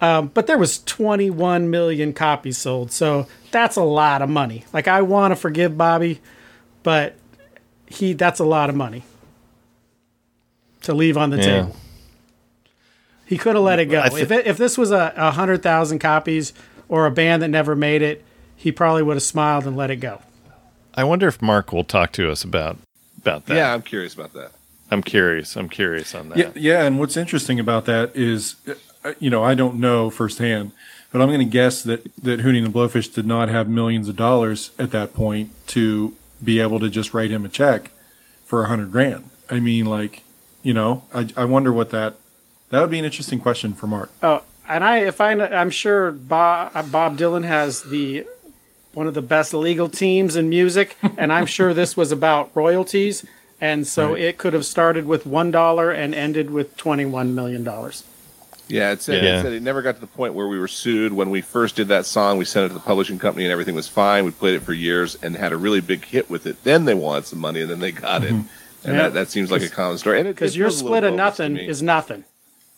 Um, 0.00 0.28
but 0.34 0.46
there 0.46 0.58
was 0.58 0.82
21 0.84 1.70
million 1.70 2.12
copies 2.12 2.58
sold, 2.58 2.90
so 2.92 3.26
that's 3.52 3.76
a 3.76 3.82
lot 3.82 4.20
of 4.22 4.28
money. 4.28 4.64
Like 4.72 4.86
I 4.88 5.00
want 5.02 5.32
to 5.32 5.36
forgive 5.36 5.78
Bobby, 5.78 6.20
but 6.82 7.16
he 7.86 8.12
that's 8.12 8.40
a 8.40 8.44
lot 8.44 8.68
of 8.68 8.76
money 8.76 9.04
to 10.82 10.94
leave 10.94 11.16
on 11.16 11.30
the 11.30 11.36
Yeah. 11.38 11.42
table. 11.42 11.76
He 13.26 13.38
could 13.38 13.54
have 13.54 13.64
let 13.64 13.78
it 13.78 13.86
go. 13.86 14.00
I 14.00 14.10
thi- 14.10 14.20
if 14.20 14.30
it, 14.30 14.46
if 14.46 14.56
this 14.58 14.76
was 14.76 14.90
a, 14.90 15.12
a 15.16 15.30
hundred 15.30 15.62
thousand 15.62 16.00
copies 16.00 16.52
or 16.88 17.06
a 17.06 17.10
band 17.10 17.42
that 17.42 17.48
never 17.48 17.74
made 17.74 18.02
it, 18.02 18.22
he 18.56 18.70
probably 18.70 19.02
would 19.02 19.16
have 19.16 19.22
smiled 19.22 19.66
and 19.66 19.76
let 19.76 19.90
it 19.90 19.96
go. 19.96 20.20
I 20.94 21.04
wonder 21.04 21.26
if 21.26 21.40
Mark 21.40 21.72
will 21.72 21.84
talk 21.84 22.12
to 22.12 22.30
us 22.30 22.44
about 22.44 22.76
about 23.18 23.46
that. 23.46 23.54
Yeah, 23.56 23.72
I'm 23.72 23.80
curious 23.82 24.12
about 24.12 24.34
that. 24.34 24.52
I'm 24.94 25.02
curious. 25.02 25.56
I'm 25.56 25.68
curious 25.68 26.14
on 26.14 26.30
that. 26.30 26.38
Yeah, 26.38 26.50
yeah, 26.54 26.84
and 26.84 26.98
what's 26.98 27.16
interesting 27.16 27.60
about 27.60 27.84
that 27.84 28.16
is, 28.16 28.54
uh, 29.04 29.12
you 29.18 29.28
know, 29.28 29.44
I 29.44 29.54
don't 29.54 29.78
know 29.80 30.08
firsthand, 30.08 30.72
but 31.12 31.20
I'm 31.20 31.28
going 31.28 31.40
to 31.40 31.44
guess 31.44 31.82
that 31.82 32.04
that 32.22 32.40
Hootie 32.40 32.64
and 32.64 32.66
the 32.66 32.70
Blowfish 32.70 33.12
did 33.12 33.26
not 33.26 33.48
have 33.48 33.68
millions 33.68 34.08
of 34.08 34.16
dollars 34.16 34.70
at 34.78 34.92
that 34.92 35.12
point 35.12 35.50
to 35.68 36.14
be 36.42 36.60
able 36.60 36.80
to 36.80 36.88
just 36.88 37.12
write 37.12 37.30
him 37.30 37.44
a 37.44 37.48
check 37.48 37.90
for 38.44 38.64
a 38.64 38.68
hundred 38.68 38.92
grand. 38.92 39.28
I 39.50 39.60
mean, 39.60 39.86
like, 39.86 40.22
you 40.62 40.72
know, 40.72 41.02
I, 41.12 41.28
I 41.36 41.44
wonder 41.44 41.72
what 41.72 41.90
that 41.90 42.14
that 42.70 42.80
would 42.80 42.90
be 42.90 42.98
an 42.98 43.04
interesting 43.04 43.40
question 43.40 43.74
for 43.74 43.86
Mark. 43.86 44.10
Oh, 44.22 44.42
and 44.68 44.84
I 44.84 44.98
if 44.98 45.20
I 45.20 45.32
I'm 45.32 45.70
sure 45.70 46.12
Bob 46.12 46.90
Bob 46.90 47.18
Dylan 47.18 47.44
has 47.44 47.82
the 47.82 48.26
one 48.92 49.08
of 49.08 49.14
the 49.14 49.22
best 49.22 49.52
legal 49.52 49.88
teams 49.88 50.36
in 50.36 50.48
music, 50.48 50.96
and 51.18 51.32
I'm 51.32 51.46
sure 51.46 51.74
this 51.74 51.96
was 51.96 52.12
about 52.12 52.50
royalties, 52.54 53.26
and 53.64 53.86
so 53.86 54.12
Right. 54.12 54.22
it 54.22 54.38
could 54.38 54.52
have 54.52 54.66
started 54.66 55.06
with 55.06 55.24
one 55.26 55.50
dollar 55.50 55.90
and 55.90 56.14
ended 56.14 56.50
with 56.50 56.76
twenty 56.76 57.04
one 57.06 57.34
million 57.34 57.64
dollars. 57.64 58.04
Yeah, 58.68 58.92
it 58.92 59.02
said, 59.02 59.22
Yeah. 59.22 59.38
it 59.38 59.42
said 59.42 59.52
it 59.52 59.62
never 59.62 59.82
got 59.82 59.94
to 59.96 60.00
the 60.00 60.06
point 60.06 60.32
where 60.34 60.48
we 60.48 60.58
were 60.58 60.68
sued. 60.68 61.12
When 61.12 61.28
we 61.30 61.40
first 61.42 61.76
did 61.76 61.88
that 61.88 62.06
song, 62.06 62.38
we 62.38 62.44
sent 62.46 62.64
it 62.66 62.68
to 62.68 62.74
the 62.74 62.80
publishing 62.80 63.18
company 63.18 63.44
and 63.44 63.52
everything 63.52 63.74
was 63.74 63.88
fine. 63.88 64.24
We 64.24 64.30
played 64.30 64.54
it 64.54 64.62
for 64.62 64.72
years 64.72 65.16
and 65.22 65.36
had 65.36 65.52
a 65.52 65.56
really 65.56 65.80
big 65.80 66.04
hit 66.04 66.30
with 66.30 66.46
it. 66.46 66.62
Then 66.64 66.84
they 66.86 66.94
wanted 66.94 67.26
some 67.26 67.40
money 67.40 67.60
and 67.60 67.70
then 67.70 67.80
they 67.80 67.92
got 67.92 68.24
it. 68.24 68.30
And 68.30 68.46
Yeah. 68.84 68.92
that, 69.02 69.14
that 69.14 69.30
seems 69.30 69.50
like 69.50 69.62
a 69.62 69.68
common 69.68 69.98
story. 69.98 70.22
Because 70.22 70.56
your 70.56 70.68
feels 70.68 70.80
a 70.80 70.84
little 70.84 70.96
split 70.98 71.04
of 71.10 71.14
nothing 71.14 71.56
is 71.58 71.82
nothing. 71.82 72.24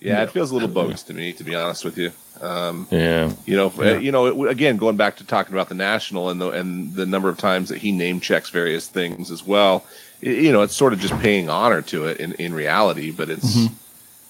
yeah, 0.00 0.22
it 0.24 0.30
feels 0.30 0.50
a 0.50 0.54
little 0.54 0.68
bogus 0.68 1.02
to 1.04 1.14
me, 1.14 1.32
to 1.32 1.42
be 1.44 1.54
honest 1.54 1.84
with 1.84 1.96
you. 1.98 2.10
Um, 2.40 2.86
Yeah. 2.90 3.32
you 3.46 3.56
know, 3.56 3.72
uh, 3.78 3.96
you 3.98 4.12
know. 4.12 4.26
It, 4.44 4.50
again, 4.50 4.76
going 4.76 4.96
back 4.96 5.16
to 5.18 5.24
talking 5.24 5.54
about 5.54 5.68
the 5.70 5.74
national 5.74 6.28
and 6.30 6.38
the 6.40 6.50
and 6.50 6.94
the 6.94 7.06
number 7.06 7.28
of 7.30 7.38
times 7.38 7.68
that 7.70 7.78
he 7.78 7.92
name 7.92 8.20
checks 8.20 8.50
various 8.50 8.88
things 8.88 9.30
as 9.30 9.46
well. 9.46 9.84
I- 10.22 10.26
you 10.26 10.52
know, 10.52 10.62
it's 10.62 10.74
sort 10.76 10.92
of 10.92 11.00
just 11.00 11.18
paying 11.20 11.48
honor 11.50 11.82
to 11.82 12.06
it 12.06 12.18
in 12.18 12.32
in 12.34 12.54
reality, 12.54 13.10
but 13.10 13.28
it's 13.30 13.56
Mm-hmm. 13.56 13.74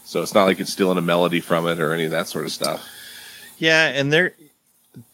so 0.05 0.23
it's 0.23 0.35
not 0.35 0.45
like 0.45 0.61
it's 0.61 0.73
stealing 0.73 0.99
a 0.99 1.03
melody 1.03 1.41
from 1.41 1.67
it 1.67 1.79
or 1.81 1.93
any 1.93 2.05
of 2.05 2.11
that 2.11 2.29
sort 2.29 2.45
of 2.45 2.53
stuff. 2.53 2.85
Yeah, 3.59 3.87
and 3.89 4.13
there 4.13 4.33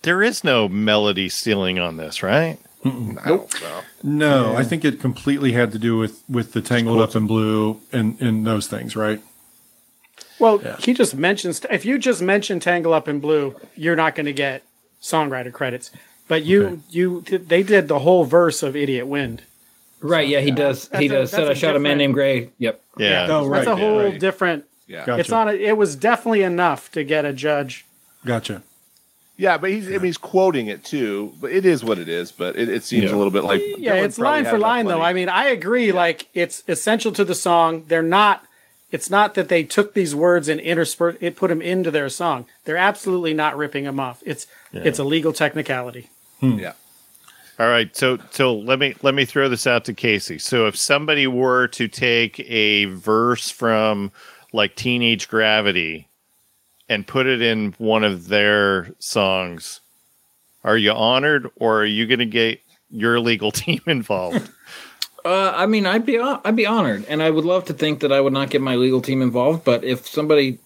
there 0.03 0.23
is 0.23 0.45
no 0.45 0.69
melody 0.69 1.29
stealing 1.29 1.79
on 1.79 1.97
this, 1.97 2.23
right? 2.23 2.59
I 2.85 2.89
don't 3.29 3.61
know. 3.63 3.81
No, 4.03 4.57
I 4.57 4.65
think 4.65 4.85
it 4.85 4.99
completely 5.01 5.53
had 5.53 5.71
to 5.73 5.79
do 5.79 5.97
with 5.97 6.23
with 6.29 6.53
the 6.53 6.61
Tangled 6.61 7.01
Up 7.01 7.15
in 7.15 7.27
Blue 7.29 7.81
and 7.93 8.21
and 8.21 8.45
those 8.45 8.67
things, 8.67 8.97
right? 8.97 9.21
Well, 10.39 10.59
he 10.81 10.93
just 10.93 11.15
mentions 11.15 11.65
if 11.71 11.85
you 11.85 11.99
just 11.99 12.21
mention 12.21 12.59
"Tangle 12.59 12.93
Up 12.93 13.07
in 13.07 13.21
Blue," 13.21 13.55
you're 13.77 13.95
not 13.97 14.15
going 14.17 14.27
to 14.27 14.33
get 14.33 14.63
songwriter 15.01 15.53
credits. 15.53 15.91
But 16.29 16.45
you, 16.45 16.65
Okay. 16.65 16.81
you, 16.91 17.21
they 17.23 17.63
did 17.63 17.89
the 17.89 18.01
whole 18.01 18.25
verse 18.25 18.63
of 18.63 18.75
"Idiot 18.75 19.07
Wind." 19.07 19.43
Right? 20.03 20.27
Yeah, 20.29 20.41
he 20.41 20.51
does. 20.51 20.89
That's 20.89 21.01
He 21.01 21.07
a- 21.07 21.11
does. 21.11 21.31
Said 21.31 21.49
I 21.49 21.55
shot 21.55 21.77
a 21.77 21.79
man 21.79 21.99
named 21.99 22.15
Gray. 22.15 22.51
Yep. 22.59 22.81
Yeah. 22.99 23.27
Oh, 23.31 23.47
right. 23.47 23.65
That's 23.65 23.77
a 23.79 23.81
yeah, 23.81 23.87
whole 23.89 24.03
right. 24.05 24.21
different. 24.21 24.65
Yeah. 24.87 25.07
Gotcha. 25.07 25.21
It's 25.21 25.31
not. 25.31 25.49
A, 25.49 25.53
it 25.69 25.77
was 25.77 25.97
definitely 25.97 26.43
enough 26.43 26.91
to 26.93 27.05
get 27.05 27.25
a 27.25 27.33
judge. 27.33 27.85
Gotcha. 28.25 28.63
Yeah, 29.37 29.59
but 29.59 29.71
he's 29.71 29.89
I 29.89 29.93
mean, 29.93 30.01
he's 30.03 30.19
quoting 30.19 30.67
it 30.67 30.85
too. 30.85 31.33
But 31.41 31.53
it 31.53 31.65
is 31.65 31.83
what 31.83 31.99
it 31.99 32.09
is. 32.09 32.31
But 32.33 32.57
it, 32.57 32.69
it 32.69 32.85
seems 32.85 33.05
Yeah. 33.05 33.15
a 33.15 33.17
little 33.17 33.31
bit 33.31 33.45
like 33.45 33.63
yeah, 33.79 33.97
Dylan 33.97 34.05
it's 34.05 34.19
line 34.19 34.45
for 34.45 34.53
that 34.53 34.61
line 34.61 34.87
though. 34.87 35.01
I 35.01 35.13
mean, 35.13 35.29
I 35.29 35.47
agree. 35.47 35.91
Like 35.93 36.29
it's 36.35 36.63
essential 36.69 37.13
to 37.13 37.25
the 37.25 37.35
song. 37.35 37.85
They're 37.89 38.03
not. 38.03 38.45
It's 38.91 39.09
not 39.09 39.33
that 39.35 39.49
they 39.49 39.65
took 39.65 39.95
these 39.95 40.15
words 40.15 40.49
and 40.49 40.61
interspersed 40.61 41.17
it, 41.23 41.35
put 41.35 41.49
them 41.49 41.63
into 41.63 41.91
their 41.91 42.11
song. 42.11 42.45
They're 42.65 42.77
absolutely 42.77 43.33
not 43.33 43.57
ripping 43.57 43.85
them 43.85 43.99
off. 43.99 44.23
It's 44.27 44.47
it's 44.73 44.99
a 44.99 45.05
legal 45.05 45.33
technicality. 45.33 46.11
Hmm. 46.41 46.59
yeah. 46.59 46.73
All 47.59 47.69
right, 47.69 47.95
so 47.95 48.19
so 48.31 48.55
let 48.55 48.79
me 48.79 48.95
let 49.03 49.15
me 49.15 49.25
throw 49.25 49.49
this 49.49 49.67
out 49.67 49.85
to 49.85 49.95
Casey. 49.95 50.39
So 50.39 50.67
if 50.67 50.77
somebody 50.77 51.27
were 51.27 51.69
to 51.69 51.87
take 51.87 52.41
a 52.41 52.87
verse 52.87 53.51
from 53.51 54.11
like 54.53 54.75
Teenage 54.75 55.29
Gravity 55.29 56.09
and 56.89 57.07
put 57.07 57.27
it 57.27 57.43
in 57.43 57.75
one 57.79 58.05
of 58.05 58.29
their 58.29 58.95
songs, 58.99 59.81
are 60.65 60.79
you 60.79 60.93
honored 60.93 61.51
or 61.57 61.83
are 61.83 61.87
you 61.87 62.07
going 62.07 62.21
to 62.21 62.27
get 62.27 62.61
your 62.91 63.21
legal 63.21 63.51
team 63.53 63.81
involved? 63.87 64.51
Uh, 65.25 65.53
I 65.55 65.67
mean, 65.67 65.87
I'd 65.87 66.07
be 66.07 66.19
I'd 66.19 66.57
be 66.57 66.67
honored, 66.67 67.05
and 67.07 67.23
I 67.23 67.31
would 67.31 67.45
love 67.45 67.67
to 67.67 67.75
think 67.75 68.01
that 68.01 68.13
I 68.13 68.21
would 68.21 68.33
not 68.33 68.51
get 68.51 68.61
my 68.61 68.77
legal 68.77 69.03
team 69.03 69.23
involved. 69.23 69.65
But 69.65 69.85
if 69.85 70.07
somebody 70.09 70.59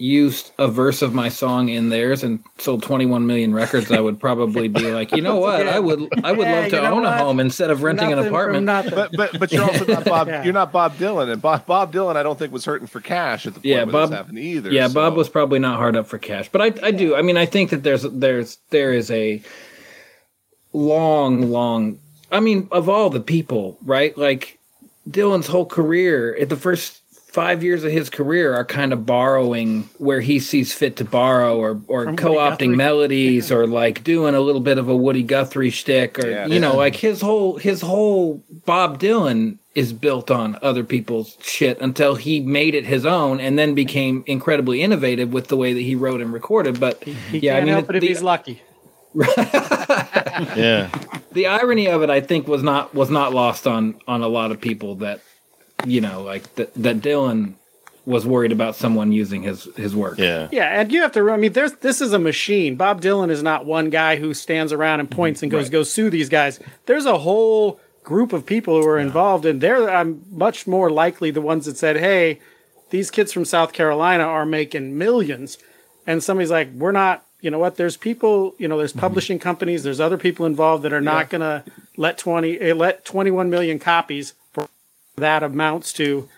used 0.00 0.50
a 0.58 0.66
verse 0.66 1.02
of 1.02 1.12
my 1.12 1.28
song 1.28 1.68
in 1.68 1.90
theirs 1.90 2.22
and 2.24 2.42
sold 2.58 2.82
21 2.82 3.26
million 3.26 3.52
records, 3.52 3.90
I 3.92 4.00
would 4.00 4.18
probably 4.18 4.66
be 4.68 4.90
like, 4.92 5.12
you 5.12 5.20
know 5.20 5.36
what, 5.36 5.68
I 5.68 5.78
would 5.78 6.08
I 6.24 6.32
would 6.32 6.46
Yeah, 6.46 6.60
love 6.60 6.70
to 6.70 6.76
you 6.76 6.82
know 6.82 6.92
own 6.94 7.04
a 7.04 7.18
home 7.18 7.38
instead 7.38 7.70
of 7.70 7.82
renting 7.82 8.10
an 8.12 8.16
Nothing 8.16 8.30
from 8.30 8.34
apartment. 8.34 8.66
But 8.94 9.10
but 9.16 9.38
but 9.38 9.52
you're 9.52 9.62
also 9.64 9.84
not 9.84 10.04
Bob. 10.04 10.28
Yeah. 10.30 10.42
You're 10.44 10.52
not 10.54 10.72
Bob 10.72 10.96
Dylan, 10.96 11.30
and 11.30 11.42
Bob, 11.42 11.66
Bob 11.66 11.92
Dylan 11.92 12.16
I 12.16 12.22
don't 12.22 12.38
think 12.38 12.52
was 12.52 12.64
hurting 12.64 12.86
for 12.86 13.00
cash 13.00 13.46
at 13.46 13.54
the 13.54 13.60
point 13.60 13.66
Yeah, 13.66 13.84
where 13.84 13.92
Bob- 13.92 14.08
this 14.10 14.16
happened 14.18 14.38
either. 14.38 14.70
Yeah, 14.72 14.88
so- 14.88 14.94
Bob 14.94 15.16
was 15.16 15.28
probably 15.28 15.58
not 15.58 15.76
hard 15.76 15.96
up 15.96 16.06
for 16.06 16.18
cash, 16.18 16.48
but 16.50 16.62
I 16.62 16.72
I 16.86 16.90
do. 16.92 17.14
I 17.14 17.22
mean, 17.22 17.36
I 17.36 17.44
think 17.46 17.70
that 17.70 17.82
there's 17.82 18.02
there's 18.02 18.56
there 18.70 18.92
is 18.92 19.10
a 19.10 19.42
long 20.72 21.50
long. 21.50 21.98
I 22.32 22.40
mean, 22.40 22.68
of 22.70 22.88
all 22.88 23.10
the 23.10 23.20
people, 23.20 23.76
right? 23.84 24.16
Like 24.16 24.58
Dylan's 25.08 25.46
whole 25.48 25.66
career, 25.66 26.36
at 26.40 26.48
the 26.48 26.56
first 26.56 27.00
five 27.32 27.62
years 27.62 27.84
of 27.84 27.92
his 27.92 28.10
career, 28.10 28.54
are 28.54 28.64
kind 28.64 28.92
of 28.92 29.06
borrowing 29.06 29.88
where 29.98 30.20
he 30.20 30.38
sees 30.40 30.72
fit 30.72 30.96
to 30.96 31.04
borrow, 31.04 31.56
or 31.58 31.80
or 31.88 32.04
From 32.04 32.16
co-opting 32.16 32.58
Guthrie. 32.58 32.76
melodies, 32.76 33.50
or 33.52 33.66
like 33.66 34.02
doing 34.04 34.34
a 34.34 34.40
little 34.40 34.60
bit 34.60 34.78
of 34.78 34.88
a 34.88 34.96
Woody 34.96 35.22
Guthrie 35.22 35.70
shtick, 35.70 36.18
or 36.18 36.28
Yeah. 36.28 36.46
you 36.46 36.58
know, 36.60 36.76
like 36.76 36.96
his 36.96 37.20
whole 37.20 37.56
his 37.58 37.80
whole 37.80 38.42
Bob 38.66 38.98
Dylan 38.98 39.58
is 39.76 39.92
built 39.92 40.30
on 40.32 40.58
other 40.62 40.82
people's 40.82 41.36
shit 41.40 41.80
until 41.80 42.16
he 42.16 42.40
made 42.40 42.74
it 42.74 42.84
his 42.84 43.06
own 43.06 43.38
and 43.40 43.56
then 43.56 43.72
became 43.72 44.24
incredibly 44.26 44.82
innovative 44.82 45.32
with 45.32 45.46
the 45.46 45.56
way 45.56 45.72
that 45.72 45.80
he 45.82 45.94
wrote 45.94 46.20
and 46.20 46.32
recorded. 46.32 46.80
But 46.80 47.02
he 47.04 47.38
yeah, 47.38 47.52
I 47.52 47.56
can't 47.58 47.64
mean, 47.66 47.74
help 47.74 47.90
it 47.90 47.96
if 47.96 48.00
the- 48.02 48.08
he's 48.08 48.22
lucky. 48.22 48.62
yeah. 50.56 50.88
the 51.32 51.46
irony 51.46 51.86
of 51.88 52.02
it, 52.02 52.10
I 52.10 52.20
think, 52.20 52.46
was 52.48 52.62
not 52.62 52.94
was 52.94 53.10
not 53.10 53.32
lost 53.34 53.66
on 53.66 54.00
on 54.06 54.22
a 54.22 54.28
lot 54.28 54.50
of 54.50 54.60
people 54.60 54.96
that 54.96 55.20
you 55.86 56.00
know, 56.00 56.22
like 56.22 56.54
that 56.56 56.74
that 56.74 57.00
Dylan 57.00 57.54
was 58.06 58.26
worried 58.26 58.52
about 58.52 58.76
someone 58.76 59.12
using 59.12 59.42
his 59.42 59.64
his 59.76 59.94
work. 59.94 60.18
Yeah. 60.18 60.48
Yeah, 60.50 60.80
and 60.80 60.90
you 60.92 61.02
have 61.02 61.12
to. 61.12 61.30
I 61.30 61.36
mean, 61.36 61.52
there's 61.52 61.72
this 61.74 62.00
is 62.00 62.12
a 62.12 62.18
machine. 62.18 62.76
Bob 62.76 63.00
Dylan 63.00 63.30
is 63.30 63.42
not 63.42 63.66
one 63.66 63.90
guy 63.90 64.16
who 64.16 64.34
stands 64.34 64.72
around 64.72 65.00
and 65.00 65.10
points 65.10 65.42
and 65.42 65.50
goes, 65.50 65.68
"Go 65.70 65.82
sue 65.82 66.10
these 66.10 66.28
guys." 66.28 66.60
There's 66.86 67.06
a 67.06 67.18
whole 67.18 67.80
group 68.02 68.32
of 68.32 68.46
people 68.46 68.80
who 68.80 68.88
are 68.88 68.98
involved, 68.98 69.44
and 69.44 69.60
they're 69.60 69.88
I'm 69.88 70.24
much 70.30 70.66
more 70.66 70.90
likely 70.90 71.30
the 71.30 71.40
ones 71.40 71.66
that 71.66 71.76
said, 71.76 71.96
"Hey, 71.96 72.40
these 72.90 73.10
kids 73.10 73.32
from 73.32 73.44
South 73.44 73.72
Carolina 73.72 74.24
are 74.24 74.46
making 74.46 74.96
millions," 74.96 75.58
and 76.06 76.22
somebody's 76.22 76.50
like, 76.50 76.70
"We're 76.74 76.92
not." 76.92 77.24
You 77.42 77.50
know 77.50 77.58
what? 77.58 77.76
There's 77.76 77.96
people. 77.96 78.54
You 78.58 78.68
know, 78.68 78.76
there's 78.76 78.92
publishing 78.92 79.38
companies. 79.38 79.82
There's 79.82 80.00
other 80.00 80.18
people 80.18 80.44
involved 80.44 80.82
that 80.82 80.92
are 80.92 81.00
not 81.00 81.30
going 81.30 81.40
to 81.40 81.64
let 81.96 82.18
twenty 82.18 82.60
eh, 82.60 82.74
let 82.74 83.04
21 83.06 83.48
million 83.48 83.78
copies 83.78 84.34
for 84.34 84.39
that 85.16 85.42
amounts 85.42 85.92
to 85.94 86.28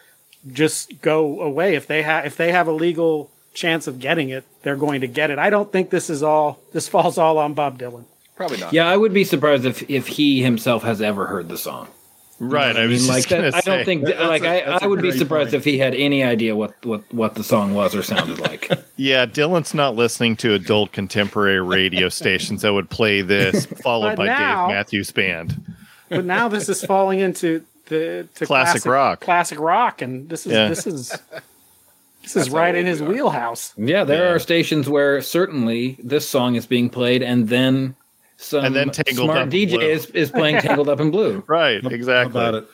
just 0.53 1.01
go 1.01 1.41
away 1.41 1.75
if 1.75 1.87
they 1.87 2.03
have 2.03 2.27
if 2.27 2.37
they 2.37 2.51
have 2.53 2.67
a 2.67 2.73
legal 2.73 3.31
chance 3.55 3.87
of 3.87 3.99
getting 4.01 4.29
it 4.31 4.45
they're 4.63 4.77
going 4.77 5.01
to 5.03 5.07
get 5.07 5.31
it 5.31 5.39
i 5.39 5.51
don't 5.51 5.71
think 5.71 5.91
this 5.91 6.09
is 6.11 6.23
all 6.23 6.59
this 6.73 6.89
falls 6.89 7.17
all 7.19 7.39
on 7.39 7.55
bob 7.55 7.79
dylan 7.79 8.05
probably 8.35 8.57
not. 8.59 8.73
Yeah, 8.73 8.89
I 8.89 8.97
would 8.97 9.13
be 9.15 9.23
surprised 9.25 9.65
if 9.67 9.89
if 9.91 10.07
he 10.09 10.43
himself 10.43 10.83
has 10.83 11.01
ever 11.03 11.27
heard 11.27 11.49
the 11.49 11.59
song. 11.59 11.87
Right. 12.41 12.75
I 12.75 12.85
I 12.85 12.87
was 12.87 13.03
mean, 13.03 13.09
like 13.11 13.17
just 13.19 13.29
gonna 13.29 13.43
that, 13.53 13.55
I 13.55 13.61
don't 13.61 13.81
say. 13.81 13.85
think 13.85 14.05
That's 14.07 14.19
like 14.21 14.43
a- 14.43 14.49
I, 14.67 14.71
that's 14.71 14.83
I 14.83 14.87
a 14.87 14.89
would 14.89 15.03
be 15.03 15.13
surprised 15.13 15.51
point. 15.51 15.55
if 15.61 15.65
he 15.65 15.79
had 15.79 15.95
any 15.95 16.25
idea 16.25 16.57
what 16.57 16.75
what 16.85 17.03
what 17.15 17.35
the 17.37 17.45
song 17.45 17.75
was 17.75 17.95
or 17.95 18.03
sounded 18.03 18.41
like. 18.41 18.69
Yeah, 18.97 19.27
Dylan's 19.27 19.75
not 19.75 19.95
listening 19.97 20.35
to 20.37 20.55
adult 20.55 20.91
contemporary 20.93 21.61
radio 21.61 22.09
stations 22.21 22.63
that 22.63 22.73
would 22.73 22.89
play 22.91 23.21
this, 23.23 23.67
followed 23.67 24.17
by 24.17 24.27
now- 24.27 24.67
Dave 24.67 24.75
Matthews 24.77 25.13
Band. 25.13 25.63
but 26.09 26.25
now 26.25 26.49
this 26.49 26.69
is 26.69 26.83
falling 26.85 27.21
into 27.21 27.63
the 27.93 28.29
to 28.37 28.47
Classic 28.47 28.85
rock. 28.87 29.21
classic 29.21 29.59
rock 29.61 30.03
and 30.03 30.29
this 30.29 30.47
is 30.47 30.53
Yeah. 30.53 30.69
this 30.69 30.87
is 30.87 31.17
this 32.23 32.37
is 32.37 32.51
right 32.51 32.75
in 32.75 32.87
his 32.87 33.03
wheelhouse 33.03 33.73
Yeah, 33.77 34.05
there 34.05 34.27
Yeah. 34.27 34.33
are 34.35 34.39
stations 34.39 34.89
where 34.89 35.21
certainly 35.21 35.97
this 36.03 36.29
song 36.29 36.55
is 36.57 36.67
being 36.67 36.89
played, 36.91 37.23
and 37.23 37.49
then 37.49 37.95
some 38.37 38.65
And 38.65 38.75
then 38.75 38.91
Tangled 38.91 39.27
smart 39.27 39.39
Up 39.43 39.49
DJ 39.51 39.81
is, 39.83 40.07
is 40.07 40.31
playing 40.31 40.59
Tangled 40.67 40.89
Up 40.89 40.99
in 41.01 41.11
Blue. 41.13 41.45
Right, 41.47 41.85
exactly. 41.85 42.31
about 42.41 42.55
it. 42.55 42.67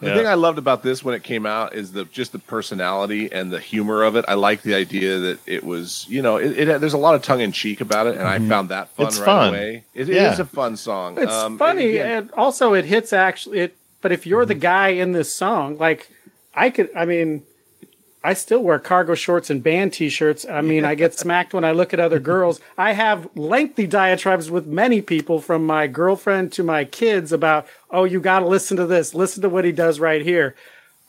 The 0.00 0.08
Yeah. 0.10 0.16
thing 0.16 0.26
I 0.26 0.34
loved 0.34 0.58
about 0.58 0.82
this 0.82 1.04
when 1.04 1.14
it 1.14 1.22
came 1.22 1.46
out 1.46 1.72
is 1.74 1.92
the 1.92 2.04
just 2.06 2.32
the 2.32 2.40
personality 2.40 3.30
and 3.32 3.52
the 3.52 3.60
humor 3.60 4.02
of 4.02 4.16
it. 4.16 4.24
I 4.26 4.34
like 4.34 4.62
the 4.62 4.74
idea 4.74 5.18
that 5.20 5.38
it 5.46 5.62
was, 5.64 6.04
you 6.08 6.20
know, 6.20 6.36
it, 6.36 6.58
it 6.68 6.80
there's 6.80 6.92
a 6.94 6.98
lot 6.98 7.14
of 7.14 7.22
tongue 7.22 7.40
in 7.40 7.52
cheek 7.52 7.80
about 7.80 8.08
it, 8.08 8.16
and 8.16 8.26
I 8.26 8.38
found 8.40 8.68
that 8.70 8.88
fun 8.96 9.06
It's 9.06 9.18
right 9.18 9.24
fun. 9.24 9.48
away. 9.50 9.84
It, 9.94 10.08
it 10.08 10.14
Yeah. 10.16 10.32
is 10.32 10.40
a 10.40 10.44
fun 10.44 10.76
song. 10.76 11.16
it's 11.16 11.32
Um, 11.32 11.58
funny 11.58 11.90
again, 11.90 12.06
and 12.18 12.30
also 12.32 12.74
it 12.74 12.84
hits 12.84 13.12
actually 13.12 13.60
it 13.60 13.76
but 14.04 14.12
if 14.12 14.26
you're 14.26 14.44
the 14.44 14.52
mm-hmm. 14.52 14.60
guy 14.60 14.88
in 14.88 15.12
this 15.12 15.34
song 15.34 15.78
like 15.78 16.10
i 16.54 16.68
could 16.68 16.90
i 16.94 17.04
mean 17.04 17.42
I 18.26 18.32
still 18.32 18.62
wear 18.62 18.78
cargo 18.78 19.14
shorts 19.14 19.50
and 19.50 19.62
band 19.62 19.92
t-shirts. 19.92 20.46
I 20.48 20.62
mean, 20.62 20.86
I 20.86 20.94
get 20.94 21.12
smacked 21.12 21.52
when 21.52 21.62
I 21.62 21.72
look 21.72 21.92
at 21.92 22.00
other 22.00 22.18
girls. 22.18 22.58
I 22.78 22.92
have 22.92 23.28
lengthy 23.34 23.86
diatribes 23.86 24.50
with 24.50 24.66
many 24.66 25.02
people 25.02 25.42
from 25.42 25.66
my 25.66 25.86
girlfriend 25.86 26.50
to 26.52 26.62
my 26.62 26.86
kids 26.86 27.32
about, 27.32 27.66
"Oh, 27.90 28.04
you 28.04 28.20
got 28.20 28.38
to 28.38 28.46
listen 28.46 28.78
to 28.78 28.86
this. 28.86 29.14
Listen 29.14 29.42
to 29.42 29.50
what 29.50 29.66
he 29.66 29.72
does 29.72 30.00
right 30.00 30.22
here." 30.22 30.54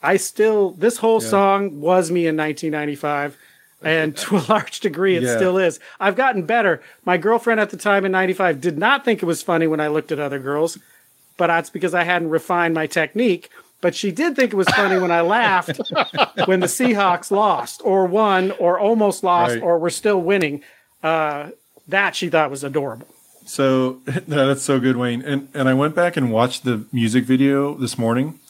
I 0.02 0.18
still 0.18 0.72
this 0.72 0.98
whole 0.98 1.20
song 1.20 1.80
was 1.80 2.10
me 2.10 2.26
in 2.26 2.36
1995 2.36 3.38
and 3.82 4.16
to 4.22 4.36
a 4.36 4.44
large 4.48 4.80
degree 4.80 5.16
it 5.16 5.22
Yeah. 5.22 5.36
still 5.36 5.58
is. 5.58 5.80
I've 5.98 6.16
gotten 6.16 6.42
better. 6.42 6.82
My 7.04 7.16
girlfriend 7.16 7.60
at 7.60 7.70
the 7.70 7.76
time 7.76 8.04
in 8.04 8.12
95 8.12 8.60
did 8.60 8.78
not 8.78 9.04
think 9.04 9.22
it 9.22 9.26
was 9.26 9.42
funny 9.42 9.66
when 9.66 9.80
I 9.80 9.88
looked 9.88 10.12
at 10.12 10.18
other 10.18 10.38
girls, 10.38 10.78
but 11.36 11.48
that's 11.48 11.70
because 11.70 11.94
I 11.94 12.04
hadn't 12.04 12.30
refined 12.30 12.74
my 12.74 12.86
technique. 12.86 13.50
But 13.82 13.94
she 13.94 14.10
did 14.10 14.34
think 14.36 14.52
it 14.52 14.56
was 14.56 14.68
funny 14.70 14.98
when 14.98 15.10
I 15.10 15.20
laughed 15.20 15.78
when 16.46 16.60
the 16.60 16.66
Seahawks 16.66 17.30
lost 17.30 17.82
or 17.84 18.06
won 18.06 18.50
or 18.52 18.78
almost 18.78 19.22
lost 19.22 19.54
Right. 19.54 19.62
or 19.62 19.78
were 19.78 19.90
still 19.90 20.20
winning. 20.20 20.62
Uh, 21.02 21.50
that 21.88 22.16
she 22.16 22.28
thought 22.28 22.50
was 22.50 22.64
adorable. 22.64 23.06
So 23.44 24.00
that's 24.26 24.62
so 24.62 24.80
good, 24.80 24.96
Wayne. 24.96 25.22
And 25.22 25.48
and 25.54 25.68
I 25.68 25.74
went 25.74 25.94
back 25.94 26.16
and 26.16 26.32
watched 26.32 26.64
the 26.64 26.84
music 26.90 27.24
video 27.24 27.74
this 27.74 27.96
morning, 27.98 28.40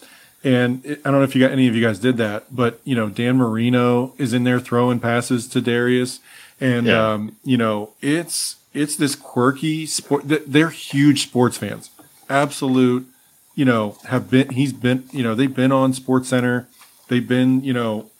and 0.44 0.82
it, 0.86 1.00
I 1.04 1.10
don't 1.10 1.20
know 1.20 1.24
if 1.24 1.34
you 1.34 1.40
got 1.42 1.50
any 1.50 1.66
of 1.68 1.74
you 1.74 1.84
guys 1.84 1.98
did 1.98 2.16
that, 2.18 2.54
but 2.54 2.80
you 2.84 2.94
know 2.94 3.08
Dan 3.10 3.36
Marino 3.36 4.14
is 4.16 4.32
in 4.32 4.44
there 4.44 4.60
throwing 4.60 5.00
passes 5.00 5.46
to 5.48 5.60
Darius, 5.60 6.20
and 6.60 6.86
Yeah. 6.86 7.12
um, 7.12 7.36
you 7.44 7.56
know 7.58 7.90
it's 8.00 8.56
it's 8.72 8.96
this 8.96 9.16
quirky 9.16 9.84
sport. 9.86 10.22
They're 10.26 10.70
huge 10.70 11.24
sports 11.24 11.58
fans, 11.58 11.90
absolute. 12.28 13.06
You 13.54 13.64
know, 13.64 13.96
have 14.08 14.30
been 14.30 14.50
he's 14.50 14.72
been 14.72 15.04
you 15.12 15.22
know 15.22 15.34
they've 15.34 15.54
been 15.54 15.72
on 15.72 15.92
Sports 15.92 16.28
Center, 16.28 16.68
they've 17.08 17.26
been 17.26 17.64
you 17.64 17.72
know, 17.72 18.10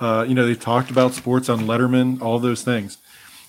uh, 0.00 0.24
you 0.28 0.34
know 0.34 0.46
they've 0.46 0.60
talked 0.60 0.90
about 0.90 1.14
sports 1.14 1.48
on 1.48 1.60
Letterman, 1.60 2.22
all 2.22 2.38
those 2.38 2.62
things. 2.62 2.98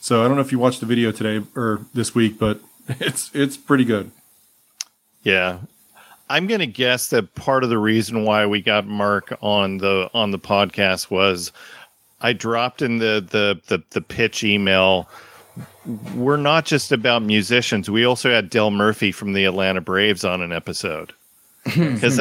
So 0.01 0.23
I 0.23 0.27
don't 0.27 0.35
know 0.35 0.41
if 0.41 0.51
you 0.51 0.59
watched 0.59 0.81
the 0.81 0.85
video 0.85 1.11
today 1.11 1.45
or 1.55 1.81
this 1.93 2.13
week, 2.13 2.39
but 2.39 2.61
it's 2.99 3.31
it's 3.33 3.57
pretty 3.57 3.85
good. 3.85 4.11
Yeah. 5.23 5.59
I'm 6.27 6.47
going 6.47 6.59
to 6.59 6.67
guess 6.67 7.09
that 7.09 7.35
part 7.35 7.63
of 7.63 7.69
the 7.69 7.77
reason 7.77 8.23
why 8.23 8.47
we 8.47 8.61
got 8.61 8.87
Mark 8.87 9.37
on 9.41 9.77
the 9.77 10.09
on 10.13 10.31
the 10.31 10.39
podcast 10.39 11.11
was 11.11 11.51
I 12.21 12.33
dropped 12.33 12.81
in 12.81 12.97
the 12.97 13.23
the 13.27 13.59
the, 13.67 13.83
the 13.91 14.01
pitch 14.01 14.43
email. 14.43 15.09
We're 16.15 16.37
not 16.37 16.65
just 16.65 16.91
about 16.91 17.21
musicians. 17.21 17.89
We 17.89 18.05
also 18.05 18.31
had 18.31 18.49
Dale 18.49 18.71
Murphy 18.71 19.11
from 19.11 19.33
the 19.33 19.45
Atlanta 19.45 19.81
Braves 19.81 20.23
on 20.25 20.41
an 20.41 20.51
episode. 20.51 21.13
Cuz 21.65 22.19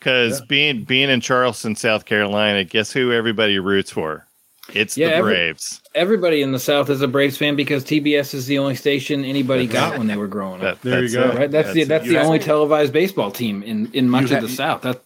cuz 0.00 0.32
uh, 0.32 0.38
hmm. 0.40 0.44
being 0.48 0.84
being 0.84 1.10
in 1.10 1.20
Charleston, 1.20 1.76
South 1.76 2.04
Carolina, 2.04 2.64
guess 2.64 2.92
who 2.92 3.12
everybody 3.12 3.58
roots 3.58 3.90
for? 3.90 4.26
It's 4.72 4.96
Yeah, 4.96 5.08
the 5.08 5.14
every- 5.16 5.32
Braves. 5.32 5.80
Everybody 5.94 6.42
in 6.42 6.52
the 6.52 6.58
South 6.58 6.88
is 6.90 7.02
a 7.02 7.08
Braves 7.08 7.36
fan 7.36 7.56
because 7.56 7.84
TBS 7.84 8.32
is 8.34 8.46
the 8.46 8.58
only 8.58 8.74
station 8.76 9.24
anybody 9.24 9.66
got 9.66 9.98
when 9.98 10.06
they 10.06 10.16
were 10.16 10.28
growing 10.28 10.64
up. 10.64 10.80
That, 10.82 10.90
There 10.90 11.02
you 11.04 11.10
go. 11.12 11.30
it. 11.30 11.34
Right, 11.36 11.50
that's, 11.50 11.72
the 11.72 11.84
that's 11.84 12.06
you 12.06 12.12
the 12.12 12.18
had- 12.18 12.26
only 12.26 12.38
televised 12.38 12.92
baseball 12.92 13.30
team 13.30 13.62
in 13.64 13.90
in 13.92 14.08
much 14.08 14.30
You 14.30 14.36
of 14.36 14.42
had- 14.42 14.42
the 14.44 14.48
South. 14.48 14.82
That 14.82 15.02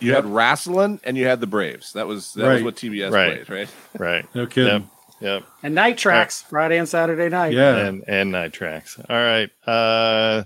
you 0.00 0.14
had 0.14 0.24
wrestling 0.26 1.00
and 1.04 1.16
you 1.16 1.26
had 1.26 1.40
the 1.40 1.46
Braves. 1.46 1.92
That 1.92 2.06
was 2.06 2.32
that 2.34 2.48
was 2.48 2.62
what 2.62 2.76
TBS 2.76 3.10
Right. 3.10 3.44
played, 3.46 3.68
right? 3.96 4.00
right. 4.00 4.26
No 4.34 4.46
kidding. 4.46 4.72
Yep. 4.72 4.82
Yep. 5.20 5.44
And 5.62 5.74
night 5.74 5.98
tracks, 5.98 6.42
Friday 6.42 6.78
and 6.78 6.88
Saturday 6.88 7.28
night. 7.28 7.52
Yeah. 7.52 7.76
And 7.76 8.04
and 8.06 8.32
night 8.32 8.52
tracks. 8.52 8.98
All 9.08 9.16
right. 9.16 9.50
Uh 9.66 10.44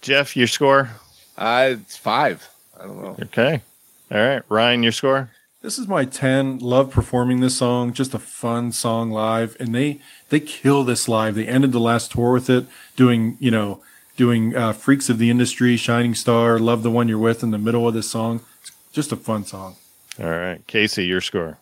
Jeff, 0.00 0.36
your 0.36 0.46
score? 0.46 0.90
Uh, 1.36 1.70
it's 1.80 1.96
five. 1.96 2.48
I 2.78 2.84
don't 2.84 3.02
know. 3.02 3.16
Okay. 3.22 3.62
All 4.10 4.18
right. 4.18 4.42
Ryan, 4.48 4.82
your 4.82 4.92
score? 4.92 5.30
This 5.60 5.78
is 5.78 5.88
my 5.88 6.04
10. 6.04 6.58
Love 6.58 6.90
performing 6.90 7.40
this 7.40 7.56
song. 7.56 7.92
Just 7.92 8.14
a 8.14 8.18
fun 8.18 8.70
song 8.72 9.10
live. 9.10 9.56
And 9.58 9.74
they, 9.74 10.00
they 10.28 10.40
kill 10.40 10.84
this 10.84 11.08
live. 11.08 11.34
They 11.34 11.46
ended 11.46 11.72
the 11.72 11.80
last 11.80 12.12
tour 12.12 12.32
with 12.32 12.48
it 12.48 12.66
doing, 12.96 13.36
you 13.40 13.50
know, 13.50 13.82
doing 14.16 14.54
uh, 14.54 14.72
Freaks 14.72 15.08
of 15.08 15.18
the 15.18 15.30
Industry, 15.30 15.76
Shining 15.76 16.14
Star, 16.14 16.58
Love 16.58 16.82
the 16.82 16.90
One 16.90 17.08
You're 17.08 17.18
With 17.18 17.42
in 17.42 17.50
the 17.50 17.58
middle 17.58 17.86
of 17.88 17.94
this 17.94 18.10
song. 18.10 18.40
It's 18.60 18.72
just 18.92 19.12
a 19.12 19.16
fun 19.16 19.44
song. 19.44 19.76
All 20.20 20.30
right. 20.30 20.64
Casey, 20.66 21.06
your 21.06 21.20
score. 21.20 21.58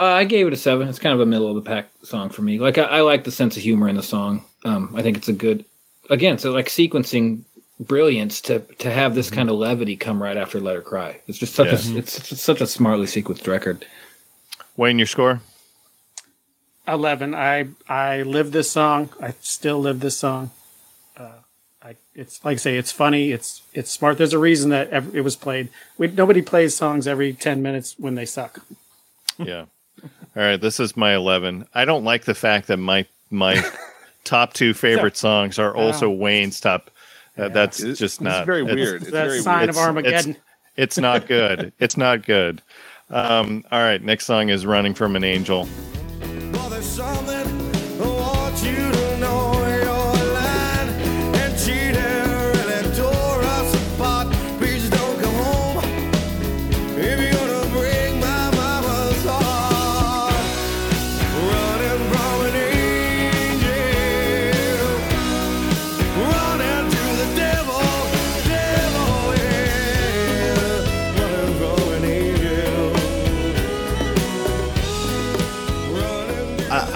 Uh, 0.00 0.04
I 0.04 0.24
gave 0.24 0.46
it 0.46 0.52
a 0.54 0.56
seven. 0.56 0.88
It's 0.88 0.98
kind 0.98 1.12
of 1.14 1.20
a 1.20 1.26
middle 1.26 1.48
of 1.48 1.62
the 1.62 1.68
pack 1.68 1.90
song 2.02 2.30
for 2.30 2.40
me. 2.40 2.58
Like 2.58 2.78
I, 2.78 2.84
I 2.84 3.00
like 3.02 3.24
the 3.24 3.30
sense 3.30 3.56
of 3.58 3.62
humor 3.62 3.86
in 3.88 3.96
the 3.96 4.02
song. 4.02 4.44
Um, 4.64 4.94
I 4.96 5.02
think 5.02 5.18
it's 5.18 5.28
a 5.28 5.32
good, 5.34 5.64
again, 6.08 6.38
so 6.38 6.52
like 6.52 6.66
sequencing 6.68 7.42
brilliance 7.78 8.40
to 8.42 8.60
to 8.78 8.90
have 8.90 9.14
this 9.14 9.30
kind 9.30 9.48
of 9.50 9.56
levity 9.56 9.96
come 9.96 10.22
right 10.22 10.36
after 10.36 10.58
Let 10.60 10.76
Her 10.76 10.82
Cry. 10.82 11.20
It's 11.26 11.36
just 11.38 11.54
such 11.54 11.66
Yeah. 11.68 11.94
a 11.94 11.98
it's, 11.98 12.32
it's 12.32 12.40
such 12.42 12.60
a 12.62 12.66
smartly 12.66 13.06
sequenced 13.06 13.46
record. 13.46 13.84
Wayne, 14.76 14.98
your 14.98 15.06
score? 15.06 15.40
11. 16.88 17.34
I 17.34 17.68
I 17.88 18.22
live 18.22 18.52
this 18.52 18.70
song. 18.70 19.10
I 19.20 19.34
still 19.40 19.80
live 19.80 20.00
this 20.00 20.16
song. 20.18 20.50
Uh, 21.16 21.32
I, 21.82 21.96
it's 22.14 22.42
like 22.44 22.54
I 22.54 22.58
say, 22.58 22.76
it's 22.78 22.92
funny. 22.92 23.32
It's 23.32 23.62
it's 23.74 23.90
smart. 23.90 24.18
There's 24.18 24.32
a 24.32 24.38
reason 24.38 24.70
that 24.70 24.88
ev- 24.90 25.14
it 25.14 25.20
was 25.20 25.36
played. 25.36 25.68
We, 25.98 26.08
nobody 26.08 26.42
plays 26.42 26.74
songs 26.74 27.06
every 27.06 27.32
10 27.34 27.60
minutes 27.62 27.94
when 27.98 28.14
they 28.14 28.24
suck. 28.26 28.60
Yeah. 29.38 29.66
All 30.02 30.42
right. 30.42 30.60
This 30.60 30.80
is 30.80 30.96
my 30.96 31.14
11. 31.14 31.66
I 31.74 31.84
don't 31.84 32.04
like 32.04 32.24
the 32.24 32.34
fact 32.34 32.68
that 32.68 32.76
my 32.78 33.06
my 33.30 33.62
top 34.24 34.52
two 34.52 34.74
favorite 34.74 35.16
songs 35.16 35.58
are 35.58 35.74
also 35.74 36.08
Wayne's 36.10 36.60
top. 36.60 36.90
Uh, 37.38 37.48
That's 37.48 37.80
It's- 37.80 37.98
just 37.98 38.16
it's 38.16 38.20
not 38.20 38.46
very 38.46 38.62
it's- 38.62 38.74
weird. 38.74 39.02
It's 39.02 39.10
That's 39.10 39.28
very 39.32 39.40
sign 39.42 39.58
weird. 39.60 39.70
of 39.70 39.76
It's- 39.76 39.86
Armageddon. 39.86 40.36
It's 40.76 40.98
not 40.98 41.26
good. 41.26 41.72
it's 41.78 41.96
not 41.96 42.24
good. 42.24 42.62
Um, 43.10 43.64
all 43.72 43.80
right. 43.80 44.02
Next 44.02 44.24
song 44.26 44.48
is 44.50 44.64
Running 44.64 44.94
from 44.94 45.16
an 45.16 45.24
Angel. 45.24 45.68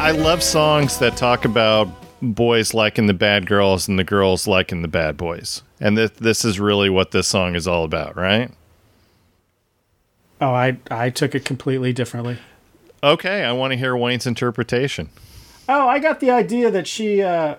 I, 0.05 0.10
love 0.10 0.43
songs 0.43 0.98
that 0.98 1.16
talk 1.16 1.47
about 1.47 1.89
boys 2.20 2.74
liking 2.74 3.06
the 3.06 3.14
bad 3.14 3.47
girls 3.47 3.89
and 3.89 3.98
the 3.98 4.05
girls 4.05 4.47
liking 4.47 4.82
the 4.82 4.89
bad 4.89 5.16
boys. 5.16 5.62
And 5.81 5.97
th- 5.97 6.16
this 6.16 6.44
is 6.44 6.60
really 6.60 6.90
what 6.90 7.12
this 7.12 7.26
song 7.26 7.55
is 7.55 7.66
all 7.66 7.85
about, 7.85 8.14
right? 8.14 8.51
Oh, 10.43 10.51
I 10.51 10.76
I 10.90 11.09
took 11.09 11.35
it 11.35 11.47
completely 11.47 11.94
differently. 11.94 12.36
Okay. 13.02 13.44
I 13.44 13.52
want 13.52 13.72
to 13.72 13.78
hear 13.78 13.97
Wayne's 13.97 14.26
interpretation. 14.26 15.09
Oh, 15.70 15.89
I 15.89 16.01
got 16.01 16.20
the 16.20 16.31
idea 16.31 16.70
that 16.70 16.86
she 16.86 17.22
uh, 17.22 17.55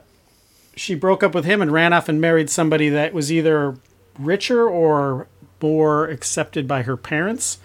she 0.76 0.94
broke 0.94 1.24
up 1.24 1.34
with 1.34 1.46
him 1.46 1.64
and 1.64 1.72
ran 1.72 1.94
off 1.94 2.08
and 2.08 2.22
married 2.22 2.52
somebody 2.52 2.90
that 2.90 3.12
was 3.12 3.32
either 3.32 3.76
richer 4.20 4.70
or 4.70 5.28
more 5.64 6.06
accepted 6.06 6.68
by 6.68 6.84
her 6.84 6.96
parents. 6.96 7.58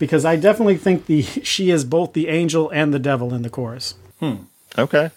Because 0.00 0.24
I 0.24 0.34
definitely 0.34 0.76
think 0.76 1.06
the 1.06 1.22
she 1.44 1.70
is 1.70 1.84
both 1.84 2.14
the 2.14 2.26
angel 2.26 2.68
and 2.70 2.92
the 2.92 2.98
devil 2.98 3.32
in 3.32 3.42
the 3.42 3.50
chorus. 3.50 3.94
Hmm. 4.24 4.42
Okay. 4.76 5.10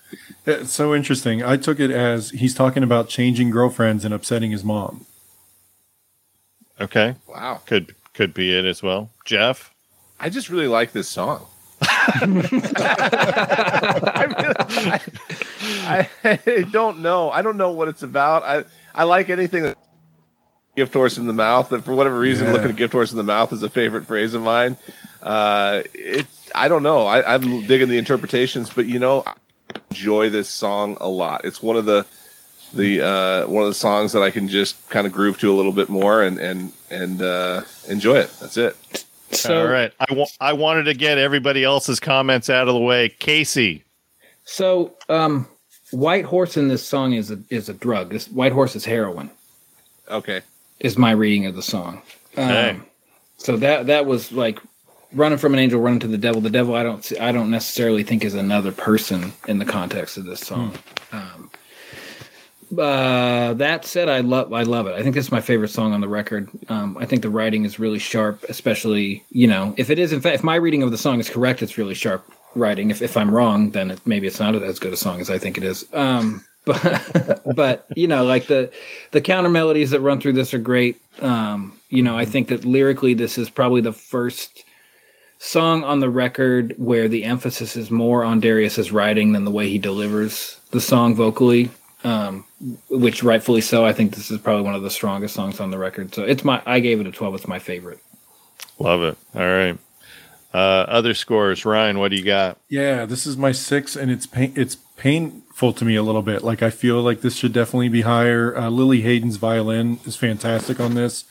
It's 0.45 0.71
so 0.71 0.93
interesting. 0.93 1.43
I 1.43 1.57
took 1.57 1.79
it 1.79 1.91
as 1.91 2.29
he's 2.31 2.53
talking 2.53 2.83
about 2.83 3.09
changing 3.09 3.49
girlfriends 3.49 4.05
and 4.05 4.13
upsetting 4.13 4.51
his 4.51 4.63
mom. 4.63 5.05
Okay. 6.79 7.15
Wow. 7.27 7.61
Could 7.65 7.95
could 8.13 8.33
be 8.33 8.55
it 8.57 8.65
as 8.65 8.83
well. 8.83 9.09
Jeff? 9.25 9.73
I 10.19 10.29
just 10.29 10.49
really 10.49 10.67
like 10.67 10.91
this 10.91 11.07
song. 11.07 11.45
I, 11.81 12.25
really, 14.27 15.01
I, 15.83 16.09
I 16.23 16.61
don't 16.71 16.99
know. 16.99 17.29
I 17.31 17.41
don't 17.41 17.57
know 17.57 17.71
what 17.71 17.87
it's 17.87 18.03
about. 18.03 18.43
I 18.43 18.63
I 18.93 19.03
like 19.05 19.29
anything 19.29 19.63
that 19.63 19.77
gift 20.75 20.93
horse 20.93 21.17
in 21.17 21.27
the 21.27 21.33
mouth. 21.33 21.71
And 21.71 21.83
for 21.83 21.93
whatever 21.95 22.19
reason, 22.19 22.47
Yeah. 22.47 22.53
looking 22.53 22.69
at 22.69 22.75
gift 22.75 22.93
horse 22.93 23.11
in 23.11 23.17
the 23.17 23.23
mouth 23.23 23.51
is 23.53 23.63
a 23.63 23.69
favorite 23.69 24.05
phrase 24.05 24.33
of 24.33 24.41
mine. 24.43 24.77
Uh, 25.21 25.83
it 25.93 26.25
I 26.55 26.67
don't 26.67 26.83
know. 26.83 27.05
I, 27.05 27.33
I'm 27.35 27.65
digging 27.65 27.89
the 27.89 27.97
interpretations, 27.97 28.69
but 28.69 28.85
you 28.85 28.99
know, 28.99 29.23
I 29.25 29.33
enjoy 29.91 30.29
this 30.29 30.49
song 30.49 30.97
a 31.01 31.07
lot. 31.09 31.45
It's 31.45 31.61
one 31.61 31.75
of 31.77 31.85
the 31.85 32.05
the 32.73 33.01
uh, 33.01 33.47
one 33.47 33.63
of 33.63 33.69
the 33.69 33.75
songs 33.75 34.11
that 34.13 34.21
I 34.23 34.31
can 34.31 34.47
just 34.47 34.89
kind 34.89 35.07
of 35.07 35.13
groove 35.13 35.39
to 35.39 35.51
a 35.51 35.55
little 35.55 35.71
bit 35.71 35.89
more 35.89 36.23
and 36.23 36.37
and 36.39 36.71
and 36.89 37.21
uh, 37.21 37.61
enjoy 37.89 38.17
it. 38.17 38.31
That's 38.39 38.57
it. 38.57 38.75
So 39.31 39.61
All 39.61 39.67
right. 39.67 39.91
I 39.99 40.13
wa- 40.13 40.27
I 40.39 40.53
wanted 40.53 40.83
to 40.83 40.93
get 40.93 41.17
everybody 41.17 41.63
else's 41.63 41.99
comments 41.99 42.49
out 42.49 42.67
of 42.67 42.73
the 42.73 42.79
way. 42.79 43.09
Casey. 43.09 43.83
so 44.45 44.93
um, 45.09 45.47
White 45.91 46.25
Horse 46.25 46.55
in 46.57 46.67
this 46.69 46.85
song 46.85 47.13
is 47.13 47.31
a 47.31 47.39
is 47.49 47.67
a 47.69 47.73
drug. 47.73 48.09
This 48.11 48.27
White 48.29 48.53
Horse 48.53 48.75
is 48.75 48.85
heroin. 48.85 49.29
Okay. 50.09 50.41
Is 50.79 50.97
my 50.97 51.11
reading 51.11 51.45
of 51.45 51.55
the 51.55 51.61
song. 51.63 52.01
Um, 52.37 52.49
Okay. 52.49 52.79
So 53.37 53.57
that 53.57 53.87
that 53.87 54.05
was 54.05 54.31
like 54.31 54.59
running 55.13 55.37
from 55.37 55.53
an 55.53 55.59
angel, 55.59 55.81
running 55.81 55.99
to 56.01 56.07
the 56.07 56.17
devil. 56.17 56.41
The 56.41 56.49
devil, 56.49 56.75
I 56.75 56.83
don't 56.83 57.03
see, 57.03 57.17
I 57.17 57.31
don't 57.31 57.49
necessarily 57.49 58.03
think 58.03 58.23
is 58.23 58.33
another 58.33 58.71
person 58.71 59.33
in 59.47 59.59
the 59.59 59.65
context 59.65 60.17
of 60.17 60.25
this 60.25 60.41
song. 60.41 60.73
Um, 61.11 61.49
uh, 62.77 63.53
that 63.53 63.85
said, 63.85 64.09
I 64.09 64.19
love 64.19 64.51
I 64.51 64.63
love 64.63 64.87
it. 64.87 64.93
I 64.93 65.01
think 65.01 65.15
this 65.15 65.27
is 65.27 65.31
my 65.31 65.39
favorite 65.39 65.69
song 65.69 65.93
on 65.93 66.01
the 66.01 66.09
record. 66.09 66.49
Um, 66.69 66.97
I 66.99 67.05
think 67.05 67.21
the 67.21 67.29
writing 67.29 67.63
is 67.63 67.79
really 67.79 67.99
sharp, 67.99 68.43
especially 68.49 69.23
you 69.29 69.47
know 69.47 69.73
if 69.77 69.89
it 69.89 69.97
is 69.97 70.11
in 70.11 70.19
fact 70.19 70.35
if 70.35 70.43
my 70.43 70.55
reading 70.55 70.83
of 70.83 70.91
the 70.91 70.97
song 70.97 71.19
is 71.19 71.29
correct, 71.29 71.61
it's 71.61 71.77
really 71.77 71.93
sharp 71.93 72.29
writing. 72.55 72.91
If 72.91 73.01
if 73.01 73.15
I'm 73.15 73.33
wrong, 73.33 73.71
then 73.71 73.91
it, 73.91 74.01
maybe 74.05 74.27
it's 74.27 74.39
not 74.39 74.53
as 74.55 74.79
good 74.79 74.91
a 74.91 74.97
song 74.97 75.21
as 75.21 75.29
I 75.29 75.37
think 75.37 75.57
it 75.57 75.63
is. 75.63 75.85
Um, 75.93 76.43
but 76.65 77.55
but 77.55 77.87
you 77.95 78.07
know 78.07 78.25
like 78.25 78.47
the 78.47 78.69
the 79.11 79.21
counter 79.21 79.49
melodies 79.49 79.91
that 79.91 80.01
run 80.01 80.19
through 80.19 80.33
this 80.33 80.53
are 80.53 80.59
great. 80.59 81.01
Um, 81.21 81.79
you 81.89 82.03
know 82.03 82.17
I 82.17 82.25
think 82.25 82.49
that 82.49 82.65
lyrically 82.65 83.13
this 83.13 83.37
is 83.37 83.49
probably 83.49 83.79
the 83.79 83.93
first 83.93 84.65
song 85.39 85.83
on 85.83 85.99
the 85.99 86.09
record 86.09 86.73
where 86.77 87.07
the 87.07 87.23
emphasis 87.23 87.75
is 87.75 87.91
more 87.91 88.23
on 88.23 88.39
Darius's 88.39 88.91
writing 88.91 89.33
than 89.33 89.45
the 89.45 89.51
way 89.51 89.69
he 89.69 89.77
delivers 89.77 90.59
the 90.71 90.81
song 90.81 91.15
vocally. 91.15 91.69
Um, 92.03 92.45
which 92.89 93.23
rightfully 93.23 93.61
so. 93.61 93.85
I 93.85 93.91
think 93.91 94.15
this 94.15 94.31
is 94.31 94.39
probably 94.39 94.63
one 94.63 94.75
of 94.75 94.83
the 94.83 94.89
strongest 94.89 95.33
songs 95.33 95.59
on 95.59 95.71
the 95.71 95.77
record. 95.77 96.13
So 96.13 96.23
it's 96.23 96.43
my 96.43 96.61
I 96.65 96.79
gave 96.79 96.99
it 96.99 97.07
a 97.07 97.11
twelve. 97.11 97.35
It's 97.35 97.47
my 97.47 97.59
favorite. 97.59 97.99
Love 98.79 99.01
it. 99.01 99.17
All 99.35 99.41
right. 99.41 99.77
Uh, 100.53 100.85
other 100.87 101.13
scores. 101.13 101.65
Ryan, 101.65 101.99
what 101.99 102.11
do 102.11 102.17
you 102.17 102.23
got? 102.23 102.57
Yeah, 102.69 103.05
this 103.05 103.27
is 103.27 103.35
my 103.35 103.51
six, 103.51 103.95
and 103.95 104.09
it's 104.09 104.25
pain. 104.25 104.53
It's 104.55 104.75
painful 104.75 105.73
to 105.73 105.85
me 105.85 105.95
a 105.95 106.03
little 106.03 106.21
bit. 106.21 106.43
Like 106.43 106.63
I 106.63 106.69
feel 106.69 107.01
like 107.01 107.21
this 107.21 107.35
should 107.35 107.53
definitely 107.53 107.89
be 107.89 108.01
higher. 108.01 108.57
Uh, 108.57 108.69
Lili 108.69 109.01
Haydn's 109.01 109.37
violin 109.37 109.99
is 110.05 110.15
fantastic 110.15 110.79
on 110.79 110.93
this. 110.93 111.25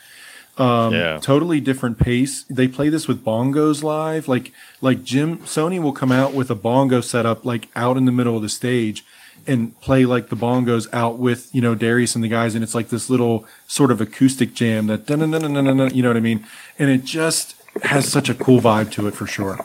Um, 0.59 0.95
yeah. 0.95 1.19
Totally 1.19 1.61
different 1.61 1.99
pace. 1.99 2.45
They 2.45 2.67
play 2.67 2.89
this 2.89 3.07
with 3.07 3.25
bongos 3.25 3.83
live. 3.83 4.27
Like 4.27 4.53
like 4.81 5.05
Jim 5.05 5.39
Soni 5.39 5.81
will 5.81 5.93
come 5.93 6.11
out 6.11 6.33
with 6.33 6.51
a 6.51 6.55
bongo 6.55 7.01
setup 7.01 7.45
like 7.45 7.69
out 7.77 7.97
in 7.97 8.07
the 8.07 8.13
middle 8.13 8.37
of 8.37 8.43
the 8.43 8.49
stage 8.49 9.05
and 9.47 9.79
play 9.81 10.05
like 10.05 10.29
the 10.29 10.37
bongos 10.37 10.89
out 10.93 11.19
with 11.19 11.55
you 11.55 11.61
know 11.61 11.75
Darius 11.75 12.15
and 12.15 12.25
the 12.25 12.29
guys, 12.29 12.55
and 12.55 12.65
it's 12.65 12.75
like 12.75 12.89
this 12.89 13.09
little 13.11 13.47
sort 13.67 13.91
of 13.91 14.01
acoustic 14.01 14.55
jam 14.55 14.87
that 14.87 15.09
you 15.09 16.03
know 16.03 16.09
what 16.09 16.17
I 16.17 16.21
mean? 16.21 16.47
And 16.79 16.91
it 16.91 17.05
just 17.05 17.55
has 17.83 18.11
such 18.11 18.29
a 18.29 18.35
cool 18.35 18.61
vibe 18.61 18.91
to 18.93 19.07
it 19.07 19.15
for 19.15 19.27
sure. 19.27 19.59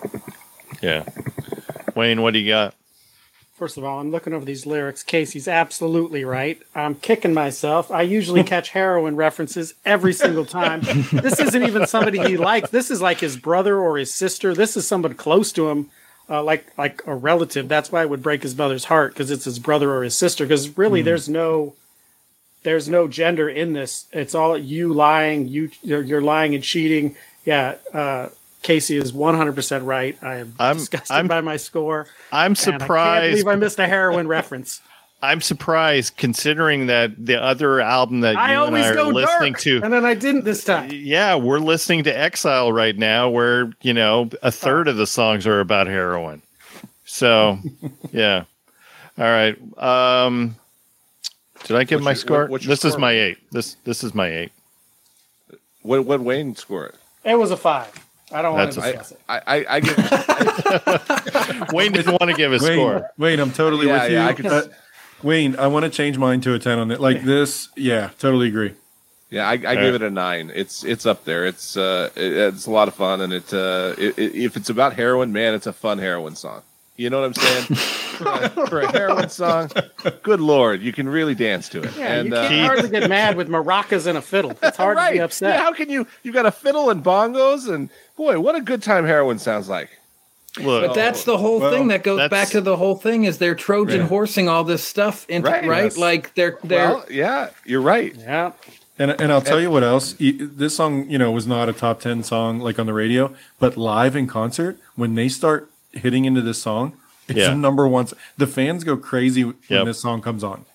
Yeah. 0.81 1.05
Wayne, 1.95 2.21
what 2.21 2.33
do 2.33 2.39
you 2.39 2.47
got? 2.47 2.75
First 3.61 3.77
of 3.77 3.83
all, 3.83 3.99
I'm 3.99 4.09
looking 4.09 4.33
over 4.33 4.43
these 4.43 4.65
lyrics. 4.65 5.03
Casey's 5.03 5.47
absolutely 5.47 6.25
right. 6.25 6.59
I'm 6.73 6.95
kicking 6.95 7.35
myself. 7.35 7.91
I 7.91 8.01
usually 8.01 8.43
catch 8.43 8.69
heroin 8.69 9.15
references 9.15 9.75
every 9.85 10.13
single 10.13 10.45
time. 10.45 10.81
this 11.11 11.39
isn't 11.39 11.61
even 11.61 11.85
somebody 11.85 12.17
he 12.17 12.37
likes. 12.37 12.71
This 12.71 12.89
is 12.89 13.03
like 13.03 13.19
his 13.19 13.37
brother 13.37 13.77
or 13.77 13.99
his 13.99 14.11
sister. 14.11 14.55
This 14.55 14.75
is 14.75 14.87
someone 14.87 15.13
close 15.13 15.51
to 15.51 15.69
him, 15.69 15.91
uh, 16.27 16.41
like 16.41 16.75
like 16.75 17.03
a 17.05 17.13
relative. 17.13 17.67
That's 17.67 17.91
why 17.91 18.01
it 18.01 18.09
would 18.09 18.23
break 18.23 18.41
his 18.41 18.57
mother's 18.57 18.85
heart 18.85 19.13
because 19.13 19.29
it's 19.29 19.45
his 19.45 19.59
brother 19.59 19.93
or 19.93 20.01
his 20.01 20.17
sister. 20.17 20.43
Because 20.43 20.75
really, 20.75 21.03
there's 21.03 21.29
no 21.29 21.75
there's 22.63 22.89
no 22.89 23.07
gender 23.07 23.47
in 23.47 23.73
this. 23.73 24.07
It's 24.11 24.33
all 24.33 24.57
you 24.57 24.91
lying. 24.91 25.47
You 25.47 25.69
you're, 25.83 26.01
you're 26.01 26.19
lying 26.19 26.55
and 26.55 26.63
cheating. 26.63 27.15
Yeah. 27.45 27.75
Uh, 27.93 28.29
Casey 28.61 28.97
is 28.97 29.11
100% 29.11 29.85
right. 29.85 30.17
I 30.21 30.35
am 30.37 30.53
I'm- 30.59 30.77
disgusted 30.77 31.11
I'm- 31.15 31.27
by 31.27 31.41
my 31.41 31.57
score. 31.57 32.07
I'm 32.31 32.51
and 32.51 32.59
I 32.59 32.63
can't 32.63 32.81
surprised. 32.81 33.31
believe 33.31 33.47
I 33.47 33.55
missed 33.55 33.79
a 33.79 33.87
heroin 33.87 34.27
reference. 34.27 34.81
I'm 35.23 35.39
surprised 35.41 36.17
considering 36.17 36.87
that 36.87 37.11
the 37.27 37.39
other 37.39 37.79
album 37.79 38.21
that 38.21 38.35
I 38.35 38.53
you 38.53 38.63
and 38.63 38.75
always 38.75 38.85
I 38.85 38.89
are 38.89 38.95
go 38.95 39.07
listening 39.09 39.53
dark, 39.53 39.61
to. 39.61 39.81
and 39.83 39.93
then 39.93 40.03
I 40.03 40.15
didn't 40.15 40.45
this 40.45 40.63
time. 40.63 40.89
Yeah, 40.91 41.35
we're 41.35 41.59
listening 41.59 42.03
to 42.05 42.09
Exile 42.17 42.73
right 42.73 42.97
now, 42.97 43.29
where 43.29 43.71
you 43.83 43.93
know 43.93 44.31
a 44.41 44.51
third 44.51 44.87
of 44.87 44.97
the 44.97 45.05
songs 45.05 45.45
are 45.45 45.59
about 45.59 45.85
heroin. 45.85 46.41
So, 47.05 47.59
yeah. 48.11 48.45
All 49.19 49.25
right. 49.25 49.55
Um, 49.77 50.55
did 51.65 51.77
I 51.77 51.83
give 51.83 51.99
What's 51.99 52.05
my 52.05 52.11
your- 52.11 52.15
score? 52.15 52.39
what- 52.41 52.49
what's 52.49 52.65
your 52.65 52.71
this 52.71 52.85
is 52.85 52.97
my 52.97 53.11
eight. 53.11 53.37
This 53.51 53.75
this 53.83 54.03
is 54.03 54.15
my 54.15 54.27
eight. 54.27 54.51
What 55.83 56.03
what 56.05 56.21
Wayne 56.21 56.55
score 56.55 56.87
it? 56.87 56.95
It 57.23 57.35
was 57.37 57.51
a 57.51 57.57
five. 57.57 58.00
I 58.33 58.41
don't 58.41 58.55
want 58.55 58.71
to 58.73 58.79
a- 58.79 58.83
discuss 58.83 59.11
it. 59.11 59.19
I 59.29 59.41
I, 59.45 59.65
I 59.69 59.79
give 59.79 59.97
Wayne 61.73 61.91
didn't 61.91 62.11
want 62.13 62.29
to 62.31 62.33
give 62.33 62.51
a 62.53 62.57
Wayne, 62.63 62.73
score. 62.77 63.09
Wayne, 63.17 63.39
I'm 63.39 63.51
totally 63.51 63.87
Yeah, 63.87 64.03
with 64.03 64.11
yeah, 64.11 64.23
you. 64.23 64.29
I 64.29 64.33
could- 64.33 64.45
Uh, 64.45 64.63
Wayne, 65.23 65.55
I 65.57 65.67
want 65.67 65.83
to 65.85 65.89
change 65.91 66.17
mine 66.17 66.41
to 66.41 66.53
a 66.55 66.59
10 66.59 66.79
on 66.79 66.91
it. 66.91 66.99
Like 66.99 67.23
this, 67.23 67.69
yeah, 67.75 68.09
totally 68.17 68.47
agree. 68.47 68.73
yeah 69.29 69.43
I, 69.47 69.51
I 69.51 69.53
right. 69.55 69.75
give 69.81 69.95
it 69.95 70.01
a 70.01 70.09
nine. 70.09 70.51
It's 70.53 70.83
it's 70.83 71.05
up 71.05 71.25
there. 71.25 71.45
It's 71.45 71.77
uh 71.77 72.09
it, 72.15 72.33
it's 72.33 72.65
a 72.65 72.71
lot 72.71 72.87
of 72.87 72.95
fun 72.95 73.21
and 73.21 73.31
it 73.33 73.53
uh 73.53 73.93
it, 73.97 74.17
it, 74.17 74.35
if 74.35 74.57
it's 74.57 74.69
about 74.69 74.93
heroin, 74.95 75.31
man, 75.31 75.53
it's 75.53 75.67
a 75.67 75.73
fun 75.73 75.99
heroin 75.99 76.35
song. 76.35 76.61
You 76.97 77.09
know 77.09 77.21
what 77.21 77.27
I'm 77.27 77.33
saying? 77.33 77.63
for, 78.21 78.27
a, 78.27 78.49
for 78.67 78.79
a 78.81 78.91
heroin 78.91 79.29
song, 79.29 79.71
good 80.21 80.39
lord, 80.41 80.81
you 80.81 80.91
can 80.91 81.07
really 81.09 81.33
dance 81.33 81.67
to 81.69 81.81
it. 81.81 81.95
Yeah, 81.97 82.13
and 82.15 82.29
you 82.29 82.35
uh, 82.35 82.47
can't 82.49 82.67
hardly 82.67 82.89
get 82.99 83.09
mad 83.09 83.37
with 83.37 83.47
maracas 83.47 84.05
and 84.05 84.17
a 84.17 84.21
fiddle. 84.21 84.55
It's 84.61 84.77
hard 84.77 84.97
right. 84.97 85.09
to 85.09 85.13
be 85.13 85.19
upset. 85.27 85.55
Yeah, 85.55 85.61
how 85.63 85.71
can 85.73 85.89
you? 85.89 86.05
You've 86.21 86.35
got 86.35 86.45
a 86.45 86.51
fiddle 86.51 86.89
and 86.91 87.03
bongos, 87.03 87.73
and 87.73 87.89
boy, 88.21 88.39
what 88.39 88.55
a 88.55 88.61
good 88.61 88.83
time 88.83 89.05
heroin 89.05 89.39
sounds 89.39 89.67
like. 89.69 89.89
Look, 90.61 90.85
But 90.87 90.93
that's 90.93 91.23
the 91.23 91.37
whole 91.37 91.59
Well, 91.59 91.71
thing 91.71 91.87
that 91.87 92.03
goes 92.03 92.27
back 92.29 92.49
to 92.49 92.61
the 92.61 92.75
whole 92.75 92.95
thing 92.95 93.23
is 93.23 93.37
they're 93.37 93.55
Trojan 93.55 94.01
Yeah. 94.01 94.07
horsing 94.07 94.49
all 94.49 94.63
this 94.65 94.83
stuff 94.83 95.25
into 95.29 95.49
Right. 95.49 95.65
right, 95.65 95.83
Yes. 95.85 95.97
like 95.97 96.33
they're 96.35 96.57
they're 96.63 96.89
Well, 96.89 97.05
yeah, 97.09 97.49
you're 97.65 97.81
right. 97.81 98.13
yeah. 98.17 98.51
And, 98.99 99.11
and 99.19 99.31
I'll 99.31 99.41
tell 99.41 99.59
you 99.61 99.71
what 99.71 99.81
else. 99.83 100.13
This 100.19 100.75
song, 100.75 101.09
you 101.09 101.17
know, 101.17 101.31
was 101.31 101.47
not 101.47 101.69
a 101.69 101.73
top 101.73 102.01
10 102.01 102.23
song 102.23 102.59
like 102.59 102.77
on 102.77 102.85
the 102.85 102.93
radio, 102.93 103.33
but 103.59 103.77
live 103.77 104.15
in 104.15 104.27
concert, 104.27 104.77
when 104.95 105.15
they 105.15 105.29
start 105.29 105.71
hitting 105.93 106.25
into 106.25 106.41
this 106.41 106.61
song, 106.61 106.93
it's 107.27 107.39
Yeah. 107.39 107.49
the 107.51 107.55
number 107.55 107.87
one. 107.87 108.07
The 108.37 108.45
fans 108.45 108.83
go 108.83 108.97
crazy 108.97 109.45
when 109.45 109.55
Yep. 109.69 109.85
this 109.85 109.99
song 110.01 110.21
comes 110.21 110.43
on. 110.43 110.65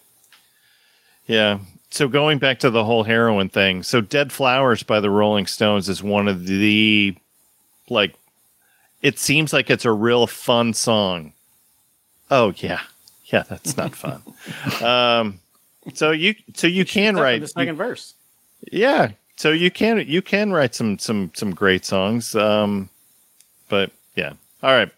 Yeah. 1.27 1.59
So 1.91 2.09
going 2.09 2.39
back 2.39 2.59
to 2.61 2.71
the 2.71 2.85
whole 2.85 3.05
heroin 3.05 3.49
thing, 3.49 3.83
so 3.83 4.01
Dead 4.01 4.33
Flowers 4.33 4.83
by 4.83 5.01
the 5.01 5.11
Rolling 5.11 5.47
Stones 5.47 5.89
is 5.89 6.03
one 6.03 6.29
of 6.29 6.47
the 6.47 7.15
like 7.91 8.15
it 9.03 9.19
seems 9.19 9.53
like 9.53 9.71
it's 9.71 9.85
a 9.85 9.93
real 9.93 10.27
fun 10.27 10.73
song. 10.75 11.33
Oh 12.31 12.53
yeah. 12.57 12.81
Yeah, 13.27 13.43
that's 13.49 13.77
not 13.77 13.95
fun. 14.05 14.23
um 14.83 15.41
so 15.95 16.11
you 16.11 16.35
so 16.55 16.67
you 16.67 16.85
can 16.85 17.17
write 17.17 17.41
the 17.43 17.49
second 17.49 17.77
verse. 17.77 18.15
yeah. 18.73 19.11
So 19.37 19.51
you 19.53 19.71
can 19.71 20.05
you 20.07 20.23
can 20.23 20.53
write 20.53 20.75
some 20.75 20.99
some 20.99 21.31
some 21.35 21.55
great 21.55 21.85
songs. 21.85 22.35
Um 22.35 22.89
but 23.69 23.91
yeah. 24.15 24.33
All 24.63 24.71
right. 24.73 24.91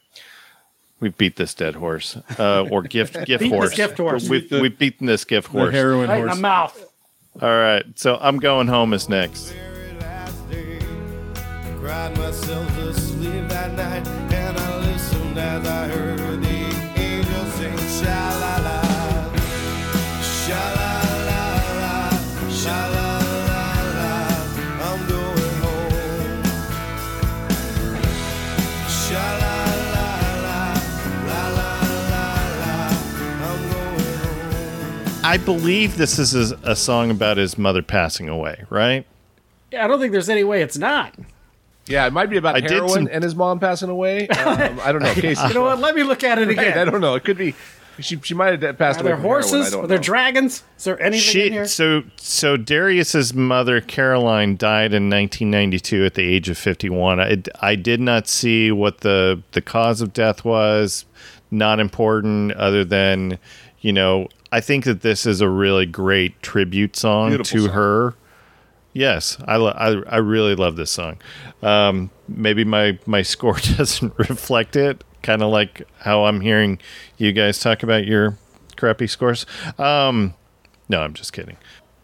We 1.01 1.11
beat 1.11 1.37
this 1.37 1.55
dead 1.55 1.75
horse. 1.77 2.17
Uh 2.39 2.67
or 2.71 2.83
gift 2.83 3.15
gift 3.27 3.41
Beat 3.43 3.51
this 3.51 3.51
horse. 3.51 3.75
gift 3.75 3.99
horse. 3.99 4.29
We've 4.29 4.51
we've 4.51 4.79
beaten 4.79 5.07
this 5.07 5.25
gift 5.25 5.53
The 5.53 5.59
horse. 5.59 5.75
heroin 5.75 6.09
Right 6.09 6.19
in 6.21 6.27
horse. 6.27 6.37
the 6.37 6.43
mouth. 6.43 6.85
All 7.41 7.49
right, 7.49 7.85
so 7.95 8.19
I'm 8.21 8.39
going 8.41 8.67
home 8.67 8.93
is 8.93 9.09
next. 9.09 9.55
Very 11.89 12.15
last 12.15 12.19
day. 12.19 12.19
Cried 12.19 12.19
myself 12.19 12.67
to 12.77 12.93
sleep 13.01 13.49
that 13.49 13.73
night, 13.73 14.07
and 14.33 14.59
I 14.59 14.77
listened 14.79 15.39
as 15.39 15.67
I 15.67 15.89
heard 15.89 16.43
the 16.43 17.01
angels 17.01 17.53
sing 17.55 17.77
sha 17.77 18.29
la 18.41 18.57
la, 18.63 18.83
sha 20.23 20.73
la 20.77 20.93
la 21.29 21.43
la, 21.81 22.11
sha 22.51 22.87
la 22.95 23.19
la 23.49 23.65
la. 23.97 24.13
I'm 24.85 25.01
going 25.09 25.57
home. 25.65 26.43
Sha 28.89 29.27
la 29.43 29.57
la 29.95 30.09
la, 30.45 30.61
la 31.27 31.43
la 31.57 31.73
la 32.11 32.25
la. 32.61 32.75
I'm 33.49 33.61
going 33.71 34.19
home. 34.19 35.25
I 35.25 35.37
believe 35.39 35.97
this 35.97 36.19
is 36.19 36.35
a, 36.35 36.59
a 36.65 36.77
song 36.77 37.11
about 37.11 37.37
his 37.39 37.57
mother 37.57 37.83
passing 37.83 38.29
away, 38.29 38.65
right? 38.71 39.07
Yeah, 39.73 39.85
I 39.85 39.89
don't 39.89 40.01
think 40.01 40.13
there's 40.13 40.31
any 40.31 40.45
way 40.45 40.63
it's 40.63 40.79
not. 40.79 41.15
Yeah, 41.89 42.07
it 42.07 42.13
might 42.13 42.31
be 42.31 42.37
about 42.37 42.55
I 42.57 42.61
did 42.61 42.71
heroin 42.73 42.91
some- 42.91 43.09
and 43.11 43.25
his 43.25 43.35
mom 43.35 43.59
passing 43.61 43.89
away. 43.91 44.29
Um, 44.39 44.81
I 44.83 44.93
don't 44.93 45.03
know. 45.03 45.13
Casey, 45.15 45.47
You 45.49 45.55
know 45.55 45.63
what? 45.63 45.79
Let 45.79 45.95
me 45.95 46.03
look 46.03 46.23
at 46.25 46.39
it 46.39 46.49
Right, 46.57 46.77
I 46.77 46.85
don't 46.85 47.01
know. 47.01 47.15
It 47.15 47.25
could 47.25 47.37
be. 47.39 47.55
She 48.01 48.17
she 48.23 48.33
might 48.35 48.63
have 48.63 48.79
passed 48.79 49.01
Are 49.01 49.03
away. 49.03 49.09
there 49.11 49.17
from 49.17 49.23
heroin, 49.25 49.43
horses? 49.43 49.75
Are 49.75 49.87
there 49.89 49.99
know. 49.99 50.03
dragons? 50.03 50.63
Is 50.77 50.85
there 50.85 51.03
anything 51.03 51.47
in 51.47 51.53
here? 51.53 51.67
so 51.67 52.05
so 52.17 52.57
Darius's 52.57 53.35
mother 53.35 53.81
Caroline 53.81 54.57
died 54.57 54.95
in 54.95 55.11
1992 55.11 56.05
at 56.05 56.15
the 56.15 56.23
age 56.23 56.49
of 56.49 56.57
51. 56.57 57.19
I, 57.19 57.43
I 57.61 57.75
did 57.75 58.01
not 58.01 58.29
see 58.29 58.71
what 58.71 58.99
the 59.01 59.43
the 59.51 59.61
cause 59.61 60.01
of 60.01 60.13
death 60.13 60.45
was. 60.45 61.07
Not 61.51 61.81
important, 61.81 62.53
other 62.53 62.85
than 62.85 63.39
you 63.81 63.93
know. 63.93 64.29
I 64.53 64.61
think 64.61 64.85
that 64.85 65.01
this 65.03 65.27
is 65.27 65.41
a 65.41 65.49
really 65.49 65.85
great 65.85 66.41
tribute 66.41 66.95
song 66.97 67.31
Beautiful 67.31 67.59
to 67.59 67.65
song. 67.67 67.75
her. 67.75 68.15
Yes, 68.93 69.37
I, 69.47 69.57
lo- 69.57 69.75
I 69.77 70.03
I 70.09 70.17
really 70.17 70.55
love 70.55 70.77
this 70.77 70.91
song. 70.91 71.19
Um, 71.63 72.11
maybe 72.27 72.65
my 72.65 72.99
my 73.07 73.23
score 73.23 73.57
doesn't 73.77 74.13
reflect 74.19 74.77
it. 74.77 75.05
Kind 75.23 75.43
of 75.43 75.51
like 75.51 75.83
how 76.01 76.25
I'm 76.25 76.41
hearing 76.41 76.79
you 77.17 77.33
guys 77.33 77.61
talk 77.61 77.83
about 77.83 78.07
your 78.07 78.39
crappy 78.77 79.07
scores. 79.07 79.47
Um, 79.79 80.35
no, 80.89 81.01
I'm 81.03 81.13
just 81.15 81.33
kidding. 81.33 81.57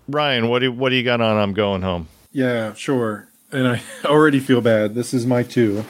Ryan, 0.08 0.48
what 0.48 0.58
do 0.60 0.70
what 0.70 0.90
do 0.90 0.96
you 0.96 1.04
got 1.04 1.20
on? 1.20 1.36
I'm 1.36 1.54
going 1.54 1.82
home. 1.82 2.08
Yeah, 2.32 2.74
sure. 2.74 3.28
And 3.50 3.66
I 3.66 3.82
already 4.04 4.40
feel 4.40 4.60
bad. 4.60 4.94
This 4.94 5.14
is 5.14 5.26
my 5.26 5.42
two. 5.42 5.84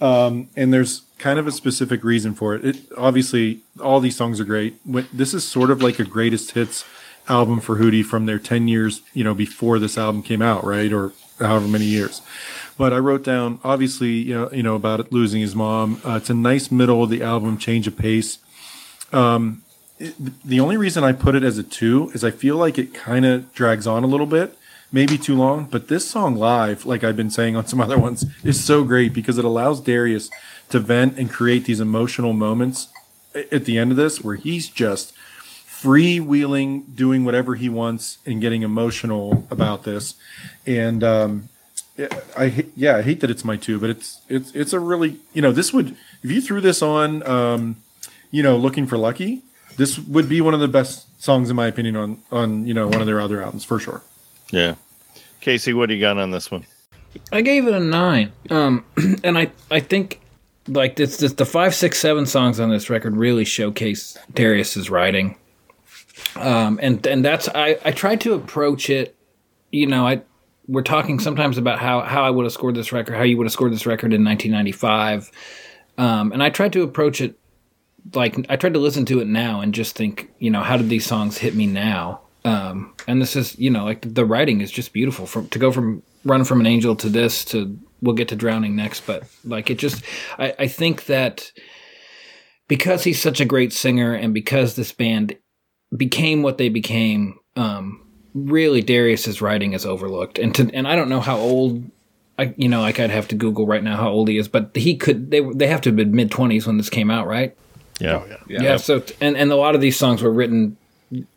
Um, 0.00 0.48
and 0.56 0.72
there's 0.72 1.02
kind 1.18 1.38
of 1.38 1.46
a 1.46 1.52
specific 1.52 2.02
reason 2.04 2.34
for 2.34 2.54
it. 2.54 2.64
It 2.64 2.76
obviously 2.96 3.60
all 3.82 4.00
these 4.00 4.16
songs 4.16 4.40
are 4.40 4.44
great. 4.44 4.76
This 5.14 5.34
is 5.34 5.46
sort 5.46 5.70
of 5.70 5.82
like 5.82 5.98
a 5.98 6.04
greatest 6.04 6.52
hits 6.52 6.84
album 7.30 7.60
for 7.60 7.76
Hootie 7.76 8.04
from 8.04 8.26
their 8.26 8.38
10 8.38 8.68
years, 8.68 9.02
you 9.14 9.24
know, 9.24 9.34
before 9.34 9.78
this 9.78 9.96
album 9.96 10.22
came 10.22 10.42
out, 10.42 10.64
right? 10.64 10.92
Or 10.92 11.12
however 11.38 11.68
many 11.68 11.86
years. 11.86 12.20
But 12.76 12.92
I 12.92 12.98
wrote 12.98 13.24
down 13.24 13.60
obviously, 13.62 14.12
you 14.12 14.34
know, 14.34 14.50
you 14.52 14.62
know 14.62 14.74
about 14.74 15.12
losing 15.12 15.40
his 15.40 15.54
mom. 15.54 16.00
Uh, 16.04 16.16
it's 16.16 16.30
a 16.30 16.34
nice 16.34 16.70
middle 16.70 17.02
of 17.02 17.10
the 17.10 17.22
album, 17.22 17.58
change 17.58 17.86
of 17.86 17.96
pace. 17.96 18.38
Um, 19.12 19.62
the 20.44 20.60
only 20.60 20.76
reason 20.76 21.04
I 21.04 21.12
put 21.12 21.34
it 21.34 21.42
as 21.42 21.58
a 21.58 21.62
two 21.62 22.10
is 22.14 22.24
I 22.24 22.30
feel 22.30 22.56
like 22.56 22.78
it 22.78 22.94
kind 22.94 23.26
of 23.26 23.52
drags 23.52 23.86
on 23.86 24.02
a 24.02 24.06
little 24.06 24.26
bit, 24.26 24.56
maybe 24.90 25.18
too 25.18 25.36
long. 25.36 25.66
But 25.66 25.88
this 25.88 26.08
song 26.08 26.36
live, 26.36 26.86
like 26.86 27.04
I've 27.04 27.16
been 27.16 27.30
saying 27.30 27.54
on 27.54 27.66
some 27.66 27.80
other 27.86 27.98
ones, 27.98 28.24
is 28.42 28.64
so 28.64 28.84
great 28.84 29.12
because 29.12 29.36
it 29.36 29.44
allows 29.44 29.80
Darius 29.80 30.30
to 30.70 30.78
vent 30.78 31.18
and 31.18 31.30
create 31.30 31.66
these 31.66 31.80
emotional 31.80 32.32
moments 32.32 32.88
at 33.34 33.64
the 33.64 33.78
end 33.78 33.90
of 33.90 33.96
this 33.96 34.22
where 34.22 34.36
he's 34.36 34.68
just 34.68 35.12
freewheeling, 35.82 36.94
doing 36.94 37.24
whatever 37.24 37.54
he 37.54 37.68
wants, 37.68 38.18
and 38.26 38.40
getting 38.40 38.62
emotional 38.62 39.46
about 39.50 39.84
this. 39.84 40.14
And 40.66 41.02
um, 41.02 41.48
yeah, 41.96 42.08
I 42.36 42.66
yeah, 42.76 42.96
I 42.96 43.02
hate 43.02 43.20
that 43.20 43.30
it's 43.30 43.44
my 43.44 43.56
two, 43.56 43.78
but 43.78 43.90
it's 43.90 44.20
it's 44.28 44.54
it's 44.54 44.72
a 44.72 44.80
really 44.80 45.18
you 45.32 45.42
know 45.42 45.52
this 45.52 45.72
would 45.72 45.96
if 46.22 46.30
you 46.30 46.40
threw 46.40 46.60
this 46.60 46.82
on 46.82 47.26
um, 47.26 47.76
you 48.30 48.42
know 48.42 48.56
looking 48.56 48.86
for 48.86 48.96
lucky, 48.96 49.42
this 49.76 49.98
would 49.98 50.28
be 50.28 50.40
one 50.40 50.54
of 50.54 50.60
the 50.60 50.68
best 50.68 51.06
songs 51.22 51.50
in 51.50 51.56
my 51.56 51.66
opinion 51.66 51.96
on 51.96 52.22
on 52.30 52.66
you 52.66 52.74
know 52.74 52.86
one 52.86 53.00
of 53.00 53.06
their 53.06 53.20
other 53.20 53.42
albums 53.42 53.64
for 53.64 53.78
sure. 53.78 54.02
Yeah, 54.50 54.74
Casey, 55.40 55.72
what 55.72 55.88
do 55.88 55.94
you 55.94 56.00
got 56.00 56.18
on 56.18 56.30
this 56.30 56.50
one? 56.50 56.66
I 57.32 57.40
gave 57.40 57.66
it 57.66 57.74
a 57.74 57.80
nine. 57.80 58.32
Um, 58.50 58.84
and 59.24 59.38
I 59.38 59.50
I 59.70 59.80
think 59.80 60.20
like 60.68 60.96
this, 60.96 61.16
this 61.18 61.32
the 61.32 61.46
five 61.46 61.74
six 61.74 61.98
seven 61.98 62.26
songs 62.26 62.60
on 62.60 62.70
this 62.70 62.90
record 62.90 63.16
really 63.16 63.44
showcase 63.44 64.16
Darius's 64.32 64.90
writing. 64.90 65.36
Um, 66.36 66.78
and 66.82 67.04
and 67.06 67.24
that's 67.24 67.48
I 67.48 67.78
I 67.84 67.92
tried 67.92 68.20
to 68.22 68.34
approach 68.34 68.90
it. 68.90 69.16
You 69.70 69.86
know, 69.86 70.06
I 70.06 70.22
we're 70.66 70.82
talking 70.82 71.18
sometimes 71.18 71.58
about 71.58 71.78
how 71.78 72.00
how 72.00 72.22
I 72.24 72.30
would 72.30 72.44
have 72.44 72.52
scored 72.52 72.74
this 72.74 72.92
record, 72.92 73.16
how 73.16 73.22
you 73.22 73.36
would 73.36 73.46
have 73.46 73.52
scored 73.52 73.72
this 73.72 73.86
record 73.86 74.12
in 74.12 74.24
1995. 74.24 75.30
Um, 75.98 76.32
and 76.32 76.42
I 76.42 76.50
tried 76.50 76.72
to 76.74 76.82
approach 76.82 77.20
it 77.20 77.38
like 78.14 78.46
I 78.48 78.56
tried 78.56 78.74
to 78.74 78.80
listen 78.80 79.04
to 79.06 79.20
it 79.20 79.26
now 79.26 79.60
and 79.60 79.74
just 79.74 79.96
think, 79.96 80.30
you 80.38 80.50
know, 80.50 80.62
how 80.62 80.76
did 80.76 80.88
these 80.88 81.06
songs 81.06 81.38
hit 81.38 81.54
me 81.54 81.66
now? 81.66 82.20
Um, 82.44 82.94
and 83.06 83.20
this 83.20 83.36
is, 83.36 83.58
you 83.58 83.70
know, 83.70 83.84
like 83.84 84.14
the 84.14 84.24
writing 84.24 84.60
is 84.60 84.70
just 84.70 84.92
beautiful. 84.92 85.26
From 85.26 85.48
to 85.48 85.58
go 85.58 85.72
from 85.72 86.02
Run 86.24 86.44
from 86.44 86.60
an 86.60 86.66
Angel 86.66 86.96
to 86.96 87.08
this 87.08 87.44
to 87.46 87.78
we'll 88.02 88.14
get 88.14 88.28
to 88.28 88.36
Drowning 88.36 88.76
next, 88.76 89.06
but 89.06 89.24
like 89.44 89.70
it 89.70 89.78
just, 89.78 90.02
I, 90.38 90.54
I 90.60 90.66
think 90.68 91.06
that 91.06 91.52
because 92.68 93.04
he's 93.04 93.20
such 93.20 93.40
a 93.40 93.44
great 93.44 93.72
singer 93.72 94.14
and 94.14 94.32
because 94.32 94.76
this 94.76 94.92
band 94.92 95.36
became 95.96 96.42
what 96.42 96.58
they 96.58 96.68
became, 96.68 97.38
um, 97.56 98.06
really 98.34 98.82
Darius's 98.82 99.42
writing 99.42 99.72
is 99.72 99.84
overlooked. 99.84 100.38
And 100.38 100.54
to, 100.54 100.70
and 100.72 100.86
I 100.86 100.96
don't 100.96 101.08
know 101.08 101.20
how 101.20 101.38
old 101.38 101.90
I 102.38 102.54
you 102.56 102.68
know 102.68 102.80
like 102.80 102.98
I'd 102.98 103.10
have 103.10 103.28
to 103.28 103.34
Google 103.34 103.66
right 103.66 103.82
now 103.82 103.96
how 103.96 104.08
old 104.08 104.28
he 104.28 104.38
is, 104.38 104.48
but 104.48 104.70
he 104.74 104.96
could 104.96 105.30
they 105.30 105.40
they 105.40 105.66
have 105.66 105.80
to 105.82 105.90
have 105.90 105.96
been 105.96 106.14
mid 106.14 106.30
twenties 106.30 106.66
when 106.66 106.76
this 106.76 106.90
came 106.90 107.10
out, 107.10 107.26
right? 107.26 107.56
Yeah. 108.00 108.24
Yeah. 108.48 108.62
Yeah. 108.62 108.76
So 108.76 109.02
and 109.20 109.36
and 109.36 109.52
a 109.52 109.56
lot 109.56 109.74
of 109.74 109.80
these 109.80 109.98
songs 109.98 110.22
were 110.22 110.32
written, 110.32 110.76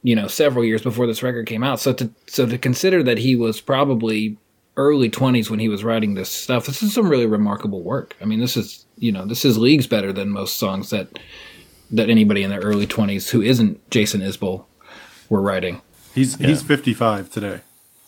you 0.02 0.16
know, 0.16 0.28
several 0.28 0.64
years 0.64 0.82
before 0.82 1.08
this 1.08 1.22
record 1.22 1.46
came 1.46 1.64
out. 1.64 1.80
So 1.80 1.94
to 1.94 2.10
so 2.28 2.46
to 2.46 2.58
consider 2.58 3.04
that 3.04 3.18
he 3.18 3.36
was 3.36 3.60
probably 3.60 4.38
early 4.78 5.10
twenties 5.10 5.50
when 5.50 5.60
he 5.60 5.68
was 5.68 5.84
writing 5.84 6.14
this 6.14 6.30
stuff, 6.30 6.66
this 6.66 6.82
is 6.82 6.94
some 6.94 7.10
really 7.10 7.26
remarkable 7.26 7.82
work. 7.82 8.16
I 8.22 8.26
mean, 8.26 8.40
this 8.40 8.56
is 8.56 8.86
you 8.98 9.12
know 9.12 9.26
this 9.26 9.44
is 9.44 9.58
leagues 9.58 9.88
better 9.88 10.14
than 10.14 10.30
most 10.30 10.56
songs 10.56 10.90
that 10.92 11.20
that 11.94 12.10
anybody 12.10 12.44
in 12.44 12.49
their 12.49 12.60
early 12.61 12.86
twenties 12.86 13.30
who 13.30 13.41
isn't 13.41 13.90
Jason 13.90 14.20
Isbell 14.22 14.65
were 15.30 15.41
writing. 15.41 15.82
He's 16.14 16.36
he's 16.36 16.61
55 16.61 17.30
today. 17.32 17.61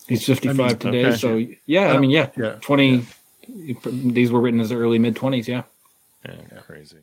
He's 0.08 0.24
fifty 0.26 0.54
five 0.54 0.78
today. 0.78 1.06
okay. 1.08 1.18
So 1.18 1.42
yeah, 1.66 1.94
I 1.94 1.98
mean 1.98 2.12
yeah, 2.12 2.30
Yeah. 2.38 2.58
twenty. 2.62 3.06
These 3.48 4.32
were 4.32 4.40
written 4.40 4.60
as 4.60 4.72
early 4.72 5.00
mid 5.00 5.16
twenties. 5.16 5.48
Yeah. 5.48 5.64
Yeah, 6.26 6.60
crazy. 6.66 6.98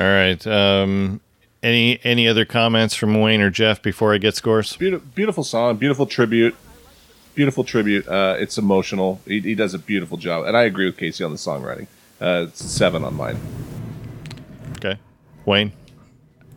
All 0.00 0.06
right. 0.06 0.44
Um, 0.46 1.20
any 1.62 1.98
any 2.04 2.28
other 2.28 2.44
comments 2.44 2.94
from 2.94 3.20
Wayne 3.20 3.40
or 3.40 3.50
Jeff 3.50 3.82
before 3.82 4.14
I 4.14 4.18
get 4.18 4.36
scores? 4.36 4.76
Beautiful, 4.76 5.08
beautiful 5.14 5.42
song, 5.44 5.76
beautiful 5.76 6.06
tribute, 6.06 6.54
beautiful 7.34 7.64
tribute. 7.64 8.06
Uh, 8.06 8.36
it's 8.38 8.58
emotional. 8.58 9.20
He, 9.26 9.40
he 9.40 9.54
does 9.56 9.74
a 9.74 9.78
beautiful 9.80 10.18
job, 10.18 10.46
and 10.46 10.56
I 10.56 10.62
agree 10.62 10.86
with 10.86 10.96
Casey 10.96 11.24
on 11.24 11.32
the 11.32 11.36
songwriting. 11.36 11.88
Uh, 12.20 12.46
it's 12.48 12.64
seven 12.64 13.02
on 13.04 13.14
mine. 13.14 13.38
Okay. 14.76 14.98
Wayne. 15.48 15.72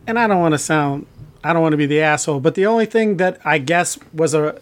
and 0.06 0.18
I 0.18 0.26
don't 0.28 0.40
want 0.40 0.52
to 0.52 0.58
sound, 0.58 1.06
I 1.42 1.52
don't 1.52 1.62
want 1.62 1.72
to 1.72 1.76
be 1.76 1.86
the 1.86 2.00
asshole, 2.00 2.40
but 2.40 2.54
the 2.54 2.66
only 2.66 2.86
thing 2.86 3.16
that 3.16 3.40
I 3.44 3.58
guess 3.58 3.98
was 4.12 4.34
a 4.34 4.60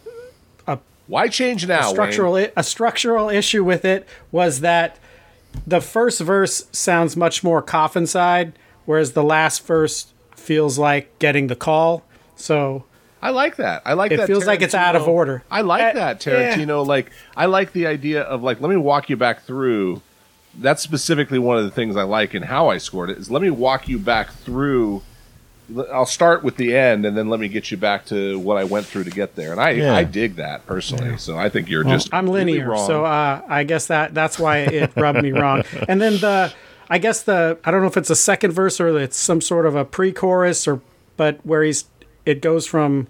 Why 1.06 1.26
change 1.28 1.66
now? 1.66 1.80
Wayne? 1.86 1.90
structural 1.90 2.36
i- 2.36 2.52
a 2.56 2.62
structural 2.62 3.28
issue 3.30 3.64
with 3.64 3.84
it 3.84 4.06
was 4.30 4.60
that 4.60 4.96
the 5.66 5.80
first 5.80 6.20
verse 6.20 6.66
sounds 6.70 7.16
much 7.16 7.42
more 7.42 7.60
coffin 7.60 8.06
side, 8.06 8.52
whereas 8.84 9.12
the 9.12 9.24
last 9.24 9.66
verse 9.66 10.06
feels 10.36 10.78
like 10.78 11.18
getting 11.18 11.48
the 11.48 11.56
call. 11.56 12.04
So 12.36 12.84
I 13.20 13.30
like 13.30 13.56
that. 13.56 13.82
I 13.84 13.94
like 13.94 14.12
It 14.12 14.18
that. 14.18 14.26
feels 14.28 14.46
like 14.46 14.62
it's 14.62 14.74
out 14.74 14.94
of 14.94 15.08
order. 15.08 15.42
I 15.50 15.62
like 15.62 15.82
Uh, 15.82 15.98
that 15.98 16.20
Tarantino. 16.20 16.86
Like 16.86 17.10
I 17.36 17.46
like 17.46 17.72
the 17.72 17.88
idea 17.88 18.22
of 18.22 18.44
like 18.44 18.60
let 18.60 18.70
me 18.70 18.76
walk 18.76 19.10
you 19.10 19.16
back 19.16 19.42
through. 19.44 20.00
That's 20.58 20.82
specifically 20.82 21.38
one 21.38 21.58
of 21.58 21.64
the 21.64 21.70
things 21.70 21.96
I 21.96 22.02
like 22.02 22.34
in 22.34 22.42
how 22.42 22.68
I 22.68 22.78
scored 22.78 23.10
it. 23.10 23.18
Is 23.18 23.30
let 23.30 23.42
me 23.42 23.50
walk 23.50 23.88
you 23.88 23.98
back 23.98 24.32
through. 24.32 25.02
I'll 25.92 26.04
start 26.06 26.42
with 26.42 26.56
the 26.56 26.76
end 26.76 27.06
and 27.06 27.16
then 27.16 27.28
let 27.28 27.38
me 27.38 27.46
get 27.46 27.70
you 27.70 27.76
back 27.76 28.04
to 28.06 28.36
what 28.40 28.56
I 28.56 28.64
went 28.64 28.86
through 28.86 29.04
to 29.04 29.10
get 29.10 29.36
there. 29.36 29.52
And 29.52 29.60
I 29.60 29.70
Yeah. 29.70 29.94
I 29.94 30.02
dig 30.02 30.34
that 30.36 30.66
personally. 30.66 31.16
So 31.18 31.38
I 31.38 31.48
think 31.48 31.68
you're 31.70 31.84
just 31.84 32.12
I'm 32.12 32.24
completely 32.26 32.54
linear, 32.54 32.70
wrong. 32.70 32.86
so 32.88 33.04
uh, 33.04 33.42
I 33.48 33.62
guess 33.62 33.86
that 33.86 34.12
that's 34.12 34.36
why 34.38 34.58
it 34.58 34.90
rubbed 34.96 35.22
me 35.22 35.30
wrong. 35.30 35.62
And 35.88 36.00
then 36.02 36.14
the, 36.14 36.52
I 36.88 36.98
guess 36.98 37.22
the 37.22 37.56
I 37.64 37.70
don't 37.70 37.82
know 37.82 37.86
if 37.86 37.96
it's 37.96 38.10
a 38.10 38.16
second 38.16 38.50
verse 38.50 38.80
or 38.80 38.98
it's 38.98 39.16
some 39.16 39.40
sort 39.40 39.64
of 39.64 39.76
a 39.76 39.84
pre-chorus 39.84 40.66
or, 40.66 40.80
but 41.16 41.38
where 41.46 41.62
he's 41.62 41.84
it 42.26 42.42
goes 42.42 42.66
from, 42.66 43.06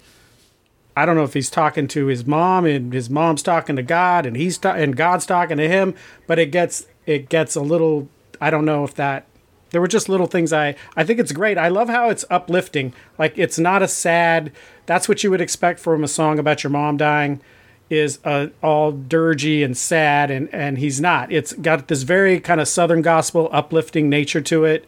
I 0.94 1.06
don't 1.06 1.16
know 1.16 1.24
if 1.24 1.32
he's 1.32 1.48
talking 1.48 1.88
to 1.88 2.06
his 2.06 2.26
mom 2.26 2.66
and 2.66 2.92
his 2.92 3.08
mom's 3.08 3.42
talking 3.42 3.74
to 3.76 3.82
God 3.82 4.26
and 4.26 4.36
he's 4.36 4.58
ta- 4.58 4.74
and 4.74 4.94
God's 4.94 5.24
talking 5.24 5.56
to 5.56 5.66
him, 5.66 5.94
but 6.26 6.38
it 6.38 6.50
gets 6.52 6.86
it 7.10 7.28
gets 7.28 7.56
a 7.56 7.60
little. 7.60 8.08
I 8.40 8.50
don't 8.50 8.64
know 8.64 8.84
if 8.84 8.94
that. 8.94 9.26
There 9.70 9.80
were 9.80 9.88
just 9.88 10.08
little 10.08 10.26
things 10.26 10.52
I 10.52 10.76
I 10.96 11.04
think 11.04 11.18
it's 11.18 11.32
great. 11.32 11.58
I 11.58 11.68
love 11.68 11.88
how 11.88 12.08
it's 12.08 12.24
uplifting. 12.30 12.92
Like 13.18 13.36
it's 13.36 13.58
not 13.58 13.82
a 13.82 13.88
sad. 13.88 14.52
That's 14.86 15.08
what 15.08 15.22
you 15.24 15.30
would 15.30 15.40
expect 15.40 15.80
from 15.80 16.04
a 16.04 16.08
song 16.08 16.38
about 16.38 16.62
your 16.62 16.70
mom 16.70 16.96
dying 16.96 17.40
is 17.88 18.20
uh, 18.24 18.46
all 18.62 18.92
dirgy 18.92 19.64
and 19.64 19.76
sad, 19.76 20.30
and 20.30 20.48
and 20.54 20.78
he's 20.78 21.00
not. 21.00 21.32
It's 21.32 21.52
got 21.52 21.88
this 21.88 22.04
very 22.04 22.38
kind 22.38 22.60
of 22.60 22.68
southern 22.68 23.02
gospel 23.02 23.48
uplifting 23.52 24.08
nature 24.08 24.40
to 24.42 24.64
it. 24.64 24.86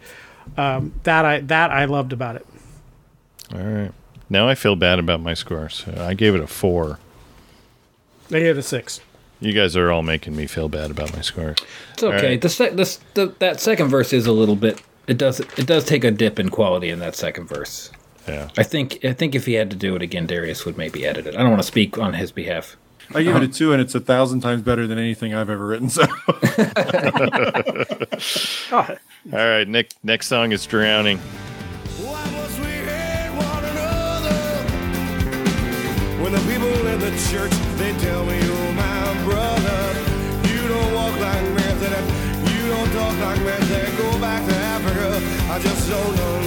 Um, 0.57 0.95
that 1.03 1.25
I 1.25 1.41
that 1.41 1.71
I 1.71 1.85
loved 1.85 2.13
about 2.13 2.37
it. 2.37 2.47
All 3.53 3.61
right. 3.61 3.93
Now 4.31 4.49
I 4.49 4.55
feel 4.55 4.77
bad 4.77 4.99
about 4.99 5.21
my 5.21 5.35
score. 5.35 5.69
So 5.69 5.93
I 5.99 6.15
gave 6.15 6.35
it 6.35 6.41
a 6.41 6.47
four. 6.47 6.99
They 8.29 8.41
gave 8.41 8.57
it 8.57 8.61
a 8.61 8.63
six. 8.63 9.01
You 9.43 9.53
guys 9.53 9.77
are 9.77 9.91
all 9.91 10.03
making 10.03 10.37
me 10.37 10.47
feel 10.47 10.69
bad 10.69 10.91
about 10.91 11.13
my 11.15 11.21
score. 11.21 11.57
It's 11.95 12.03
okay. 12.03 12.27
right. 12.29 12.41
The, 12.41 12.49
sec- 12.49 12.77
the, 12.77 12.99
the 13.15 13.27
that 13.41 13.61
second 13.61 13.89
verse 13.89 14.13
is 14.13 14.27
a 14.27 14.33
little 14.33 14.55
bit. 14.57 14.81
It 15.09 15.19
does 15.19 15.41
it 15.41 15.67
does 15.67 15.85
take 15.85 16.05
a 16.05 16.11
dip 16.13 16.39
in 16.39 16.49
quality 16.49 16.89
in 16.89 17.01
that 17.01 17.17
second 17.17 17.49
verse. 17.49 17.91
Yeah. 18.29 18.51
I 18.57 18.63
think 18.63 19.05
I 19.05 19.13
think 19.13 19.35
if 19.35 19.47
he 19.47 19.55
had 19.55 19.69
to 19.71 19.77
do 19.77 19.97
it 19.97 20.03
again, 20.03 20.27
Darius 20.27 20.65
would 20.65 20.79
maybe 20.79 21.05
edit 21.05 21.27
it. 21.27 21.35
I 21.35 21.39
don't 21.39 21.51
want 21.51 21.61
to 21.61 21.67
speak 21.67 21.99
on 21.99 22.15
his 22.15 22.31
behalf. 22.31 22.77
I 23.15 23.25
give 23.25 23.35
it 23.37 23.43
a 23.43 23.49
two, 23.49 23.73
and 23.73 23.83
it's 23.83 23.97
a 23.97 24.01
thousand 24.01 24.41
times 24.43 24.63
better 24.63 24.87
than 24.87 24.97
anything 24.97 25.35
I've 25.35 25.51
ever 25.51 25.67
written. 25.67 25.91
So 25.91 26.05
Oh, 28.73 28.87
All 29.33 29.39
right. 29.39 29.67
Nick. 29.69 29.91
Next 30.05 30.29
song 30.29 30.53
is 30.53 30.65
"Drowning." 30.67 31.19
Why 31.19 32.31
must 32.31 32.59
we 32.61 32.67
hate 32.67 33.31
one 33.35 33.65
another? 33.65 34.39
When 36.23 36.33
the 36.33 36.39
people 36.41 36.87
in 36.87 37.01
the 37.01 37.11
church 37.31 37.53
they 37.77 37.93
tell 37.99 38.25
me 38.25 38.39
just 45.63 45.89
don't 45.89 46.01
understand. 46.01 46.42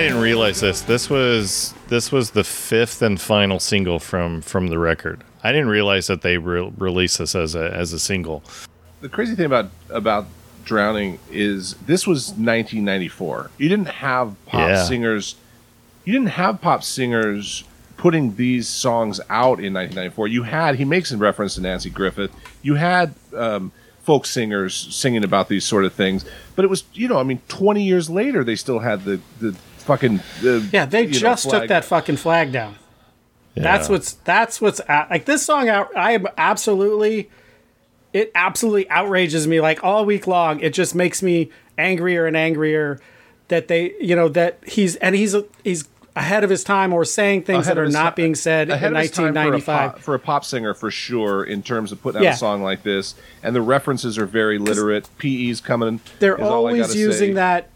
I 0.00 0.04
didn't 0.04 0.22
realize 0.22 0.60
this. 0.62 0.80
This 0.80 1.10
was 1.10 1.74
this 1.88 2.10
was 2.10 2.30
the 2.30 2.42
fifth 2.42 3.02
and 3.02 3.20
final 3.20 3.60
single 3.60 3.98
from 3.98 4.40
from 4.40 4.68
the 4.68 4.78
record. 4.78 5.22
I 5.44 5.52
didn't 5.52 5.68
realize 5.68 6.06
that 6.06 6.22
they 6.22 6.38
re- 6.38 6.72
released 6.78 7.18
this 7.18 7.34
as 7.34 7.54
a 7.54 7.70
as 7.74 7.92
a 7.92 7.98
single. 7.98 8.42
the 9.02 9.10
crazy 9.10 9.34
thing 9.34 9.44
about 9.44 9.70
about 9.90 10.26
drowning 10.64 11.18
is 11.30 11.74
this 11.86 12.06
was 12.06 12.28
1994 12.30 13.50
you 13.58 13.68
didn't 13.68 13.88
have 13.88 14.34
pop 14.46 14.68
Yeah. 14.68 14.84
singers 14.84 15.34
you 16.04 16.12
didn't 16.12 16.28
have 16.28 16.60
pop 16.60 16.82
singers 16.84 17.64
putting 17.96 18.36
these 18.36 18.68
songs 18.68 19.20
out 19.30 19.58
in 19.58 19.72
1994 19.74 20.28
you 20.28 20.42
had 20.44 20.76
he 20.76 20.84
makes 20.84 21.10
a 21.12 21.16
reference 21.16 21.54
to 21.56 21.60
Nanci 21.62 21.92
Griffith 21.92 22.30
you 22.62 22.74
had 22.74 23.14
um, 23.34 23.72
folk 24.02 24.26
singers 24.26 24.74
singing 24.94 25.24
about 25.24 25.48
these 25.48 25.64
sort 25.64 25.84
of 25.86 25.92
things 25.94 26.24
but 26.56 26.64
it 26.64 26.68
was 26.68 26.84
you 26.92 27.08
know 27.08 27.18
i 27.18 27.22
mean 27.22 27.40
20 27.48 27.82
years 27.82 28.08
later 28.10 28.44
they 28.44 28.54
still 28.56 28.80
had 28.80 29.04
the 29.04 29.18
the 29.40 29.56
fucking 29.90 30.20
the, 30.40 30.68
yeah, 30.72 30.84
they 30.86 31.02
you 31.02 31.06
know, 31.08 31.12
just 31.12 31.50
took 31.50 31.68
that 31.68 31.84
fucking 31.84 32.16
flag 32.16 32.52
down. 32.52 32.76
That's 33.56 33.88
what's 33.88 34.12
that's 34.12 34.60
what's 34.60 34.80
at, 34.88 35.10
like 35.10 35.24
this 35.24 35.42
song 35.44 35.68
out. 35.68 35.94
I 35.96 36.12
am 36.12 36.26
absolutely, 36.38 37.28
it 38.12 38.30
absolutely 38.34 38.88
outrages 38.88 39.46
me. 39.46 39.60
Like 39.60 39.82
all 39.84 40.04
week 40.06 40.26
long, 40.26 40.60
it 40.60 40.72
just 40.72 40.94
makes 40.94 41.22
me 41.22 41.50
angrier 41.76 42.26
and 42.26 42.36
angrier 42.36 43.00
that 43.48 43.66
they, 43.68 43.92
you 44.00 44.14
know, 44.14 44.28
that 44.28 44.60
he's 44.66 44.94
and 44.96 45.14
he's 45.16 45.34
he's 45.64 45.88
ahead 46.16 46.42
of 46.44 46.50
his 46.50 46.64
time 46.64 46.92
or 46.92 47.04
saying 47.04 47.42
things 47.42 47.66
Ahead 47.66 47.76
that 47.76 47.80
are 47.82 47.88
not 47.88 48.16
ti- 48.16 48.22
being 48.22 48.34
said 48.34 48.68
in 48.68 48.74
ahead 48.74 48.92
of 48.92 48.98
his 48.98 49.10
time 49.10 49.32
for 49.34 49.40
a 49.40 49.44
1995. 49.50 49.92
pop- 49.92 49.98
for 50.00 50.14
a 50.14 50.18
pop 50.18 50.44
singer 50.44 50.72
for 50.74 50.90
sure 50.90 51.44
in 51.44 51.62
terms 51.62 51.92
of 51.92 52.00
putting 52.02 52.20
out 52.20 52.24
Yeah. 52.24 52.32
a 52.34 52.36
song 52.36 52.62
like 52.62 52.82
this 52.82 53.14
and 53.44 53.54
the 53.54 53.60
references 53.62 54.18
are 54.18 54.26
very 54.26 54.58
literate 54.58 55.08
pe's 55.18 55.60
coming 55.60 56.00
They're 56.18 56.34
is 56.36 56.42
all 56.42 56.66
I 56.66 56.72
always 56.72 56.96
using 56.96 57.30
say. 57.30 57.32
that. 57.34 57.68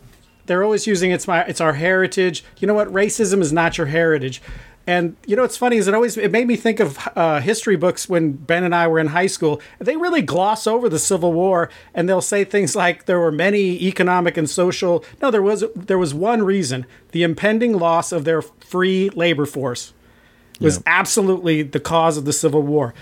They're 0.47 0.63
always 0.63 0.87
using 0.87 1.11
it's 1.11 1.27
my 1.27 1.43
it's 1.45 1.61
our 1.61 1.75
heritage. 1.75 2.45
You 2.59 2.67
know 2.67 2.75
what? 2.75 2.89
Racism 2.89 3.41
is 3.41 3.53
not 3.53 3.79
your 3.79 3.89
heritage. 3.89 4.43
And 4.87 5.17
you 5.27 5.35
know 5.35 5.43
what's 5.43 5.57
funny 5.57 5.79
is 5.79 5.89
it 5.89 5.95
always 5.95 6.17
it 6.19 6.31
made 6.31 6.47
me 6.47 6.57
think 6.57 6.79
of 6.79 6.99
uh, 7.17 7.41
history 7.41 7.77
books 7.77 8.07
when 8.07 8.33
Ben 8.33 8.65
and 8.65 8.75
I 8.75 8.87
were 8.87 8.99
in 8.99 9.09
high 9.09 9.29
school. 9.29 9.63
They 9.79 9.97
really 9.97 10.21
gloss 10.21 10.67
over 10.67 10.91
the 10.91 10.99
Civil 10.99 11.33
War 11.33 11.71
and 11.95 12.07
they'll 12.09 12.21
say 12.21 12.45
things 12.45 12.77
like 12.85 13.07
there 13.07 13.19
were 13.19 13.33
many 13.33 13.83
economic 13.83 14.37
and 14.37 14.49
social. 14.49 15.05
No, 15.23 15.31
there 15.31 15.43
was 15.43 15.65
there 15.75 15.99
was 15.99 16.13
one 16.13 16.43
reason: 16.43 16.87
the 17.13 17.23
impending 17.23 17.79
loss 17.79 18.13
of 18.13 18.25
their 18.25 18.43
free 18.43 19.09
labor 19.11 19.47
force 19.47 19.95
was 20.61 20.83
absolutely 20.87 21.63
the 21.63 21.81
cause 21.81 22.17
of 22.17 22.25
the 22.25 22.33
Civil 22.33 22.63
War 22.63 22.95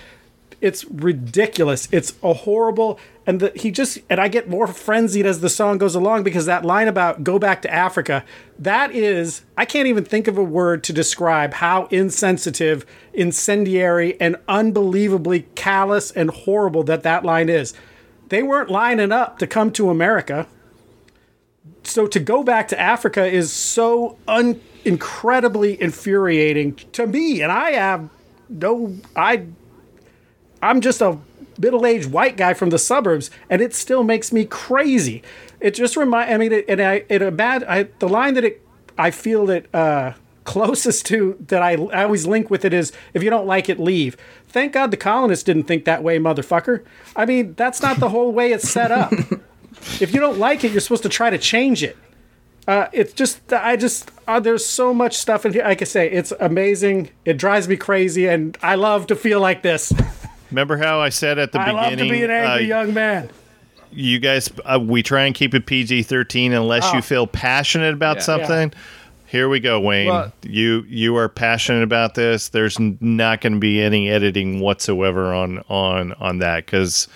It's 0.62 0.84
ridiculous. 0.84 1.88
It's 1.90 2.14
a 2.22 2.32
horrible, 2.32 3.00
and 3.26 3.40
the, 3.40 3.52
he 3.56 3.72
just 3.72 3.98
and 4.08 4.20
I 4.20 4.28
get 4.28 4.48
more 4.48 4.68
frenzied 4.68 5.26
as 5.26 5.40
the 5.40 5.50
song 5.50 5.76
goes 5.76 5.96
along 5.96 6.22
because 6.22 6.46
that 6.46 6.64
line 6.64 6.86
about 6.86 7.24
go 7.24 7.36
back 7.36 7.62
to 7.62 7.70
Africa, 7.74 8.24
that 8.60 8.92
is 8.92 9.42
I 9.58 9.64
can't 9.64 9.88
even 9.88 10.04
think 10.04 10.28
of 10.28 10.38
a 10.38 10.44
word 10.44 10.84
to 10.84 10.92
describe 10.92 11.54
how 11.54 11.86
insensitive, 11.86 12.86
incendiary, 13.12 14.18
and 14.20 14.36
unbelievably 14.46 15.48
callous 15.56 16.12
and 16.12 16.30
horrible 16.30 16.84
that 16.84 17.02
that 17.02 17.24
line 17.24 17.48
is. 17.48 17.74
They 18.28 18.44
weren't 18.44 18.70
lining 18.70 19.10
up 19.10 19.40
to 19.40 19.48
come 19.48 19.72
to 19.72 19.90
America. 19.90 20.46
So 21.82 22.06
to 22.06 22.20
go 22.20 22.44
back 22.44 22.68
to 22.68 22.78
Africa 22.78 23.26
is 23.26 23.52
so 23.52 24.16
un- 24.28 24.60
incredibly 24.84 25.82
infuriating 25.82 26.76
to 26.92 27.08
me, 27.08 27.42
and 27.42 27.50
I 27.50 27.72
have 27.72 28.08
no 28.48 28.96
I 29.16 29.46
I'm 30.62 30.80
just 30.80 31.02
a 31.02 31.18
middle-aged 31.58 32.10
white 32.10 32.36
guy 32.36 32.54
from 32.54 32.70
the 32.70 32.78
suburbs, 32.78 33.30
and 33.50 33.60
it 33.60 33.74
still 33.74 34.04
makes 34.04 34.32
me 34.32 34.44
crazy. 34.44 35.22
It 35.60 35.72
just 35.74 35.96
remind. 35.96 36.32
I 36.32 36.38
mean, 36.38 36.52
it, 36.52 36.64
and 36.68 36.80
I 36.80 37.04
it 37.08 37.20
a 37.20 37.30
bad. 37.30 37.64
I 37.64 37.84
the 37.98 38.08
line 38.08 38.34
that 38.34 38.44
it 38.44 38.64
I 38.96 39.10
feel 39.10 39.46
that 39.46 39.72
uh, 39.74 40.12
closest 40.44 41.06
to 41.06 41.36
that 41.48 41.62
I, 41.62 41.72
I 41.74 42.04
always 42.04 42.26
link 42.26 42.50
with 42.50 42.64
it 42.64 42.72
is 42.72 42.92
if 43.14 43.22
you 43.22 43.30
don't 43.30 43.46
like 43.46 43.68
it, 43.68 43.78
leave. 43.78 44.16
Thank 44.48 44.72
God 44.72 44.90
the 44.90 44.96
colonists 44.96 45.44
didn't 45.44 45.64
think 45.64 45.84
that 45.84 46.02
way, 46.02 46.18
motherfucker. 46.18 46.84
I 47.16 47.26
mean, 47.26 47.54
that's 47.54 47.82
not 47.82 47.98
the 47.98 48.08
whole 48.08 48.32
way 48.32 48.52
it's 48.52 48.68
set 48.68 48.90
up. 48.90 49.12
if 50.00 50.12
you 50.12 50.20
don't 50.20 50.38
like 50.38 50.64
it, 50.64 50.72
you're 50.72 50.80
supposed 50.80 51.04
to 51.04 51.08
try 51.08 51.30
to 51.30 51.38
change 51.38 51.82
it. 51.82 51.96
Uh, 52.68 52.86
it's 52.92 53.12
just 53.12 53.52
I 53.52 53.76
just 53.76 54.10
uh, 54.28 54.38
there's 54.38 54.64
so 54.64 54.94
much 54.94 55.16
stuff 55.16 55.44
in 55.44 55.52
here. 55.52 55.64
Like 55.64 55.82
I 55.82 55.84
say, 55.84 56.10
it's 56.10 56.32
amazing. 56.38 57.10
It 57.24 57.36
drives 57.36 57.66
me 57.66 57.76
crazy, 57.76 58.28
and 58.28 58.56
I 58.62 58.76
love 58.76 59.06
to 59.08 59.16
feel 59.16 59.40
like 59.40 59.62
this. 59.62 59.92
Remember 60.52 60.76
how 60.76 61.00
I 61.00 61.08
said 61.08 61.38
at 61.38 61.50
the 61.52 61.58
beginning. 61.58 61.78
I 61.78 61.82
love 61.88 61.98
to 61.98 62.10
be 62.10 62.22
an 62.24 62.30
angry 62.30 62.72
uh, 62.72 62.82
young 62.82 62.94
man. 62.94 63.30
you 63.90 64.18
guys, 64.18 64.50
uh, 64.64 64.78
we 64.80 65.02
try 65.02 65.24
and 65.24 65.34
keep 65.34 65.54
it 65.54 65.66
PG 65.66 66.02
thirteen 66.04 66.52
unless 66.52 66.84
Oh. 66.86 66.96
you 66.96 67.02
feel 67.02 67.26
passionate 67.26 67.94
about 67.94 68.18
Yeah. 68.18 68.22
something. 68.22 68.72
Here 69.26 69.48
we 69.48 69.60
go, 69.60 69.80
Wayne. 69.80 70.08
Well- 70.08 70.32
you 70.42 70.84
you 70.88 71.16
are 71.16 71.28
passionate 71.28 71.82
about 71.82 72.14
this. 72.14 72.48
There's 72.50 72.78
not 72.78 73.40
going 73.40 73.54
to 73.54 73.58
be 73.58 73.80
any 73.82 74.10
editing 74.10 74.60
whatsoever 74.60 75.32
on 75.32 75.62
on 75.70 76.12
on 76.20 76.38
that 76.38 76.66
because 76.66 77.08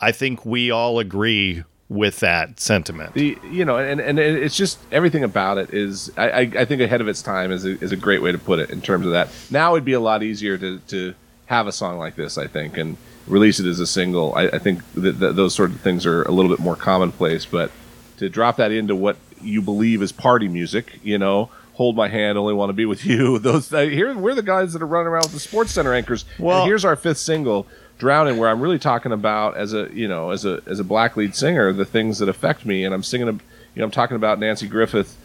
I 0.00 0.12
think 0.12 0.46
we 0.46 0.70
all 0.70 0.98
agree 1.00 1.64
with 1.88 2.20
that 2.20 2.58
sentiment. 2.60 3.12
the 3.14 3.36
you 3.50 3.64
know 3.66 3.76
and, 3.76 4.00
and 4.00 4.18
it's 4.18 4.56
just 4.56 4.78
everything 4.92 5.24
about 5.24 5.58
it 5.58 5.74
is 5.74 6.10
I, 6.16 6.30
I, 6.30 6.40
I 6.60 6.64
think 6.64 6.80
ahead 6.80 7.00
of 7.02 7.08
its 7.08 7.20
time 7.20 7.52
is 7.52 7.66
a, 7.66 7.70
is 7.82 7.92
a 7.92 7.96
great 7.96 8.22
way 8.22 8.32
to 8.32 8.38
put 8.38 8.60
it 8.60 8.70
in 8.70 8.80
terms 8.80 9.04
of 9.04 9.12
that 9.12 9.28
now 9.50 9.74
it'd 9.74 9.84
be 9.84 9.92
a 9.92 10.00
lot 10.00 10.22
easier 10.22 10.56
to, 10.56 10.78
to 10.78 11.14
have 11.52 11.66
a 11.66 11.72
song 11.72 11.98
like 11.98 12.16
this 12.16 12.38
i 12.38 12.46
think 12.46 12.78
and 12.78 12.96
release 13.28 13.60
it 13.60 13.66
as 13.66 13.78
a 13.78 13.86
single. 13.86 14.34
I, 14.34 14.48
I 14.48 14.58
think 14.58 14.80
that, 14.94 15.20
that 15.20 15.36
those 15.36 15.54
sort 15.54 15.70
of 15.70 15.80
things 15.80 16.06
are 16.06 16.22
a 16.24 16.32
little 16.32 16.50
bit 16.50 16.58
more 16.58 16.74
commonplace 16.74 17.44
but 17.44 17.70
to 18.16 18.28
drop 18.28 18.56
that 18.56 18.72
into 18.72 18.96
what 18.96 19.16
you 19.40 19.60
believe 19.62 20.02
is 20.02 20.12
party 20.12 20.48
music 20.48 20.98
you 21.02 21.18
know 21.18 21.50
hold 21.74 21.94
my 21.94 22.08
hand 22.08 22.36
only 22.38 22.54
want 22.54 22.70
to 22.70 22.74
be 22.74 22.84
with 22.86 23.04
you 23.12 23.38
those 23.38 23.72
uh, 23.72 23.80
here 23.82 24.16
we're 24.16 24.34
the 24.34 24.42
guys 24.42 24.72
that 24.72 24.82
are 24.82 24.86
running 24.86 25.08
around 25.08 25.24
with 25.24 25.32
the 25.32 25.38
sports 25.40 25.72
center 25.72 25.92
anchors 25.92 26.24
Well- 26.38 26.60
and 26.62 26.66
here's 26.68 26.84
our 26.84 26.96
fifth 26.96 27.18
single 27.18 27.66
drowning 27.98 28.38
where 28.38 28.48
i'm 28.48 28.60
really 28.60 28.78
talking 28.78 29.12
about 29.12 29.56
as 29.56 29.72
a 29.74 29.88
you 29.92 30.08
know 30.08 30.30
as 30.30 30.44
a 30.44 30.60
as 30.66 30.80
a 30.80 30.84
black 30.84 31.16
lead 31.16 31.36
singer 31.36 31.72
the 31.72 31.84
things 31.84 32.18
that 32.18 32.28
affect 32.28 32.64
me 32.66 32.84
and 32.84 32.92
i'm 32.94 33.02
singing 33.02 33.28
a, 33.28 33.32
you 33.32 33.40
know 33.76 33.84
i'm 33.84 33.90
talking 33.90 34.16
about 34.16 34.40
Nanci 34.40 34.68
Griffith 34.68 35.16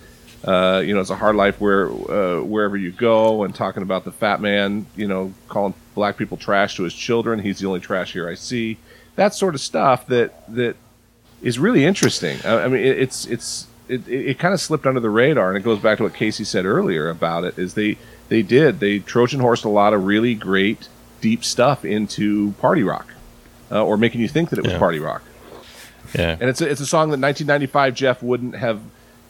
uh, 0.46 0.84
you 0.86 0.94
know 0.94 1.02
it's 1.02 1.10
a 1.10 1.16
hard 1.16 1.36
life 1.36 1.60
where 1.60 1.90
uh, 1.90 2.42
wherever 2.44 2.78
you 2.78 2.92
go 2.92 3.44
and 3.44 3.56
talking 3.56 3.82
about 3.82 4.04
the 4.04 4.12
fat 4.12 4.40
man 4.40 4.86
you 4.96 5.08
know 5.08 5.34
calling 5.48 5.74
black 5.98 6.16
people 6.16 6.38
trash 6.38 6.76
to 6.76 6.84
his 6.84 6.94
children. 6.94 7.40
He's 7.40 7.58
the 7.60 7.68
only 7.68 7.80
trash 7.80 8.14
here 8.14 8.30
i 8.30 8.36
see. 8.36 8.78
That 9.16 9.34
sort 9.34 9.56
of 9.56 9.62
stuff 9.62 10.06
that 10.08 10.30
that 10.54 10.76
is 11.42 11.58
really 11.58 11.84
interesting. 11.84 12.38
I, 12.46 12.66
I 12.66 12.68
mean 12.68 12.82
it, 12.86 13.00
it's 13.00 13.26
it's 13.26 13.68
it, 13.90 14.08
it, 14.08 14.30
it 14.32 14.40
kind 14.40 14.54
of 14.54 14.62
slipped 14.62 14.86
under 14.86 15.00
the 15.00 15.10
radar 15.10 15.50
and 15.50 15.58
it 15.58 15.64
goes 15.64 15.80
back 15.80 15.98
to 15.98 16.04
what 16.04 16.14
casey 16.14 16.44
said 16.44 16.66
earlier 16.66 17.10
about 17.10 17.44
it 17.46 17.58
is 17.58 17.74
they 17.74 17.98
they 18.30 18.44
did. 18.44 18.80
They 18.80 19.00
trojan 19.00 19.40
horsed 19.40 19.66
a 19.66 19.70
lot 19.70 19.94
of 19.94 20.06
really 20.06 20.36
great 20.36 20.88
deep 21.20 21.44
stuff 21.44 21.84
into 21.84 22.52
party 22.62 22.84
rock 22.84 23.08
uh, 23.72 23.84
or 23.84 23.98
making 23.98 24.22
you 24.22 24.28
think 24.28 24.52
that 24.52 24.60
it 24.60 24.64
was 24.64 24.74
Yeah. 24.74 24.80
party 24.80 25.00
rock. 25.00 25.24
Yeah, 26.14 26.38
and 26.40 26.48
it's 26.50 26.62
a, 26.62 26.70
it's 26.70 26.80
a 26.80 26.86
song 26.86 27.10
that 27.10 27.20
1995 27.20 27.96
Jeff 27.96 28.22
wouldn't 28.24 28.56
have 28.56 28.80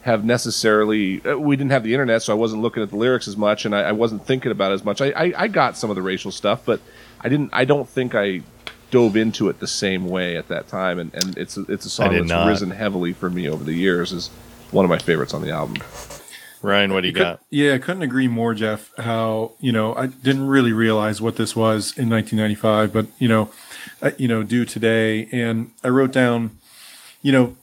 have 0.02 0.24
necessarily. 0.24 1.24
Uh, 1.24 1.36
we 1.38 1.56
didn't 1.56 1.70
have 1.72 1.82
the 1.82 1.92
internet, 1.92 2.22
so 2.22 2.32
I 2.32 2.36
wasn't 2.36 2.62
looking 2.62 2.82
at 2.82 2.90
the 2.90 2.96
lyrics 2.96 3.28
as 3.28 3.36
much, 3.36 3.64
and 3.64 3.74
I, 3.74 3.80
I 3.82 3.92
wasn't 3.92 4.24
thinking 4.26 4.52
about 4.52 4.70
it 4.72 4.74
as 4.74 4.84
much. 4.84 5.00
I, 5.00 5.08
I 5.10 5.32
I 5.36 5.48
got 5.48 5.76
some 5.76 5.90
of 5.90 5.96
the 5.96 6.02
racial 6.02 6.30
stuff, 6.30 6.62
but 6.64 6.80
I 7.20 7.28
didn't. 7.28 7.50
I 7.52 7.64
don't 7.64 7.88
think 7.88 8.14
I 8.14 8.42
dove 8.90 9.16
into 9.16 9.48
it 9.48 9.60
the 9.60 9.66
same 9.66 10.08
way 10.08 10.36
at 10.36 10.48
that 10.48 10.66
time. 10.68 10.98
And, 10.98 11.12
and 11.14 11.36
it's 11.36 11.58
a, 11.58 11.62
it's 11.68 11.84
a 11.84 11.90
song 11.90 12.12
that's 12.14 12.26
not. 12.26 12.48
risen 12.48 12.70
heavily 12.70 13.12
for 13.12 13.28
me 13.28 13.46
over 13.48 13.62
the 13.62 13.74
years. 13.74 14.12
is 14.12 14.28
one 14.70 14.84
of 14.84 14.88
my 14.88 14.96
favorites 14.98 15.34
on 15.34 15.42
the 15.42 15.50
album. 15.50 15.76
Ryan, 16.62 16.92
what 16.92 17.02
do 17.02 17.08
you 17.08 17.12
Could- 17.14 17.20
got? 17.22 17.40
Yeah, 17.50 17.74
I 17.74 17.78
couldn't 17.78 18.02
agree 18.02 18.28
more, 18.28 18.54
Jeff. 18.54 18.90
How 18.98 19.52
you 19.60 19.72
know 19.72 19.94
I 19.94 20.06
didn't 20.06 20.46
really 20.48 20.72
realize 20.72 21.20
what 21.20 21.36
this 21.36 21.54
was 21.54 21.96
in 21.96 22.08
1995, 22.08 22.92
but 22.92 23.06
you 23.18 23.28
know, 23.28 23.50
I, 24.02 24.14
you 24.18 24.26
know, 24.26 24.42
do 24.42 24.64
today, 24.64 25.28
and 25.32 25.70
I 25.84 25.88
wrote 25.88 26.12
down, 26.12 26.58
you 27.22 27.30
know, 27.32 27.56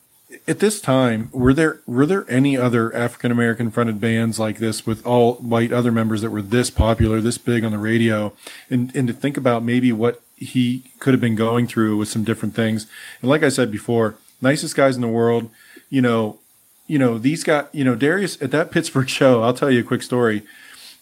at 0.47 0.59
this 0.59 0.81
time, 0.81 1.29
were 1.31 1.53
there 1.53 1.81
were 1.85 2.05
there 2.05 2.25
any 2.29 2.57
other 2.57 2.93
African 2.95 3.31
American 3.31 3.71
fronted 3.71 3.99
bands 3.99 4.39
like 4.39 4.59
this 4.59 4.85
with 4.85 5.05
all 5.05 5.35
white 5.35 5.71
other 5.71 5.91
members 5.91 6.21
that 6.21 6.31
were 6.31 6.41
this 6.41 6.69
popular, 6.69 7.21
this 7.21 7.37
big 7.37 7.63
on 7.63 7.71
the 7.71 7.77
radio, 7.77 8.33
and 8.69 8.95
and 8.95 9.07
to 9.07 9.13
think 9.13 9.37
about 9.37 9.63
maybe 9.63 9.91
what 9.91 10.21
he 10.35 10.83
could 10.99 11.13
have 11.13 11.21
been 11.21 11.35
going 11.35 11.67
through 11.67 11.97
with 11.97 12.09
some 12.09 12.23
different 12.23 12.55
things, 12.55 12.87
and 13.21 13.29
like 13.29 13.43
I 13.43 13.49
said 13.49 13.71
before, 13.71 14.15
nicest 14.41 14.75
guys 14.75 14.95
in 14.95 15.01
the 15.01 15.07
world, 15.07 15.49
you 15.89 16.01
know, 16.01 16.39
you 16.87 16.99
know, 16.99 17.17
these 17.17 17.43
got, 17.43 17.73
you 17.73 17.83
know, 17.83 17.95
Darius 17.95 18.41
at 18.41 18.51
that 18.51 18.71
Pittsburgh 18.71 19.09
show, 19.19 19.43
I'll 19.43 19.53
tell 19.53 19.71
you 19.71 19.81
a 19.81 19.83
quick 19.83 20.03
story. 20.03 20.43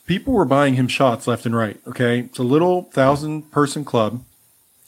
People 0.06 0.34
were 0.34 0.46
buying 0.46 0.74
him 0.74 0.88
shots 0.88 1.28
left 1.28 1.46
and 1.46 1.56
right. 1.56 1.80
Okay. 1.88 2.20
It's 2.20 2.40
a 2.40 2.44
little 2.44 2.84
thousand 2.84 3.52
person 3.52 3.86
club. 3.86 4.24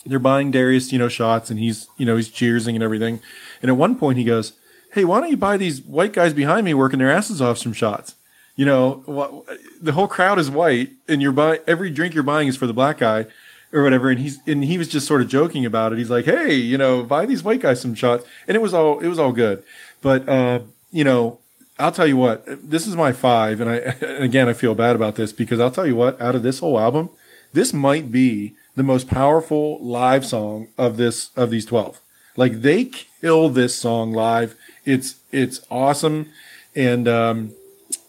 They're 0.06 0.20
buying 0.20 0.52
Darius, 0.52 0.92
you 0.92 1.00
know, 1.00 1.08
shots 1.08 1.50
and 1.50 1.60
he's, 1.60 1.88
you 1.98 2.06
know, 2.06 2.16
he's 2.16 2.30
cheersing 2.30 2.76
and 2.76 2.84
everything. 2.84 3.22
And 3.62 3.70
at 3.70 3.78
one 3.78 3.96
point 3.98 4.18
he 4.18 4.24
goes, 4.24 4.54
Hey, 4.94 5.04
why 5.04 5.20
don't 5.20 5.30
you 5.30 5.38
buy 5.38 5.58
these 5.58 5.82
white 5.82 6.14
guys 6.14 6.34
behind 6.34 6.66
me 6.66 6.74
working 6.74 7.00
their 7.00 7.12
asses 7.12 7.42
off 7.42 7.58
some 7.58 7.74
shots? 7.74 8.16
You 8.56 8.66
know, 8.66 9.46
the 9.82 9.92
whole 9.92 10.08
crowd 10.08 10.40
is 10.40 10.50
white 10.50 10.92
and 11.10 11.22
you're 11.22 11.34
buying, 11.34 11.60
every 11.68 11.90
drink 11.90 12.14
you're 12.14 12.24
buying 12.24 12.48
is 12.48 12.56
for 12.56 12.68
the 12.68 12.74
black 12.74 13.00
guy 13.00 13.26
or 13.74 13.84
whatever. 13.84 14.10
And 14.10 14.20
he's, 14.20 14.40
and 14.48 14.64
he 14.64 14.78
was 14.78 14.88
just 14.88 15.08
sort 15.08 15.22
of 15.22 15.28
joking 15.28 15.66
about 15.66 15.92
it. 15.92 15.98
He's 15.98 16.10
like, 16.10 16.26
Hey, 16.26 16.54
you 16.56 16.78
know, 16.78 17.04
buy 17.04 17.26
these 17.26 17.44
white 17.44 17.60
guys 17.60 17.82
some 17.82 17.96
shots. 17.96 18.26
And 18.48 18.56
it 18.56 18.62
was 18.62 18.74
all, 18.74 19.00
it 19.00 19.08
was 19.08 19.20
all 19.20 19.32
good. 19.32 19.64
But, 20.02 20.30
uh, 20.30 20.60
you 20.92 21.04
know, 21.04 21.40
I'll 21.78 21.92
tell 21.92 22.08
you 22.08 22.18
what, 22.18 22.46
this 22.48 22.88
is 22.88 22.96
my 22.96 23.12
five, 23.12 23.60
and 23.60 23.70
I 23.70 23.76
and 23.76 24.24
again 24.24 24.48
I 24.48 24.54
feel 24.54 24.76
bad 24.76 24.96
about 24.96 25.16
this 25.16 25.34
because 25.34 25.60
I'll 25.60 25.72
tell 25.72 25.86
you 25.86 25.96
what, 25.96 26.20
out 26.22 26.36
of 26.36 26.44
this 26.44 26.60
whole 26.60 26.80
album, 26.80 27.10
this 27.54 27.74
might 27.74 28.12
be 28.12 28.56
the 28.76 28.84
most 28.84 29.08
powerful 29.08 29.84
live 29.84 30.26
song 30.26 30.68
of 30.78 30.98
this 30.98 31.32
of 31.36 31.50
these 31.50 31.66
twelve. 31.66 32.00
Like 32.36 32.62
they 32.62 32.86
kill 32.86 33.50
this 33.50 33.76
song 33.76 34.12
live. 34.12 34.56
It's 34.84 35.16
it's 35.32 35.62
awesome, 35.72 36.30
and 36.76 37.08
um, 37.08 37.54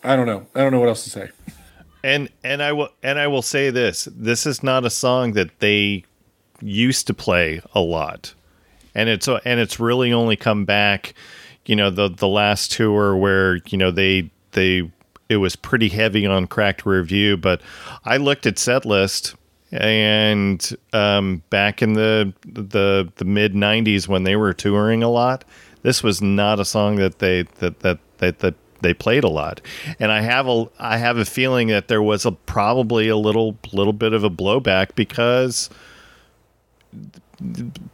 I 0.02 0.16
don't 0.16 0.26
know, 0.26 0.46
I 0.54 0.60
don't 0.60 0.72
know 0.72 0.80
what 0.80 0.88
else 0.88 1.04
to 1.04 1.10
say. 1.10 1.30
And 2.02 2.28
and 2.44 2.62
I 2.62 2.72
will 2.72 2.90
and 3.02 3.18
I 3.18 3.26
will 3.28 3.42
say 3.42 3.70
this: 3.70 4.08
this 4.14 4.46
is 4.46 4.62
not 4.62 4.84
a 4.84 4.90
song 4.90 5.32
that 5.32 5.58
they 5.60 6.04
used 6.60 7.06
to 7.06 7.14
play 7.14 7.60
a 7.74 7.80
lot, 7.80 8.34
and 8.94 9.08
it's 9.08 9.28
and 9.28 9.60
it's 9.60 9.80
really 9.80 10.12
only 10.12 10.36
come 10.36 10.64
back, 10.64 11.14
you 11.64 11.76
know, 11.76 11.90
the 11.90 12.08
the 12.08 12.28
last 12.28 12.72
tour 12.72 13.16
where 13.16 13.60
you 13.66 13.78
know 13.78 13.90
they 13.90 14.30
they 14.52 14.90
it 15.28 15.36
was 15.36 15.56
pretty 15.56 15.88
heavy 15.88 16.26
on 16.26 16.46
Cracked 16.46 16.86
Rear 16.86 17.02
View. 17.02 17.36
But 17.36 17.60
I 18.04 18.16
looked 18.16 18.46
at 18.46 18.58
set 18.58 18.84
list 18.84 19.34
and 19.72 20.76
um, 20.92 21.42
back 21.50 21.82
in 21.82 21.94
the 21.94 22.32
the 22.44 23.10
the 23.16 23.24
mid 23.24 23.54
'90s 23.54 24.08
when 24.08 24.24
they 24.24 24.36
were 24.36 24.52
touring 24.52 25.02
a 25.02 25.08
lot, 25.08 25.44
this 25.82 26.02
was 26.02 26.22
not 26.22 26.60
a 26.60 26.64
song 26.64 26.96
that 26.96 27.18
they 27.18 27.42
that 27.58 27.80
that 27.80 27.98
that 28.18 28.38
that 28.40 28.54
they 28.80 28.94
played 28.94 29.24
a 29.24 29.28
lot. 29.28 29.60
And 29.98 30.12
I 30.12 30.20
have 30.20 30.46
a 30.48 30.66
I 30.78 30.98
have 30.98 31.18
a 31.18 31.24
feeling 31.24 31.68
that 31.68 31.88
there 31.88 32.02
was 32.02 32.24
a 32.24 32.32
probably 32.32 33.08
a 33.08 33.16
little 33.16 33.58
little 33.72 33.92
bit 33.92 34.12
of 34.12 34.22
a 34.22 34.30
blowback 34.30 34.94
because 34.94 35.70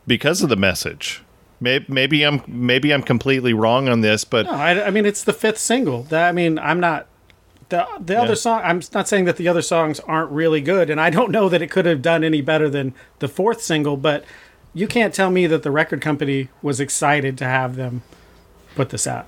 because 0.07 0.43
of 0.43 0.49
the 0.49 0.57
message. 0.57 1.23
Maybe, 1.61 2.25
I'm 2.25 2.43
maybe 2.49 2.93
I'm 2.93 3.05
completely 3.05 3.53
wrong 3.53 3.89
on 3.89 4.01
this, 4.01 4.25
but 4.25 4.47
No, 4.47 4.53
I, 4.53 4.89
I 4.89 4.91
mean 4.91 5.07
it's 5.07 5.23
the 5.23 5.33
fifth 5.33 5.59
single. 5.59 6.03
That 6.05 6.29
I 6.29 6.33
mean 6.33 6.59
I'm 6.59 6.81
not 6.81 7.07
the 7.73 7.87
the 7.99 8.17
other 8.21 8.37
song. 8.37 8.61
I'm 8.65 8.81
not 8.95 9.09
saying 9.09 9.25
that 9.25 9.37
the 9.37 9.49
other 9.49 9.63
songs 9.63 9.99
aren't 10.01 10.31
really 10.31 10.61
good, 10.61 10.89
and 10.91 11.01
I 11.01 11.11
don't 11.11 11.33
know 11.33 11.49
that 11.49 11.61
it 11.61 11.71
could 11.71 11.87
have 11.87 12.01
done 12.03 12.23
any 12.23 12.41
better 12.41 12.71
than 12.71 12.95
the 13.19 13.27
fourth 13.27 13.61
single. 13.61 13.97
But 13.97 14.25
you 14.73 14.87
can't 14.87 15.13
tell 15.13 15.31
me 15.31 15.47
that 15.49 15.65
the 15.65 15.71
record 15.73 16.01
company 16.01 16.49
was 16.63 16.79
excited 16.81 17.37
to 17.39 17.45
have 17.45 17.75
them 17.77 18.03
put 18.77 18.91
this 18.91 19.07
out. 19.07 19.27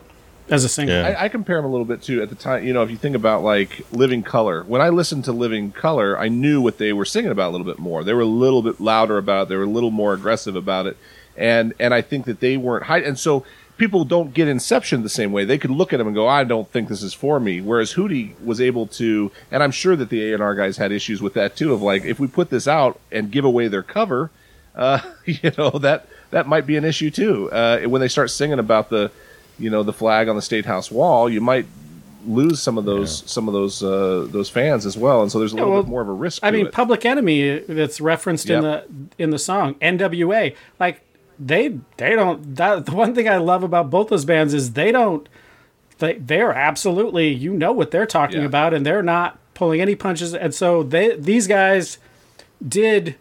as 0.48 0.62
a 0.64 0.68
single. 0.68 0.94
Yeah. 0.96 1.08
I, 1.18 1.24
I 1.24 1.28
compare 1.28 1.56
them 1.56 1.64
a 1.64 1.68
little 1.68 1.84
bit 1.86 2.02
too. 2.02 2.22
At 2.22 2.28
the 2.28 2.34
time, 2.34 2.64
you 2.64 2.72
know, 2.72 2.82
if 2.82 2.90
you 2.90 2.96
think 2.96 3.16
about 3.16 3.42
like 3.42 3.84
Living 3.92 4.22
Colour, 4.22 4.62
when 4.64 4.80
I 4.80 4.90
listened 4.90 5.24
to 5.24 5.32
Living 5.32 5.72
Colour, 5.72 6.18
I 6.18 6.28
knew 6.28 6.60
what 6.60 6.78
they 6.78 6.92
were 6.92 7.04
singing 7.06 7.30
about 7.30 7.48
a 7.50 7.52
little 7.52 7.66
bit 7.66 7.78
more. 7.78 8.04
They 8.04 8.12
were 8.14 8.20
a 8.20 8.26
little 8.26 8.62
bit 8.62 8.80
louder 8.80 9.18
about 9.18 9.42
it. 9.44 9.48
They 9.50 9.56
were 9.56 9.64
a 9.64 9.66
little 9.78 9.90
more 9.90 10.12
aggressive 10.14 10.54
about 10.56 10.86
it, 10.86 10.96
and 11.36 11.72
and 11.80 11.92
I 11.94 12.02
think 12.02 12.26
that 12.26 12.40
they 12.40 12.56
weren't 12.56 12.84
high. 12.84 13.00
And 13.00 13.18
so 13.18 13.44
people 13.76 14.04
don't 14.04 14.32
get 14.32 14.48
Inception 14.48 15.02
the 15.02 15.08
same 15.08 15.32
way. 15.32 15.44
They 15.44 15.58
could 15.58 15.70
look 15.70 15.92
at 15.92 15.98
them 15.98 16.06
and 16.06 16.14
go, 16.14 16.28
"I 16.28 16.44
don't 16.44 16.70
think 16.70 16.88
this 16.88 17.02
is 17.02 17.14
for 17.14 17.40
me." 17.40 17.60
Whereas 17.60 17.94
Hootie 17.94 18.38
was 18.42 18.60
able 18.60 18.86
to, 18.88 19.30
and 19.50 19.62
I'm 19.62 19.70
sure 19.70 19.96
that 19.96 20.08
the 20.08 20.30
A 20.30 20.34
and 20.34 20.42
R 20.42 20.54
guys 20.54 20.76
had 20.76 20.92
issues 20.92 21.20
with 21.20 21.34
that 21.34 21.56
too. 21.56 21.72
Of 21.72 21.82
like, 21.82 22.04
if 22.04 22.20
we 22.20 22.26
put 22.26 22.50
this 22.50 22.68
out 22.68 23.00
and 23.10 23.30
give 23.30 23.44
away 23.44 23.68
their 23.68 23.82
cover, 23.82 24.30
uh, 24.74 25.00
you 25.24 25.52
know 25.58 25.70
that 25.70 26.06
that 26.30 26.46
might 26.46 26.66
be 26.66 26.76
an 26.76 26.84
issue 26.84 27.10
too. 27.10 27.50
Uh, 27.50 27.80
when 27.82 28.00
they 28.00 28.08
start 28.08 28.30
singing 28.30 28.58
about 28.58 28.90
the, 28.90 29.10
you 29.58 29.70
know, 29.70 29.82
the 29.82 29.92
flag 29.92 30.28
on 30.28 30.36
the 30.36 30.42
state 30.42 30.66
house 30.66 30.90
wall, 30.90 31.30
you 31.30 31.40
might 31.40 31.66
lose 32.26 32.60
some 32.62 32.78
of 32.78 32.84
those 32.84 33.30
some 33.30 33.48
of 33.48 33.54
those 33.54 33.82
uh, 33.82 34.26
those 34.30 34.48
fans 34.48 34.86
as 34.86 34.96
well, 34.96 35.22
and 35.22 35.30
so 35.30 35.38
there's 35.38 35.52
a 35.52 35.56
little 35.56 35.72
well, 35.72 35.82
bit 35.82 35.90
more 35.90 36.02
of 36.02 36.08
a 36.08 36.12
risk. 36.12 36.42
I 36.42 36.50
mean, 36.50 36.66
it. 36.66 36.72
Public 36.72 37.04
Enemy 37.04 37.60
that's 37.60 38.00
referenced 38.00 38.50
in 38.50 38.62
the 38.62 38.84
in 39.18 39.30
the 39.30 39.38
song 39.38 39.74
NWA. 39.76 40.54
Like 40.78 41.02
they 41.38 41.78
they 41.96 42.14
don't. 42.16 42.56
That, 42.56 42.86
the 42.86 42.94
one 42.94 43.14
thing 43.14 43.28
I 43.28 43.36
love 43.38 43.62
about 43.62 43.90
both 43.90 44.08
those 44.08 44.24
bands 44.24 44.54
is 44.54 44.72
they 44.72 44.92
don't. 44.92 45.28
They 45.98 46.14
they're 46.14 46.52
absolutely 46.52 47.28
you 47.28 47.52
know 47.54 47.72
what 47.72 47.90
they're 47.90 48.06
talking 48.06 48.40
Yeah. 48.40 48.46
about, 48.46 48.74
and 48.74 48.84
they're 48.84 49.02
not 49.02 49.38
pulling 49.54 49.80
any 49.80 49.94
punches. 49.94 50.34
And 50.34 50.54
so 50.54 50.82
they 50.82 51.16
these 51.16 51.46
guys 51.46 51.98
did. 52.66 53.16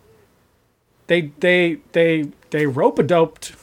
They 1.07 1.31
they 1.39 1.77
they 1.91 2.29
they 2.51 2.65
rope 2.65 2.97
a 2.99 3.03
doped, 3.03 3.53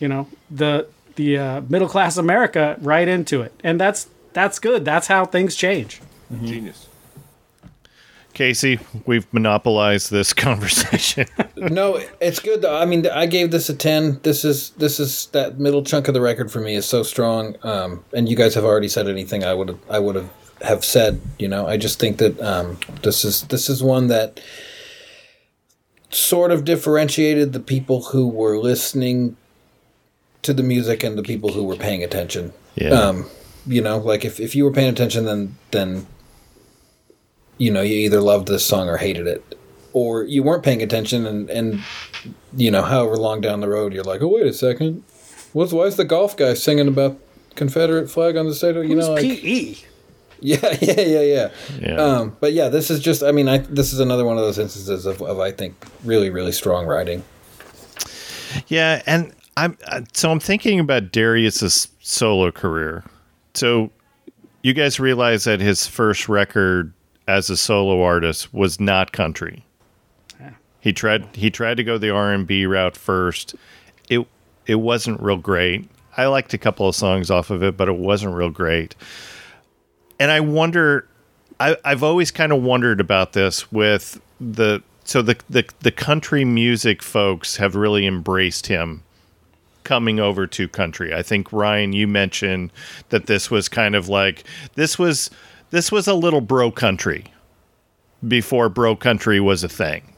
you 0.00 0.08
know 0.08 0.28
the 0.50 0.88
the 1.16 1.38
uh, 1.38 1.60
middle 1.68 1.88
class 1.88 2.16
America 2.16 2.76
right 2.80 3.06
into 3.08 3.42
it, 3.42 3.52
and 3.62 3.78
that's 3.80 4.08
that's 4.32 4.58
good. 4.58 4.84
That's 4.84 5.06
how 5.06 5.24
things 5.24 5.54
change. 5.54 6.00
genius. 6.42 6.85
Casey, 8.36 8.78
we've 9.06 9.26
monopolized 9.32 10.10
this 10.10 10.32
conversation. 10.34 11.26
no, 11.56 11.98
it's 12.20 12.38
good. 12.38 12.60
Though. 12.60 12.76
I 12.76 12.84
mean, 12.84 13.06
I 13.06 13.24
gave 13.24 13.50
this 13.50 13.70
a 13.70 13.74
ten. 13.74 14.20
This 14.24 14.44
is 14.44 14.70
this 14.72 15.00
is 15.00 15.26
that 15.32 15.58
middle 15.58 15.82
chunk 15.82 16.06
of 16.06 16.12
the 16.12 16.20
record 16.20 16.52
for 16.52 16.60
me 16.60 16.74
is 16.74 16.84
so 16.84 17.02
strong. 17.02 17.56
Um, 17.62 18.04
and 18.12 18.28
you 18.28 18.36
guys 18.36 18.54
have 18.54 18.64
already 18.64 18.88
said 18.88 19.08
anything 19.08 19.42
I 19.42 19.54
would 19.54 19.68
have 19.68 19.80
I 19.88 19.98
would 19.98 20.16
have 20.16 20.30
have 20.60 20.84
said. 20.84 21.22
You 21.38 21.48
know, 21.48 21.66
I 21.66 21.78
just 21.78 21.98
think 21.98 22.18
that 22.18 22.38
um, 22.42 22.78
this 23.02 23.24
is 23.24 23.44
this 23.44 23.70
is 23.70 23.82
one 23.82 24.08
that 24.08 24.38
sort 26.10 26.50
of 26.50 26.66
differentiated 26.66 27.54
the 27.54 27.60
people 27.60 28.02
who 28.02 28.28
were 28.28 28.58
listening 28.58 29.38
to 30.42 30.52
the 30.52 30.62
music 30.62 31.02
and 31.02 31.16
the 31.16 31.22
people 31.22 31.52
who 31.52 31.64
were 31.64 31.76
paying 31.76 32.04
attention. 32.04 32.52
Yeah. 32.74 32.90
Um, 32.90 33.30
you 33.66 33.80
know, 33.80 33.96
like 33.96 34.26
if, 34.26 34.38
if 34.38 34.54
you 34.54 34.64
were 34.64 34.72
paying 34.72 34.90
attention, 34.90 35.24
then 35.24 35.56
then 35.70 36.06
you 37.58 37.70
know 37.70 37.82
you 37.82 37.94
either 37.94 38.20
loved 38.20 38.48
this 38.48 38.64
song 38.64 38.88
or 38.88 38.96
hated 38.96 39.26
it, 39.26 39.56
or 39.92 40.24
you 40.24 40.42
weren't 40.42 40.62
paying 40.62 40.82
attention 40.82 41.26
and 41.26 41.50
and 41.50 41.80
you 42.56 42.70
know 42.70 42.82
however 42.82 43.16
long 43.16 43.40
down 43.40 43.60
the 43.60 43.68
road 43.68 43.92
you're 43.92 44.04
like, 44.04 44.22
oh 44.22 44.28
wait 44.28 44.46
a 44.46 44.52
second, 44.52 45.02
what's 45.52 45.72
why 45.72 45.84
is 45.84 45.96
the 45.96 46.04
golf 46.04 46.36
guy 46.36 46.54
singing 46.54 46.88
about 46.88 47.18
Confederate 47.54 48.10
flag 48.10 48.36
on 48.36 48.46
the 48.46 48.54
state? 48.54 48.76
You 48.76 48.94
know, 48.94 49.12
like, 49.12 49.22
PE. 49.22 49.76
yeah, 50.40 50.76
yeah, 50.80 51.00
yeah, 51.00 51.20
yeah. 51.20 51.50
Yeah. 51.80 51.94
Um, 51.96 52.36
but 52.40 52.52
yeah, 52.52 52.68
this 52.68 52.90
is 52.90 53.00
just. 53.00 53.22
I 53.22 53.32
mean, 53.32 53.48
I 53.48 53.58
this 53.58 53.92
is 53.92 54.00
another 54.00 54.24
one 54.24 54.36
of 54.36 54.44
those 54.44 54.58
instances 54.58 55.06
of, 55.06 55.22
of 55.22 55.40
I 55.40 55.50
think 55.50 55.74
really 56.04 56.30
really 56.30 56.52
strong 56.52 56.86
writing. 56.86 57.24
Yeah, 58.68 59.02
and 59.06 59.34
I'm 59.56 59.78
uh, 59.86 60.02
so 60.12 60.30
I'm 60.30 60.40
thinking 60.40 60.78
about 60.78 61.10
Darius's 61.10 61.88
solo 62.00 62.50
career. 62.50 63.04
So 63.54 63.90
you 64.62 64.74
guys 64.74 65.00
realize 65.00 65.44
that 65.44 65.60
his 65.60 65.86
first 65.86 66.28
record 66.28 66.92
as 67.26 67.50
a 67.50 67.56
solo 67.56 68.02
artist 68.02 68.52
was 68.54 68.80
not 68.80 69.12
country. 69.12 69.64
He 70.80 70.92
tried 70.92 71.34
he 71.34 71.50
tried 71.50 71.78
to 71.78 71.84
go 71.84 71.98
the 71.98 72.10
R&B 72.10 72.64
route 72.66 72.96
first. 72.96 73.54
It 74.08 74.26
it 74.66 74.76
wasn't 74.76 75.20
real 75.20 75.36
great. 75.36 75.88
I 76.16 76.26
liked 76.26 76.54
a 76.54 76.58
couple 76.58 76.88
of 76.88 76.94
songs 76.94 77.30
off 77.30 77.50
of 77.50 77.62
it, 77.62 77.76
but 77.76 77.88
it 77.88 77.96
wasn't 77.96 78.34
real 78.34 78.50
great. 78.50 78.94
And 80.20 80.30
I 80.30 80.40
wonder 80.40 81.08
I, 81.58 81.76
I've 81.84 82.02
always 82.02 82.30
kind 82.30 82.52
of 82.52 82.62
wondered 82.62 83.00
about 83.00 83.32
this 83.32 83.70
with 83.72 84.20
the 84.40 84.82
so 85.04 85.22
the, 85.22 85.36
the 85.50 85.64
the 85.80 85.90
country 85.90 86.44
music 86.44 87.02
folks 87.02 87.56
have 87.56 87.74
really 87.74 88.06
embraced 88.06 88.68
him 88.68 89.02
coming 89.82 90.18
over 90.18 90.46
to 90.48 90.68
country. 90.68 91.14
I 91.14 91.22
think 91.22 91.52
Ryan, 91.52 91.92
you 91.92 92.08
mentioned 92.08 92.72
that 93.10 93.26
this 93.26 93.50
was 93.50 93.68
kind 93.68 93.94
of 93.94 94.08
like 94.08 94.44
this 94.74 94.98
was 94.98 95.30
this 95.76 95.92
was 95.92 96.08
a 96.08 96.14
little 96.14 96.40
bro 96.40 96.70
country 96.70 97.26
before 98.26 98.70
bro 98.70 98.96
country 98.96 99.38
was 99.38 99.62
a 99.62 99.68
thing. 99.68 100.14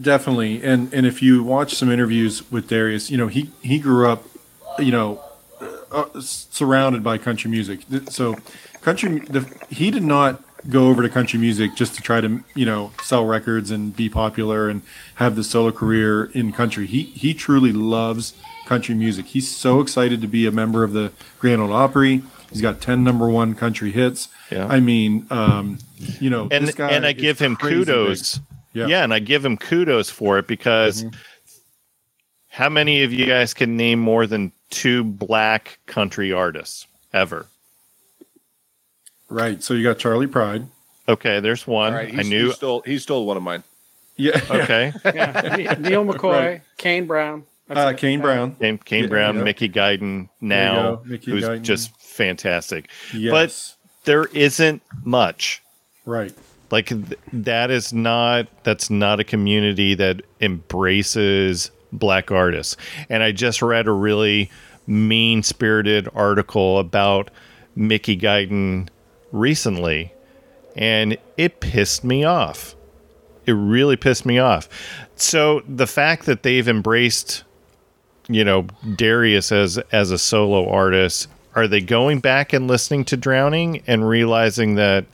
Definitely, 0.00 0.62
and 0.62 0.94
and 0.94 1.04
if 1.04 1.20
you 1.20 1.42
watch 1.42 1.74
some 1.74 1.90
interviews 1.90 2.48
with 2.52 2.68
Darius, 2.68 3.10
you 3.10 3.16
know 3.16 3.26
he 3.26 3.50
he 3.62 3.80
grew 3.80 4.08
up, 4.08 4.22
you 4.78 4.92
know, 4.92 5.20
uh, 5.90 6.20
surrounded 6.20 7.02
by 7.02 7.18
country 7.18 7.50
music. 7.50 7.80
So, 8.10 8.36
country 8.80 9.18
the, 9.18 9.52
he 9.68 9.90
did 9.90 10.04
not 10.04 10.40
go 10.70 10.86
over 10.86 11.02
to 11.02 11.08
country 11.08 11.40
music 11.40 11.74
just 11.74 11.96
to 11.96 12.02
try 12.02 12.20
to 12.20 12.44
you 12.54 12.64
know 12.64 12.92
sell 13.02 13.24
records 13.26 13.72
and 13.72 13.94
be 13.96 14.08
popular 14.08 14.68
and 14.68 14.82
have 15.16 15.34
the 15.34 15.42
solo 15.42 15.72
career 15.72 16.26
in 16.26 16.52
country. 16.52 16.86
He 16.86 17.02
he 17.02 17.34
truly 17.34 17.72
loves 17.72 18.34
country 18.66 18.94
music. 18.94 19.26
He's 19.26 19.50
so 19.50 19.80
excited 19.80 20.20
to 20.20 20.28
be 20.28 20.46
a 20.46 20.52
member 20.52 20.84
of 20.84 20.92
the 20.92 21.10
Grand 21.40 21.60
Ole 21.60 21.72
Opry. 21.72 22.22
He's 22.52 22.60
got 22.62 22.80
ten 22.80 23.02
number 23.02 23.28
one 23.28 23.56
country 23.56 23.90
hits. 23.90 24.28
Yeah. 24.50 24.66
I 24.66 24.80
mean, 24.80 25.26
um, 25.30 25.78
you 26.20 26.30
know, 26.30 26.48
And 26.50 26.66
this 26.68 26.74
guy 26.74 26.90
and 26.90 27.04
I 27.06 27.12
give 27.12 27.38
him 27.38 27.56
kudos. 27.56 28.40
Yeah. 28.72 28.86
Yeah. 28.86 29.04
and 29.04 29.12
I 29.14 29.18
give 29.18 29.44
him 29.44 29.56
kudos 29.56 30.10
for 30.10 30.38
it 30.38 30.46
because 30.46 31.04
how 32.48 32.68
many 32.68 33.02
of 33.02 33.12
you 33.12 33.26
guys 33.26 33.54
can 33.54 33.76
name 33.76 33.98
more 33.98 34.26
than 34.26 34.52
two 34.70 35.02
black 35.04 35.78
country 35.86 36.32
artists 36.32 36.86
ever? 37.12 37.46
Right. 39.28 39.62
So 39.62 39.74
you 39.74 39.82
got 39.82 39.98
Charley 39.98 40.26
Pride. 40.26 40.66
Okay, 41.08 41.40
there's 41.40 41.66
one. 41.66 41.92
All 41.92 41.98
right, 41.98 42.12
I 42.18 42.22
knew. 42.22 42.46
he 42.48 42.52
stole 42.52 42.82
he 42.82 42.98
stole 42.98 43.26
one 43.26 43.36
of 43.36 43.42
mine. 43.42 43.62
Yeah. 44.16 44.40
Okay, 44.50 44.92
Yeah, 45.04 45.76
Neal 45.78 46.04
McCoy, 46.04 46.32
Right. 46.32 46.62
Kane 46.78 47.06
Brown. 47.06 47.44
Uh. 47.70 47.92
Kane 47.92 48.20
Brown. 48.20 48.56
Kane, 48.56 48.78
Kane 48.78 49.02
Yeah, 49.04 49.08
Brown, 49.08 49.36
yeah. 49.36 49.42
Mickey 49.44 49.68
Guyton 49.68 50.28
now, 50.40 50.96
go, 50.96 51.02
Mickey 51.04 51.30
who's 51.32 51.44
Guyton. 51.44 51.62
just 51.62 51.96
fantastic. 52.00 52.88
Yes. 53.14 53.75
There 54.06 54.24
isn't 54.26 54.82
much. 55.04 55.62
right. 56.06 56.32
Like 56.70 56.88
th- 56.88 57.18
that 57.32 57.70
is 57.70 57.92
not 57.92 58.48
that's 58.64 58.90
not 58.90 59.20
a 59.20 59.24
community 59.24 59.94
that 59.94 60.22
embraces 60.40 61.70
black 61.92 62.32
artists. 62.32 62.76
And 63.08 63.22
I 63.22 63.30
just 63.30 63.62
read 63.62 63.86
a 63.86 63.92
really 63.92 64.50
mean-spirited 64.88 66.08
article 66.14 66.80
about 66.80 67.30
Mickey 67.76 68.16
Guyton 68.16 68.88
recently 69.30 70.12
and 70.74 71.16
it 71.36 71.60
pissed 71.60 72.02
me 72.02 72.24
off. 72.24 72.74
It 73.46 73.52
really 73.52 73.96
pissed 73.96 74.26
me 74.26 74.38
off. 74.40 74.68
So 75.14 75.62
the 75.68 75.86
fact 75.86 76.26
that 76.26 76.42
they've 76.42 76.66
embraced 76.66 77.44
you 78.28 78.42
know 78.42 78.66
Darius 78.96 79.52
as 79.52 79.78
as 79.92 80.10
a 80.10 80.18
solo 80.18 80.68
artist, 80.68 81.28
are 81.56 81.66
they 81.66 81.80
going 81.80 82.20
back 82.20 82.52
and 82.52 82.68
listening 82.68 83.04
to 83.06 83.16
Drowning 83.16 83.82
and 83.86 84.06
realizing 84.08 84.74
that 84.76 85.06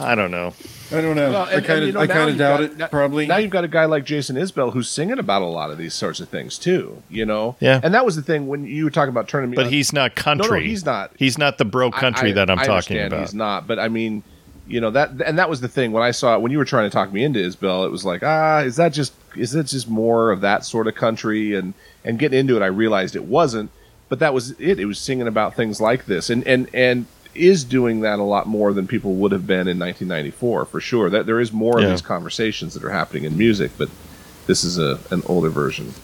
I 0.00 0.14
don't 0.14 0.30
know. 0.30 0.54
I 0.90 1.00
don't 1.00 1.14
know. 1.16 1.30
Well, 1.30 1.44
I 1.44 1.52
and- 1.52 1.64
kind 1.66 1.78
and, 1.78 1.82
you 1.82 1.88
of 1.90 1.94
know, 1.94 2.00
I 2.00 2.06
kind 2.06 2.20
of 2.22 2.28
you've 2.30 2.38
doubt 2.38 2.56
got- 2.60 2.62
it. 2.70 2.76
now- 2.78 2.86
probably. 2.88 3.26
Now 3.26 3.36
you've 3.36 3.50
got 3.50 3.62
a 3.64 3.68
guy 3.68 3.84
like 3.84 4.04
Jason 4.04 4.36
Isbell 4.36 4.72
who's 4.72 4.88
singing 4.88 5.18
about 5.18 5.42
a 5.42 5.46
lot 5.46 5.70
of 5.70 5.78
these 5.78 5.94
sorts 5.94 6.18
of 6.18 6.28
things 6.30 6.58
too. 6.58 7.02
You 7.10 7.26
know. 7.26 7.56
Yeah. 7.60 7.78
And 7.82 7.94
that 7.94 8.04
was 8.04 8.16
the 8.16 8.22
thing 8.22 8.48
when 8.48 8.64
you 8.64 8.84
were 8.84 8.90
talking 8.90 9.10
about 9.10 9.28
turning 9.28 9.50
me. 9.50 9.56
But 9.56 9.66
on- 9.66 9.72
he's 9.72 9.92
not 9.92 10.14
country. 10.14 10.48
No, 10.48 10.56
no, 10.56 10.60
he's 10.62 10.84
not. 10.84 11.10
He's 11.18 11.38
not 11.38 11.58
the 11.58 11.64
bro 11.66 11.90
country 11.90 12.30
I- 12.30 12.34
that 12.34 12.50
I'm 12.50 12.58
I 12.58 12.62
talking 12.64 12.72
understand 12.96 13.12
about. 13.12 13.20
He's 13.20 13.34
not, 13.34 13.66
but 13.66 13.78
I 13.78 13.88
mean, 13.88 14.22
you 14.66 14.80
know 14.80 14.90
that, 14.90 15.10
and 15.26 15.38
that 15.38 15.50
was 15.50 15.60
the 15.60 15.68
thing 15.68 15.92
when 15.92 16.02
I 16.02 16.10
saw 16.10 16.34
it 16.36 16.40
when 16.40 16.52
you 16.52 16.58
were 16.58 16.64
trying 16.64 16.88
to 16.88 16.92
talk 16.92 17.12
me 17.12 17.22
into 17.22 17.38
Isbell. 17.40 17.84
It 17.84 17.90
was 17.90 18.04
like, 18.04 18.22
ah, 18.24 18.60
is 18.60 18.76
that 18.76 18.92
just 18.94 19.12
is 19.36 19.54
it 19.54 19.66
just 19.66 19.88
more 19.88 20.30
of 20.30 20.40
that 20.40 20.64
sort 20.64 20.86
of 20.88 20.94
country? 20.94 21.54
And 21.54 21.74
and 22.04 22.18
getting 22.18 22.38
into 22.40 22.56
it, 22.56 22.62
I 22.62 22.66
realized 22.66 23.14
it 23.14 23.24
wasn't. 23.24 23.70
But 24.12 24.18
that 24.18 24.34
was 24.34 24.50
it. 24.60 24.78
It 24.78 24.84
was 24.84 24.98
singing 24.98 25.26
about 25.26 25.54
things 25.54 25.80
like 25.80 26.04
this, 26.04 26.28
and 26.28 26.46
and 26.46 26.68
and 26.74 27.06
is 27.34 27.64
doing 27.64 28.02
that 28.02 28.18
a 28.18 28.22
lot 28.22 28.46
more 28.46 28.74
than 28.74 28.86
people 28.86 29.14
would 29.14 29.32
have 29.32 29.46
been 29.46 29.66
in 29.66 29.78
1994 29.78 30.66
for 30.66 30.80
sure. 30.82 31.08
That 31.08 31.24
there 31.24 31.40
is 31.40 31.50
more 31.50 31.80
Yeah. 31.80 31.86
of 31.86 31.90
these 31.92 32.02
conversations 32.02 32.74
that 32.74 32.84
are 32.84 32.90
happening 32.90 33.24
in 33.24 33.38
music, 33.38 33.70
but 33.78 33.88
this 34.46 34.64
is 34.64 34.78
a 34.78 34.98
an 35.10 35.22
older 35.24 35.48
version. 35.48 35.94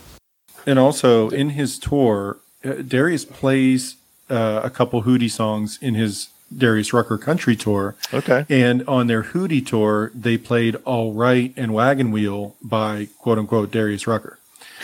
And 0.64 0.78
also 0.78 1.28
in 1.28 1.50
his 1.50 1.78
tour, 1.78 2.38
uh, 2.64 2.76
Darius 2.80 3.26
plays 3.26 3.96
uh, 4.30 4.62
a 4.64 4.70
couple 4.70 5.02
Hootie 5.02 5.30
songs 5.30 5.78
in 5.82 5.92
his 5.94 6.28
Darius 6.56 6.94
Rucker 6.94 7.18
Country 7.18 7.56
tour. 7.56 7.94
Okay. 8.14 8.46
And 8.48 8.88
on 8.88 9.06
their 9.06 9.22
Hootie 9.22 9.66
tour, 9.66 10.12
they 10.14 10.38
played 10.38 10.76
All 10.86 11.12
Right 11.12 11.52
and 11.58 11.74
Wagon 11.74 12.10
Wheel 12.10 12.56
by 12.62 13.08
quote 13.18 13.36
unquote 13.36 13.70
Darius 13.70 14.06
Rucker. 14.06 14.38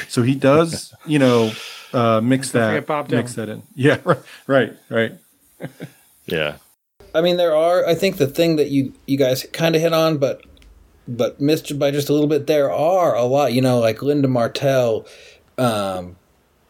So 0.08 0.20
he 0.22 0.34
does, 0.34 0.92
you 1.06 1.18
know, 1.18 1.52
uh, 1.94 2.20
mix 2.20 2.50
that, 2.52 2.86
Bob 2.86 3.10
mix 3.10 3.34
that 3.34 3.48
in. 3.48 3.62
Yeah, 3.74 3.98
right, 4.04 4.18
right, 4.46 4.72
right. 4.90 5.12
Yeah. 6.26 6.56
I 7.14 7.20
mean, 7.20 7.36
there 7.36 7.54
are. 7.54 7.86
I 7.86 7.94
think 7.94 8.16
the 8.16 8.26
thing 8.26 8.56
that 8.56 8.70
you 8.70 8.92
you 9.06 9.16
guys 9.18 9.46
kind 9.52 9.76
of 9.76 9.80
hit 9.82 9.92
on, 9.92 10.18
but 10.18 10.42
but 11.06 11.40
missed 11.40 11.78
by 11.78 11.90
just 11.90 12.08
a 12.08 12.12
little 12.12 12.26
bit. 12.28 12.46
There 12.46 12.72
are 12.72 13.14
a 13.14 13.24
lot. 13.24 13.52
You 13.52 13.60
know, 13.60 13.78
like 13.78 14.02
Linda 14.02 14.26
Martell, 14.26 15.06
um, 15.58 16.16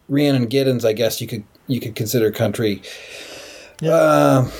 Rhiannon 0.09 0.48
Giddens. 0.48 0.84
I 0.84 0.92
guess 0.92 1.20
you 1.20 1.26
could 1.26 1.44
you 1.66 1.80
could 1.80 1.94
consider 1.94 2.30
country. 2.30 2.82
Um, 3.88 4.51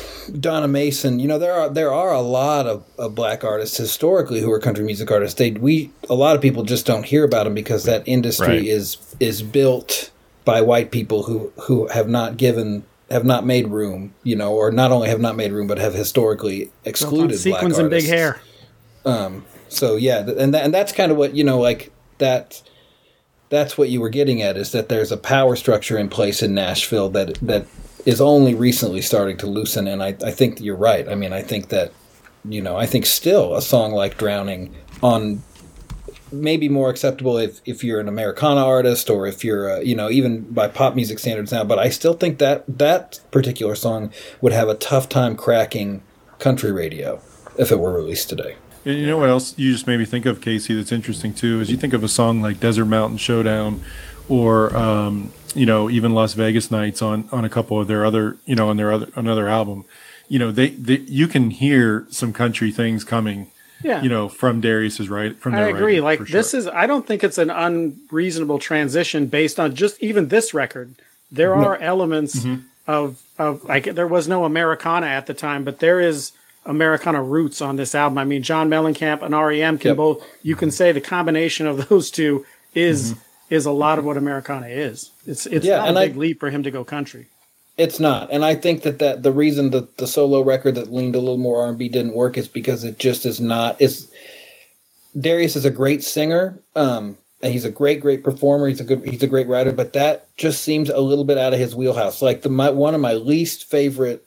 Donna 0.41 0.69
Mason. 0.69 1.19
You 1.19 1.29
know, 1.29 1.39
there 1.39 1.53
are 1.53 1.69
there 1.69 1.93
are 1.93 2.13
a 2.13 2.21
lot 2.21 2.67
of, 2.67 2.85
of 2.99 3.15
black 3.15 3.45
artists 3.45 3.77
historically 3.77 4.41
who 4.41 4.51
are 4.53 4.59
country 4.61 4.85
music 4.85 5.11
artists. 5.11 5.39
They 5.39 5.51
we 5.53 5.91
a 6.09 6.15
lot 6.15 6.35
of 6.37 6.41
people 6.43 6.63
just 6.63 6.87
don't 6.87 7.05
hear 7.05 7.25
about 7.25 7.45
them 7.45 7.55
because 7.55 7.85
that 7.85 8.03
industry 8.07 8.47
Right. 8.47 8.65
is 8.65 8.97
is 9.21 9.43
built 9.43 10.11
by 10.45 10.61
white 10.61 10.91
people 10.91 11.25
who 11.25 11.53
who 11.63 11.89
have 11.89 12.09
not 12.09 12.37
given 12.37 12.85
have 13.11 13.25
not 13.25 13.45
made 13.45 13.69
room, 13.69 14.15
you 14.23 14.37
know, 14.37 14.55
or 14.55 14.71
not 14.71 14.91
only 14.91 15.09
have 15.09 15.21
not 15.21 15.37
made 15.37 15.53
room, 15.53 15.67
but 15.67 15.79
have 15.79 15.95
historically 15.95 16.71
excluded 16.85 17.43
black 17.43 17.61
sequins 17.61 17.79
and 17.79 17.91
big 17.91 18.05
hair. 18.05 18.41
Um, 19.05 19.45
so 19.69 19.97
yeah, 19.97 20.21
and 20.21 20.55
that, 20.55 20.65
and 20.65 20.73
that's 20.73 20.93
kind 20.93 21.13
of 21.13 21.19
what 21.19 21.35
you 21.35 21.45
know, 21.45 21.59
like 21.59 21.93
that. 22.19 22.63
That's 23.51 23.79
what 23.79 23.89
you 23.89 24.01
were 24.01 24.09
getting 24.09 24.43
at 24.43 24.57
is 24.57 24.73
that 24.73 24.89
there's 24.89 25.13
a 25.13 25.17
power 25.17 25.55
structure 25.55 25.97
in 25.97 26.09
place 26.09 26.43
in 26.43 26.55
Nashville 26.55 27.11
that 27.11 27.35
that 27.43 27.67
is 28.05 28.21
only 28.21 28.55
recently 28.55 29.01
starting 29.01 29.37
to 29.39 29.47
loosen, 29.47 29.87
and 29.87 30.03
I, 30.03 30.17
I 30.25 30.31
think 30.31 30.61
you're 30.61 30.77
right. 30.77 31.09
I 31.09 31.15
mean, 31.15 31.33
I 31.33 31.43
think 31.43 31.69
that 31.69 31.93
you 32.45 32.61
know, 32.61 32.77
I 32.77 32.87
think 32.87 33.07
still 33.07 33.55
a 33.55 33.63
song 33.63 33.93
like 33.93 34.19
"Drowning" 34.19 34.75
on 35.03 35.43
maybe 36.35 36.69
more 36.69 36.91
acceptable 36.91 37.39
if, 37.39 37.61
if 37.65 37.83
you're 37.85 38.01
an 38.01 38.09
Americana 38.09 38.65
artist 38.65 39.09
or 39.09 39.27
if 39.27 39.45
you're 39.45 39.71
uh, 39.71 39.81
you 39.81 39.95
know 39.95 40.11
even 40.11 40.43
by 40.53 40.69
pop 40.69 40.95
music 40.95 41.19
standards 41.19 41.53
now. 41.53 41.65
But 41.65 41.79
I 41.79 41.89
still 41.89 42.15
think 42.15 42.39
that 42.39 42.65
that 42.69 43.21
particular 43.31 43.75
song 43.75 44.13
would 44.41 44.53
have 44.53 44.69
a 44.69 44.75
tough 44.75 45.09
time 45.09 45.37
cracking 45.37 46.03
country 46.39 46.73
radio 46.73 47.21
if 47.59 47.71
it 47.71 47.79
were 47.79 47.93
released 47.93 48.29
today. 48.29 48.57
And 48.85 48.99
you 48.99 49.07
know 49.07 49.17
what 49.17 49.31
else 49.31 49.57
you 49.59 49.73
just 49.73 49.87
made 49.87 49.99
me 49.99 50.05
think 50.05 50.27
of, 50.27 50.41
Casey? 50.41 50.75
That's 50.75 50.93
interesting 50.93 51.33
too. 51.33 51.61
Is 51.61 51.71
you 51.71 51.77
think 51.77 51.95
of 51.95 52.05
a 52.05 52.09
song 52.09 52.43
like 52.43 52.61
"Desert 52.61 52.85
Mountain 52.85 53.19
Showdown," 53.19 53.83
or 54.29 54.77
um, 54.77 55.33
you 55.55 55.65
know 55.65 55.89
even 55.89 56.13
Las 56.13 56.35
Vegas 56.35 56.71
Nights 56.71 57.01
on 57.01 57.29
on 57.33 57.45
a 57.45 57.49
couple 57.49 57.81
of 57.81 57.89
their 57.89 58.05
other 58.05 58.37
you 58.45 58.55
know 58.55 58.69
on 58.69 58.77
their 58.77 58.93
other 58.93 59.09
another 59.17 59.49
album. 59.49 59.85
You 60.29 60.39
know 60.39 60.51
they, 60.53 60.71
they 60.71 60.99
you 60.99 61.29
can 61.29 61.51
hear 61.51 62.07
some 62.11 62.33
country 62.33 62.71
things 62.71 63.05
coming. 63.05 63.51
Yeah. 63.85 64.03
You 64.03 64.09
know 64.09 64.29
from 64.29 64.61
Darius's 64.61 65.09
right 65.09 65.37
from 65.37 65.55
I 65.55 65.69
agree. 65.69 65.83
writing, 66.01 66.03
Like 66.05 66.19
for 66.21 66.25
this 66.25 66.51
sure. 66.51 66.61
is, 66.61 66.67
I 66.67 66.87
don't 66.87 67.07
think 67.07 67.23
it's 67.23 67.39
an 67.39 67.51
unreasonable 67.51 68.59
transition 68.59 69.27
based 69.27 69.61
on 69.61 69.75
just 69.75 70.03
even 70.03 70.29
this 70.29 70.55
record. 70.55 70.95
There 71.31 71.55
are 71.55 71.77
elements 71.77 72.37
Mm-hmm. 72.41 72.63
of 72.87 73.21
of 73.39 73.65
like 73.65 73.85
there 73.95 74.07
was 74.09 74.27
no 74.29 74.45
Americana 74.45 75.07
at 75.07 75.27
the 75.27 75.35
time, 75.35 75.65
but 75.65 75.79
there 75.81 76.01
is 76.01 76.33
Americana 76.67 77.23
roots 77.23 77.61
on 77.61 77.77
this 77.77 77.95
album. 77.95 78.17
I 78.19 78.25
mean, 78.25 78.43
John 78.43 78.69
Mellencamp 78.71 79.23
and 79.23 79.35
REM 79.35 79.79
can 79.79 79.89
Yep. 79.91 79.97
both. 79.97 80.27
You 80.43 80.57
can 80.57 80.71
say 80.71 80.93
the 80.93 81.01
combination 81.01 81.67
of 81.67 81.89
those 81.89 82.11
two 82.11 82.47
is 82.75 83.15
is 83.51 83.67
a 83.67 83.71
lot 83.71 83.99
of 83.99 84.05
what 84.05 84.17
Americana 84.17 84.69
is. 84.69 85.11
It's 85.27 85.47
it's 85.47 85.67
Yeah, 85.67 85.79
not 85.79 85.89
and 85.89 85.97
a 85.99 86.01
I- 86.01 86.07
big 86.09 86.17
leap 86.17 86.41
for 86.41 86.51
him 86.51 86.63
to 86.63 86.71
go 86.71 86.85
country. 86.85 87.27
It's 87.77 87.99
not, 87.99 88.31
and 88.31 88.45
I 88.45 88.55
think 88.55 88.83
that, 88.83 89.01
that 89.01 89.25
the 89.25 89.33
reason 89.33 89.71
that 89.71 89.97
the 89.97 90.07
solo 90.07 90.43
record 90.43 90.77
that 90.77 90.93
leaned 90.93 91.17
a 91.17 91.19
little 91.19 91.39
more 91.39 91.63
R 91.63 91.69
and 91.71 91.79
B 91.79 91.89
didn't 91.89 92.15
work 92.15 92.39
is 92.39 92.47
because 92.47 92.85
it 92.85 92.99
just 93.01 93.27
is 93.27 93.41
not. 93.41 93.81
Is 93.81 94.11
Darius 95.19 95.57
is 95.57 95.65
a 95.65 95.71
great 95.71 96.05
singer, 96.05 96.57
um, 96.77 97.17
and 97.43 97.53
he's 97.53 97.65
a 97.65 97.71
great, 97.71 98.01
great 98.01 98.23
performer. 98.23 98.69
He's 98.69 98.81
a 98.81 98.85
good, 98.85 99.05
he's 99.05 99.23
a 99.25 99.29
great 99.29 99.49
writer, 99.49 99.73
but 99.73 99.93
that 99.95 100.29
just 100.37 100.63
seems 100.63 100.89
a 100.89 101.01
little 101.01 101.25
bit 101.25 101.37
out 101.39 101.53
of 101.53 101.59
his 101.59 101.75
wheelhouse. 101.75 102.23
Like 102.23 102.43
the 102.43 102.49
my, 102.49 102.71
one 102.71 102.95
of 102.95 103.01
my 103.01 103.15
least 103.15 103.65
favorite 103.65 104.25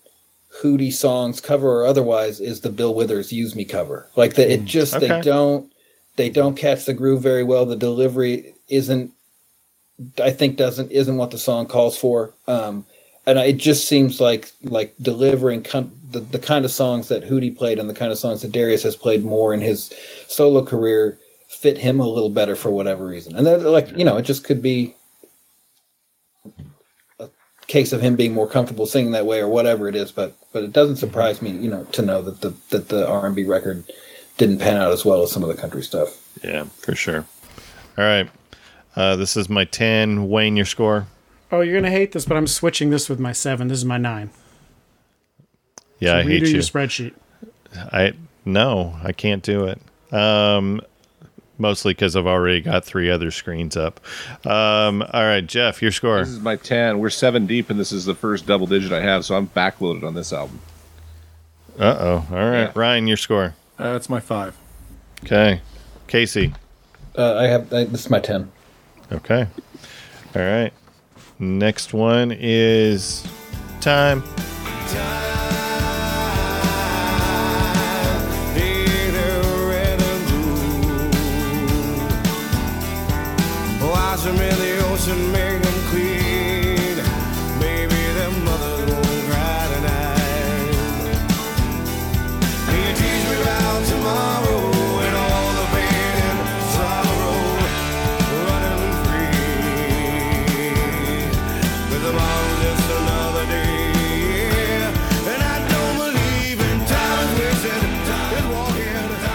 Hootie 0.61 0.93
songs, 0.93 1.39
cover 1.39 1.69
or 1.81 1.85
otherwise, 1.85 2.41
is 2.41 2.61
the 2.61 2.69
Bill 2.69 2.93
Withers 2.93 3.31
"Use 3.31 3.55
Me" 3.55 3.63
cover. 3.63 4.09
Like 4.17 4.33
that, 4.35 4.51
it 4.51 4.65
just 4.65 4.95
Okay. 4.95 5.07
they 5.07 5.21
don't 5.21 5.71
they 6.17 6.29
don't 6.29 6.55
catch 6.57 6.83
the 6.83 6.93
groove 6.93 7.21
very 7.21 7.43
well. 7.45 7.65
The 7.65 7.75
delivery 7.77 8.55
isn't 8.67 9.13
I 10.21 10.31
think 10.31 10.57
doesn't 10.57 10.91
isn't 10.91 11.15
what 11.15 11.31
the 11.31 11.37
song 11.37 11.65
calls 11.65 11.97
for. 11.97 12.33
Um, 12.47 12.85
and 13.27 13.37
it 13.37 13.57
just 13.57 13.87
seems 13.87 14.19
like 14.19 14.51
like 14.63 14.95
delivering 15.01 15.61
the 16.11 16.21
the 16.21 16.39
kind 16.39 16.63
of 16.65 16.71
songs 16.71 17.09
that 17.09 17.23
Hootie 17.23 17.55
played 17.55 17.77
and 17.77 17.89
the 17.89 17.93
kind 17.93 18.11
of 18.11 18.17
songs 18.17 18.41
that 18.41 18.53
Darius 18.53 18.83
has 18.83 18.95
played 18.95 19.23
more 19.23 19.53
in 19.53 19.59
his 19.59 19.93
solo 20.27 20.63
career 20.63 21.19
fit 21.49 21.77
him 21.77 21.99
a 21.99 22.07
little 22.07 22.29
better 22.29 22.55
for 22.55 22.71
whatever 22.71 23.05
reason. 23.05 23.35
And 23.35 23.63
like 23.63 23.95
you 23.95 24.05
know, 24.05 24.17
it 24.17 24.23
just 24.23 24.45
could 24.45 24.61
be 24.61 24.95
a 27.19 27.27
case 27.67 27.91
of 27.91 28.01
him 28.01 28.15
being 28.15 28.33
more 28.33 28.47
comfortable 28.47 28.85
singing 28.85 29.11
that 29.11 29.25
way 29.25 29.41
or 29.41 29.49
whatever 29.49 29.89
it 29.89 29.95
is. 29.95 30.11
But 30.11 30.37
but 30.53 30.63
it 30.63 30.71
doesn't 30.71 30.95
surprise 30.95 31.41
me, 31.41 31.51
you 31.51 31.69
know, 31.69 31.83
to 31.83 32.01
know 32.01 32.21
that 32.21 32.39
the 32.39 32.53
that 32.69 32.87
the 32.87 33.05
R 33.07 33.27
and 33.27 33.35
B 33.35 33.43
record 33.43 33.83
didn't 34.37 34.59
pan 34.59 34.77
out 34.77 34.93
as 34.93 35.03
well 35.03 35.21
as 35.21 35.33
some 35.33 35.43
of 35.43 35.49
the 35.49 35.61
country 35.61 35.83
stuff. 35.83 36.17
Yeah, 36.45 36.63
for 36.63 36.95
sure. 36.95 37.25
All 37.97 38.05
right. 38.05 38.29
Uh, 38.95 39.15
this 39.15 39.35
is 39.35 39.49
my 39.49 39.65
10. 39.65 40.27
Wayne, 40.27 40.55
your 40.55 40.65
score? 40.65 41.07
Oh, 41.51 41.61
you're 41.61 41.75
gonna 41.79 41.91
hate 41.91 42.11
this, 42.11 42.25
but 42.25 42.35
I'm 42.37 42.47
switching 42.47 42.89
this 42.89 43.07
with 43.09 43.19
my 43.19 43.31
seven. 43.31 43.67
This 43.69 43.77
is 43.79 43.85
my 43.85 43.97
nine. 43.97 44.29
Yeah, 45.99 46.17
I 46.17 46.23
hate 46.23 46.41
you. 46.43 46.47
your 46.49 46.61
spreadsheet. 46.61 47.13
I 47.75 48.13
no, 48.45 48.95
I 49.03 49.11
can't 49.11 49.43
do 49.43 49.65
it. 49.65 49.79
Um, 50.13 50.81
mostly 51.57 51.93
because 51.93 52.15
I've 52.15 52.27
already 52.27 52.61
got 52.61 52.85
three 52.85 53.09
other 53.09 53.31
screens 53.31 53.75
up. 53.75 53.99
Um, 54.45 55.01
all 55.01 55.23
right, 55.23 55.45
Jeff, 55.45 55.81
your 55.81 55.91
score. 55.91 56.19
This 56.19 56.29
is 56.29 56.39
my 56.39 56.55
10. 56.55 56.99
We're 56.99 57.09
seven 57.09 57.45
deep, 57.45 57.69
and 57.69 57.79
this 57.79 57.91
is 57.91 58.05
the 58.05 58.15
first 58.15 58.45
double 58.45 58.67
digit 58.67 58.91
I 58.91 59.01
have, 59.01 59.25
so 59.25 59.35
I'm 59.35 59.47
backloaded 59.47 60.03
on 60.03 60.13
this 60.15 60.31
album. 60.31 60.59
Uh 61.79 61.97
oh. 61.99 62.27
All 62.31 62.37
right, 62.37 62.61
Yeah. 62.63 62.71
Ryan, 62.75 63.07
your 63.07 63.17
score. 63.17 63.55
Uh, 63.77 63.93
that's 63.93 64.09
my 64.09 64.19
five. 64.19 64.55
Okay, 65.23 65.61
Casey. 66.07 66.53
Uh, 67.17 67.35
I 67.35 67.47
have 67.47 67.71
I, 67.73 67.83
this 67.85 68.01
is 68.05 68.09
my 68.09 68.19
ten. 68.19 68.51
Okay. 69.11 69.47
All 70.35 70.41
right. 70.41 70.71
Next 71.39 71.93
one 71.93 72.31
is 72.31 73.27
time. 73.79 74.23
in 74.23 75.36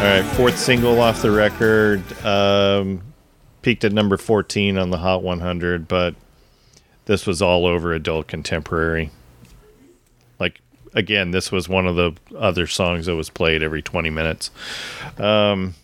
All 0.02 0.08
right, 0.08 0.24
fourth 0.34 0.58
single 0.58 1.00
off 1.00 1.22
the 1.22 1.30
record. 1.30 2.02
Um, 2.26 3.02
peaked 3.62 3.84
at 3.84 3.92
number 3.92 4.16
14 4.16 4.76
on 4.76 4.90
the 4.90 4.98
Hot 4.98 5.22
100, 5.22 5.86
but 5.86 6.16
this 7.04 7.24
was 7.24 7.40
all 7.40 7.66
over 7.66 7.92
adult 7.92 8.26
contemporary. 8.26 9.12
Like, 10.40 10.60
again, 10.92 11.30
this 11.30 11.52
was 11.52 11.68
one 11.68 11.86
of 11.86 11.94
the 11.94 12.16
other 12.36 12.66
songs 12.66 13.06
that 13.06 13.14
was 13.14 13.30
played 13.30 13.62
every 13.62 13.80
20 13.80 14.10
minutes. 14.10 14.50
Um, 15.18 15.76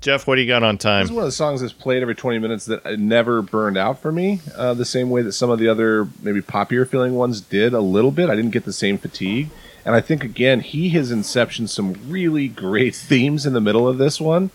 Jeff, 0.00 0.26
what 0.26 0.36
do 0.36 0.40
you 0.40 0.48
got 0.48 0.62
on 0.62 0.78
time? 0.78 1.02
This 1.02 1.10
is 1.10 1.14
one 1.14 1.24
of 1.24 1.28
the 1.28 1.32
songs 1.32 1.60
that's 1.60 1.74
played 1.74 2.00
every 2.00 2.14
20 2.14 2.38
minutes 2.38 2.64
that 2.64 2.98
never 2.98 3.42
burned 3.42 3.76
out 3.76 4.00
for 4.00 4.10
me, 4.10 4.40
uh, 4.54 4.72
the 4.72 4.86
same 4.86 5.10
way 5.10 5.20
that 5.20 5.32
some 5.32 5.50
of 5.50 5.58
the 5.58 5.68
other 5.68 6.08
maybe 6.22 6.40
poppier 6.40 6.88
feeling 6.88 7.14
ones 7.14 7.42
did 7.42 7.74
a 7.74 7.80
little 7.82 8.10
bit. 8.10 8.30
I 8.30 8.36
didn't 8.36 8.52
get 8.52 8.64
the 8.64 8.72
same 8.72 8.96
fatigue. 8.96 9.50
And 9.86 9.94
I 9.94 10.00
think, 10.00 10.24
again, 10.24 10.60
he 10.60 10.90
has 10.90 11.12
inception 11.12 11.68
some 11.68 11.94
really 12.08 12.48
great 12.48 12.94
themes 13.10 13.46
in 13.46 13.52
the 13.52 13.60
middle 13.60 13.86
of 13.86 13.98
this 13.98 14.20
one. 14.20 14.50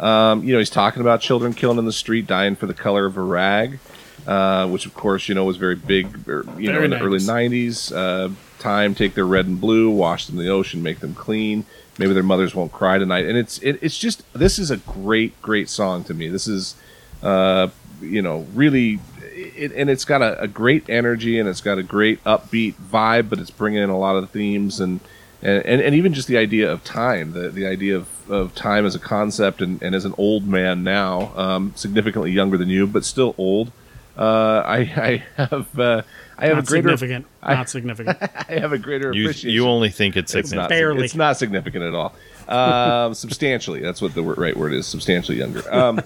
Um, 0.00 0.42
you 0.42 0.54
know, 0.54 0.58
he's 0.58 0.70
talking 0.70 1.02
about 1.02 1.20
children 1.20 1.52
killing 1.52 1.78
in 1.78 1.84
the 1.84 1.92
street, 1.92 2.26
dying 2.26 2.56
for 2.56 2.66
the 2.66 2.72
color 2.72 3.04
of 3.04 3.18
a 3.18 3.20
rag, 3.20 3.78
uh, 4.26 4.66
which, 4.66 4.86
of 4.86 4.94
course, 4.94 5.28
you 5.28 5.34
know, 5.34 5.44
was 5.44 5.58
very 5.58 5.76
big, 5.76 6.26
er, 6.26 6.46
you 6.58 6.72
know, 6.72 6.80
Very 6.80 6.84
in 6.86 6.90
the 6.92 6.98
early 6.98 7.18
90s. 7.18 7.92
90s. 7.92 7.94
Uh, 7.94 8.34
time, 8.58 8.94
take 8.94 9.14
their 9.14 9.26
red 9.26 9.46
and 9.46 9.60
blue, 9.60 9.90
wash 9.90 10.26
them 10.26 10.38
in 10.38 10.44
the 10.44 10.50
ocean, 10.50 10.82
make 10.82 11.00
them 11.00 11.14
clean. 11.14 11.66
Maybe 11.98 12.14
their 12.14 12.22
mothers 12.22 12.54
won't 12.54 12.72
cry 12.72 12.98
tonight. 12.98 13.26
And 13.26 13.36
it's 13.36 13.58
it, 13.58 13.78
it's 13.82 13.98
just 13.98 14.22
this 14.32 14.58
is 14.58 14.70
a 14.70 14.78
great 14.78 15.40
great 15.42 15.68
song 15.68 16.04
to 16.04 16.14
me. 16.14 16.28
This 16.28 16.46
is 16.46 16.76
uh, 17.22 17.68
you 18.00 18.22
know 18.22 18.46
really 18.54 18.98
it, 19.32 19.72
and 19.72 19.88
it's 19.90 20.04
got 20.04 20.22
a, 20.22 20.40
a 20.42 20.48
great 20.48 20.88
energy 20.88 21.38
and 21.38 21.48
it's 21.48 21.60
got 21.60 21.78
a 21.78 21.82
great 21.82 22.22
upbeat 22.24 22.74
vibe, 22.74 23.28
but 23.28 23.38
it's 23.38 23.50
bringing 23.50 23.82
in 23.82 23.90
a 23.90 23.98
lot 23.98 24.16
of 24.16 24.30
themes 24.30 24.80
and 24.80 25.00
and, 25.42 25.64
and, 25.64 25.80
and 25.80 25.94
even 25.94 26.12
just 26.12 26.28
the 26.28 26.36
idea 26.36 26.70
of 26.70 26.84
time, 26.84 27.32
the, 27.32 27.48
the 27.48 27.66
idea 27.66 27.96
of, 27.96 28.30
of 28.30 28.54
time 28.54 28.84
as 28.84 28.94
a 28.94 28.98
concept 28.98 29.62
and, 29.62 29.82
and 29.82 29.94
as 29.94 30.04
an 30.04 30.14
old 30.18 30.46
man 30.46 30.84
now, 30.84 31.34
um, 31.34 31.72
significantly 31.76 32.30
younger 32.30 32.58
than 32.58 32.68
you, 32.68 32.86
but 32.86 33.06
still 33.06 33.34
old. 33.38 33.72
Uh, 34.18 34.62
I 34.66 34.78
I 34.78 35.24
have 35.36 35.78
uh, 35.78 36.02
I 36.36 36.46
have 36.46 36.56
Not 36.56 36.64
a 36.64 36.66
greater 36.66 36.88
significant. 36.96 37.26
Not 37.42 37.70
significant. 37.70 38.18
I 38.20 38.58
have 38.58 38.72
a 38.72 38.78
greater 38.78 39.14
You, 39.14 39.24
appreciation. 39.24 39.50
you 39.50 39.66
only 39.66 39.88
think 39.88 40.16
it's 40.16 40.34
it's 40.34 40.50
significant. 40.50 40.62
not 40.62 40.68
Barely. 40.68 41.04
It's 41.04 41.14
not 41.14 41.36
significant 41.38 41.84
at 41.84 41.94
all. 41.94 42.14
Um, 42.48 43.14
substantially, 43.24 43.80
that's 43.80 44.02
what 44.02 44.14
the 44.14 44.22
right 44.22 44.56
word 44.56 44.74
is. 44.74 44.86
Substantially 44.86 45.38
younger. 45.38 45.62
Um, 45.72 46.02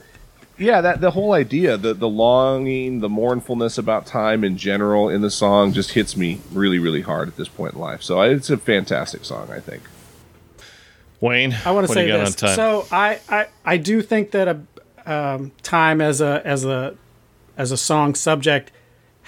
yeah, 0.59 0.81
that 0.81 1.01
the 1.01 1.11
whole 1.13 1.33
idea, 1.33 1.77
the 1.77 1.95
the 1.95 2.09
longing, 2.09 3.01
the 3.01 3.09
mournfulness 3.09 3.77
about 3.79 4.07
time 4.07 4.45
in 4.45 4.57
general 4.57 5.09
in 5.09 5.21
the 5.21 5.31
song 5.31 5.73
just 5.73 5.93
hits 5.93 6.17
me 6.17 6.41
really, 6.53 6.79
really 6.79 7.03
hard 7.03 7.29
at 7.29 7.37
this 7.37 7.49
point 7.49 7.75
in 7.75 7.81
life. 7.81 8.03
So 8.03 8.19
I- 8.21 8.29
it's 8.29 8.51
a 8.51 8.57
fantastic 8.57 9.25
song, 9.25 9.51
I 9.51 9.61
think. 9.61 9.83
Wayne, 11.21 11.57
I 11.65 11.71
want 11.71 11.87
to 11.87 11.89
do 11.89 11.95
say 11.95 12.07
you 12.07 12.13
got 12.13 12.37
this. 12.37 12.55
So 12.55 12.87
I, 12.91 13.19
I 13.29 13.47
I 13.65 13.77
do 13.79 14.03
think 14.03 14.33
that 14.33 14.49
a 14.49 15.13
um, 15.13 15.53
time 15.63 16.01
as 16.01 16.21
a 16.21 16.43
as 16.45 16.65
a 16.65 16.95
as 17.57 17.73
a 17.73 17.77
song 17.77 18.15
subject 18.15 18.71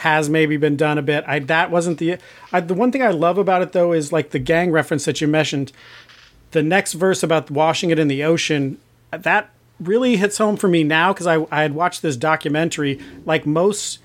has 0.01 0.28
maybe 0.28 0.57
been 0.59 0.77
done 0.77 0.98
a 0.98 1.03
bit. 1.03 1.24
I 1.27 1.39
that 1.39 1.70
wasn't 1.70 1.98
the 1.98 2.19
I, 2.53 2.61
the 2.61 2.74
one 2.74 2.93
thing 2.93 3.03
I 3.03 3.11
love 3.11 3.39
about 3.39 3.62
it 3.62 3.73
though 3.73 3.93
is 3.93 4.12
like 4.12 4.31
the 4.31 4.39
gang 4.39 4.70
reference 4.70 5.05
that 5.07 5.20
you 5.20 5.28
mentioned. 5.28 5.73
The 6.53 6.62
next 6.62 6.93
verse 6.94 7.23
about 7.23 7.51
washing 7.51 7.90
it 7.90 7.98
in 7.98 8.09
the 8.09 8.23
ocean 8.24 8.78
that 9.11 9.51
really 9.81 10.16
hits 10.16 10.39
home 10.39 10.57
for 10.57 10.69
me 10.69 10.85
now 10.85 11.12
because 11.12 11.27
I 11.27 11.47
I 11.51 11.62
had 11.62 11.74
watched 11.74 12.03
this 12.03 12.16
documentary 12.16 13.01
like 13.24 13.47
most 13.47 13.98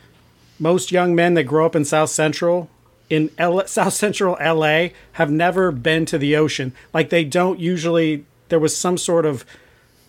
most 0.60 0.92
young 0.92 1.16
men 1.16 1.34
that 1.34 1.44
grow 1.44 1.66
up 1.66 1.76
in 1.76 1.86
South 1.86 2.10
Central 2.10 2.70
in 3.10 3.30
L- 3.38 3.68
South 3.68 3.94
Central 3.94 4.38
LA 4.42 4.90
have 5.14 5.30
never 5.32 5.72
been 5.72 6.06
to 6.08 6.18
the 6.18 6.36
ocean. 6.36 6.74
Like 6.94 7.10
they 7.10 7.24
don't 7.24 7.60
usually 7.60 8.26
there 8.50 8.60
was 8.60 8.76
some 8.76 8.98
sort 8.98 9.26
of 9.26 9.46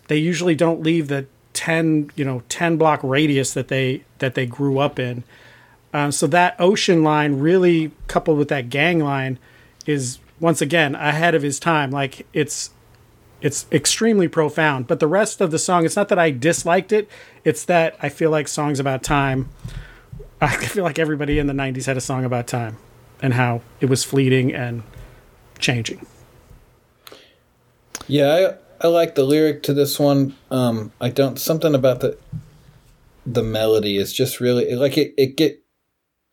they 0.09 0.17
usually 0.17 0.55
don't 0.55 0.83
leave 0.83 1.09
the 1.09 1.27
10, 1.55 2.11
you 2.17 2.25
know, 2.25 2.43
10 2.49 2.77
block 2.77 3.01
radius 3.03 3.53
that 3.55 3.69
they 3.69 4.05
that 4.19 4.35
they 4.35 4.47
grew 4.47 4.79
up 4.79 4.99
in. 4.99 5.25
Um, 5.95 6.11
so 6.11 6.27
that 6.29 6.57
ocean 6.59 7.03
line 7.03 7.39
really 7.39 7.93
coupled 8.09 8.39
with 8.39 8.49
that 8.49 8.71
gang 8.71 9.01
line 9.01 9.39
is 9.87 10.19
once 10.41 10.61
again 10.61 10.95
ahead 10.95 11.35
of 11.35 11.43
his 11.43 11.61
time. 11.61 11.91
Like 11.91 12.27
it's 12.33 12.71
it's 13.43 13.67
extremely 13.71 14.29
profound. 14.29 14.87
But 14.87 15.01
the 15.01 15.07
rest 15.07 15.41
of 15.41 15.51
the 15.51 15.59
song, 15.59 15.85
it's 15.85 15.97
not 15.97 16.09
that 16.09 16.19
I 16.19 16.31
disliked 16.31 16.93
it, 16.93 17.11
it's 17.45 17.65
that 17.67 17.97
I 18.01 18.09
feel 18.09 18.31
like 18.31 18.49
songs 18.49 18.81
about 18.81 19.03
time 19.03 19.51
I 20.43 20.57
feel 20.57 20.83
like 20.83 20.99
everybody 20.99 21.39
in 21.39 21.47
the 21.47 21.53
90s 21.53 21.87
had 21.87 21.97
a 21.97 22.01
song 22.01 22.25
about 22.25 22.49
time 22.49 22.77
and 23.23 23.35
how 23.35 23.63
it 23.81 23.87
was 23.87 24.03
fleeting 24.03 24.53
and 24.53 24.83
changing. 25.61 26.05
Yeah, 28.09 28.57
I, 28.81 28.87
I 28.87 28.89
like 28.89 29.15
the 29.15 29.23
lyric 29.23 29.63
to 29.65 29.73
this 29.73 30.01
one. 30.01 30.35
Um, 30.51 30.91
I 31.01 31.11
don't 31.11 31.39
something 31.39 31.77
about 31.77 32.01
the 32.01 32.19
the 33.25 33.45
melody 33.45 33.99
is 33.99 34.13
just 34.13 34.41
really 34.41 34.75
like 34.75 34.99
it. 34.99 35.15
It 35.17 35.37
get 35.37 35.63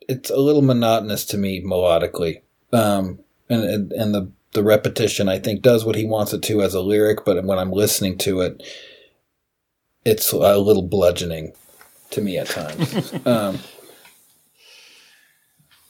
it's 0.08 0.32
a 0.32 0.38
little 0.38 0.64
monotonous 0.64 1.24
to 1.28 1.38
me 1.38 1.64
melodically, 1.64 2.42
um, 2.74 3.20
and 3.48 3.64
and, 3.64 3.92
and 3.92 4.16
the 4.16 4.32
the 4.54 4.64
repetition 4.64 5.30
I 5.30 5.40
think 5.40 5.62
does 5.62 5.86
what 5.86 5.96
he 5.96 6.06
wants 6.06 6.34
it 6.34 6.42
to 6.44 6.62
as 6.62 6.74
a 6.74 6.82
lyric, 6.82 7.24
but 7.26 7.44
when 7.44 7.60
I'm 7.60 7.72
listening 7.72 8.18
to 8.20 8.42
it, 8.42 8.64
it's 10.06 10.32
a 10.32 10.58
little 10.58 10.84
bludgeoning 10.84 11.54
to 12.12 12.22
me 12.22 12.38
at 12.38 12.48
times. 12.48 13.14
um, 13.26 13.60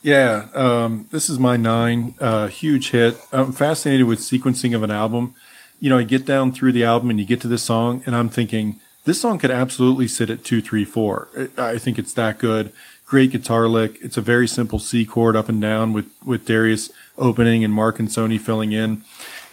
Yeah, 0.02 0.48
um, 0.54 1.08
this 1.12 1.30
is 1.30 1.40
my 1.40 1.58
nine. 1.58 2.16
Uh, 2.20 2.48
huge 2.48 2.92
hit. 2.92 3.18
I'm 3.34 3.52
fascinated 3.52 4.08
with 4.08 4.20
sequencing 4.20 4.74
of 4.74 4.84
an 4.84 4.92
album. 4.92 5.36
You 5.80 5.90
know, 5.90 5.98
I 5.98 6.04
get 6.04 6.26
down 6.26 6.52
through 6.52 6.72
the 6.72 6.86
album 6.86 7.10
and 7.10 7.20
you 7.20 7.26
get 7.26 7.42
to 7.42 7.48
this 7.48 7.64
song, 7.64 8.04
and 8.06 8.16
I'm 8.16 8.30
thinking 8.30 8.80
this 9.06 9.20
song 9.20 9.40
could 9.40 9.52
absolutely 9.52 10.08
sit 10.08 10.30
at 10.30 10.44
two, 10.44 10.62
three, 10.62 10.86
four. 10.86 11.28
I 11.58 11.72
I 11.72 11.78
think 11.78 12.00
it's 12.00 12.14
that 12.14 12.40
good. 12.40 12.72
Great 13.06 13.32
guitar 13.32 13.68
lick. 13.68 13.98
It's 14.02 14.18
a 14.18 14.22
very 14.22 14.48
simple 14.48 14.80
C 14.80 15.06
chord 15.06 15.36
up 15.36 15.50
and 15.50 15.62
down 15.62 15.92
with 15.94 16.10
with 16.24 16.46
Darius 16.46 16.92
opening 17.20 17.64
and 17.64 17.74
Mark 17.74 18.00
and 18.00 18.08
Soni 18.08 18.40
filling 18.40 18.72
in. 18.72 19.04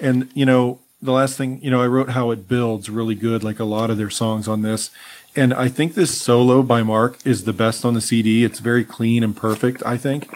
And 0.01 0.31
you 0.35 0.47
know, 0.47 0.81
the 1.03 1.13
last 1.13 1.37
thing 1.37 1.61
you 1.63 1.71
know, 1.71 1.83
I 1.83 1.87
wrote 1.87 2.11
how 2.11 2.31
it 2.31 2.49
builds 2.49 2.89
really 2.89 3.15
good, 3.15 3.45
like 3.45 3.59
a 3.59 3.65
lot 3.65 3.91
of 3.91 3.99
their 3.99 4.11
songs 4.11 4.49
on 4.49 4.63
this. 4.63 4.91
And 5.35 5.53
I 5.53 5.69
think 5.69 5.95
this 5.95 6.19
solo 6.19 6.63
by 6.63 6.83
Mark 6.83 7.19
is 7.27 7.45
the 7.45 7.53
best 7.53 7.85
on 7.85 7.93
the 7.95 8.01
CD. 8.01 8.43
It's 8.45 8.61
very 8.61 8.85
clean 8.85 9.23
and 9.23 9.37
perfect. 9.37 9.83
I 9.85 9.97
think 9.97 10.29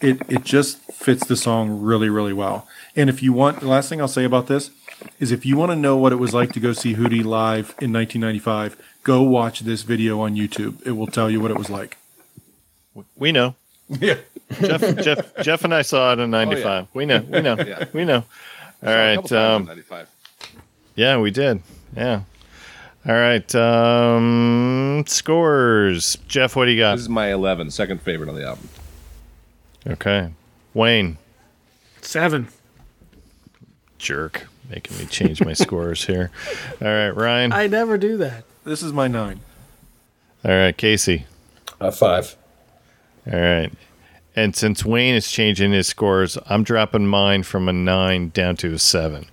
it 0.00 0.22
it 0.28 0.44
just 0.44 0.78
fits 0.92 1.26
the 1.26 1.36
song 1.36 1.82
really 1.82 2.08
really 2.08 2.32
well. 2.32 2.68
And 2.94 3.10
if 3.10 3.22
you 3.22 3.32
want, 3.32 3.60
the 3.60 3.66
last 3.66 3.88
thing 3.88 4.00
I'll 4.00 4.08
say 4.08 4.24
about 4.24 4.46
this 4.46 4.70
is 5.18 5.32
if 5.32 5.44
you 5.44 5.56
want 5.56 5.72
to 5.72 5.76
know 5.76 5.96
what 5.96 6.12
it 6.12 6.16
was 6.16 6.32
like 6.32 6.52
to 6.52 6.60
go 6.60 6.72
see 6.72 6.94
Hootie 6.94 7.24
live 7.24 7.74
in 7.80 7.92
1995, 7.92 8.76
go 9.02 9.22
watch 9.22 9.60
this 9.60 9.82
video 9.82 10.20
on 10.20 10.34
YouTube. 10.34 10.84
It 10.86 10.92
will 10.92 11.06
tell 11.06 11.30
you 11.30 11.40
what 11.40 11.50
it 11.50 11.58
was 11.58 11.70
like. 11.70 11.98
we 13.16 13.32
know. 13.32 13.54
Yeah. 14.00 14.16
Jeff, 14.60 14.96
Jeff, 15.04 15.32
Jeff, 15.42 15.64
and 15.64 15.74
I 15.74 15.82
saw 15.82 16.12
it 16.12 16.18
in 16.18 16.30
'95. 16.30 16.86
We 16.94 17.06
know. 17.06 17.20
We 17.28 17.40
know. 17.40 17.56
Yeah. 17.58 17.84
We 17.92 18.04
know. 18.04 18.24
All 18.82 18.92
A 18.92 18.96
right. 18.96 19.14
times 19.16 19.32
Um, 19.32 19.64
95. 19.66 20.08
yeah, 20.94 21.18
we 21.18 21.30
did. 21.30 21.62
Yeah. 21.96 22.22
All 23.06 23.14
right. 23.14 23.54
Um, 23.54 25.04
scores. 25.06 26.16
Jeff, 26.28 26.56
what 26.56 26.66
do 26.66 26.70
you 26.72 26.78
got? 26.80 26.92
This 26.96 27.02
is 27.02 27.08
my 27.08 27.32
11, 27.32 27.70
second 27.70 28.00
favorite 28.02 28.28
on 28.28 28.34
the 28.34 28.46
album. 28.46 28.68
Okay. 29.86 30.30
Wayne, 30.72 31.18
Seven. 32.00 32.48
jerk, 33.98 34.46
making 34.70 34.98
me 34.98 35.06
change 35.06 35.44
my 35.44 35.52
scores 35.52 36.04
here. 36.06 36.30
All 36.80 36.88
right, 36.88 37.10
Ryan. 37.10 37.52
I 37.52 37.66
never 37.66 37.96
do 37.98 38.16
that. 38.18 38.44
This 38.64 38.82
is 38.82 38.92
my 38.92 39.06
nine. 39.08 39.40
All 40.44 40.50
right, 40.50 40.76
Casey. 40.76 41.26
a 41.80 41.92
five. 41.92 42.36
All 43.30 43.38
right. 43.38 43.72
And 44.36 44.56
since 44.56 44.84
Wayne 44.84 45.14
is 45.14 45.30
changing 45.30 45.72
his 45.72 45.86
scores, 45.86 46.36
I'm 46.46 46.64
dropping 46.64 47.06
mine 47.06 47.44
from 47.44 47.68
a 47.68 47.72
nine 47.72 48.30
down 48.30 48.56
to 48.56 48.72
a 48.74 48.78
seven. 48.78 49.26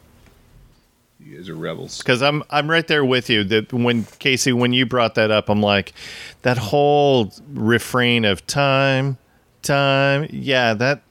You 1.19 1.37
guys 1.37 1.49
are 1.49 1.55
rebels. 1.55 1.97
Because 1.99 2.21
I'm 2.21 2.43
I'm 2.49 2.69
right 2.69 2.87
there 2.87 3.05
with 3.05 3.29
you. 3.29 3.43
That 3.43 3.73
when 3.73 4.03
Casey, 4.19 4.53
when 4.53 4.73
you 4.73 4.85
brought 4.85 5.15
that 5.15 5.31
up, 5.31 5.49
I'm 5.49 5.61
like, 5.61 5.93
that 6.43 6.57
whole 6.57 7.31
refrain 7.51 8.25
of 8.25 8.45
time, 8.47 9.17
time. 9.63 10.27
Yeah, 10.29 10.73
that 10.75 11.01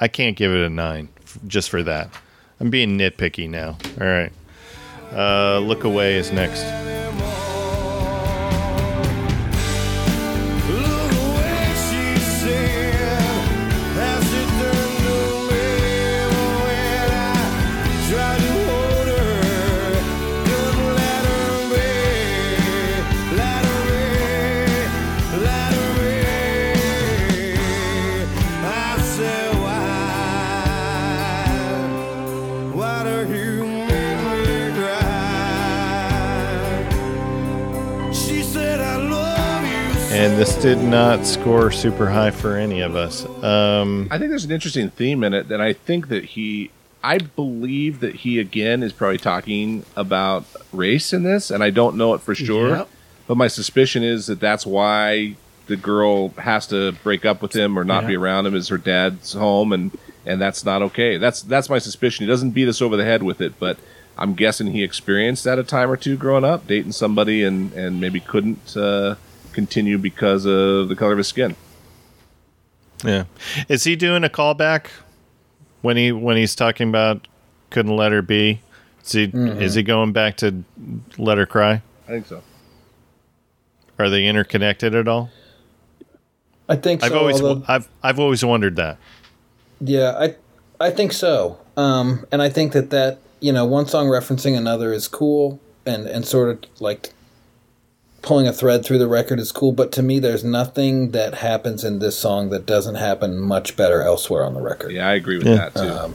I 0.00 0.08
can't 0.08 0.36
give 0.36 0.52
it 0.52 0.64
a 0.64 0.70
nine 0.70 1.08
f- 1.22 1.38
just 1.46 1.70
for 1.70 1.82
that. 1.82 2.10
I'm 2.58 2.70
being 2.70 2.98
nitpicky 2.98 3.48
now. 3.48 3.78
All 4.00 4.06
right. 4.06 4.32
Uh, 5.12 5.58
Look 5.58 5.84
away 5.84 6.16
is 6.16 6.32
next. 6.32 6.62
And 40.12 40.36
this 40.36 40.54
did 40.56 40.78
not 40.78 41.24
score 41.24 41.70
super 41.70 42.10
high 42.10 42.30
for 42.32 42.56
any 42.56 42.80
of 42.80 42.94
us. 42.96 43.24
Um, 43.42 44.08
I 44.10 44.18
think 44.18 44.30
there's 44.30 44.44
an 44.44 44.50
interesting 44.50 44.90
theme 44.90 45.22
in 45.24 45.32
it, 45.32 45.50
and 45.50 45.62
I 45.62 45.72
think 45.72 46.08
that 46.08 46.24
he, 46.24 46.70
I 47.02 47.18
believe 47.18 48.00
that 48.00 48.16
he 48.16 48.38
again 48.40 48.82
is 48.82 48.92
probably 48.92 49.18
talking 49.18 49.84
about 49.96 50.44
race 50.72 51.12
in 51.12 51.22
this, 51.22 51.50
and 51.50 51.62
I 51.62 51.70
don't 51.70 51.96
know 51.96 52.12
it 52.14 52.20
for 52.20 52.34
sure, 52.34 52.68
Yep. 52.70 52.88
but 53.28 53.36
my 53.36 53.46
suspicion 53.46 54.02
is 54.02 54.26
that 54.26 54.40
that's 54.40 54.66
why 54.66 55.36
the 55.68 55.76
girl 55.76 56.30
has 56.30 56.66
to 56.66 56.92
break 57.04 57.24
up 57.24 57.40
with 57.40 57.54
him 57.54 57.78
or 57.78 57.84
not 57.84 58.02
Yeah. 58.02 58.08
be 58.08 58.16
around 58.16 58.46
him. 58.46 58.54
Is 58.56 58.68
her 58.68 58.78
dad's 58.78 59.32
home, 59.32 59.72
and 59.72 59.90
and 60.26 60.40
that's 60.40 60.64
not 60.64 60.82
okay. 60.82 61.16
That's 61.16 61.42
that's 61.42 61.68
my 61.70 61.78
suspicion. 61.78 62.24
He 62.24 62.30
doesn't 62.30 62.50
beat 62.50 62.68
us 62.68 62.80
over 62.82 62.96
the 62.96 63.04
head 63.04 63.22
with 63.22 63.40
it, 63.40 63.58
but 63.58 63.78
I'm 64.18 64.34
guessing 64.34 64.68
he 64.72 64.82
experienced 64.84 65.44
that 65.44 65.58
a 65.58 65.64
time 65.64 65.90
or 65.90 65.96
two 65.96 66.16
growing 66.16 66.44
up, 66.44 66.66
dating 66.66 66.92
somebody, 66.92 67.42
and 67.42 67.72
and 67.72 68.00
maybe 68.00 68.20
couldn't 68.20 68.76
uh, 68.76 69.14
continue 69.52 69.98
because 69.98 70.44
of 70.46 70.88
the 70.88 70.96
color 70.96 71.12
of 71.12 71.18
his 71.18 71.28
skin. 71.28 71.56
yeah. 73.04 73.24
Is 73.68 73.84
he 73.84 73.96
doing 73.96 74.24
a 74.24 74.28
callback 74.28 74.86
when 75.82 75.96
he 75.96 76.12
when 76.12 76.36
he's 76.36 76.54
talking 76.54 76.88
about 76.88 77.26
couldn't 77.70 77.96
let 77.96 78.12
her 78.12 78.22
be? 78.22 78.60
Is 79.04 79.12
he 79.12 79.24
is 79.34 79.74
he 79.74 79.82
going 79.82 80.12
back 80.12 80.36
to 80.38 80.62
let 81.16 81.38
her 81.38 81.46
cry? 81.46 81.82
I 82.06 82.10
think 82.10 82.26
so. 82.26 82.42
Are 83.98 84.08
they 84.10 84.26
interconnected 84.26 84.94
at 84.94 85.08
all? 85.08 85.30
I 86.68 86.76
think 86.76 87.00
so. 87.00 87.06
I've 87.06 87.14
always 87.16 87.40
although- 87.40 87.64
I've 87.66 87.88
I've 88.02 88.18
always 88.20 88.44
wondered 88.44 88.76
that. 88.76 88.98
Yeah, 89.80 90.14
I 90.18 90.34
I 90.78 90.90
think 90.90 91.12
so. 91.12 91.58
Um, 91.76 92.26
and 92.30 92.42
I 92.42 92.48
think 92.48 92.72
that 92.72 92.90
that 92.90 93.18
you 93.40 93.52
know 93.52 93.64
one 93.64 93.86
song 93.86 94.06
referencing 94.06 94.56
another 94.56 94.92
is 94.92 95.08
cool 95.08 95.60
and 95.86 96.06
and 96.06 96.26
sort 96.26 96.48
of 96.64 96.70
like 96.80 97.12
pulling 98.22 98.46
a 98.46 98.52
thread 98.52 98.84
through 98.84 98.98
the 98.98 99.08
record 99.08 99.40
is 99.40 99.50
cool, 99.50 99.72
but 99.72 99.92
to 99.92 100.02
me, 100.02 100.18
there's 100.18 100.44
nothing 100.44 101.12
that 101.12 101.36
happens 101.36 101.84
in 101.84 102.00
this 102.00 102.18
song 102.18 102.50
that 102.50 102.66
doesn't 102.66 102.96
happen 102.96 103.38
much 103.38 103.76
better 103.76 104.02
elsewhere 104.02 104.44
on 104.44 104.52
the 104.52 104.60
record. 104.60 104.92
Yeah, 104.92 105.08
I 105.08 105.14
agree 105.14 105.38
with 105.38 105.46
that 105.46 105.74
too. 105.74 105.80
Um, 105.80 106.14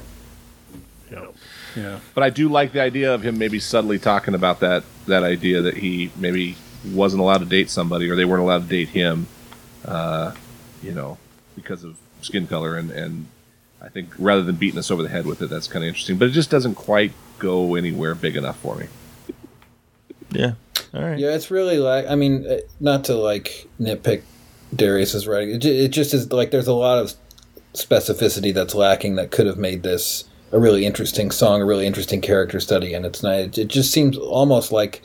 Yeah. 1.75 1.99
But 2.13 2.23
I 2.23 2.29
do 2.29 2.47
like 2.47 2.71
the 2.71 2.81
idea 2.81 3.13
of 3.13 3.21
him 3.21 3.37
maybe 3.37 3.59
subtly 3.59 3.99
talking 3.99 4.33
about 4.33 4.59
that 4.61 4.83
that 5.07 5.23
idea 5.23 5.61
that 5.61 5.77
he 5.77 6.11
maybe 6.15 6.55
wasn't 6.85 7.21
allowed 7.21 7.39
to 7.39 7.45
date 7.45 7.69
somebody 7.69 8.09
or 8.09 8.15
they 8.15 8.25
weren't 8.25 8.41
allowed 8.41 8.63
to 8.63 8.69
date 8.69 8.89
him, 8.89 9.27
uh, 9.83 10.33
you 10.81 10.91
know, 10.93 11.17
because 11.55 11.83
of 11.83 11.97
skin 12.21 12.47
color 12.47 12.77
and 12.77 12.91
and 12.91 13.27
I 13.85 13.89
think 13.89 14.09
rather 14.17 14.41
than 14.41 14.55
beating 14.55 14.79
us 14.79 14.89
over 14.89 15.03
the 15.03 15.09
head 15.09 15.27
with 15.27 15.41
it, 15.41 15.49
that's 15.49 15.67
kind 15.67 15.83
of 15.83 15.89
interesting. 15.89 16.17
But 16.17 16.29
it 16.29 16.31
just 16.31 16.49
doesn't 16.49 16.75
quite 16.75 17.11
go 17.37 17.75
anywhere 17.75 18.15
big 18.15 18.35
enough 18.35 18.57
for 18.59 18.75
me. 18.75 18.87
Yeah. 20.31 20.53
All 20.93 21.03
right. 21.03 21.19
Yeah, 21.19 21.35
it's 21.35 21.51
really 21.51 21.77
like 21.77 22.07
I 22.07 22.15
mean, 22.15 22.47
uh, 22.47 22.57
not 22.79 23.03
to 23.05 23.15
like 23.15 23.67
nitpick 23.79 24.23
Darius's 24.75 25.27
writing. 25.27 25.59
It, 25.61 25.89
just 25.89 26.13
is 26.13 26.31
like 26.31 26.51
there's 26.51 26.67
a 26.67 26.73
lot 26.73 26.97
of 26.97 27.13
specificity 27.73 28.53
that's 28.53 28.73
lacking 28.73 29.15
that 29.15 29.31
could 29.31 29.45
have 29.45 29.57
made 29.57 29.83
this 29.83 30.25
a 30.51 30.59
really 30.59 30.85
interesting 30.85 31.31
song, 31.31 31.61
a 31.61 31.65
really 31.65 31.85
interesting 31.85 32.21
character 32.21 32.59
study, 32.59 32.93
and 32.93 33.05
it's 33.05 33.21
not. 33.21 33.35
It, 33.35 33.57
it 33.57 33.67
just 33.67 33.91
seems 33.91 34.17
almost 34.17 34.71
like 34.71 35.03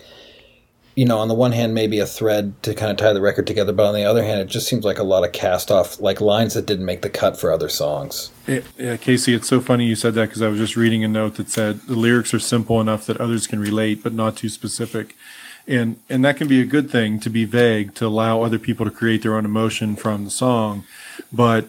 you 0.96 1.04
know, 1.04 1.18
on 1.18 1.28
the 1.28 1.34
one 1.34 1.52
hand, 1.52 1.72
maybe 1.72 1.98
a 1.98 2.06
thread 2.06 2.60
to 2.62 2.74
kind 2.74 2.90
of 2.90 2.96
tie 2.96 3.12
the 3.12 3.20
record 3.20 3.46
together, 3.46 3.72
but 3.72 3.86
on 3.86 3.94
the 3.94 4.04
other 4.04 4.24
hand, 4.24 4.40
it 4.40 4.48
just 4.48 4.68
seems 4.68 4.84
like 4.84 4.98
a 4.98 5.04
lot 5.04 5.24
of 5.24 5.32
cast 5.32 5.70
off, 5.70 6.00
like 6.00 6.20
lines 6.20 6.54
that 6.54 6.66
didn't 6.66 6.84
make 6.84 7.02
the 7.02 7.10
cut 7.10 7.38
for 7.38 7.52
other 7.52 7.68
songs. 7.68 8.30
It, 8.46 8.64
yeah, 8.76 8.96
Casey, 8.96 9.34
it's 9.34 9.48
so 9.48 9.60
funny 9.60 9.86
you 9.86 9.94
said 9.94 10.14
that 10.14 10.28
because 10.28 10.42
I 10.42 10.48
was 10.48 10.58
just 10.58 10.76
reading 10.76 11.04
a 11.04 11.08
note 11.08 11.36
that 11.36 11.48
said 11.48 11.82
the 11.82 11.94
lyrics 11.94 12.34
are 12.34 12.40
simple 12.40 12.80
enough 12.80 13.06
that 13.06 13.20
others 13.20 13.46
can 13.46 13.60
relate, 13.60 14.02
but 14.02 14.12
not 14.12 14.36
too 14.36 14.48
specific. 14.48 15.16
And 15.66 16.00
and 16.08 16.24
that 16.24 16.36
can 16.36 16.48
be 16.48 16.60
a 16.60 16.64
good 16.64 16.90
thing 16.90 17.20
to 17.20 17.30
be 17.30 17.44
vague 17.44 17.94
to 17.96 18.06
allow 18.06 18.42
other 18.42 18.58
people 18.58 18.84
to 18.86 18.90
create 18.90 19.22
their 19.22 19.36
own 19.36 19.44
emotion 19.44 19.94
from 19.94 20.24
the 20.24 20.30
song. 20.30 20.84
But 21.32 21.68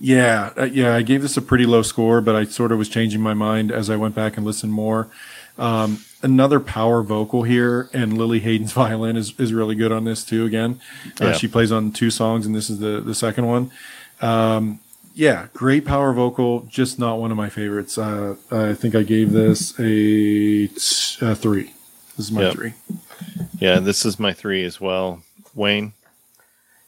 yeah, 0.00 0.52
uh, 0.56 0.64
yeah, 0.64 0.96
I 0.96 1.02
gave 1.02 1.22
this 1.22 1.36
a 1.36 1.42
pretty 1.42 1.66
low 1.66 1.82
score, 1.82 2.20
but 2.20 2.34
I 2.34 2.44
sort 2.44 2.72
of 2.72 2.78
was 2.78 2.88
changing 2.88 3.20
my 3.20 3.34
mind 3.34 3.70
as 3.70 3.88
I 3.88 3.96
went 3.96 4.14
back 4.14 4.36
and 4.36 4.44
listened 4.44 4.72
more. 4.72 5.08
Um, 5.58 6.04
another 6.22 6.60
power 6.60 7.02
vocal 7.02 7.42
here, 7.44 7.88
and 7.92 8.16
Lili 8.18 8.40
Haydn's 8.40 8.72
violin 8.84 9.16
is, 9.16 9.32
is 9.38 9.52
really 9.52 9.74
good 9.74 9.92
on 9.92 10.04
this 10.04 10.24
too. 10.24 10.44
Again, 10.44 10.80
uh, 11.20 11.26
Yeah. 11.26 11.32
she 11.32 11.48
plays 11.48 11.72
on 11.72 11.92
two 11.92 12.10
songs, 12.10 12.46
and 12.46 12.54
this 12.54 12.68
is 12.70 12.78
the 12.78 13.00
the 13.00 13.14
second 13.14 13.46
one. 13.46 13.70
Um, 14.20 14.80
yeah, 15.14 15.48
great 15.54 15.84
power 15.84 16.12
vocal, 16.12 16.60
just 16.68 16.98
not 16.98 17.18
one 17.18 17.30
of 17.30 17.36
my 17.36 17.48
favorites. 17.48 17.98
Uh, 17.98 18.36
I 18.50 18.74
think 18.74 18.94
I 18.94 19.02
gave 19.02 19.32
this 19.32 19.72
a, 19.78 19.82
t- 20.68 21.16
a 21.20 21.34
three. 21.34 21.72
This 22.16 22.26
is 22.26 22.32
my 22.32 22.42
Yep. 22.42 22.52
three. 22.54 22.74
Yeah, 23.58 23.80
this 23.80 24.04
is 24.06 24.20
my 24.20 24.32
three 24.32 24.64
as 24.64 24.80
well. 24.80 25.22
Wayne. 25.54 25.92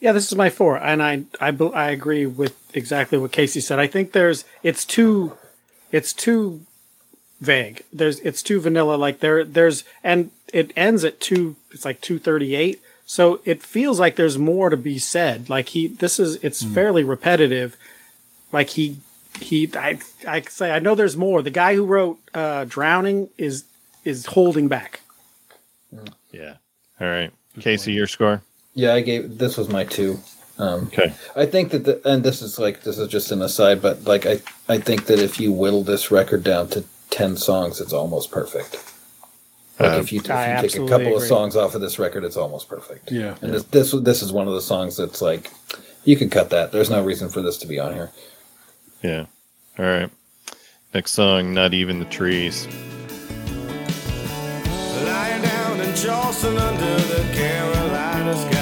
Yeah, 0.00 0.12
this 0.12 0.26
is 0.30 0.36
my 0.36 0.50
four, 0.50 0.76
and 0.78 1.02
I 1.02 1.24
I 1.40 1.48
I 1.74 1.90
agree 1.90 2.26
with 2.26 2.54
exactly 2.74 3.18
what 3.18 3.32
Casey 3.32 3.60
said. 3.60 3.78
I 3.78 3.86
think 3.86 4.12
there's 4.12 4.44
it's 4.62 4.84
too 4.84 5.36
it's 5.92 6.12
too 6.12 6.62
vague. 7.42 7.82
There's 7.92 8.20
it's 8.20 8.42
too 8.42 8.60
vanilla. 8.60 8.94
Like 8.94 9.20
there 9.20 9.44
there's 9.44 9.84
and 10.02 10.30
it 10.52 10.72
ends 10.76 11.04
at 11.04 11.20
two. 11.20 11.56
It's 11.72 11.84
like 11.84 12.00
two 12.00 12.18
thirty 12.18 12.54
eight. 12.54 12.80
So 13.04 13.40
it 13.44 13.62
feels 13.62 14.00
like 14.00 14.16
there's 14.16 14.38
more 14.38 14.70
to 14.70 14.76
be 14.76 14.98
said. 14.98 15.50
Like 15.50 15.70
he 15.70 15.88
this 15.88 16.18
is 16.18 16.36
it's 16.36 16.62
fairly 16.62 17.04
repetitive. 17.04 17.76
Like 18.52 18.70
he 18.70 18.96
he 19.40 19.68
I 19.76 19.98
I 20.26 20.40
say 20.42 20.70
I 20.70 20.78
know 20.78 20.94
there's 20.94 21.16
more. 21.16 21.42
The 21.42 21.50
guy 21.50 21.74
who 21.74 21.84
wrote 21.84 22.18
uh, 22.32 22.64
"Drowning" 22.66 23.28
is 23.36 23.64
is 24.04 24.26
holding 24.26 24.68
back. 24.68 25.00
Yeah. 26.30 26.54
All 27.00 27.08
right. 27.08 27.32
Casey, 27.60 27.92
your 27.92 28.06
score. 28.06 28.40
Yeah, 28.74 28.94
I 28.94 29.00
gave 29.02 29.38
this 29.38 29.58
was 29.58 29.68
my 29.68 29.84
two. 29.84 30.18
Um, 30.58 30.86
Okay. 30.86 31.12
I 31.34 31.46
think 31.46 31.70
that, 31.72 31.84
the, 31.84 32.08
and 32.08 32.22
this 32.22 32.40
is 32.40 32.58
like 32.58 32.82
this 32.82 32.98
is 32.98 33.08
just 33.08 33.32
an 33.32 33.42
aside, 33.42 33.82
but 33.82 34.04
like 34.04 34.26
I, 34.26 34.40
I 34.68 34.78
think 34.78 35.06
that 35.06 35.18
if 35.18 35.40
you 35.40 35.52
whittle 35.52 35.82
this 35.82 36.10
record 36.10 36.44
down 36.44 36.68
to 36.68 36.84
ten 37.12 37.36
songs, 37.36 37.80
it's 37.80 37.92
almost 37.92 38.30
perfect. 38.32 38.82
Like 39.78 39.92
Uh, 39.92 40.00
if 40.00 40.12
you, 40.12 40.18
if 40.18 40.24
you 40.24 40.28
take 40.28 40.30
a 40.30 40.34
absolutely 40.34 40.88
couple 40.90 41.16
of 41.16 41.22
songs 41.22 41.54
off 41.56 41.74
of 41.74 41.80
this 41.80 41.98
record, 41.98 42.24
it's 42.24 42.36
almost 42.36 42.68
perfect. 42.68 43.10
Yeah. 43.12 43.36
and 43.40 43.54
this, 43.54 43.62
this 43.64 43.92
this 43.92 44.22
is 44.22 44.32
one 44.32 44.48
of 44.48 44.54
the 44.54 44.60
songs 44.60 44.96
that's 44.96 45.22
like 45.22 45.50
you 46.04 46.16
can 46.16 46.28
cut 46.30 46.50
that. 46.50 46.72
There's 46.72 46.90
no 46.90 47.02
reason 47.04 47.28
for 47.28 47.40
this 47.42 47.56
to 47.58 47.66
be 47.66 47.78
on 47.78 47.94
here. 47.94 48.10
Yeah. 49.02 49.26
All 49.78 49.84
right. 49.84 50.10
Next 50.94 51.12
song, 51.12 51.54
Not 51.54 51.72
Even 51.74 51.98
the 52.00 52.04
Trees. 52.06 52.66
Lying 55.06 55.42
down 55.42 55.80
in 55.80 55.94
Charleston 55.94 56.56
under 56.58 56.96
the 56.96 57.22
Carolina 57.34 58.36
sky. 58.36 58.61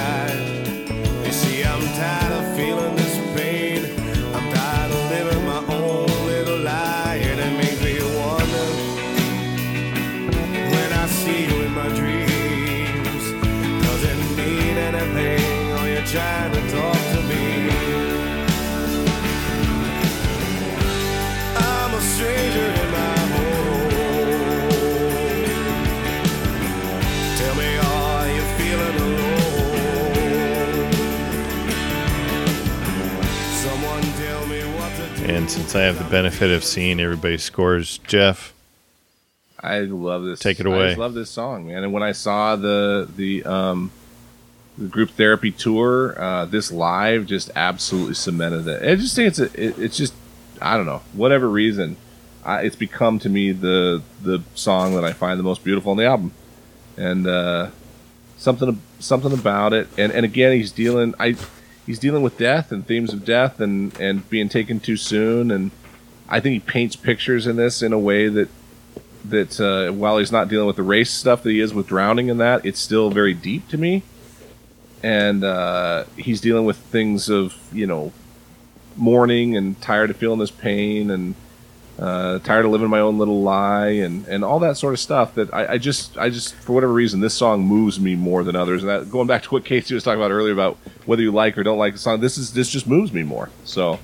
And 35.23 35.51
since 35.51 35.75
I 35.75 35.83
have 35.83 35.99
the 35.99 36.11
benefit 36.11 36.51
of 36.51 36.65
seeing 36.65 37.01
everybody's 37.01 37.43
scores, 37.43 37.99
Jeff, 37.99 38.53
I 39.61 39.81
love 39.81 40.25
this. 40.25 40.41
Take 40.41 40.61
it 40.61 40.67
I 40.67 40.71
away. 40.71 40.87
just 40.89 40.99
love 40.99 41.15
this 41.15 41.31
song, 41.31 41.67
man. 41.67 41.85
And 41.85 41.93
when 41.93 42.03
I 42.03 42.13
saw 42.13 42.57
the 42.57 43.09
the 43.17 43.45
um 43.45 43.91
the 44.79 44.89
group 44.89 45.11
therapy 45.11 45.51
tour, 45.51 46.21
uh, 46.21 46.45
this 46.47 46.73
live 46.73 47.27
just 47.27 47.51
absolutely 47.55 48.15
cemented 48.15 48.67
it. 48.67 48.83
I 48.83 48.95
just 48.97 49.15
think 49.15 49.29
it's 49.29 49.39
a, 49.39 49.45
it, 49.45 49.79
it's 49.79 49.97
just 49.97 50.15
I 50.61 50.77
don't 50.77 50.87
know 50.87 51.03
whatever 51.13 51.49
reason, 51.49 51.97
I, 52.45 52.63
it's 52.63 52.77
become 52.77 53.19
to 53.21 53.29
me 53.29 53.53
the 53.53 54.03
the 54.23 54.43
song 54.55 54.95
that 54.95 55.05
I 55.05 55.13
find 55.13 55.39
the 55.39 55.45
most 55.45 55.63
beautiful 55.63 55.91
on 55.91 55.97
the 55.99 56.07
album, 56.07 56.33
and 56.97 57.27
uh, 57.27 57.71
something 58.37 58.81
something 58.99 59.33
about 59.33 59.75
it. 59.75 59.89
And 59.99 60.13
and 60.13 60.25
again, 60.25 60.53
he's 60.53 60.73
dealing 60.73 61.15
I 61.19 61.37
he's 61.91 61.99
dealing 61.99 62.23
with 62.23 62.39
death 62.39 62.73
and 62.73 62.87
themes 62.87 63.13
of 63.13 63.25
death 63.25 63.61
and 63.61 63.99
and 64.01 64.29
being 64.31 64.49
taken 64.49 64.81
too 64.81 64.97
soon 64.97 65.51
and. 65.51 65.71
I 66.33 66.39
think 66.39 66.53
he 66.53 66.61
paints 66.61 66.95
pictures 66.95 67.49
in 67.49 67.57
this 67.57 67.83
in 67.83 67.93
a 67.93 67.99
way 67.99 68.29
that 68.29 68.49
that 69.25 69.61
uh, 69.61 69.93
while 69.93 70.19
he's 70.19 70.33
not 70.33 70.49
dealing 70.49 70.67
with 70.67 70.77
the 70.77 70.83
race 70.83 71.11
stuff 71.11 71.43
that 71.43 71.51
he 71.51 71.61
is 71.61 71.75
with 71.75 71.89
drowning 71.89 72.31
and 72.31 72.41
that, 72.41 72.65
it's 72.65 72.79
still 72.79 73.11
very 73.11 73.35
deep 73.35 73.69
to 73.69 73.77
me. 73.77 74.03
And 75.03 75.45
uh, 75.45 76.05
he's 76.17 76.41
dealing 76.41 76.65
with 76.67 76.77
things 76.77 77.29
of 77.29 77.57
you 77.73 77.87
know 77.87 78.13
mourning 78.97 79.57
and 79.57 79.81
tired 79.81 80.11
of 80.11 80.17
feeling 80.17 80.39
this 80.39 80.51
pain 80.51 81.11
and 81.11 81.35
uh, 82.01 82.39
tired 82.39 82.65
of 82.65 82.71
living 82.71 82.89
my 82.89 83.01
own 83.01 83.19
little 83.19 83.43
lie 83.43 83.89
and, 83.89 84.27
and 84.27 84.43
all 84.43 84.59
that 84.61 84.79
sort 84.79 84.95
of 84.95 85.01
stuff. 85.01 85.35
That 85.35 85.53
I, 85.53 85.73
I 85.75 85.79
just 85.79 86.17
I 86.17 86.31
just 86.31 86.55
for 86.55 86.73
whatever 86.73 86.93
reason 86.93 87.21
this 87.21 87.35
song 87.35 87.63
moves 87.63 88.01
me 88.01 88.15
more 88.17 88.43
than 88.43 88.57
others. 88.57 88.83
And 88.83 88.89
that 88.89 89.11
going 89.11 89.27
back 89.27 89.43
to 89.45 89.51
what 89.51 89.65
Casey 89.65 89.95
was 89.95 90.03
talking 90.03 90.19
about 90.21 90.31
earlier 90.31 90.53
about 90.53 90.79
whether 91.05 91.23
you 91.23 91.31
like 91.31 91.59
or 91.59 91.63
don't 91.63 91.79
like 91.79 91.93
the 91.93 91.99
song, 91.99 92.21
this 92.21 92.39
is 92.39 92.55
this 92.55 92.71
just 92.71 92.87
moves 92.87 93.13
me 93.13 93.23
more. 93.23 93.51
So 93.65 93.99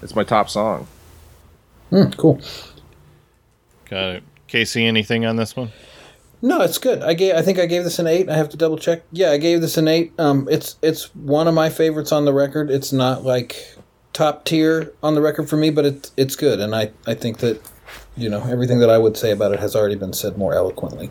it's 0.00 0.16
my 0.16 0.24
top 0.24 0.48
song. 0.48 0.86
Hmm, 1.90 2.10
cool. 2.16 2.40
got 3.88 4.16
it. 4.16 4.22
Casey, 4.48 4.86
anything 4.86 5.26
on 5.26 5.36
this 5.36 5.54
one? 5.54 5.72
No, 6.42 6.60
it's 6.60 6.78
good. 6.78 7.02
I 7.02 7.14
gave. 7.14 7.34
I 7.34 7.42
think 7.42 7.58
I 7.58 7.66
gave 7.66 7.84
this 7.84 7.98
an 7.98 8.06
eight. 8.06 8.28
I 8.28 8.36
have 8.36 8.48
to 8.50 8.56
double 8.56 8.78
check. 8.78 9.02
Yeah, 9.10 9.30
I 9.30 9.38
gave 9.38 9.60
this 9.60 9.76
an 9.76 9.88
eight. 9.88 10.12
Um, 10.18 10.48
it's 10.50 10.76
it's 10.82 11.14
one 11.14 11.48
of 11.48 11.54
my 11.54 11.70
favorites 11.70 12.12
on 12.12 12.24
the 12.24 12.32
record. 12.32 12.70
It's 12.70 12.92
not 12.92 13.24
like 13.24 13.75
top 14.16 14.46
tier 14.46 14.94
on 15.02 15.14
the 15.14 15.20
record 15.20 15.46
for 15.46 15.58
me, 15.58 15.68
but 15.68 15.84
it's 15.84 16.10
it's 16.16 16.36
good, 16.36 16.58
and 16.58 16.74
I 16.74 16.90
I 17.06 17.12
think 17.12 17.38
that 17.38 17.60
you 18.16 18.30
know 18.30 18.42
everything 18.44 18.78
that 18.78 18.88
I 18.88 18.96
would 18.96 19.16
say 19.16 19.30
about 19.30 19.52
it 19.52 19.60
has 19.60 19.76
already 19.76 19.94
been 19.94 20.14
said 20.14 20.38
more 20.38 20.54
eloquently. 20.54 21.10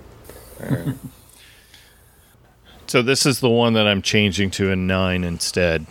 So 2.87 3.01
this 3.01 3.25
is 3.25 3.39
the 3.39 3.49
one 3.49 3.73
that 3.73 3.87
I'm 3.87 4.01
changing 4.01 4.51
to 4.51 4.71
a 4.71 4.75
nine 4.75 5.23
instead. 5.23 5.85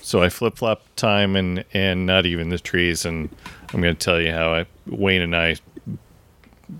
So 0.00 0.22
I 0.22 0.28
flip 0.28 0.56
flop 0.56 0.82
time 0.96 1.36
and 1.36 1.64
and 1.74 2.06
not 2.06 2.24
even 2.24 2.48
the 2.48 2.58
trees, 2.58 3.04
and 3.04 3.28
I'm 3.72 3.82
going 3.82 3.94
to 3.94 4.04
tell 4.04 4.20
you 4.20 4.32
how 4.32 4.54
I, 4.54 4.66
Wayne 4.86 5.22
and 5.22 5.36
I 5.36 5.56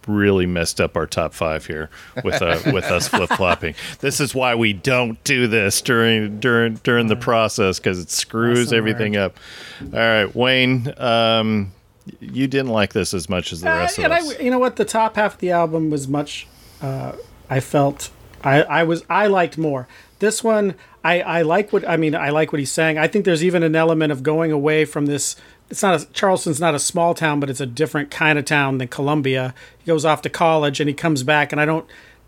really 0.06 0.47
messed 0.47 0.81
up 0.81 0.97
our 0.97 1.06
top 1.06 1.32
five 1.35 1.66
here 1.66 1.90
with 2.24 2.40
uh, 2.43 2.60
with 2.73 2.85
us 2.85 3.09
flip 3.09 3.31
flopping. 3.31 3.74
This 4.01 4.20
is 4.20 4.35
why 4.35 4.55
we 4.55 4.73
don't 4.73 5.23
do 5.24 5.47
this 5.47 5.81
during 5.81 6.40
during 6.40 6.74
during 6.77 7.06
the 7.09 7.16
process 7.16 7.78
because 7.78 7.98
it 7.98 8.10
screws 8.10 8.59
Lesson 8.59 8.78
everything 8.78 9.16
up. 9.16 9.36
All 9.82 9.98
right, 9.98 10.35
Wayne, 10.36 10.93
um, 11.01 11.73
you 12.20 12.47
didn't 12.47 12.70
like 12.70 12.93
this 12.93 13.15
as 13.15 13.28
much 13.28 13.52
as 13.52 13.60
the 13.62 13.70
Uh, 13.70 13.77
rest 13.77 13.98
of 13.98 14.05
and 14.05 14.12
us. 14.12 14.39
I, 14.39 14.43
you 14.43 14.51
know 14.51 14.59
what? 14.59 14.77
The 14.77 14.85
top 14.85 15.16
half 15.16 15.35
of 15.35 15.40
the 15.40 15.51
album 15.51 15.90
was 15.90 16.06
much. 16.09 16.47
Uh, 16.82 17.12
I 17.51 17.60
felt 17.60 18.10
I, 18.44 18.62
I 18.62 18.82
was 18.85 19.05
I 19.10 19.27
liked 19.27 19.59
more. 19.59 19.89
This 20.20 20.44
one 20.44 20.74
I, 21.05 21.20
I 21.23 21.43
like 21.43 21.73
what 21.73 21.89
I 21.89 21.97
mean 21.97 22.15
I 22.15 22.31
like 22.31 22.52
what 22.52 22.59
he's 22.59 22.73
saying. 22.73 22.98
I 22.98 23.09
think 23.09 23.24
there's 23.24 23.43
even 23.44 23.62
an 23.62 23.74
element 23.74 24.12
of 24.12 24.23
going 24.23 24.52
away 24.52 24.85
from 24.85 25.06
this 25.06 25.36
it's 25.70 25.82
not 25.82 26.03
a, 26.03 26.07
Charleston's 26.12 26.61
not 26.61 26.74
a 26.74 26.78
small 26.78 27.15
town, 27.15 27.40
but 27.40 27.51
it's 27.51 27.61
a 27.61 27.66
different 27.66 28.11
kind 28.11 28.39
of 28.39 28.45
town 28.45 28.78
than 28.78 28.89
Columbia. 28.89 29.55
He 29.78 29.86
goes 29.86 30.05
off 30.05 30.23
to 30.23 30.31
college 30.31 30.81
and 30.81 30.89
he 30.89 30.95
comes 30.95 31.23
back 31.23 31.53
and 31.53 31.61
I 31.61 31.65
don't 31.65 31.86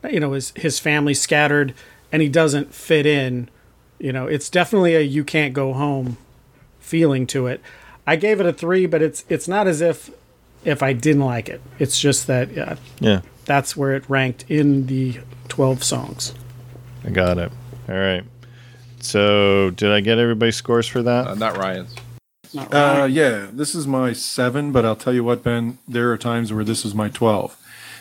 you 0.08 0.20
know, 0.20 0.32
his 0.32 0.52
his 0.56 0.78
family's 0.78 1.20
scattered 1.20 1.74
and 2.12 2.22
he 2.22 2.28
doesn't 2.28 2.74
fit 2.74 3.06
in. 3.06 3.48
You 3.98 4.12
know, 4.12 4.26
it's 4.26 4.48
definitely 4.48 4.94
a 4.94 5.00
you 5.00 5.24
can't 5.24 5.52
go 5.52 5.72
home 5.72 6.16
feeling 6.78 7.26
to 7.28 7.46
it. 7.46 7.60
I 8.06 8.16
gave 8.16 8.40
it 8.40 8.46
a 8.46 8.52
three, 8.52 8.86
but 8.86 9.02
it's 9.02 9.24
it's 9.28 9.46
not 9.46 9.66
as 9.66 9.80
if 9.80 10.10
if 10.64 10.82
I 10.82 10.92
didn't 10.92 11.22
like 11.22 11.48
it. 11.48 11.60
It's 11.78 12.00
just 12.00 12.26
that 12.26 12.52
yeah, 12.52 12.76
Yeah, 12.98 13.20
that's 13.44 13.76
where 13.76 13.94
it 13.94 14.08
ranked 14.08 14.44
in 14.48 14.86
the 14.86 15.20
twelve 15.48 15.84
songs. 15.84 16.34
I 17.04 17.10
got 17.10 17.38
it. 17.38 17.52
All 17.88 17.94
right. 17.94 18.24
So, 19.02 19.70
did 19.70 19.90
I 19.90 20.00
get 20.00 20.18
everybody's 20.18 20.56
scores 20.56 20.86
for 20.86 21.02
that? 21.02 21.26
Uh, 21.26 21.34
not 21.34 21.56
Ryan's. 21.56 21.94
Not 22.54 22.74
Uh, 22.74 23.06
yeah, 23.10 23.46
this 23.52 23.74
is 23.74 23.86
my 23.86 24.12
seven, 24.12 24.72
but 24.72 24.84
I'll 24.84 24.96
tell 24.96 25.12
you 25.12 25.22
what, 25.24 25.42
Ben, 25.42 25.78
there 25.86 26.10
are 26.12 26.18
times 26.18 26.52
where 26.52 26.64
this 26.64 26.84
is 26.84 26.94
my 26.94 27.08
12. 27.08 27.56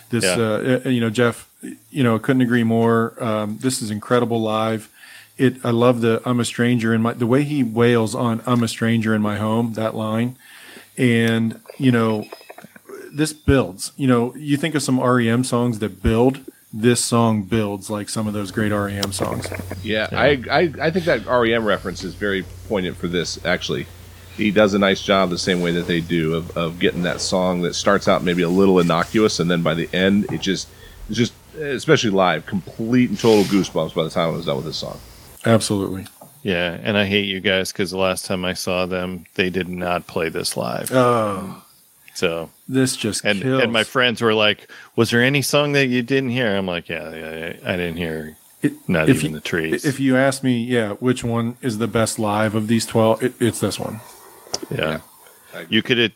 This, 0.09 0.23
Yeah. 0.23 0.35
uh, 0.37 0.81
uh, 0.85 0.89
you 0.89 0.99
know, 0.99 1.09
Jeff, 1.09 1.47
you 1.91 2.03
know, 2.03 2.17
couldn't 2.19 2.41
agree 2.41 2.63
more. 2.63 3.13
Um, 3.23 3.59
this 3.61 3.81
is 3.81 3.91
incredible 3.91 4.41
live. 4.41 4.89
It, 5.37 5.57
I 5.63 5.69
love 5.69 6.01
the 6.01 6.21
I'm 6.25 6.39
a 6.39 6.45
stranger 6.45 6.93
in 6.93 7.01
my, 7.01 7.13
the 7.13 7.27
way 7.27 7.43
he 7.43 7.63
wails 7.63 8.13
on 8.15 8.41
I'm 8.45 8.63
a 8.63 8.67
stranger 8.67 9.13
in 9.15 9.21
my 9.21 9.37
home, 9.37 9.73
that 9.73 9.95
line. 9.95 10.35
And, 10.97 11.59
you 11.77 11.91
know, 11.91 12.25
this 13.13 13.31
builds, 13.33 13.91
you 13.97 14.07
know, 14.07 14.35
you 14.35 14.57
think 14.57 14.75
of 14.75 14.83
some 14.83 14.99
REM 14.99 15.43
songs 15.43 15.79
that 15.79 16.03
build, 16.03 16.39
this 16.73 17.03
song 17.03 17.43
builds 17.43 17.89
like 17.89 18.09
some 18.09 18.27
of 18.27 18.33
those 18.33 18.51
great 18.51 18.71
REM 18.71 19.11
songs. 19.13 19.47
Yeah, 19.83 20.07
I, 20.11 20.43
I 20.51 20.73
I 20.81 20.91
think 20.91 21.05
that 21.05 21.25
REM 21.25 21.65
reference 21.65 22.03
is 22.03 22.13
very 22.15 22.43
poignant 22.67 22.97
for 22.97 23.07
this. 23.07 23.43
Actually, 23.45 23.87
he 24.39 24.51
does 24.51 24.73
a 24.73 24.79
nice 24.79 25.01
job 25.03 25.29
the 25.29 25.37
same 25.37 25.61
way 25.61 25.71
that 25.73 25.85
they 25.87 26.01
do 26.01 26.35
of, 26.35 26.55
of 26.57 26.79
getting 26.79 27.03
that 27.03 27.21
song 27.21 27.61
that 27.61 27.75
starts 27.75 28.07
out 28.07 28.23
maybe 28.23 28.41
a 28.41 28.49
little 28.49 28.79
innocuous, 28.79 29.39
and 29.39 29.49
then 29.51 29.61
by 29.61 29.73
the 29.75 29.89
end, 29.93 30.25
it 30.31 30.41
just 30.41 30.67
it's 31.09 31.17
just 31.17 31.33
especially 31.59 32.09
live, 32.11 32.45
complete 32.45 33.09
and 33.09 33.19
total 33.19 33.43
goosebumps 33.43 33.93
by 33.93 34.03
the 34.03 34.09
time 34.09 34.29
I 34.29 34.31
was 34.37 34.45
done 34.45 34.55
with 34.57 34.65
this 34.65 34.77
song. 34.77 34.99
Absolutely. 35.45 36.05
Yeah, 36.41 36.77
and 36.81 36.97
I 36.97 37.05
hate 37.05 37.25
you 37.25 37.39
guys 37.41 37.71
because 37.71 37.91
the 37.91 37.97
last 37.97 38.25
time 38.25 38.45
I 38.45 38.53
saw 38.53 38.85
them, 38.85 39.25
they 39.35 39.49
did 39.49 39.67
not 39.67 40.07
play 40.07 40.29
this 40.29 40.55
live. 40.55 40.89
Oh, 40.93 41.61
So, 42.13 42.49
this 42.67 42.95
just 42.95 43.25
and 43.25 43.41
kills. 43.41 43.61
and 43.63 43.71
my 43.73 43.83
friends 43.83 44.21
were 44.21 44.33
like, 44.33 44.69
"Was 44.95 45.09
there 45.11 45.21
any 45.21 45.41
song 45.41 45.73
that 45.73 45.87
you 45.87 46.01
didn't 46.01 46.29
hear?" 46.29 46.55
I'm 46.55 46.65
like, 46.65 46.87
"Yeah, 46.89 47.13
yeah, 47.13 47.53
I 47.65 47.75
didn't 47.75 47.97
hear 47.97 48.37
It- 48.61 48.73
not 48.87 49.09
if 49.09 49.17
even 49.17 49.31
you- 49.31 49.37
the 49.37 49.41
trees." 49.41 49.83
If 49.85 49.99
you 49.99 50.15
ask 50.15 50.43
me, 50.43 50.63
yeah, 50.63 50.91
which 50.93 51.23
one 51.25 51.57
is 51.61 51.77
the 51.77 51.87
best 51.87 52.19
live 52.19 52.55
of 52.55 52.67
these 52.67 52.85
12, 52.85 53.21
it, 53.23 53.33
it's 53.41 53.59
this 53.59 53.77
one. 53.79 53.99
Yeah. 54.71 54.99
I- 55.53 55.65
You 55.69 55.81
could 55.81 55.97
have, 55.97 56.11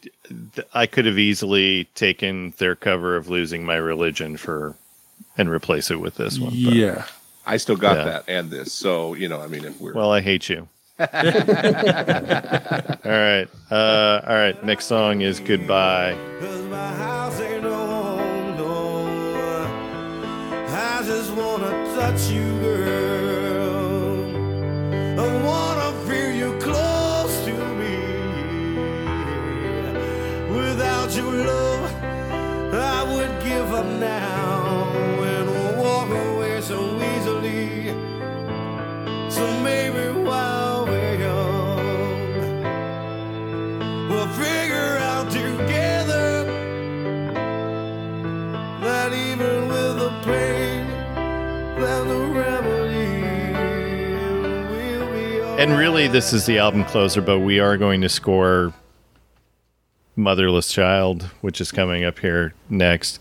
I 0.73 0.85
could 0.85 1.05
have 1.05 1.17
easily 1.17 1.85
taken 1.95 2.53
their 2.57 2.75
cover 2.75 3.15
of 3.15 3.29
"Losing 3.29 3.65
My 3.65 3.75
Religion" 3.77 4.37
for 4.37 4.75
and 5.37 5.49
replace 5.49 5.89
it 5.91 5.99
with 5.99 6.15
this 6.15 6.37
one. 6.39 6.51
but- 6.51 6.73
Yeah. 6.73 7.05
I 7.45 7.57
still 7.57 7.75
got 7.75 7.97
Yeah. 7.97 8.03
that 8.05 8.23
and 8.27 8.49
this, 8.51 8.71
so 8.71 9.15
you 9.15 9.27
know, 9.27 9.41
I 9.41 9.47
mean, 9.47 9.65
if 9.65 9.79
we're 9.81 9.93
Well, 9.93 10.11
I 10.13 10.21
hate 10.21 10.47
you. 10.49 10.67
all 10.99 11.07
right. 13.03 13.47
Uh, 13.71 14.21
all 14.27 14.35
right. 14.35 14.63
Next 14.63 14.85
song 14.85 15.21
is 15.21 15.39
"Goodbye." 15.39 16.15
Cause 16.39 16.61
my 16.65 16.93
house 16.95 17.39
ain't 17.41 17.63
no 17.63 17.73
home, 17.75 18.57
no. 18.57 19.07
I 20.69 21.01
just 21.05 21.31
wanna 21.33 21.71
touch 21.95 22.29
you, 22.29 22.43
girl. 22.61 24.19
I 25.19 25.43
wanna 25.43 25.82
love, 31.33 31.91
I 32.73 33.03
would 33.13 33.43
give 33.43 33.71
up 33.73 33.85
now 33.85 34.87
and 35.23 35.79
walk 35.79 36.09
away 36.09 36.61
so 36.61 36.79
easily. 37.13 37.93
So 39.29 39.45
maybe 39.61 40.11
while 40.21 40.85
we're 40.85 41.15
young, 41.19 42.59
we'll 44.09 44.27
figure 44.29 44.97
out 44.97 45.31
together 45.31 46.45
that 48.81 49.13
even 49.13 49.67
with 49.67 49.97
the 49.99 50.11
pain, 50.23 50.87
there's 51.79 52.07
a 52.07 52.25
remedy. 52.33 52.83
And 55.61 55.77
really, 55.77 56.07
this 56.07 56.33
is 56.33 56.45
the 56.45 56.57
album 56.57 56.83
closer, 56.85 57.21
but 57.21 57.39
we 57.39 57.59
are 57.59 57.77
going 57.77 58.01
to 58.01 58.09
score 58.09 58.73
Motherless 60.15 60.71
Child, 60.71 61.23
which 61.41 61.59
is 61.59 61.71
coming 61.71 62.03
up 62.03 62.19
here 62.19 62.53
next. 62.69 63.19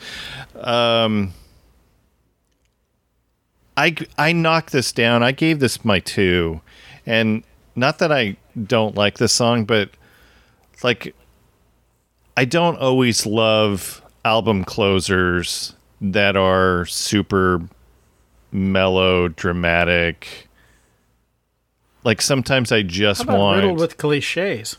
Um, 0.55 1.33
I, 3.77 3.97
I 4.19 4.33
knocked 4.33 4.73
this 4.73 4.93
down. 4.93 5.23
I 5.23 5.33
gave 5.33 5.61
this 5.61 5.85
my 5.85 6.01
two. 6.01 6.61
And 7.07 7.43
not 7.75 7.99
that 7.99 8.13
I 8.13 8.37
don't 8.67 8.95
like 8.95 9.19
this 9.19 9.33
song, 9.33 9.65
but 9.65 9.91
like, 10.83 11.15
I 12.37 12.45
don't 12.45 12.77
always 12.79 13.27
love 13.27 14.03
album 14.25 14.65
closers 14.65 15.75
that 16.01 16.37
are 16.37 16.85
super 16.87 17.63
mellow, 18.51 19.29
dramatic. 19.29 20.49
Like 22.05 22.21
sometimes 22.21 22.73
I 22.73 22.83
just 22.83 23.27
want 23.27 23.63
riddled 23.63 23.79
with 23.79 23.97
cliches? 23.97 24.77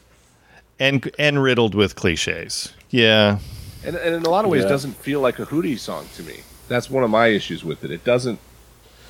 And 0.79 1.09
and 1.19 1.41
riddled 1.41 1.75
with 1.75 1.95
cliches. 1.95 2.73
Yeah, 2.89 3.39
and, 3.85 3.95
and 3.95 4.15
in 4.15 4.23
a 4.25 4.29
lot 4.29 4.45
of 4.45 4.51
ways 4.51 4.63
Yeah. 4.63 4.69
doesn't 4.69 4.93
feel 4.97 5.19
like 5.21 5.39
a 5.39 5.45
Hootie 5.45 5.79
song 5.79 6.07
to 6.15 6.23
me. 6.23 6.41
That's 6.67 6.89
one 6.89 7.03
of 7.03 7.09
my 7.09 7.27
issues 7.27 7.63
with 7.63 7.83
it. 7.83 7.91
It 7.91 8.03
doesn't. 8.03 8.39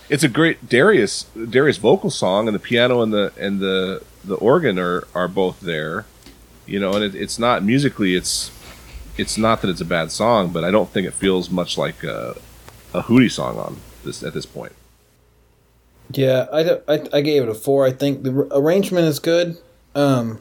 It's 0.10 0.24
a 0.24 0.28
great 0.30 0.68
Darius 0.70 1.26
Darius 1.50 1.78
vocal 1.78 2.10
song, 2.10 2.48
and 2.48 2.56
the 2.56 2.60
piano 2.60 3.02
and 3.02 3.14
the 3.14 3.32
and 3.40 3.60
the 3.60 4.02
the 4.24 4.36
organ 4.36 4.78
are 4.80 5.08
are 5.16 5.28
both 5.28 5.62
there, 5.62 6.06
you 6.66 6.80
know. 6.80 6.94
And 6.94 7.04
it, 7.04 7.16
it's 7.16 7.40
not 7.40 7.64
musically, 7.64 8.16
it's 8.16 8.52
it's 9.18 9.38
not 9.38 9.62
that 9.62 9.70
it's 9.70 9.82
a 9.82 9.86
bad 9.86 10.12
song, 10.12 10.50
but 10.50 10.64
I 10.64 10.72
don't 10.72 10.90
think 10.90 11.08
it 11.08 11.14
feels 11.14 11.50
much 11.50 11.78
like 11.78 12.04
a, 12.04 12.36
a 12.94 13.04
Hootie 13.04 13.32
song 13.32 13.58
on 13.58 13.78
this 14.04 14.24
at 14.24 14.34
this 14.34 14.46
point. 14.46 14.74
Yeah, 16.12 16.48
I, 16.52 16.80
I, 16.94 17.08
I 17.14 17.22
gave 17.22 17.44
it 17.44 17.50
a 17.50 17.54
four. 17.54 17.86
I 17.86 17.92
think 17.92 18.24
the 18.24 18.32
arrangement 18.52 19.08
is 19.08 19.20
good, 19.20 19.58
um, 19.96 20.40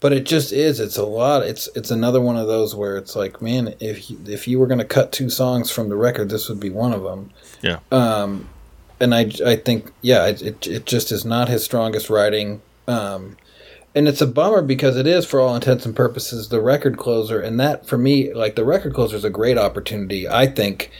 but 0.00 0.12
it 0.12 0.24
just 0.24 0.52
is. 0.52 0.80
It's 0.80 0.96
a 0.96 1.04
lot. 1.04 1.42
It's 1.42 1.68
it's 1.74 1.90
another 1.90 2.20
one 2.20 2.36
of 2.36 2.46
those 2.46 2.74
where 2.74 2.96
it's 2.96 3.16
like, 3.16 3.42
man, 3.42 3.74
if 3.80 4.10
you, 4.10 4.18
if 4.26 4.46
you 4.46 4.58
were 4.58 4.66
going 4.66 4.78
to 4.78 4.84
cut 4.84 5.12
two 5.12 5.30
songs 5.30 5.70
from 5.70 5.88
the 5.88 5.96
record, 5.96 6.28
this 6.28 6.48
would 6.48 6.60
be 6.60 6.70
one 6.70 6.92
of 6.92 7.02
them. 7.02 7.30
yeah. 7.62 7.80
Um, 7.90 8.48
and 9.00 9.14
I, 9.14 9.30
I 9.44 9.56
think 9.56 9.92
yeah, 10.02 10.26
it, 10.26 10.42
it 10.42 10.66
it 10.66 10.86
just 10.86 11.12
is 11.12 11.24
not 11.24 11.48
his 11.48 11.64
strongest 11.64 12.10
writing. 12.10 12.62
Um, 12.86 13.36
and 13.94 14.06
it's 14.06 14.20
a 14.20 14.26
bummer 14.26 14.62
because 14.62 14.96
it 14.96 15.06
is, 15.06 15.26
for 15.26 15.40
all 15.40 15.54
intents 15.54 15.84
and 15.84 15.96
purposes, 15.96 16.48
the 16.48 16.60
record 16.60 16.96
closer, 16.96 17.40
and 17.40 17.58
that 17.58 17.86
for 17.86 17.98
me, 17.98 18.32
like 18.32 18.54
the 18.54 18.64
record 18.64 18.94
closer, 18.94 19.16
is 19.16 19.24
a 19.24 19.30
great 19.30 19.58
opportunity. 19.58 20.28
I 20.28 20.46
think 20.46 20.90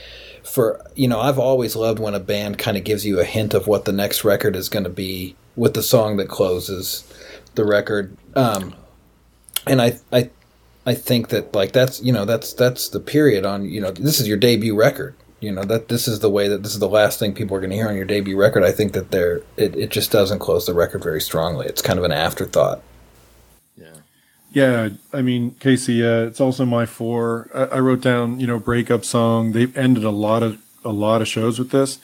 for 0.42 0.84
you 0.94 1.06
know, 1.06 1.20
I've 1.20 1.38
always 1.38 1.76
loved 1.76 1.98
when 1.98 2.14
a 2.14 2.20
band 2.20 2.58
kind 2.58 2.76
of 2.76 2.84
gives 2.84 3.06
you 3.06 3.20
a 3.20 3.24
hint 3.24 3.54
of 3.54 3.66
what 3.66 3.84
the 3.84 3.92
next 3.92 4.24
record 4.24 4.56
is 4.56 4.68
going 4.68 4.84
to 4.84 4.90
be 4.90 5.36
with 5.54 5.74
the 5.74 5.82
song 5.82 6.16
that 6.16 6.28
closes 6.28 7.04
the 7.54 7.64
record. 7.64 8.16
Um, 8.34 8.74
and 9.68 9.82
I, 9.82 9.98
I, 10.12 10.30
I 10.86 10.94
think 10.94 11.28
that 11.28 11.54
like 11.54 11.72
that's 11.72 12.02
you 12.02 12.12
know 12.12 12.24
that's 12.24 12.52
that's 12.52 12.88
the 12.88 13.00
period 13.00 13.44
on 13.44 13.64
you 13.68 13.80
know 13.80 13.90
this 13.90 14.20
is 14.20 14.28
your 14.28 14.38
debut 14.38 14.74
record. 14.74 15.14
You 15.40 15.52
know 15.52 15.64
that 15.64 15.88
this 15.88 16.08
is 16.08 16.20
the 16.20 16.30
way 16.30 16.48
that 16.48 16.62
this 16.62 16.72
is 16.72 16.80
the 16.80 16.88
last 16.88 17.18
thing 17.18 17.34
people 17.34 17.56
are 17.56 17.60
going 17.60 17.70
to 17.70 17.76
hear 17.76 17.88
on 17.88 17.96
your 17.96 18.04
debut 18.04 18.36
record. 18.36 18.64
I 18.64 18.72
think 18.72 18.92
that 18.92 19.10
there 19.10 19.42
it, 19.56 19.76
it 19.76 19.90
just 19.90 20.10
doesn't 20.10 20.38
close 20.38 20.66
the 20.66 20.74
record 20.74 21.02
very 21.02 21.20
strongly. 21.20 21.66
It's 21.66 21.82
kind 21.82 21.98
of 21.98 22.04
an 22.04 22.12
afterthought. 22.12 22.82
Yeah, 23.76 23.96
yeah 24.50 24.88
I 25.12 25.22
mean, 25.22 25.56
Casey, 25.60 26.04
uh, 26.04 26.22
it's 26.22 26.40
also 26.40 26.64
my 26.64 26.86
four. 26.86 27.50
I, 27.54 27.76
I 27.76 27.78
wrote 27.80 28.00
down, 28.00 28.40
you 28.40 28.46
know, 28.46 28.58
breakup 28.58 29.04
song. 29.04 29.52
They've 29.52 29.76
ended 29.76 30.04
a 30.04 30.10
lot 30.10 30.42
of 30.42 30.58
a 30.84 30.92
lot 30.92 31.20
of 31.20 31.28
shows 31.28 31.58
with 31.58 31.70
this. 31.70 31.98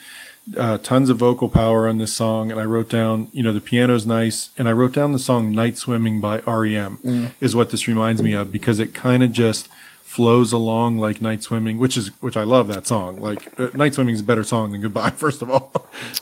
Uh, 0.58 0.76
tons 0.76 1.08
of 1.08 1.16
vocal 1.16 1.48
power 1.48 1.88
on 1.88 1.96
this 1.96 2.12
song, 2.12 2.50
and 2.50 2.60
I 2.60 2.64
wrote 2.64 2.90
down, 2.90 3.28
you 3.32 3.42
know, 3.42 3.52
the 3.52 3.62
piano's 3.62 4.04
nice, 4.04 4.50
and 4.58 4.68
I 4.68 4.72
wrote 4.72 4.92
down 4.92 5.12
the 5.12 5.18
song 5.18 5.54
"Nightswimming" 5.54 6.20
by 6.20 6.40
REM 6.40 7.32
is 7.40 7.56
what 7.56 7.70
this 7.70 7.88
reminds 7.88 8.22
me 8.22 8.34
of 8.34 8.52
because 8.52 8.78
it 8.78 8.92
kind 8.92 9.22
of 9.22 9.32
just 9.32 9.68
flows 10.02 10.52
along 10.52 10.98
like 10.98 11.20
"Nightswimming," 11.20 11.78
which 11.78 11.96
is 11.96 12.08
which 12.20 12.36
I 12.36 12.42
love 12.44 12.68
that 12.68 12.86
song. 12.86 13.18
Like 13.20 13.46
uh, 13.58 13.68
"Nightswimming" 13.68 14.12
is 14.12 14.20
a 14.20 14.24
better 14.24 14.44
song 14.44 14.72
than 14.72 14.82
"Goodbye," 14.82 15.10
first 15.16 15.40
of 15.40 15.48
all, 15.50 15.72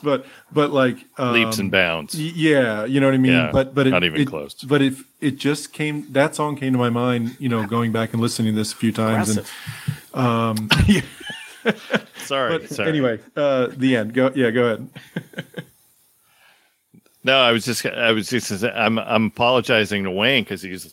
but 0.04 0.24
but 0.52 0.70
like 0.70 0.98
um, 1.18 1.32
Leaps 1.32 1.58
and 1.58 1.70
bounds. 1.72 2.14
Y- 2.16 2.30
Yeah, 2.34 2.84
you 2.84 3.00
know 3.00 3.08
what 3.08 3.14
I 3.14 3.18
mean. 3.18 3.32
Yeah, 3.32 3.50
but 3.52 3.74
but 3.74 3.88
it, 3.88 3.90
not 3.90 4.04
even 4.04 4.20
it- 4.20 4.28
close. 4.28 4.54
But 4.54 4.82
if 4.82 5.02
it 5.20 5.36
just 5.36 5.72
came, 5.72 6.06
that 6.12 6.36
song 6.36 6.54
came 6.54 6.72
to 6.74 6.78
my 6.78 6.90
mind. 6.90 7.36
You 7.40 7.48
know, 7.48 7.66
going 7.66 7.90
back 7.90 8.12
and 8.12 8.22
listening 8.22 8.52
to 8.54 8.56
this 8.56 8.72
a 8.72 8.76
few 8.76 8.92
times, 8.92 9.36
and 9.36 9.46
um, 10.14 10.68
Sorry. 12.16 12.58
But 12.58 12.70
sorry. 12.70 12.88
anyway, 12.88 13.18
uh, 13.36 13.68
the 13.70 13.96
end. 13.96 14.14
Go. 14.14 14.30
Yeah, 14.34 14.50
go 14.50 14.64
ahead. 14.64 14.88
No, 17.24 17.38
I 17.38 17.52
was 17.52 17.64
just, 17.64 17.86
I 17.86 18.10
was 18.10 18.28
just, 18.28 18.64
I'm, 18.64 18.98
I'm 18.98 19.26
apologizing 19.26 20.02
to 20.04 20.10
Wayne 20.10 20.42
because 20.42 20.62
he's, 20.62 20.92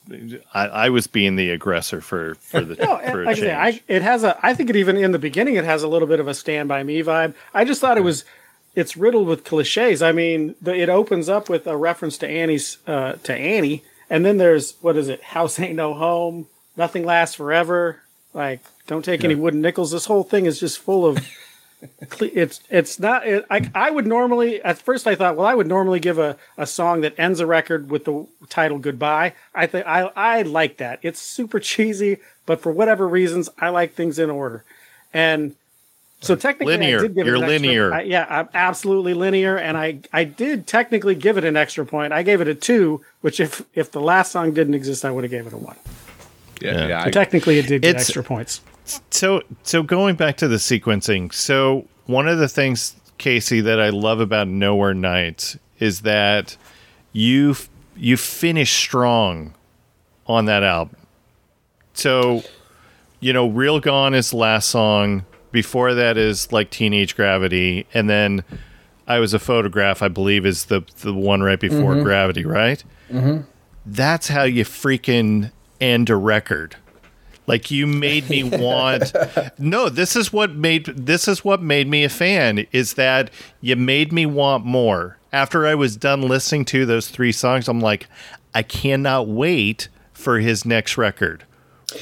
I, 0.53 0.67
I 0.67 0.89
was 0.89 1.07
being 1.07 1.35
the 1.37 1.49
aggressor 1.49 2.01
for, 2.01 2.35
for 2.35 2.61
the, 2.61 2.75
No, 2.75 2.97
for 2.97 3.23
a 3.23 3.25
like 3.25 3.37
I, 3.37 3.39
say, 3.39 3.47
change. 3.47 3.83
I, 3.89 3.93
it 3.93 4.01
has 4.03 4.23
a. 4.23 4.37
I 4.45 4.53
think 4.53 4.69
it 4.69 4.75
even 4.75 4.95
in 4.95 5.11
the 5.11 5.17
beginning 5.17 5.55
it 5.55 5.65
has 5.65 5.81
a 5.81 5.87
little 5.87 6.07
bit 6.07 6.19
of 6.19 6.27
a 6.27 6.35
Stand 6.35 6.69
by 6.69 6.83
Me 6.83 7.01
vibe. 7.01 7.33
I 7.53 7.65
just 7.65 7.81
thought 7.81 7.97
it 7.97 8.03
was. 8.03 8.25
It's 8.75 8.95
riddled 8.95 9.27
with 9.27 9.43
cliches. 9.43 10.03
I 10.03 10.11
mean, 10.11 10.53
the, 10.61 10.75
it 10.75 10.89
opens 10.89 11.27
up 11.29 11.49
with 11.49 11.65
a 11.65 11.75
reference 11.75 12.19
to 12.19 12.29
Annie's 12.29 12.77
uh, 12.85 13.13
to 13.23 13.33
Annie, 13.33 13.83
and 14.07 14.23
then 14.23 14.37
there's 14.37 14.75
what 14.81 14.97
is 14.97 15.09
it? 15.09 15.23
House 15.23 15.59
ain't 15.59 15.75
no 15.75 15.95
home. 15.95 16.45
Nothing 16.77 17.05
lasts 17.05 17.35
forever. 17.35 18.03
Like, 18.35 18.61
don't 18.89 19.05
take 19.05 19.23
any 19.23 19.35
wooden 19.35 19.61
nickels. 19.61 19.91
This 19.91 20.05
whole 20.05 20.23
thing 20.23 20.45
is 20.47 20.59
just 20.59 20.79
full 20.79 21.05
of. 21.05 21.19
cle- 22.09 22.29
It's 22.33 22.59
it's 22.69 22.99
not. 22.99 23.25
It, 23.25 23.45
I 23.49 23.69
I 23.75 23.91
would 23.91 24.05
normally 24.07 24.61
at 24.63 24.79
first 24.79 25.07
I 25.07 25.15
thought 25.15 25.37
well 25.37 25.45
I 25.45 25.53
would 25.53 25.67
normally 25.67 25.99
give 26.01 26.17
a, 26.17 26.35
a 26.57 26.65
song 26.65 27.01
that 27.01 27.13
ends 27.17 27.39
a 27.39 27.45
record 27.45 27.89
with 27.89 28.03
the 28.05 28.27
title 28.49 28.79
goodbye. 28.79 29.33
I 29.55 29.67
think 29.67 29.85
I 29.87 30.01
I 30.15 30.41
like 30.41 30.77
that. 30.77 30.99
It's 31.03 31.21
super 31.21 31.59
cheesy, 31.59 32.17
but 32.45 32.59
for 32.61 32.71
whatever 32.71 33.07
reasons 33.07 33.47
I 33.59 33.69
like 33.69 33.93
things 33.93 34.19
in 34.19 34.29
order, 34.29 34.65
and 35.13 35.55
so 36.21 36.35
technically 36.35 36.73
Linear. 36.75 36.99
I 36.99 37.01
did 37.03 37.15
give 37.15 37.25
You're 37.27 37.35
it 37.35 37.37
an 37.37 37.43
extra- 37.45 37.59
linear. 37.67 37.93
I- 37.93 38.01
yeah, 38.01 38.25
I'm 38.27 38.49
absolutely 38.53 39.13
linear, 39.13 39.55
and 39.55 39.77
I 39.77 39.99
I 40.11 40.25
did 40.25 40.67
technically 40.67 41.15
give 41.15 41.37
it 41.37 41.45
an 41.45 41.55
extra 41.55 41.85
point. 41.85 42.11
I 42.11 42.23
gave 42.23 42.41
it 42.41 42.47
a 42.49 42.55
two, 42.55 43.05
which 43.21 43.39
if 43.39 43.61
if 43.75 43.91
the 43.91 44.01
last 44.01 44.31
song 44.33 44.51
didn't 44.53 44.73
exist, 44.73 45.05
I 45.05 45.11
would 45.11 45.23
have 45.23 45.31
gave 45.31 45.45
it 45.47 45.53
a 45.53 45.57
one. 45.57 45.77
Yeah, 46.59 46.73
Yeah. 46.73 46.87
yeah. 46.87 47.01
So 47.03 47.07
I, 47.07 47.11
technically, 47.11 47.57
it 47.59 47.67
did 47.67 47.83
get 47.83 47.95
extra 47.95 48.21
points. 48.21 48.59
So, 49.11 49.41
so 49.63 49.83
going 49.83 50.15
back 50.15 50.37
to 50.37 50.47
the 50.47 50.57
sequencing. 50.57 51.33
So 51.33 51.87
one 52.05 52.27
of 52.27 52.39
the 52.39 52.47
things, 52.47 52.95
Casey, 53.17 53.61
that 53.61 53.79
I 53.79 53.89
love 53.89 54.19
about 54.19 54.47
Nowhere 54.47 54.93
Nights 54.93 55.57
is 55.79 56.01
that 56.01 56.57
you 57.13 57.55
you 57.95 58.17
finish 58.17 58.71
strong 58.71 59.53
on 60.25 60.45
that 60.45 60.63
album. 60.63 60.95
So, 61.93 62.43
you 63.19 63.33
know, 63.33 63.47
Real 63.47 63.79
Gone 63.79 64.13
is 64.13 64.31
the 64.31 64.37
last 64.37 64.69
song. 64.69 65.25
Before 65.51 65.95
that 65.95 66.15
is 66.15 66.51
like 66.51 66.69
Teenage 66.69 67.15
Gravity, 67.15 67.87
and 67.93 68.07
then 68.07 68.43
I 69.07 69.17
was 69.17 69.33
a 69.33 69.39
photograph. 69.39 70.03
I 70.03 70.07
believe 70.07 70.45
is 70.45 70.65
the 70.65 70.81
the 71.01 71.13
one 71.13 71.41
right 71.41 71.59
before 71.59 71.95
Gravity, 72.03 72.45
right? 72.45 72.83
Mm-hmm. 73.09 73.41
That's 73.85 74.27
how 74.27 74.43
you 74.43 74.63
freaking 74.63 75.51
end 75.81 76.11
a 76.11 76.15
record. 76.15 76.75
Like 77.49 77.69
you 77.71 77.85
made 77.87 78.29
me 78.29 78.43
want 78.43 79.11
No, 79.59 79.89
this 79.89 80.15
is 80.15 80.31
what 80.31 80.51
made 80.55 80.85
this 80.85 81.27
is 81.27 81.43
what 81.43 81.61
made 81.61 81.87
me 81.89 82.03
a 82.05 82.09
fan 82.09 82.65
is 82.71 82.93
that 82.93 83.31
you 83.59 83.75
made 83.75 84.13
me 84.13 84.25
want 84.25 84.63
more. 84.65 85.17
After 85.33 85.67
I 85.67 85.75
was 85.75 85.97
done 85.97 86.21
listening 86.21 86.63
to 86.65 86.85
those 86.85 87.09
three 87.09 87.31
songs, 87.31 87.67
I'm 87.67 87.81
like 87.81 88.07
I 88.53 88.63
cannot 88.63 89.27
wait 89.27 89.89
for 90.13 90.39
his 90.39 90.63
next 90.65 90.97
record. 90.97 91.43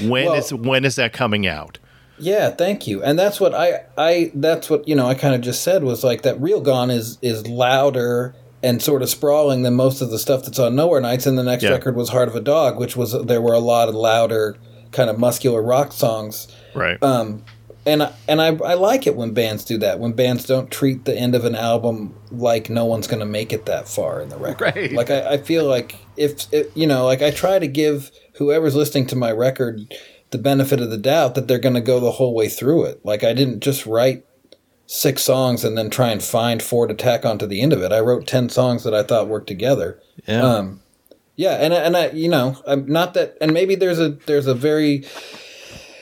When 0.02 0.26
Well- 0.26 0.34
is 0.36 0.53
when 0.53 0.86
is 0.86 0.95
that 0.98 1.14
coming 1.14 1.48
out? 1.48 1.80
Yeah, 2.19 2.49
thank 2.49 2.88
you. 2.88 3.02
And 3.03 3.18
that's 3.18 3.40
what 3.40 3.53
I 3.53 3.82
I 3.98 4.32
that's 4.36 4.69
what 4.69 4.88
you 4.88 4.95
know 4.95 5.07
I 5.07 5.14
kind 5.14 5.34
of 5.34 5.41
just 5.41 5.64
said 5.64 5.84
was 5.84 6.03
like 6.03 6.24
that 6.24 6.41
real 6.41 6.60
gone 6.61 6.90
is 6.91 7.18
is 7.22 7.48
louder 7.48 8.36
and 8.64 8.82
sort 8.82 9.03
of 9.03 9.10
sprawling 9.10 9.61
than 9.61 9.76
most 9.76 10.02
of 10.02 10.10
the 10.10 10.18
stuff 10.18 10.44
that's 10.44 10.57
on 10.57 10.76
Nowhere 10.76 10.99
Nights 10.99 11.28
and 11.28 11.38
the 11.38 11.44
next 11.44 11.64
Yeah. 11.64 11.69
record 11.69 11.95
was 11.95 12.10
Heart 12.10 12.28
of 12.30 12.36
a 12.36 12.41
Dog, 12.41 12.80
which 12.80 12.98
was 12.98 13.15
there 13.26 13.40
were 13.40 13.53
a 13.53 13.60
lot 13.60 13.88
of 13.88 13.94
louder 13.95 14.57
kind 14.91 15.09
of 15.09 15.19
muscular 15.19 15.61
rock 15.61 15.91
songs. 15.91 16.47
Right. 16.73 17.01
Um 17.01 17.43
and 17.85 18.03
I, 18.03 18.14
and 18.27 18.41
I, 18.41 18.47
I 18.47 18.73
like 18.73 19.07
it 19.07 19.15
when 19.15 19.34
bands 19.34 19.64
do 19.64 19.77
that 19.77 19.99
when 19.99 20.11
bands 20.11 20.45
don't 20.45 20.69
treat 20.69 21.05
the 21.05 21.15
end 21.18 21.35
of 21.35 21.45
an 21.45 21.55
album 21.55 22.14
like 22.31 22.69
no 22.69 22.84
one's 22.84 23.07
going 23.07 23.22
to 23.22 23.26
make 23.26 23.53
it 23.53 23.65
that 23.65 23.88
far 23.88 24.19
in 24.22 24.27
the 24.27 24.38
record 24.38 24.76
Right. 24.76 24.91
like 24.91 25.09
I, 25.09 25.35
I 25.35 25.38
feel 25.38 25.65
like 25.65 25.95
if 26.18 26.51
it, 26.51 26.69
you 26.76 26.85
know 26.85 27.05
like 27.05 27.22
i 27.22 27.31
try 27.31 27.59
to 27.59 27.68
give 27.68 28.11
whoever's 28.35 28.76
listening 28.76 29.07
to 29.07 29.15
my 29.15 29.31
record 29.31 29.93
the 30.31 30.38
benefit 30.38 30.81
of 30.81 30.89
the 30.89 30.97
doubt 30.97 31.35
that 31.35 31.47
they're 31.47 31.59
going 31.59 31.76
to 31.76 31.81
go 31.81 32.01
the 32.01 32.11
whole 32.11 32.35
way 32.35 32.49
through 32.49 32.84
it 32.84 32.99
like 33.05 33.23
i 33.23 33.34
didn't 33.34 33.61
just 33.61 33.85
write 33.85 34.26
six 34.85 35.22
songs 35.22 35.64
and 35.64 35.77
then 35.77 35.89
try 35.89 36.09
and 36.09 36.22
find 36.22 36.61
four 36.61 36.88
to 36.88 36.93
tack 36.93 37.26
onto 37.26 37.45
the 37.47 37.61
end 37.61 37.72
of 37.72 37.81
it 37.81 37.93
i 37.93 37.99
wrote 38.01 38.27
10 38.27 38.49
songs 38.49 38.84
that 38.84 38.93
i 38.93 39.01
thought 39.01 39.30
worked 39.30 39.47
together 39.47 39.97
yeah. 40.27 40.41
um, 40.41 40.81
yeah, 41.38 41.53
and 41.53 41.72
and 41.72 41.95
I, 41.95 42.09
you 42.09 42.27
know, 42.27 42.59
I'm 42.65 42.88
not 42.88 43.14
that, 43.14 43.38
and 43.39 43.53
maybe 43.53 43.76
there's 43.76 43.99
a 43.99 44.09
there's 44.09 44.47
a 44.47 44.55
very 44.55 45.05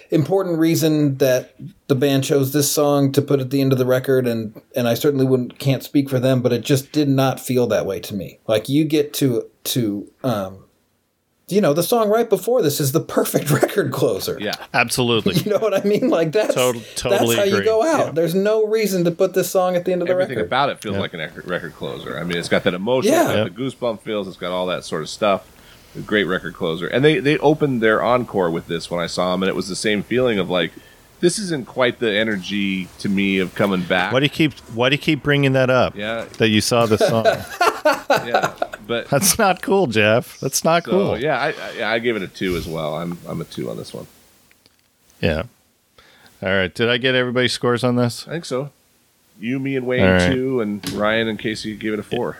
important 0.09 0.59
reason 0.59 1.17
that 1.17 1.53
the 1.87 1.95
band 1.95 2.23
chose 2.23 2.53
this 2.53 2.71
song 2.71 3.11
to 3.11 3.21
put 3.21 3.41
at 3.41 3.49
the 3.49 3.59
end 3.59 3.73
of 3.73 3.77
the 3.77 3.85
record, 3.85 4.27
and 4.27 4.59
and 4.77 4.87
I 4.87 4.93
certainly 4.93 5.25
wouldn't 5.25 5.59
can't 5.59 5.83
speak 5.83 6.09
for 6.09 6.19
them, 6.19 6.41
but 6.41 6.53
it 6.53 6.63
just 6.63 6.93
did 6.93 7.09
not 7.09 7.41
feel 7.41 7.67
that 7.67 7.85
way 7.85 7.99
to 7.99 8.15
me. 8.15 8.39
Like 8.47 8.69
you 8.69 8.85
get 8.85 9.13
to 9.15 9.49
to 9.65 10.09
um, 10.23 10.64
you 11.47 11.61
know, 11.61 11.73
the 11.73 11.83
song 11.83 12.09
right 12.09 12.27
before 12.29 12.61
this 12.61 12.79
is 12.79 12.91
the 12.91 12.99
perfect 12.99 13.51
record 13.61 13.91
closer. 13.91 14.37
yeah. 14.41 14.53
Absolutely. 14.73 15.35
You 15.45 15.51
know 15.51 15.59
what 15.59 15.73
I 15.79 15.83
mean? 15.87 16.09
Like 16.09 16.31
that's 16.31 16.55
Tot- 16.55 16.75
totally 16.95 17.35
that's 17.35 17.49
how 17.51 17.57
you 17.57 17.63
go 17.63 17.83
out. 17.85 18.15
There's 18.15 18.33
no 18.33 18.65
reason 18.65 19.03
to 19.03 19.11
put 19.11 19.33
this 19.35 19.49
song 19.51 19.75
at 19.75 19.85
the 19.85 19.91
end 19.91 20.01
of 20.01 20.07
the 20.07 20.15
record. 20.15 20.23
Everything 20.31 20.37
record. 20.39 20.47
about 20.47 20.69
it 20.69 20.81
feels 20.81 20.97
like 20.97 21.13
an 21.13 21.19
record, 21.19 21.47
record 21.47 21.73
closer. 21.75 22.17
I 22.17 22.23
mean, 22.23 22.37
it's 22.37 22.49
got 22.49 22.63
that 22.63 22.73
emotion, 22.73 23.11
Yeah. 23.13 23.33
Yeah. 23.33 23.43
the 23.43 23.49
goosebump 23.51 24.01
feels, 24.01 24.27
it's 24.27 24.37
got 24.37 24.51
all 24.51 24.65
that 24.67 24.83
sort 24.83 25.01
of 25.03 25.09
stuff. 25.09 25.51
A 25.95 26.01
great 26.01 26.23
record 26.25 26.55
closer. 26.55 26.87
And 26.87 27.05
they 27.05 27.19
they 27.19 27.37
opened 27.37 27.81
their 27.81 28.01
encore 28.03 28.49
with 28.49 28.67
this 28.67 28.89
when 28.91 28.99
I 28.99 29.07
saw 29.07 29.31
them, 29.31 29.43
and 29.43 29.49
it 29.49 29.55
was 29.55 29.69
the 29.69 29.75
same 29.77 30.03
feeling 30.03 30.39
of 30.39 30.49
like, 30.49 30.71
this 31.19 31.39
isn't 31.39 31.67
quite 31.67 31.99
the 31.99 32.11
energy 32.11 32.87
to 32.99 33.09
me 33.09 33.39
of 33.39 33.55
coming 33.55 33.83
back. 33.83 34.11
Why 34.13 34.19
do 34.19 34.25
you 34.25 34.29
keep 34.29 34.53
why 34.73 34.89
do 34.89 34.95
you 34.95 35.01
keep 35.01 35.23
bringing 35.23 35.53
that 35.53 35.69
up? 35.69 35.95
Yeah. 35.95 36.25
That 36.37 36.49
you 36.49 36.61
saw 36.61 36.85
the 36.85 36.97
song. 36.97 37.25
yeah, 38.27 38.53
but 38.87 39.07
That's 39.09 39.37
not 39.37 39.61
cool, 39.61 39.87
Jeff. 39.87 40.39
That's 40.39 40.63
not 40.63 40.85
so 40.85 40.91
cool. 40.91 41.19
yeah, 41.19 41.39
I, 41.39 41.47
I 41.47 41.71
yeah, 41.77 41.91
I 41.91 41.99
gave 41.99 42.15
it 42.15 42.21
a 42.21 42.27
two 42.27 42.55
as 42.55 42.67
well. 42.67 42.95
I'm 42.95 43.17
I'm 43.27 43.41
a 43.41 43.45
two 43.45 43.69
on 43.69 43.77
this 43.77 43.93
one. 43.93 44.07
Yeah. 45.21 45.43
All 46.41 46.49
right. 46.49 46.73
Did 46.73 46.89
I 46.89 46.97
get 46.97 47.15
everybody's 47.15 47.53
scores 47.53 47.83
on 47.83 47.95
this? 47.95 48.27
I 48.27 48.31
think 48.31 48.45
so. 48.45 48.71
You, 49.39 49.59
me, 49.59 49.75
and 49.75 49.85
Wayne 49.85 50.03
All 50.03 50.11
right. 50.11 50.31
two, 50.31 50.61
and 50.61 50.89
Ryan 50.91 51.27
and 51.27 51.39
Casey 51.39 51.75
gave 51.75 51.93
it 51.93 51.99
a 51.99 52.03
four. 52.03 52.37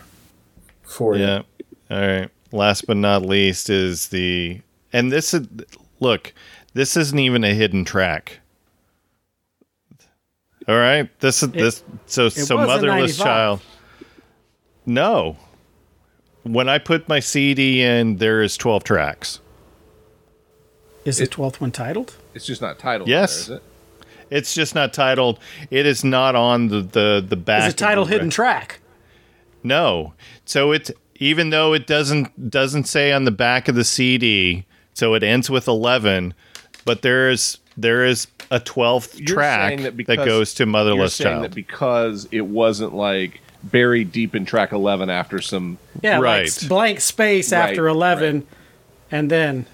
Four. 0.84 1.16
you. 1.16 1.24
Yeah. 1.24 1.42
All 1.90 2.00
right. 2.00 2.30
Last 2.52 2.88
but 2.88 2.98
not 2.98 3.24
least 3.24 3.70
is 3.70 4.10
the 4.10 4.62
and 4.94 5.12
this 5.12 5.34
is 5.34 5.48
look, 6.00 6.34
this 6.74 6.96
isn't 6.96 7.20
even 7.20 7.44
a 7.44 7.54
hidden 7.54 7.84
track. 7.86 8.40
All 10.68 10.78
right. 10.78 11.10
This 11.20 11.44
is 11.44 11.52
this 11.52 11.84
so 12.06 12.30
so 12.30 12.58
motherless 12.58 13.18
child. 13.18 13.62
No. 14.86 15.38
When 16.44 16.70
I 16.70 16.78
put 16.78 17.10
my 17.10 17.20
CD 17.20 17.82
in, 17.82 18.18
there 18.18 18.42
is 18.42 18.58
twelve 18.58 18.84
tracks. 18.84 19.40
Is 21.04 21.18
the 21.18 21.28
twelfth 21.28 21.62
one 21.62 21.72
titled? 21.72 22.16
It's 22.34 22.46
just 22.46 22.62
not 22.62 22.80
titled. 22.80 23.10
Yes. 23.10 23.48
there, 23.48 23.58
is 23.58 23.62
it? 23.62 23.68
It's 24.32 24.54
just 24.56 24.74
not 24.74 24.94
titled. 24.94 25.40
It 25.70 25.86
is 25.86 26.04
not 26.04 26.36
on 26.36 26.68
the 26.68 26.82
the 26.82 27.26
the 27.28 27.36
back. 27.36 27.62
Is 27.62 27.68
of 27.68 27.74
it 27.74 27.78
titled 27.78 28.10
Hidden 28.10 28.30
Track? 28.32 28.80
No. 29.64 30.14
So 30.46 30.72
it's 30.72 30.92
even 31.18 31.50
though 31.50 31.74
it 31.74 31.88
doesn't 31.88 32.50
doesn't 32.50 32.86
say 32.86 33.12
on 33.12 33.26
the 33.26 33.32
back 33.32 33.68
of 33.68 33.76
the 33.76 33.84
CD, 33.84 34.66
so 34.94 35.14
it 35.14 35.24
ends 35.24 35.50
with 35.50 35.68
11, 35.68 36.34
but 36.86 37.02
there 37.02 37.30
is 37.30 37.58
there 37.78 38.06
is 38.06 38.28
a 38.52 38.60
12th 38.60 39.18
You're 39.20 39.36
track 39.36 39.80
that, 39.82 39.98
because- 39.98 40.26
goes 40.26 40.54
to 40.56 40.64
You're 40.64 40.68
Motherless 40.72 41.16
saying 41.16 41.32
Child. 41.36 41.44
that 41.46 41.56
because 41.56 42.28
it 42.32 42.46
wasn't 42.46 42.94
like 42.94 43.42
buried 43.64 44.12
deep 44.12 44.36
in 44.36 44.46
track 44.46 44.72
eleven 44.72 45.10
after 45.10 45.42
some. 45.42 45.78
Yeah, 46.02 46.20
Right. 46.20 46.44
like 46.46 46.70
blank 46.70 47.00
space 47.02 47.52
Right, 47.52 47.70
after 47.72 47.88
eleven, 47.88 48.46
and 49.12 49.30
then 49.32 49.66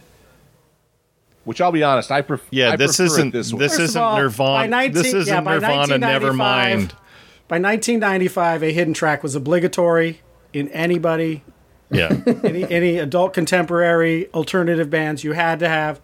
Which 1.44 1.60
I'll 1.60 1.72
be 1.72 1.84
honest, 1.84 2.12
I, 2.12 2.22
pref- 2.22 2.46
yeah, 2.52 2.72
I 2.72 2.76
this 2.76 2.98
prefer 2.98 3.04
it 3.04 3.08
isn't 3.18 3.32
this, 3.34 3.48
this, 3.52 3.54
way. 3.54 3.68
First 3.68 3.80
of 3.80 3.84
isn't 3.86 4.02
all, 4.02 4.18
Nirvana. 4.18 4.68
19 4.70 4.94
this 4.94 5.14
isn't 5.14 5.28
yeah, 5.28 5.40
Nirvana. 5.40 5.76
1995 5.78 6.80
Nevermind. 6.80 6.90
by 7.48 7.58
1995, 7.58 8.64
a 8.64 8.72
hidden 8.72 8.94
track 8.94 9.24
was 9.24 9.34
obligatory 9.36 10.22
in 10.54 10.68
anybody, 10.70 11.44
Yeah, 11.90 12.16
any 12.44 12.64
any 12.72 12.98
adult 13.00 13.34
contemporary 13.34 14.30
alternative 14.34 14.90
bands. 14.92 15.24
You 15.24 15.32
had 15.34 15.60
to 15.60 15.68
have, 15.68 16.00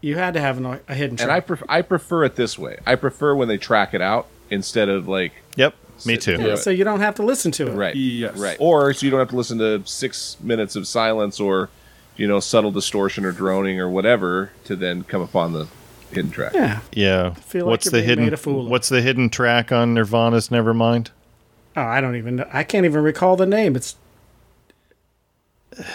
you 0.00 0.16
had 0.16 0.34
to 0.34 0.40
have 0.40 0.58
an, 0.58 0.80
a 0.88 0.94
hidden 0.94 1.16
Track. 1.16 1.24
and 1.24 1.32
I 1.32 1.40
track. 1.40 1.46
pref- 1.46 1.62
I 1.68 1.82
prefer 1.82 2.24
it 2.24 2.36
this 2.36 2.58
way. 2.58 2.78
I 2.86 2.94
prefer 2.94 3.34
when 3.34 3.48
they 3.48 3.58
track 3.58 3.94
it 3.94 4.00
out 4.00 4.26
instead 4.50 4.88
of 4.88 5.08
like 5.08 5.32
yep, 5.56 5.74
me 6.06 6.16
too. 6.16 6.36
through 6.36 6.50
it. 6.52 6.56
so 6.58 6.70
you 6.70 6.84
don't 6.84 7.00
have 7.00 7.14
to 7.16 7.22
listen 7.22 7.50
to 7.52 7.68
it. 7.68 7.74
right, 7.74 7.94
Yes. 7.96 8.36
right, 8.38 8.56
or 8.60 8.92
so 8.92 9.04
you 9.06 9.10
don't 9.10 9.20
have 9.20 9.30
to 9.30 9.36
listen 9.36 9.58
to 9.58 9.82
six 9.86 10.36
minutes 10.40 10.76
of 10.76 10.86
silence 10.86 11.40
or 11.40 11.68
you 12.16 12.26
know 12.26 12.40
subtle 12.40 12.70
distortion 12.70 13.24
or 13.24 13.32
droning 13.32 13.80
or 13.80 13.88
whatever 13.88 14.50
to 14.64 14.74
then 14.76 15.02
come 15.04 15.20
upon 15.22 15.52
the 15.52 15.66
hidden 16.12 16.30
track. 16.30 16.52
Yeah. 16.54 16.80
Yeah. 16.92 17.34
feel 17.34 17.66
like 17.66 17.70
what's 17.72 17.86
you're 17.86 17.92
the 18.00 18.02
hidden 18.02 18.24
made 18.24 18.32
a 18.32 18.36
fool 18.38 18.64
of. 18.64 18.70
What's 18.70 18.88
the 18.88 19.02
hidden 19.02 19.28
track 19.30 19.70
on 19.72 19.94
Nirvana's 19.94 20.48
Nevermind? 20.48 21.08
Oh, 21.76 21.82
I 21.82 22.00
don't 22.00 22.16
even. 22.16 22.36
know. 22.36 22.48
I 22.52 22.64
can't 22.64 22.86
even 22.86 23.02
recall 23.02 23.36
the 23.36 23.46
name. 23.46 23.76
It's 23.76 23.94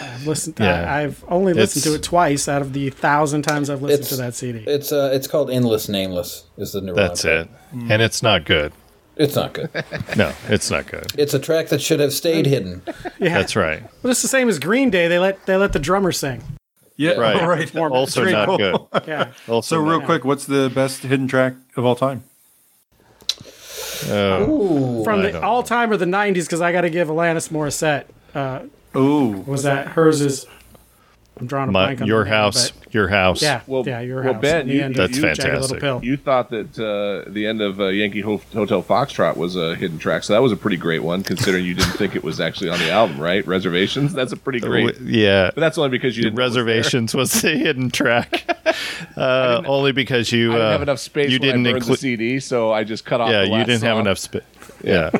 I've 0.00 0.26
listened. 0.26 0.56
Yeah. 0.58 0.90
I, 0.92 1.02
I've 1.02 1.24
only 1.28 1.52
listened 1.52 1.84
to 1.84 1.94
it 1.94 2.02
twice 2.02 2.48
out 2.48 2.62
of 2.62 2.72
the 2.72 2.90
thousand 2.90 3.42
times 3.42 3.68
I've 3.70 3.82
listened 3.82 4.06
to 4.08 4.16
that 4.16 4.34
CD. 4.34 4.60
It's 4.66 4.92
uh, 4.92 5.10
it's 5.12 5.26
called 5.26 5.50
Endless 5.50 5.88
Nameless. 5.88 6.44
Is 6.56 6.72
the 6.72 6.80
new 6.80 6.94
That's 6.94 7.24
it. 7.24 7.48
And 7.72 8.00
it's 8.02 8.22
not 8.22 8.44
good. 8.44 8.72
It's 9.16 9.36
not 9.36 9.52
good. 9.52 9.70
No, 10.16 10.32
it's 10.48 10.70
not 10.70 10.86
good. 10.86 11.06
it's 11.18 11.34
a 11.34 11.38
track 11.38 11.68
that 11.68 11.80
should 11.80 12.00
have 12.00 12.12
stayed 12.12 12.46
hidden. 12.46 12.82
yeah, 13.20 13.34
That's 13.38 13.54
right. 13.56 13.82
But 14.02 14.08
it's 14.10 14.22
the 14.22 14.28
same 14.28 14.48
as 14.48 14.58
Green 14.58 14.90
Day. 14.90 15.06
They 15.08 15.18
let 15.18 15.44
they 15.46 15.56
let 15.56 15.72
the 15.72 15.78
drummer 15.78 16.12
sing. 16.12 16.42
Yeah, 16.96 17.12
Right. 17.12 17.36
all 17.40 17.48
right. 17.48 17.72
Also 17.76 18.20
Very 18.20 18.32
not 18.32 18.46
cool. 18.46 18.56
good. 18.58 19.02
Yeah, 19.06 19.32
Also 19.48 19.76
So 19.76 19.82
real 19.82 19.98
not- 19.98 20.06
quick, 20.06 20.24
what's 20.24 20.46
the 20.46 20.70
best 20.74 21.02
hidden 21.02 21.26
track 21.28 21.54
of 21.76 21.84
all 21.84 21.96
time? 21.96 22.22
Oh, 24.08 25.00
Ooh. 25.00 25.04
from 25.04 25.20
I 25.20 25.22
the 25.22 25.32
don't 25.32 25.44
all 25.44 25.62
time 25.62 25.90
or 25.90 25.96
the 25.96 26.04
'90s 26.04 26.44
because 26.46 26.60
I 26.60 26.72
got 26.72 26.82
to 26.82 26.90
give 26.90 27.08
Alanis 27.08 27.48
Morissette. 27.50 28.04
Uh, 28.34 28.66
Oh, 28.94 29.42
was 29.46 29.62
that 29.64 29.88
hers 29.88 30.20
is? 30.20 30.46
I'm 31.40 31.48
drawing 31.48 31.68
a 31.68 31.72
my, 31.72 31.86
blank 31.86 32.02
on 32.02 32.06
your 32.06 32.20
the 32.20 32.30
name, 32.30 32.32
house, 32.32 32.70
but 32.70 32.94
your 32.94 33.08
house. 33.08 33.42
Yeah, 33.42 33.62
Well- 33.66 33.82
yeah, 33.84 33.98
your 33.98 34.22
well, 34.22 34.34
house. 34.34 34.40
Ben, 34.42 34.68
you- 34.68 34.80
end 34.82 34.94
you- 34.96 35.02
of 35.02 35.10
That's 35.10 35.20
Jagged 35.20 35.36
fantastic. 35.42 35.82
Little 35.82 35.98
Pill. 35.98 36.04
You 36.08 36.16
thought 36.16 36.50
that 36.50 36.78
uh, 36.78 37.28
the 37.28 37.44
end 37.48 37.60
of 37.60 37.80
uh, 37.80 37.86
Yankee 37.88 38.20
Ho- 38.20 38.40
Hotel 38.52 38.84
Foxtrot 38.84 39.36
was 39.36 39.56
a 39.56 39.74
hidden 39.74 39.98
track, 39.98 40.22
so 40.22 40.32
that 40.32 40.42
was 40.42 40.52
a 40.52 40.56
pretty 40.56 40.76
great 40.76 41.02
one, 41.02 41.24
considering 41.24 41.64
you 41.64 41.74
didn't 41.74 41.94
think 41.94 42.14
it 42.14 42.22
was 42.22 42.40
actually 42.40 42.70
on 42.70 42.78
the 42.78 42.88
album, 42.88 43.20
right? 43.20 43.44
Reservations. 43.48 44.12
That's 44.12 44.32
a 44.32 44.36
pretty 44.36 44.60
great. 44.60 44.94
W- 44.94 45.10
Yeah. 45.22 45.50
But 45.52 45.60
that's 45.60 45.76
only 45.76 45.90
because 45.90 46.16
you 46.16 46.22
didn't 46.22 46.36
know 46.36 46.42
it 46.42 46.46
was. 46.46 46.56
Reservations 46.56 47.14
was 47.16 47.32
the 47.42 47.50
hidden 47.50 47.90
track. 47.90 48.48
Uh, 49.16 49.62
only 49.66 49.92
because 49.92 50.32
you 50.32 50.50
I 50.50 50.54
didn't 50.54 50.66
uh, 50.66 50.70
have 50.72 50.82
enough 50.82 50.98
space 50.98 51.30
You 51.30 51.38
didn't 51.38 51.60
I 51.66 51.70
burned 51.72 51.82
the 51.82 51.86
include. 51.86 51.98
CD, 52.00 52.40
so 52.40 52.72
I 52.72 52.82
just 52.82 53.04
cut 53.04 53.20
off. 53.20 53.30
Yeah, 53.30 53.40
the 53.42 53.46
you 53.46 53.52
last 53.52 53.66
didn't 53.66 53.82
have 53.82 53.94
song. 53.94 54.00
enough 54.00 54.18
space. 54.18 54.42
Yeah. 54.82 55.10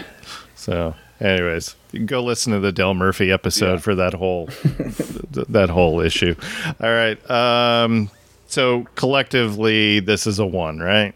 so, 0.54 0.94
anyways, 1.20 1.74
you 1.92 2.00
can 2.00 2.06
go 2.06 2.22
listen 2.22 2.52
to 2.52 2.60
the 2.60 2.72
Dale 2.72 2.94
Murphy 2.94 3.30
episode 3.30 3.74
Yeah. 3.74 3.78
for 3.78 3.94
that 3.94 4.14
whole 4.14 4.46
th- 4.48 5.46
that 5.48 5.70
whole 5.70 6.00
issue. 6.00 6.34
All 6.80 6.90
right. 6.90 7.18
Um. 7.30 8.10
So 8.46 8.86
collectively, 8.94 10.00
this 10.00 10.26
is 10.26 10.38
a 10.38 10.46
one, 10.46 10.78
right? 10.78 11.14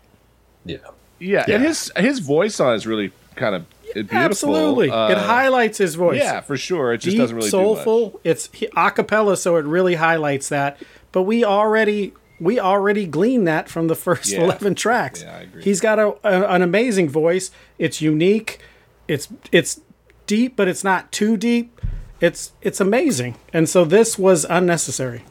Yeah. 0.64 0.78
Yeah, 1.20 1.44
Yeah. 1.48 1.54
and 1.56 1.64
his 1.64 1.90
his 1.96 2.18
voice 2.20 2.58
on 2.60 2.72
it 2.72 2.76
is 2.76 2.86
really 2.86 3.12
kind 3.36 3.54
of 3.54 3.64
beautiful. 3.92 4.18
Absolutely, 4.18 4.90
Uh, 4.90 5.08
it 5.10 5.18
highlights 5.18 5.78
his 5.78 5.94
voice. 5.94 6.18
Yeah, 6.18 6.40
for 6.40 6.56
sure. 6.56 6.92
It 6.92 6.98
just 6.98 7.12
deep, 7.14 7.20
doesn't 7.20 7.36
really 7.36 7.48
soulful. 7.50 8.20
It's 8.24 8.48
he- 8.52 8.68
a 8.76 8.90
cappella, 8.90 9.36
so 9.36 9.56
it 9.56 9.64
really 9.64 9.94
highlights 9.96 10.48
that. 10.50 10.78
But 11.12 11.22
we 11.22 11.44
already 11.44 12.12
we 12.40 12.60
already 12.60 13.04
gleaned 13.06 13.48
that 13.48 13.68
from 13.68 13.88
the 13.88 13.96
first 13.96 14.30
Yeah. 14.32 14.42
eleven 14.44 14.74
tracks. 14.76 15.22
Yeah, 15.22 15.36
I 15.36 15.40
agree. 15.42 15.62
He's 15.64 15.80
got 15.80 15.98
a, 15.98 16.14
a- 16.24 16.48
an 16.54 16.62
amazing 16.62 17.08
voice. 17.08 17.50
It's 17.78 18.00
unique. 18.00 18.60
It's 19.08 19.26
it's 19.52 19.80
deep, 20.28 20.54
but 20.54 20.68
it's 20.68 20.84
not 20.84 21.10
too 21.10 21.36
deep. 21.36 21.80
It's 22.20 22.52
it's 22.62 22.80
amazing, 22.80 23.36
and 23.52 23.68
so 23.68 23.84
this 23.84 24.16
was 24.16 24.44
unnecessary. 24.48 25.24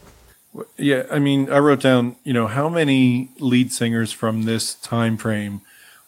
yeah. 0.78 1.04
I 1.10 1.20
mean, 1.20 1.50
I 1.50 1.60
wrote 1.60 1.82
down. 1.82 2.18
You 2.26 2.34
know, 2.34 2.48
how 2.48 2.68
many 2.68 3.30
lead 3.40 3.72
singers 3.72 4.12
from 4.12 4.44
this 4.44 4.76
time 4.76 5.16
frame 5.16 5.62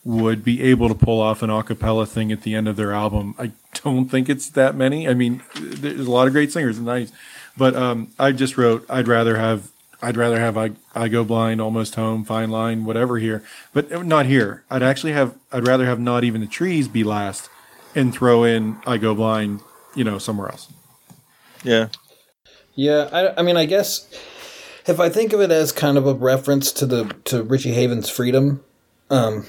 would 0.03 0.44
be 0.44 0.64
able 0.64 0.88
to 0.88 0.95
pull 0.95 1.22
off 1.22 1.44
an 1.44 1.49
a 1.49 1.64
cappella 1.64 2.06
thing 2.06 2.32
at 2.32 2.41
the 2.44 2.56
end 2.56 2.68
of 2.68 2.76
their 2.76 2.91
album? 2.94 3.36
I 3.38 3.52
don't 3.84 4.10
think 4.10 4.30
it's 4.30 4.49
that 4.52 4.76
many. 4.76 5.07
I 5.07 5.14
mean, 5.14 5.44
there's 5.56 6.07
a 6.07 6.11
lot 6.11 6.28
of 6.28 6.34
great 6.34 6.52
singers 6.52 6.78
in 6.78 6.86
the 6.86 6.91
90s, 6.91 7.11
but 7.57 7.76
um, 7.76 8.11
I 8.18 8.32
just 8.32 8.57
wrote. 8.57 8.86
I'd 8.90 9.07
rather 9.07 9.38
have. 9.38 9.72
I'd 10.02 10.16
rather 10.16 10.40
have 10.40 10.57
I, 10.57 10.72
I 10.95 11.10
go 11.10 11.26
blind, 11.26 11.60
almost 11.60 11.95
home, 11.95 12.24
fine 12.24 12.49
line, 12.49 12.86
whatever 12.86 13.18
here, 13.18 13.44
but 13.74 14.06
not 14.06 14.28
here. 14.28 14.64
I'd 14.72 14.82
actually 14.82 15.11
have. 15.11 15.36
I'd 15.52 15.68
rather 15.68 15.86
have 15.86 15.99
not 15.99 16.24
even 16.24 16.40
the 16.40 16.48
trees 16.48 16.88
be 16.88 17.03
last, 17.03 17.49
and 17.95 18.14
throw 18.14 18.44
in 18.44 18.78
I 18.86 18.98
go 18.98 19.16
blind, 19.16 19.61
you 19.95 20.03
know, 20.03 20.18
somewhere 20.18 20.49
else. 20.49 20.72
Yeah. 21.64 21.90
Yeah, 22.76 23.10
I, 23.11 23.40
I 23.40 23.41
mean, 23.44 23.57
I 23.57 23.66
guess 23.66 24.07
if 24.88 24.99
I 24.99 25.10
think 25.10 25.34
of 25.34 25.41
it 25.41 25.52
as 25.52 25.72
kind 25.72 25.98
of 25.98 26.07
a 26.07 26.14
reference 26.14 26.72
to 26.74 26.86
the 26.86 27.06
to 27.26 27.44
Richie 27.44 27.74
Havens' 27.74 28.10
Freedom, 28.10 28.64
um, 29.10 29.45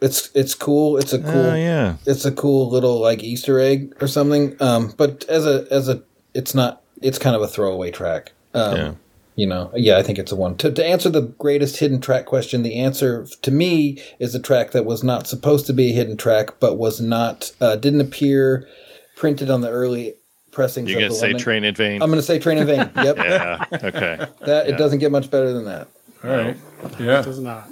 it's 0.00 0.30
it's 0.34 0.54
cool. 0.54 0.96
It's 0.96 1.12
a 1.12 1.18
cool. 1.20 1.46
Oh 1.46 1.54
yeah. 1.54 1.96
It's 2.06 2.24
a 2.24 2.32
cool 2.32 2.68
little 2.68 2.98
like 3.00 3.22
Easter 3.22 3.60
egg 3.60 3.94
or 4.00 4.08
something. 4.08 4.56
Um, 4.60 4.92
but 4.96 5.24
as 5.28 5.46
a 5.46 5.66
as 5.70 5.88
a, 5.88 6.02
it's 6.34 6.54
not. 6.54 6.82
It's 7.02 7.18
kind 7.18 7.34
of 7.34 7.40
a 7.42 7.48
throwaway 7.48 7.90
track. 7.90 8.32
Um, 8.52 8.76
Yeah. 8.76 8.92
You 9.40 9.46
know, 9.46 9.70
yeah, 9.74 9.96
I 9.96 10.02
think 10.02 10.18
it's 10.18 10.32
a 10.32 10.36
one. 10.36 10.58
To, 10.58 10.70
to 10.70 10.84
answer 10.84 11.08
the 11.08 11.22
greatest 11.22 11.78
hidden 11.78 11.98
track 11.98 12.26
question, 12.26 12.62
the 12.62 12.76
answer 12.76 13.24
to 13.40 13.50
me 13.50 13.98
is 14.18 14.34
a 14.34 14.38
track 14.38 14.72
that 14.72 14.84
was 14.84 15.02
not 15.02 15.26
supposed 15.26 15.64
to 15.68 15.72
be 15.72 15.92
a 15.92 15.94
hidden 15.94 16.18
track, 16.18 16.60
but 16.60 16.76
was 16.76 17.00
not, 17.00 17.50
uh, 17.58 17.76
didn't 17.76 18.02
appear 18.02 18.68
printed 19.16 19.48
on 19.48 19.62
the 19.62 19.70
early 19.70 20.12
pressings 20.50 20.90
You 20.90 20.96
of 20.96 21.00
gonna 21.00 21.08
the 21.08 21.14
say 21.14 21.26
Lemon- 21.28 21.40
train 21.40 21.64
in 21.64 21.74
vain? 21.74 22.02
I'm 22.02 22.10
going 22.10 22.20
to 22.20 22.26
say 22.26 22.38
Train 22.38 22.58
in 22.58 22.66
Vain. 22.66 22.90
Yep. 22.96 23.16
yeah. 23.16 23.64
Okay. 23.72 24.26
That 24.44 24.68
it 24.68 24.76
doesn't 24.76 24.98
get 24.98 25.10
much 25.10 25.30
better 25.30 25.54
than 25.54 25.64
that. 25.64 25.88
All 26.22 26.30
right. 26.30 26.56
Yeah. 26.98 27.20
It 27.20 27.24
does 27.24 27.38
not. 27.38 27.66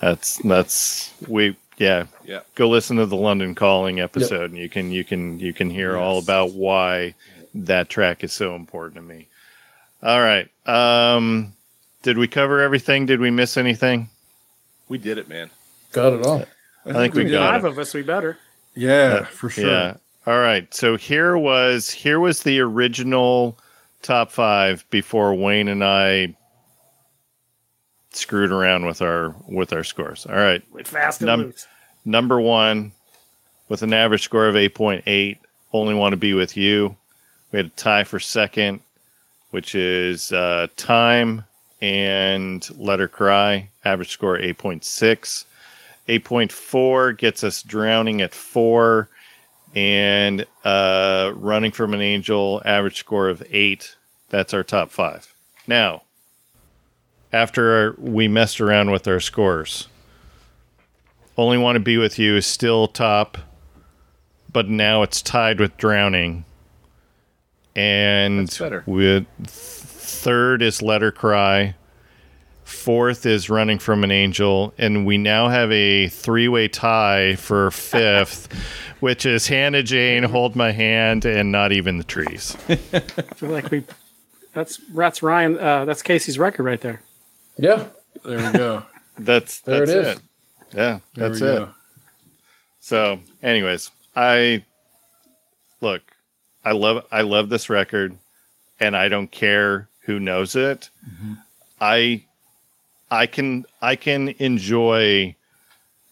That's 0.00 0.38
that's 0.38 1.14
we 1.28 1.56
yeah. 1.78 2.06
Yeah. 2.24 2.40
Go 2.56 2.68
listen 2.68 2.96
to 2.96 3.06
the 3.06 3.14
London 3.16 3.54
Calling 3.54 4.00
episode 4.00 4.50
and 4.50 4.58
you 4.58 4.68
can 4.68 4.90
you 4.90 5.04
can 5.04 5.38
you 5.38 5.52
can 5.52 5.70
hear 5.70 5.96
all 5.96 6.18
about 6.18 6.54
why 6.54 7.14
that 7.54 7.88
track 7.88 8.24
is 8.24 8.32
so 8.32 8.56
important 8.56 8.96
to 8.96 9.02
me. 9.02 9.28
All 10.04 10.20
right. 10.20 10.48
Um 10.66 11.52
did 12.02 12.18
we 12.18 12.28
cover 12.28 12.60
everything? 12.60 13.06
Did 13.06 13.18
we 13.20 13.30
miss 13.30 13.56
anything? 13.56 14.08
We 14.88 14.98
did 14.98 15.16
it, 15.18 15.28
man. 15.28 15.50
Got 15.92 16.12
it 16.12 16.26
all. 16.26 16.44
I 16.84 16.92
think 16.92 17.14
we 17.14 17.24
got 17.24 17.50
Five 17.54 17.64
it. 17.64 17.68
of 17.68 17.78
us, 17.78 17.94
we 17.94 18.02
better. 18.02 18.36
Yeah, 18.74 19.24
for 19.24 19.48
sure. 19.48 19.66
Yeah. 19.66 19.96
All 20.26 20.38
right. 20.38 20.72
So 20.74 20.96
here 20.96 21.36
was 21.38 21.90
here 21.90 22.20
was 22.20 22.42
the 22.42 22.60
original 22.60 23.58
top 24.02 24.30
5 24.30 24.84
before 24.90 25.34
Wayne 25.34 25.68
and 25.68 25.82
I 25.82 26.36
screwed 28.10 28.52
around 28.52 28.84
with 28.86 29.00
our 29.02 29.34
with 29.48 29.72
our 29.72 29.84
scores. 29.84 30.26
All 30.26 30.34
right. 30.36 30.62
With 30.72 30.86
fast 30.88 31.20
and 31.20 31.26
Num- 31.26 31.40
loose. 31.42 31.66
number 32.04 32.40
one 32.40 32.92
with 33.68 33.82
an 33.82 33.94
average 33.94 34.22
score 34.22 34.46
of 34.46 34.54
8.8 34.56 35.38
only 35.72 35.94
want 35.94 36.12
to 36.12 36.16
be 36.18 36.34
with 36.34 36.56
you 36.56 36.94
we 37.50 37.56
had 37.56 37.66
a 37.66 37.70
tie 37.70 38.04
for 38.04 38.20
second 38.20 38.80
which 39.54 39.76
is 39.76 40.32
uh, 40.32 40.66
time 40.74 41.44
and 41.80 42.68
let 42.76 42.98
her 42.98 43.06
cry 43.06 43.70
average 43.84 44.10
score 44.10 44.36
8.6 44.36 45.44
8.4 46.08 47.16
gets 47.16 47.44
us 47.44 47.62
drowning 47.62 48.20
at 48.20 48.34
four. 48.34 49.08
And 49.76 50.44
uh, 50.64 51.32
running 51.36 51.70
from 51.70 51.94
an 51.94 52.00
angel 52.00 52.62
average 52.64 52.98
score 52.98 53.28
of 53.28 53.44
eight. 53.50 53.94
That's 54.28 54.52
our 54.54 54.64
top 54.64 54.90
five. 54.90 55.32
Now 55.68 56.02
after 57.32 57.94
we 57.98 58.26
messed 58.26 58.60
around 58.60 58.90
with 58.90 59.06
our 59.06 59.20
scores 59.20 59.86
only 61.38 61.58
Want 61.58 61.76
to 61.76 61.80
Be 61.80 61.96
With 61.96 62.18
You 62.18 62.36
is 62.36 62.46
still 62.46 62.88
top, 62.88 63.38
but 64.52 64.68
now 64.68 65.02
it's 65.02 65.22
tied 65.22 65.60
with 65.60 65.76
Drowning. 65.76 66.44
And 67.76 68.40
That's 68.40 68.58
better. 68.58 68.82
with 68.86 69.26
third 69.46 70.62
is 70.62 70.80
Let 70.82 71.02
Her 71.02 71.12
Cry. 71.12 71.74
Fourth 72.64 73.26
is 73.26 73.50
Running 73.50 73.78
from 73.78 74.04
an 74.04 74.10
Angel. 74.10 74.72
And 74.78 75.04
we 75.04 75.18
now 75.18 75.48
have 75.48 75.70
a 75.72 76.08
three 76.08 76.48
way 76.48 76.68
tie 76.68 77.34
for 77.36 77.70
fifth, 77.72 78.48
which 79.00 79.26
is 79.26 79.46
Hannah 79.48 79.82
Jane, 79.82 80.22
Hold 80.22 80.54
My 80.56 80.70
Hand, 80.72 81.24
and 81.24 81.50
Not 81.52 81.72
Even 81.72 81.98
the 81.98 82.04
Trees. 82.04 82.56
I 82.68 82.76
feel 82.76 83.50
like 83.50 83.70
we. 83.70 83.84
That's 84.54 84.76
that's 84.94 85.22
Ryan. 85.22 85.58
Uh, 85.58 85.84
that's 85.84 86.00
Casey's 86.02 86.38
record 86.38 86.62
right 86.62 86.80
there. 86.80 87.02
Yeah. 87.58 87.86
There 88.24 88.52
we 88.52 88.58
go. 88.58 88.82
That's, 89.18 89.60
There 89.60 89.82
it 89.84 89.86
that's 89.86 90.08
is. 90.08 90.16
it. 90.16 90.22
Yeah, 90.74 90.98
There 91.14 91.28
that's 91.28 91.40
it. 91.40 91.44
go. 91.44 91.68
So, 92.80 93.20
anyways, 93.42 93.90
I 94.16 94.64
look, 95.80 96.02
I 96.64 96.72
love 96.72 97.04
I 97.10 97.22
love 97.22 97.48
this 97.48 97.68
record 97.68 98.16
and 98.80 98.96
I 98.96 99.08
don't 99.08 99.30
care 99.30 99.88
who 100.00 100.18
knows 100.18 100.56
it. 100.56 100.90
Mm-hmm. 101.08 101.34
I 101.80 102.24
I 103.10 103.26
can 103.26 103.64
I 103.82 103.96
can 103.96 104.28
enjoy 104.38 105.36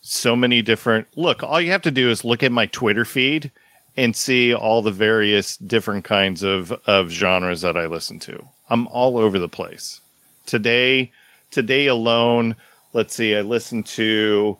so 0.00 0.34
many 0.36 0.62
different 0.62 1.06
Look, 1.16 1.42
all 1.42 1.60
you 1.60 1.70
have 1.70 1.82
to 1.82 1.90
do 1.90 2.10
is 2.10 2.24
look 2.24 2.42
at 2.42 2.52
my 2.52 2.66
Twitter 2.66 3.04
feed 3.04 3.50
and 3.96 4.16
see 4.16 4.54
all 4.54 4.82
the 4.82 4.90
various 4.90 5.56
different 5.56 6.04
kinds 6.04 6.42
of 6.42 6.72
of 6.86 7.10
genres 7.10 7.62
that 7.62 7.76
I 7.76 7.86
listen 7.86 8.18
to. 8.20 8.48
I'm 8.68 8.86
all 8.88 9.18
over 9.18 9.38
the 9.38 9.48
place. 9.48 10.00
Today 10.46 11.12
today 11.52 11.86
alone, 11.86 12.56
let's 12.92 13.14
see, 13.14 13.36
I 13.36 13.42
listened 13.42 13.86
to 13.86 14.58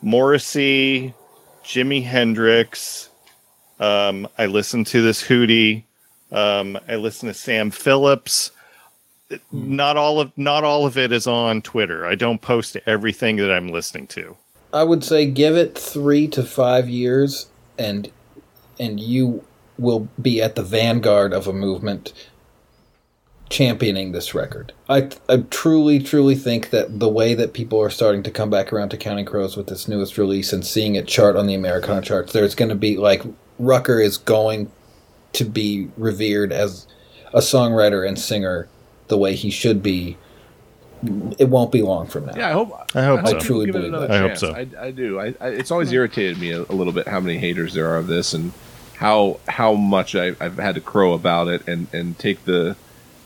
Morrissey, 0.00 1.12
Jimi 1.62 2.02
Hendrix. 2.02 3.09
Um, 3.80 4.28
I 4.38 4.46
listen 4.46 4.84
to 4.84 5.02
this 5.02 5.22
Hootie. 5.26 5.84
Um, 6.30 6.78
I 6.86 6.96
listen 6.96 7.26
to 7.28 7.34
Sam 7.34 7.70
Phillips. 7.70 8.52
Not 9.50 9.96
all 9.96 10.20
of 10.20 10.36
not 10.36 10.64
all 10.64 10.86
of 10.86 10.98
it 10.98 11.12
is 11.12 11.26
on 11.26 11.62
Twitter. 11.62 12.06
I 12.06 12.14
don't 12.14 12.42
post 12.42 12.76
everything 12.86 13.36
that 13.36 13.50
I'm 13.50 13.68
listening 13.68 14.06
to. 14.08 14.36
I 14.72 14.84
would 14.84 15.02
say 15.02 15.26
give 15.26 15.56
it 15.56 15.76
three 15.76 16.28
to 16.28 16.42
five 16.42 16.88
years, 16.88 17.48
and 17.78 18.10
and 18.78 19.00
you 19.00 19.44
will 19.78 20.08
be 20.20 20.42
at 20.42 20.56
the 20.56 20.62
vanguard 20.62 21.32
of 21.32 21.46
a 21.46 21.52
movement 21.52 22.12
championing 23.50 24.12
this 24.12 24.32
record. 24.32 24.72
I, 24.88 25.10
I 25.28 25.38
truly, 25.50 25.98
truly 25.98 26.36
think 26.36 26.70
that 26.70 27.00
the 27.00 27.08
way 27.08 27.34
that 27.34 27.52
people 27.52 27.80
are 27.82 27.90
starting 27.90 28.22
to 28.22 28.30
come 28.30 28.48
back 28.48 28.72
around 28.72 28.90
to 28.90 28.96
Counting 28.96 29.26
Crows 29.26 29.56
with 29.56 29.66
this 29.66 29.88
newest 29.88 30.16
release 30.16 30.52
and 30.52 30.64
seeing 30.64 30.94
it 30.94 31.08
chart 31.08 31.36
on 31.36 31.46
the 31.46 31.54
Americana 31.54 32.00
charts, 32.00 32.32
there's 32.32 32.54
going 32.54 32.68
to 32.68 32.76
be 32.76 32.96
like 32.96 33.22
Rucker 33.58 34.00
is 34.00 34.16
going 34.16 34.70
to 35.32 35.44
be 35.44 35.90
revered 35.96 36.52
as 36.52 36.86
a 37.34 37.40
songwriter 37.40 38.06
and 38.06 38.18
singer 38.18 38.68
the 39.08 39.18
way 39.18 39.34
he 39.34 39.50
should 39.50 39.82
be. 39.82 40.16
It 41.38 41.48
won't 41.48 41.72
be 41.72 41.82
long 41.82 42.06
from 42.06 42.26
now. 42.26 42.34
Yeah, 42.36 42.50
I 42.50 42.52
hope. 42.52 42.72
I 42.94 43.02
hope 43.02 43.26
so. 43.26 43.32
people 43.32 43.40
Truly 43.40 43.66
give 43.66 43.74
it 43.74 43.78
believe 43.78 43.94
another 43.94 44.06
that. 44.06 44.16
I 44.16 44.18
hope 44.18 44.30
chance. 44.30 44.40
so. 44.40 44.54
I, 44.54 44.86
I 44.86 44.90
do. 44.90 45.18
I, 45.18 45.34
I, 45.40 45.48
it's 45.48 45.70
always 45.70 45.90
irritated 45.92 46.38
me 46.38 46.52
a, 46.52 46.60
a 46.60 46.74
little 46.74 46.92
bit 46.92 47.08
how 47.08 47.20
many 47.20 47.38
haters 47.38 47.74
there 47.74 47.88
are 47.88 47.96
of 47.96 48.06
this, 48.06 48.34
and 48.34 48.52
how 48.96 49.40
how 49.48 49.72
much 49.72 50.14
I, 50.14 50.36
I've 50.40 50.58
had 50.58 50.74
to 50.74 50.80
crow 50.80 51.14
about 51.14 51.48
it, 51.48 51.66
and 51.66 51.86
and 51.94 52.18
take 52.18 52.44
the 52.44 52.76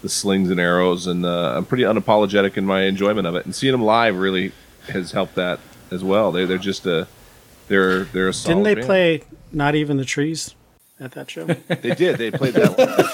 the 0.04 0.08
slings 0.10 0.50
and 0.50 0.60
arrows, 0.60 1.06
and 1.08 1.24
uh, 1.24 1.54
I'm 1.56 1.64
pretty 1.64 1.82
unapologetic 1.84 2.56
in 2.58 2.66
my 2.66 2.82
enjoyment 2.82 3.26
of 3.26 3.34
it. 3.34 3.44
And 3.46 3.54
seeing 3.54 3.72
them 3.72 3.82
live 3.82 4.16
really 4.16 4.52
has 4.88 5.10
helped 5.12 5.34
that 5.36 5.58
as 5.90 6.04
well. 6.04 6.30
They 6.30 6.44
they're 6.44 6.58
just 6.58 6.84
a 6.86 7.08
they're 7.68 8.04
they're 8.04 8.28
a 8.28 8.32
solid 8.34 8.54
Didn't 8.56 8.64
they 8.64 8.74
band. 8.74 8.86
play 8.86 9.22
Not 9.50 9.74
Even 9.74 9.96
the 9.96 10.04
Trees 10.04 10.54
at 11.00 11.12
that 11.12 11.30
show? 11.30 11.46
They 11.46 11.94
did. 11.94 12.18
They 12.18 12.30
played 12.30 12.54
that 12.54 12.78
one. 12.78 13.04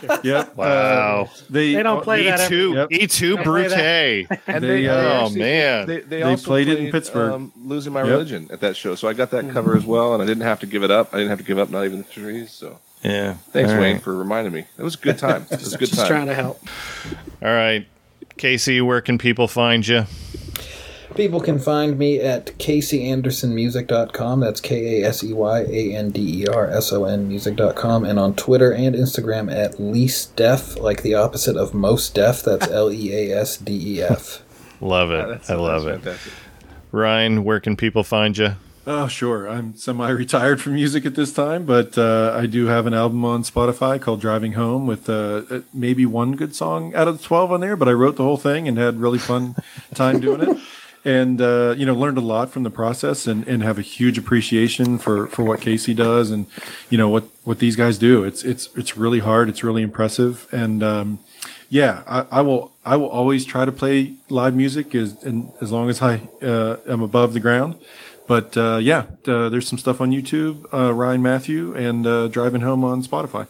So, 0.00 0.18
Yep. 0.24 0.56
Wow. 0.56 0.66
Uh, 0.66 1.26
they 1.50 1.74
They 1.74 1.82
don't 1.82 2.02
play 2.02 2.22
E 2.22 2.24
that 2.24 2.40
every- 2.40 2.56
two, 2.56 2.72
Yep. 2.72 2.88
E 2.92 3.06
two, 3.06 3.36
Brute. 3.44 3.70
and 3.72 4.26
They, 4.26 4.26
they, 4.60 4.88
uh, 4.88 4.94
they 4.96 5.08
Oh, 5.10 5.30
man. 5.30 5.86
they, 5.86 5.96
they, 6.00 6.00
They 6.06 6.22
also 6.22 6.46
played 6.46 6.68
it 6.68 6.78
in 6.80 6.90
Pittsburgh. 6.90 7.32
Um, 7.32 7.52
losing 7.64 7.92
my 7.92 8.00
Yep. 8.00 8.08
religion 8.08 8.48
at 8.50 8.60
that 8.60 8.76
show, 8.76 8.94
so 8.94 9.06
I 9.08 9.12
got 9.12 9.30
that 9.32 9.50
cover 9.50 9.76
as 9.76 9.84
well, 9.84 10.14
and 10.14 10.22
I 10.22 10.26
didn't 10.26 10.42
have 10.44 10.58
to 10.60 10.66
give 10.66 10.82
it 10.82 10.90
up. 10.90 11.12
I 11.12 11.18
didn't 11.18 11.28
have 11.30 11.38
to 11.38 11.44
give 11.44 11.58
up 11.58 11.68
not 11.70 11.84
even 11.84 11.98
the 11.98 12.04
trees. 12.08 12.50
So 12.50 12.78
Yeah. 13.02 13.34
thanks, 13.52 13.70
All 13.70 13.78
Wayne, 13.78 13.94
right. 13.94 14.02
for 14.02 14.14
reminding 14.14 14.52
me. 14.52 14.64
It 14.78 14.82
was 14.82 14.94
a 14.94 14.98
good 14.98 15.18
time. 15.18 15.46
It 15.50 15.58
was 15.60 15.72
a 15.74 15.78
good 15.78 15.88
Just 15.88 16.00
time. 16.00 16.08
trying 16.08 16.26
to 16.26 16.34
help. 16.34 16.60
All 17.42 17.48
right, 17.48 17.86
Casey, 18.36 18.80
where 18.80 19.00
can 19.00 19.16
people 19.18 19.48
find 19.48 19.86
you? 19.86 20.04
People 21.14 21.40
can 21.40 21.58
find 21.58 21.98
me 21.98 22.20
at 22.20 22.56
CaseyAndersonMusic.com. 22.58 24.40
That's 24.40 24.60
K 24.60 25.02
A 25.02 25.08
S 25.08 25.24
E 25.24 25.32
Y 25.32 25.60
A 25.62 25.94
N 25.96 26.10
D 26.10 26.42
E 26.42 26.46
R 26.46 26.68
S 26.70 26.92
O 26.92 27.04
N 27.04 27.26
Music.com. 27.28 28.04
And 28.04 28.18
on 28.18 28.34
Twitter 28.36 28.72
and 28.72 28.94
Instagram 28.94 29.52
at 29.52 29.80
Least 29.80 30.36
deaf, 30.36 30.78
like 30.78 31.02
the 31.02 31.14
opposite 31.14 31.56
of 31.56 31.74
most 31.74 32.14
deaf. 32.14 32.42
That's 32.42 32.68
L 32.70 32.92
E 32.92 33.12
A 33.32 33.36
S 33.40 33.56
D 33.56 33.96
E 33.96 34.02
F. 34.02 34.42
Love 34.80 35.10
it. 35.10 35.20
Ah, 35.20 35.26
that's- 35.26 35.50
I 35.50 35.54
love 35.54 35.84
that's 35.84 35.96
it. 35.98 36.02
fantastic. 36.04 36.32
Ryan, 36.92 37.44
where 37.44 37.60
can 37.60 37.76
people 37.76 38.02
find 38.04 38.36
you? 38.38 38.50
Oh, 38.92 39.06
sure. 39.06 39.48
I'm 39.48 39.76
semi-retired 39.76 40.60
from 40.60 40.74
music 40.74 41.06
at 41.06 41.14
this 41.14 41.32
time, 41.32 41.64
but 41.64 41.96
uh, 41.96 42.34
I 42.36 42.46
do 42.46 42.66
have 42.66 42.88
an 42.88 42.92
album 42.92 43.24
on 43.24 43.44
Spotify 43.44 44.00
called 44.00 44.20
"Driving 44.20 44.54
Home" 44.54 44.88
with 44.88 45.08
uh, 45.08 45.42
uh, 45.48 45.60
maybe 45.72 46.04
one 46.04 46.34
good 46.34 46.56
song 46.56 46.92
out 46.96 47.06
of 47.06 47.18
the 47.18 47.22
twelve 47.22 47.52
on 47.52 47.60
there. 47.60 47.76
But 47.76 47.86
I 47.86 47.92
wrote 47.92 48.16
the 48.16 48.24
whole 48.24 48.36
thing 48.36 48.66
and 48.66 48.76
had 48.76 48.98
really 48.98 49.20
fun 49.20 49.54
time 49.94 50.18
doing 50.18 50.40
it, 50.40 50.58
and 51.04 51.40
uh, 51.40 51.76
you 51.78 51.86
know 51.86 51.94
learned 51.94 52.18
a 52.18 52.20
lot 52.20 52.50
from 52.50 52.64
the 52.64 52.70
process, 52.70 53.28
and, 53.28 53.46
and 53.46 53.62
have 53.62 53.78
a 53.78 53.82
huge 53.82 54.18
appreciation 54.18 54.98
for, 54.98 55.28
for 55.28 55.44
what 55.44 55.60
Casey 55.60 55.94
does, 55.94 56.32
and 56.32 56.46
you 56.88 56.98
know 56.98 57.08
what, 57.08 57.28
what 57.44 57.60
these 57.60 57.76
guys 57.76 57.96
do. 57.96 58.24
It's 58.24 58.42
it's 58.42 58.70
it's 58.74 58.96
really 58.96 59.20
hard. 59.20 59.48
It's 59.48 59.62
really 59.62 59.82
impressive, 59.82 60.48
and 60.50 60.82
um, 60.82 61.20
yeah, 61.68 62.02
I, 62.08 62.26
I 62.38 62.40
will 62.40 62.72
I 62.84 62.96
will 62.96 63.08
always 63.08 63.44
try 63.44 63.64
to 63.64 63.70
play 63.70 64.14
live 64.28 64.56
music 64.56 64.96
as 64.96 65.22
and 65.22 65.52
as 65.60 65.70
long 65.70 65.88
as 65.88 66.02
I 66.02 66.22
uh, 66.42 66.78
am 66.88 67.02
above 67.02 67.34
the 67.34 67.40
ground. 67.40 67.76
But 68.30 68.56
uh, 68.56 68.76
yeah, 68.80 69.06
uh, 69.26 69.48
there's 69.48 69.66
some 69.66 69.76
stuff 69.76 70.00
on 70.00 70.12
YouTube, 70.12 70.72
uh, 70.72 70.94
Ryan 70.94 71.20
Matthew, 71.20 71.74
and 71.74 72.06
uh, 72.06 72.28
Driving 72.28 72.60
Home 72.60 72.84
on 72.84 73.02
Spotify. 73.02 73.48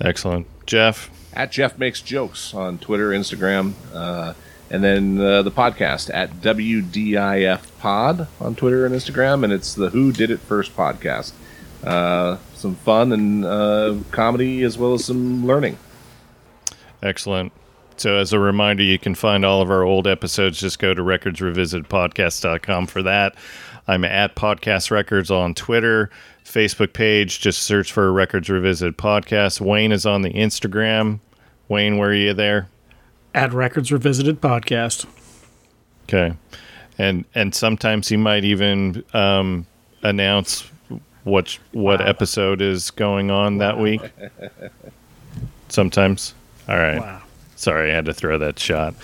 Excellent. 0.00 0.46
Jeff, 0.66 1.10
At 1.34 1.50
Jeff 1.50 1.78
Makes 1.78 2.00
Jokes 2.02 2.54
on 2.54 2.78
Twitter, 2.78 3.10
Instagram, 3.10 3.72
uh, 3.92 4.34
and 4.70 4.84
then 4.84 5.20
uh, 5.20 5.42
the 5.42 5.50
podcast 5.50 6.14
at 6.14 6.34
WDIF 6.34 7.76
Pod 7.80 8.28
on 8.40 8.54
Twitter 8.54 8.86
and 8.86 8.94
Instagram, 8.94 9.42
and 9.42 9.52
it's 9.52 9.74
the 9.74 9.90
Who 9.90 10.12
Did 10.12 10.30
It 10.30 10.38
First 10.38 10.76
podcast. 10.76 11.32
Uh, 11.82 12.36
some 12.54 12.76
fun 12.76 13.10
and 13.12 13.44
uh, 13.44 13.96
comedy 14.12 14.62
as 14.62 14.78
well 14.78 14.94
as 14.94 15.06
some 15.06 15.44
learning. 15.44 15.76
excellent. 17.02 17.52
So, 17.96 18.16
as 18.16 18.32
a 18.32 18.38
reminder, 18.38 18.84
you 18.84 18.96
can 18.96 19.16
find 19.16 19.44
all 19.44 19.60
of 19.60 19.72
our 19.72 19.82
old 19.82 20.06
episodes. 20.06 20.60
Just 20.60 20.78
go 20.78 20.94
to 20.94 21.02
recordsrevisitedpodcast.com 21.02 22.86
for 22.86 23.02
that. 23.02 23.34
I'm 23.88 24.04
at 24.04 24.36
Podcast 24.36 24.90
Records 24.90 25.30
on 25.30 25.54
Twitter, 25.54 26.10
Facebook 26.44 26.92
page. 26.92 27.40
Just 27.40 27.62
search 27.62 27.90
for 27.90 28.12
Records 28.12 28.50
Revisited 28.50 28.98
Podcast. 28.98 29.62
Wayne 29.62 29.92
is 29.92 30.04
on 30.04 30.20
the 30.20 30.30
Instagram. 30.34 31.20
Wayne, 31.68 31.96
where 31.96 32.10
are 32.10 32.14
you 32.14 32.34
there? 32.34 32.68
At 33.34 33.54
Records 33.54 33.90
Revisited 33.90 34.42
podcast. 34.42 35.06
Okay, 36.04 36.34
and 36.98 37.24
and 37.34 37.54
sometimes 37.54 38.08
he 38.08 38.18
might 38.18 38.44
even 38.44 39.04
um, 39.14 39.66
announce 40.02 40.70
what 41.24 41.58
what 41.72 42.06
episode 42.06 42.60
is 42.60 42.90
going 42.90 43.30
on 43.30 43.58
that 43.58 43.78
week. 43.78 44.02
Sometimes. 45.70 46.34
All 46.68 46.76
right. 46.76 47.00
Wow. 47.00 47.17
Sorry, 47.58 47.90
I 47.90 47.94
had 47.94 48.04
to 48.04 48.14
throw 48.14 48.38
that 48.38 48.56
shot. 48.56 48.94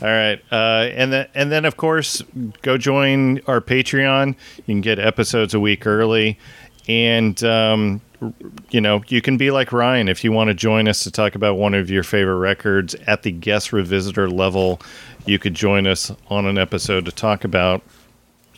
All 0.00 0.08
right, 0.08 0.40
uh, 0.52 0.88
and 0.94 1.12
then 1.12 1.26
and 1.34 1.50
then 1.50 1.64
of 1.64 1.76
course, 1.76 2.22
go 2.62 2.78
join 2.78 3.40
our 3.48 3.60
Patreon. 3.60 4.36
You 4.56 4.64
can 4.64 4.80
get 4.80 5.00
episodes 5.00 5.52
a 5.52 5.58
week 5.58 5.84
early, 5.84 6.38
and 6.86 7.42
um, 7.42 8.00
you 8.70 8.80
know 8.80 9.02
you 9.08 9.20
can 9.20 9.36
be 9.36 9.50
like 9.50 9.72
Ryan 9.72 10.08
if 10.08 10.22
you 10.22 10.30
want 10.30 10.46
to 10.46 10.54
join 10.54 10.86
us 10.86 11.02
to 11.02 11.10
talk 11.10 11.34
about 11.34 11.56
one 11.56 11.74
of 11.74 11.90
your 11.90 12.04
favorite 12.04 12.38
records 12.38 12.94
at 13.08 13.24
the 13.24 13.32
guest 13.32 13.72
revisitor 13.72 14.32
level. 14.32 14.80
You 15.26 15.40
could 15.40 15.54
join 15.54 15.88
us 15.88 16.12
on 16.28 16.46
an 16.46 16.56
episode 16.56 17.06
to 17.06 17.12
talk 17.12 17.42
about 17.42 17.82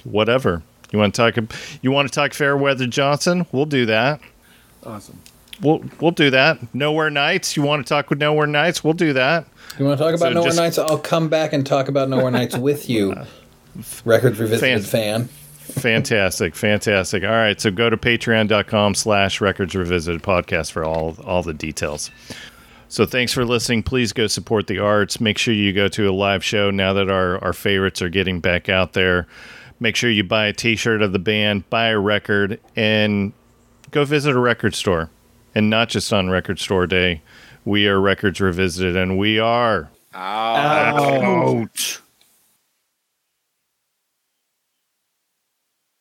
whatever 0.04 0.62
you 0.92 0.98
want 0.98 1.14
to 1.14 1.32
talk. 1.32 1.54
You 1.80 1.90
want 1.90 2.08
to 2.08 2.14
talk 2.14 2.34
Fairweather 2.34 2.86
Johnson? 2.86 3.46
We'll 3.52 3.64
do 3.64 3.86
that. 3.86 4.20
Awesome. 4.84 5.18
We'll 5.60 5.82
we'll 6.00 6.10
do 6.10 6.30
that. 6.30 6.74
Nowhere 6.74 7.10
Nights. 7.10 7.56
You 7.56 7.62
want 7.62 7.86
to 7.86 7.88
talk 7.88 8.10
with 8.10 8.18
Nowhere 8.18 8.46
Nights? 8.46 8.84
We'll 8.84 8.92
do 8.94 9.12
that. 9.14 9.46
You 9.78 9.84
want 9.84 9.98
to 9.98 10.04
talk 10.04 10.14
about 10.14 10.28
So 10.28 10.34
Nowhere 10.34 10.48
just- 10.50 10.58
Nights? 10.58 10.78
I'll 10.78 10.98
come 10.98 11.28
back 11.28 11.52
and 11.52 11.66
talk 11.66 11.88
about 11.88 12.08
Nowhere 12.08 12.30
Nights 12.30 12.56
with 12.56 12.88
you, 12.90 13.14
Records 14.04 14.38
Revisited 14.38 14.84
fan. 14.86 15.28
fantastic 15.66 16.54
fantastic 16.54 17.24
all 17.24 17.30
right 17.30 17.60
so 17.60 17.70
go 17.70 17.90
to 17.90 17.96
patreon.com 17.96 18.94
slash 18.94 19.40
records 19.40 19.74
revisited 19.74 20.22
podcast 20.22 20.70
for 20.70 20.84
all 20.84 21.16
all 21.24 21.42
the 21.42 21.52
details 21.52 22.10
so 22.88 23.04
thanks 23.04 23.32
for 23.32 23.44
listening 23.44 23.82
please 23.82 24.12
go 24.12 24.26
support 24.28 24.68
the 24.68 24.78
arts 24.78 25.20
make 25.20 25.36
sure 25.36 25.52
you 25.52 25.72
go 25.72 25.88
to 25.88 26.08
a 26.08 26.12
live 26.12 26.42
show 26.44 26.70
now 26.70 26.92
that 26.92 27.10
our 27.10 27.42
our 27.44 27.52
favorites 27.52 28.00
are 28.00 28.08
getting 28.08 28.38
back 28.40 28.68
out 28.68 28.92
there 28.92 29.26
make 29.80 29.96
sure 29.96 30.08
you 30.08 30.22
buy 30.24 30.46
a 30.46 30.52
t-shirt 30.52 31.02
of 31.02 31.12
the 31.12 31.18
band 31.18 31.68
buy 31.68 31.88
a 31.88 31.98
record 31.98 32.60
and 32.76 33.32
go 33.90 34.04
visit 34.04 34.34
a 34.36 34.38
record 34.38 34.74
store 34.74 35.10
and 35.56 35.70
not 35.70 35.88
just 35.88 36.12
on 36.12 36.28
record 36.30 36.58
store 36.60 36.86
day 36.86 37.20
we 37.64 37.88
are 37.88 37.98
records 38.00 38.40
revisited 38.40 38.94
and 38.96 39.18
we 39.18 39.38
are 39.40 39.88
Ah. 40.14 40.92
out. 40.94 42.00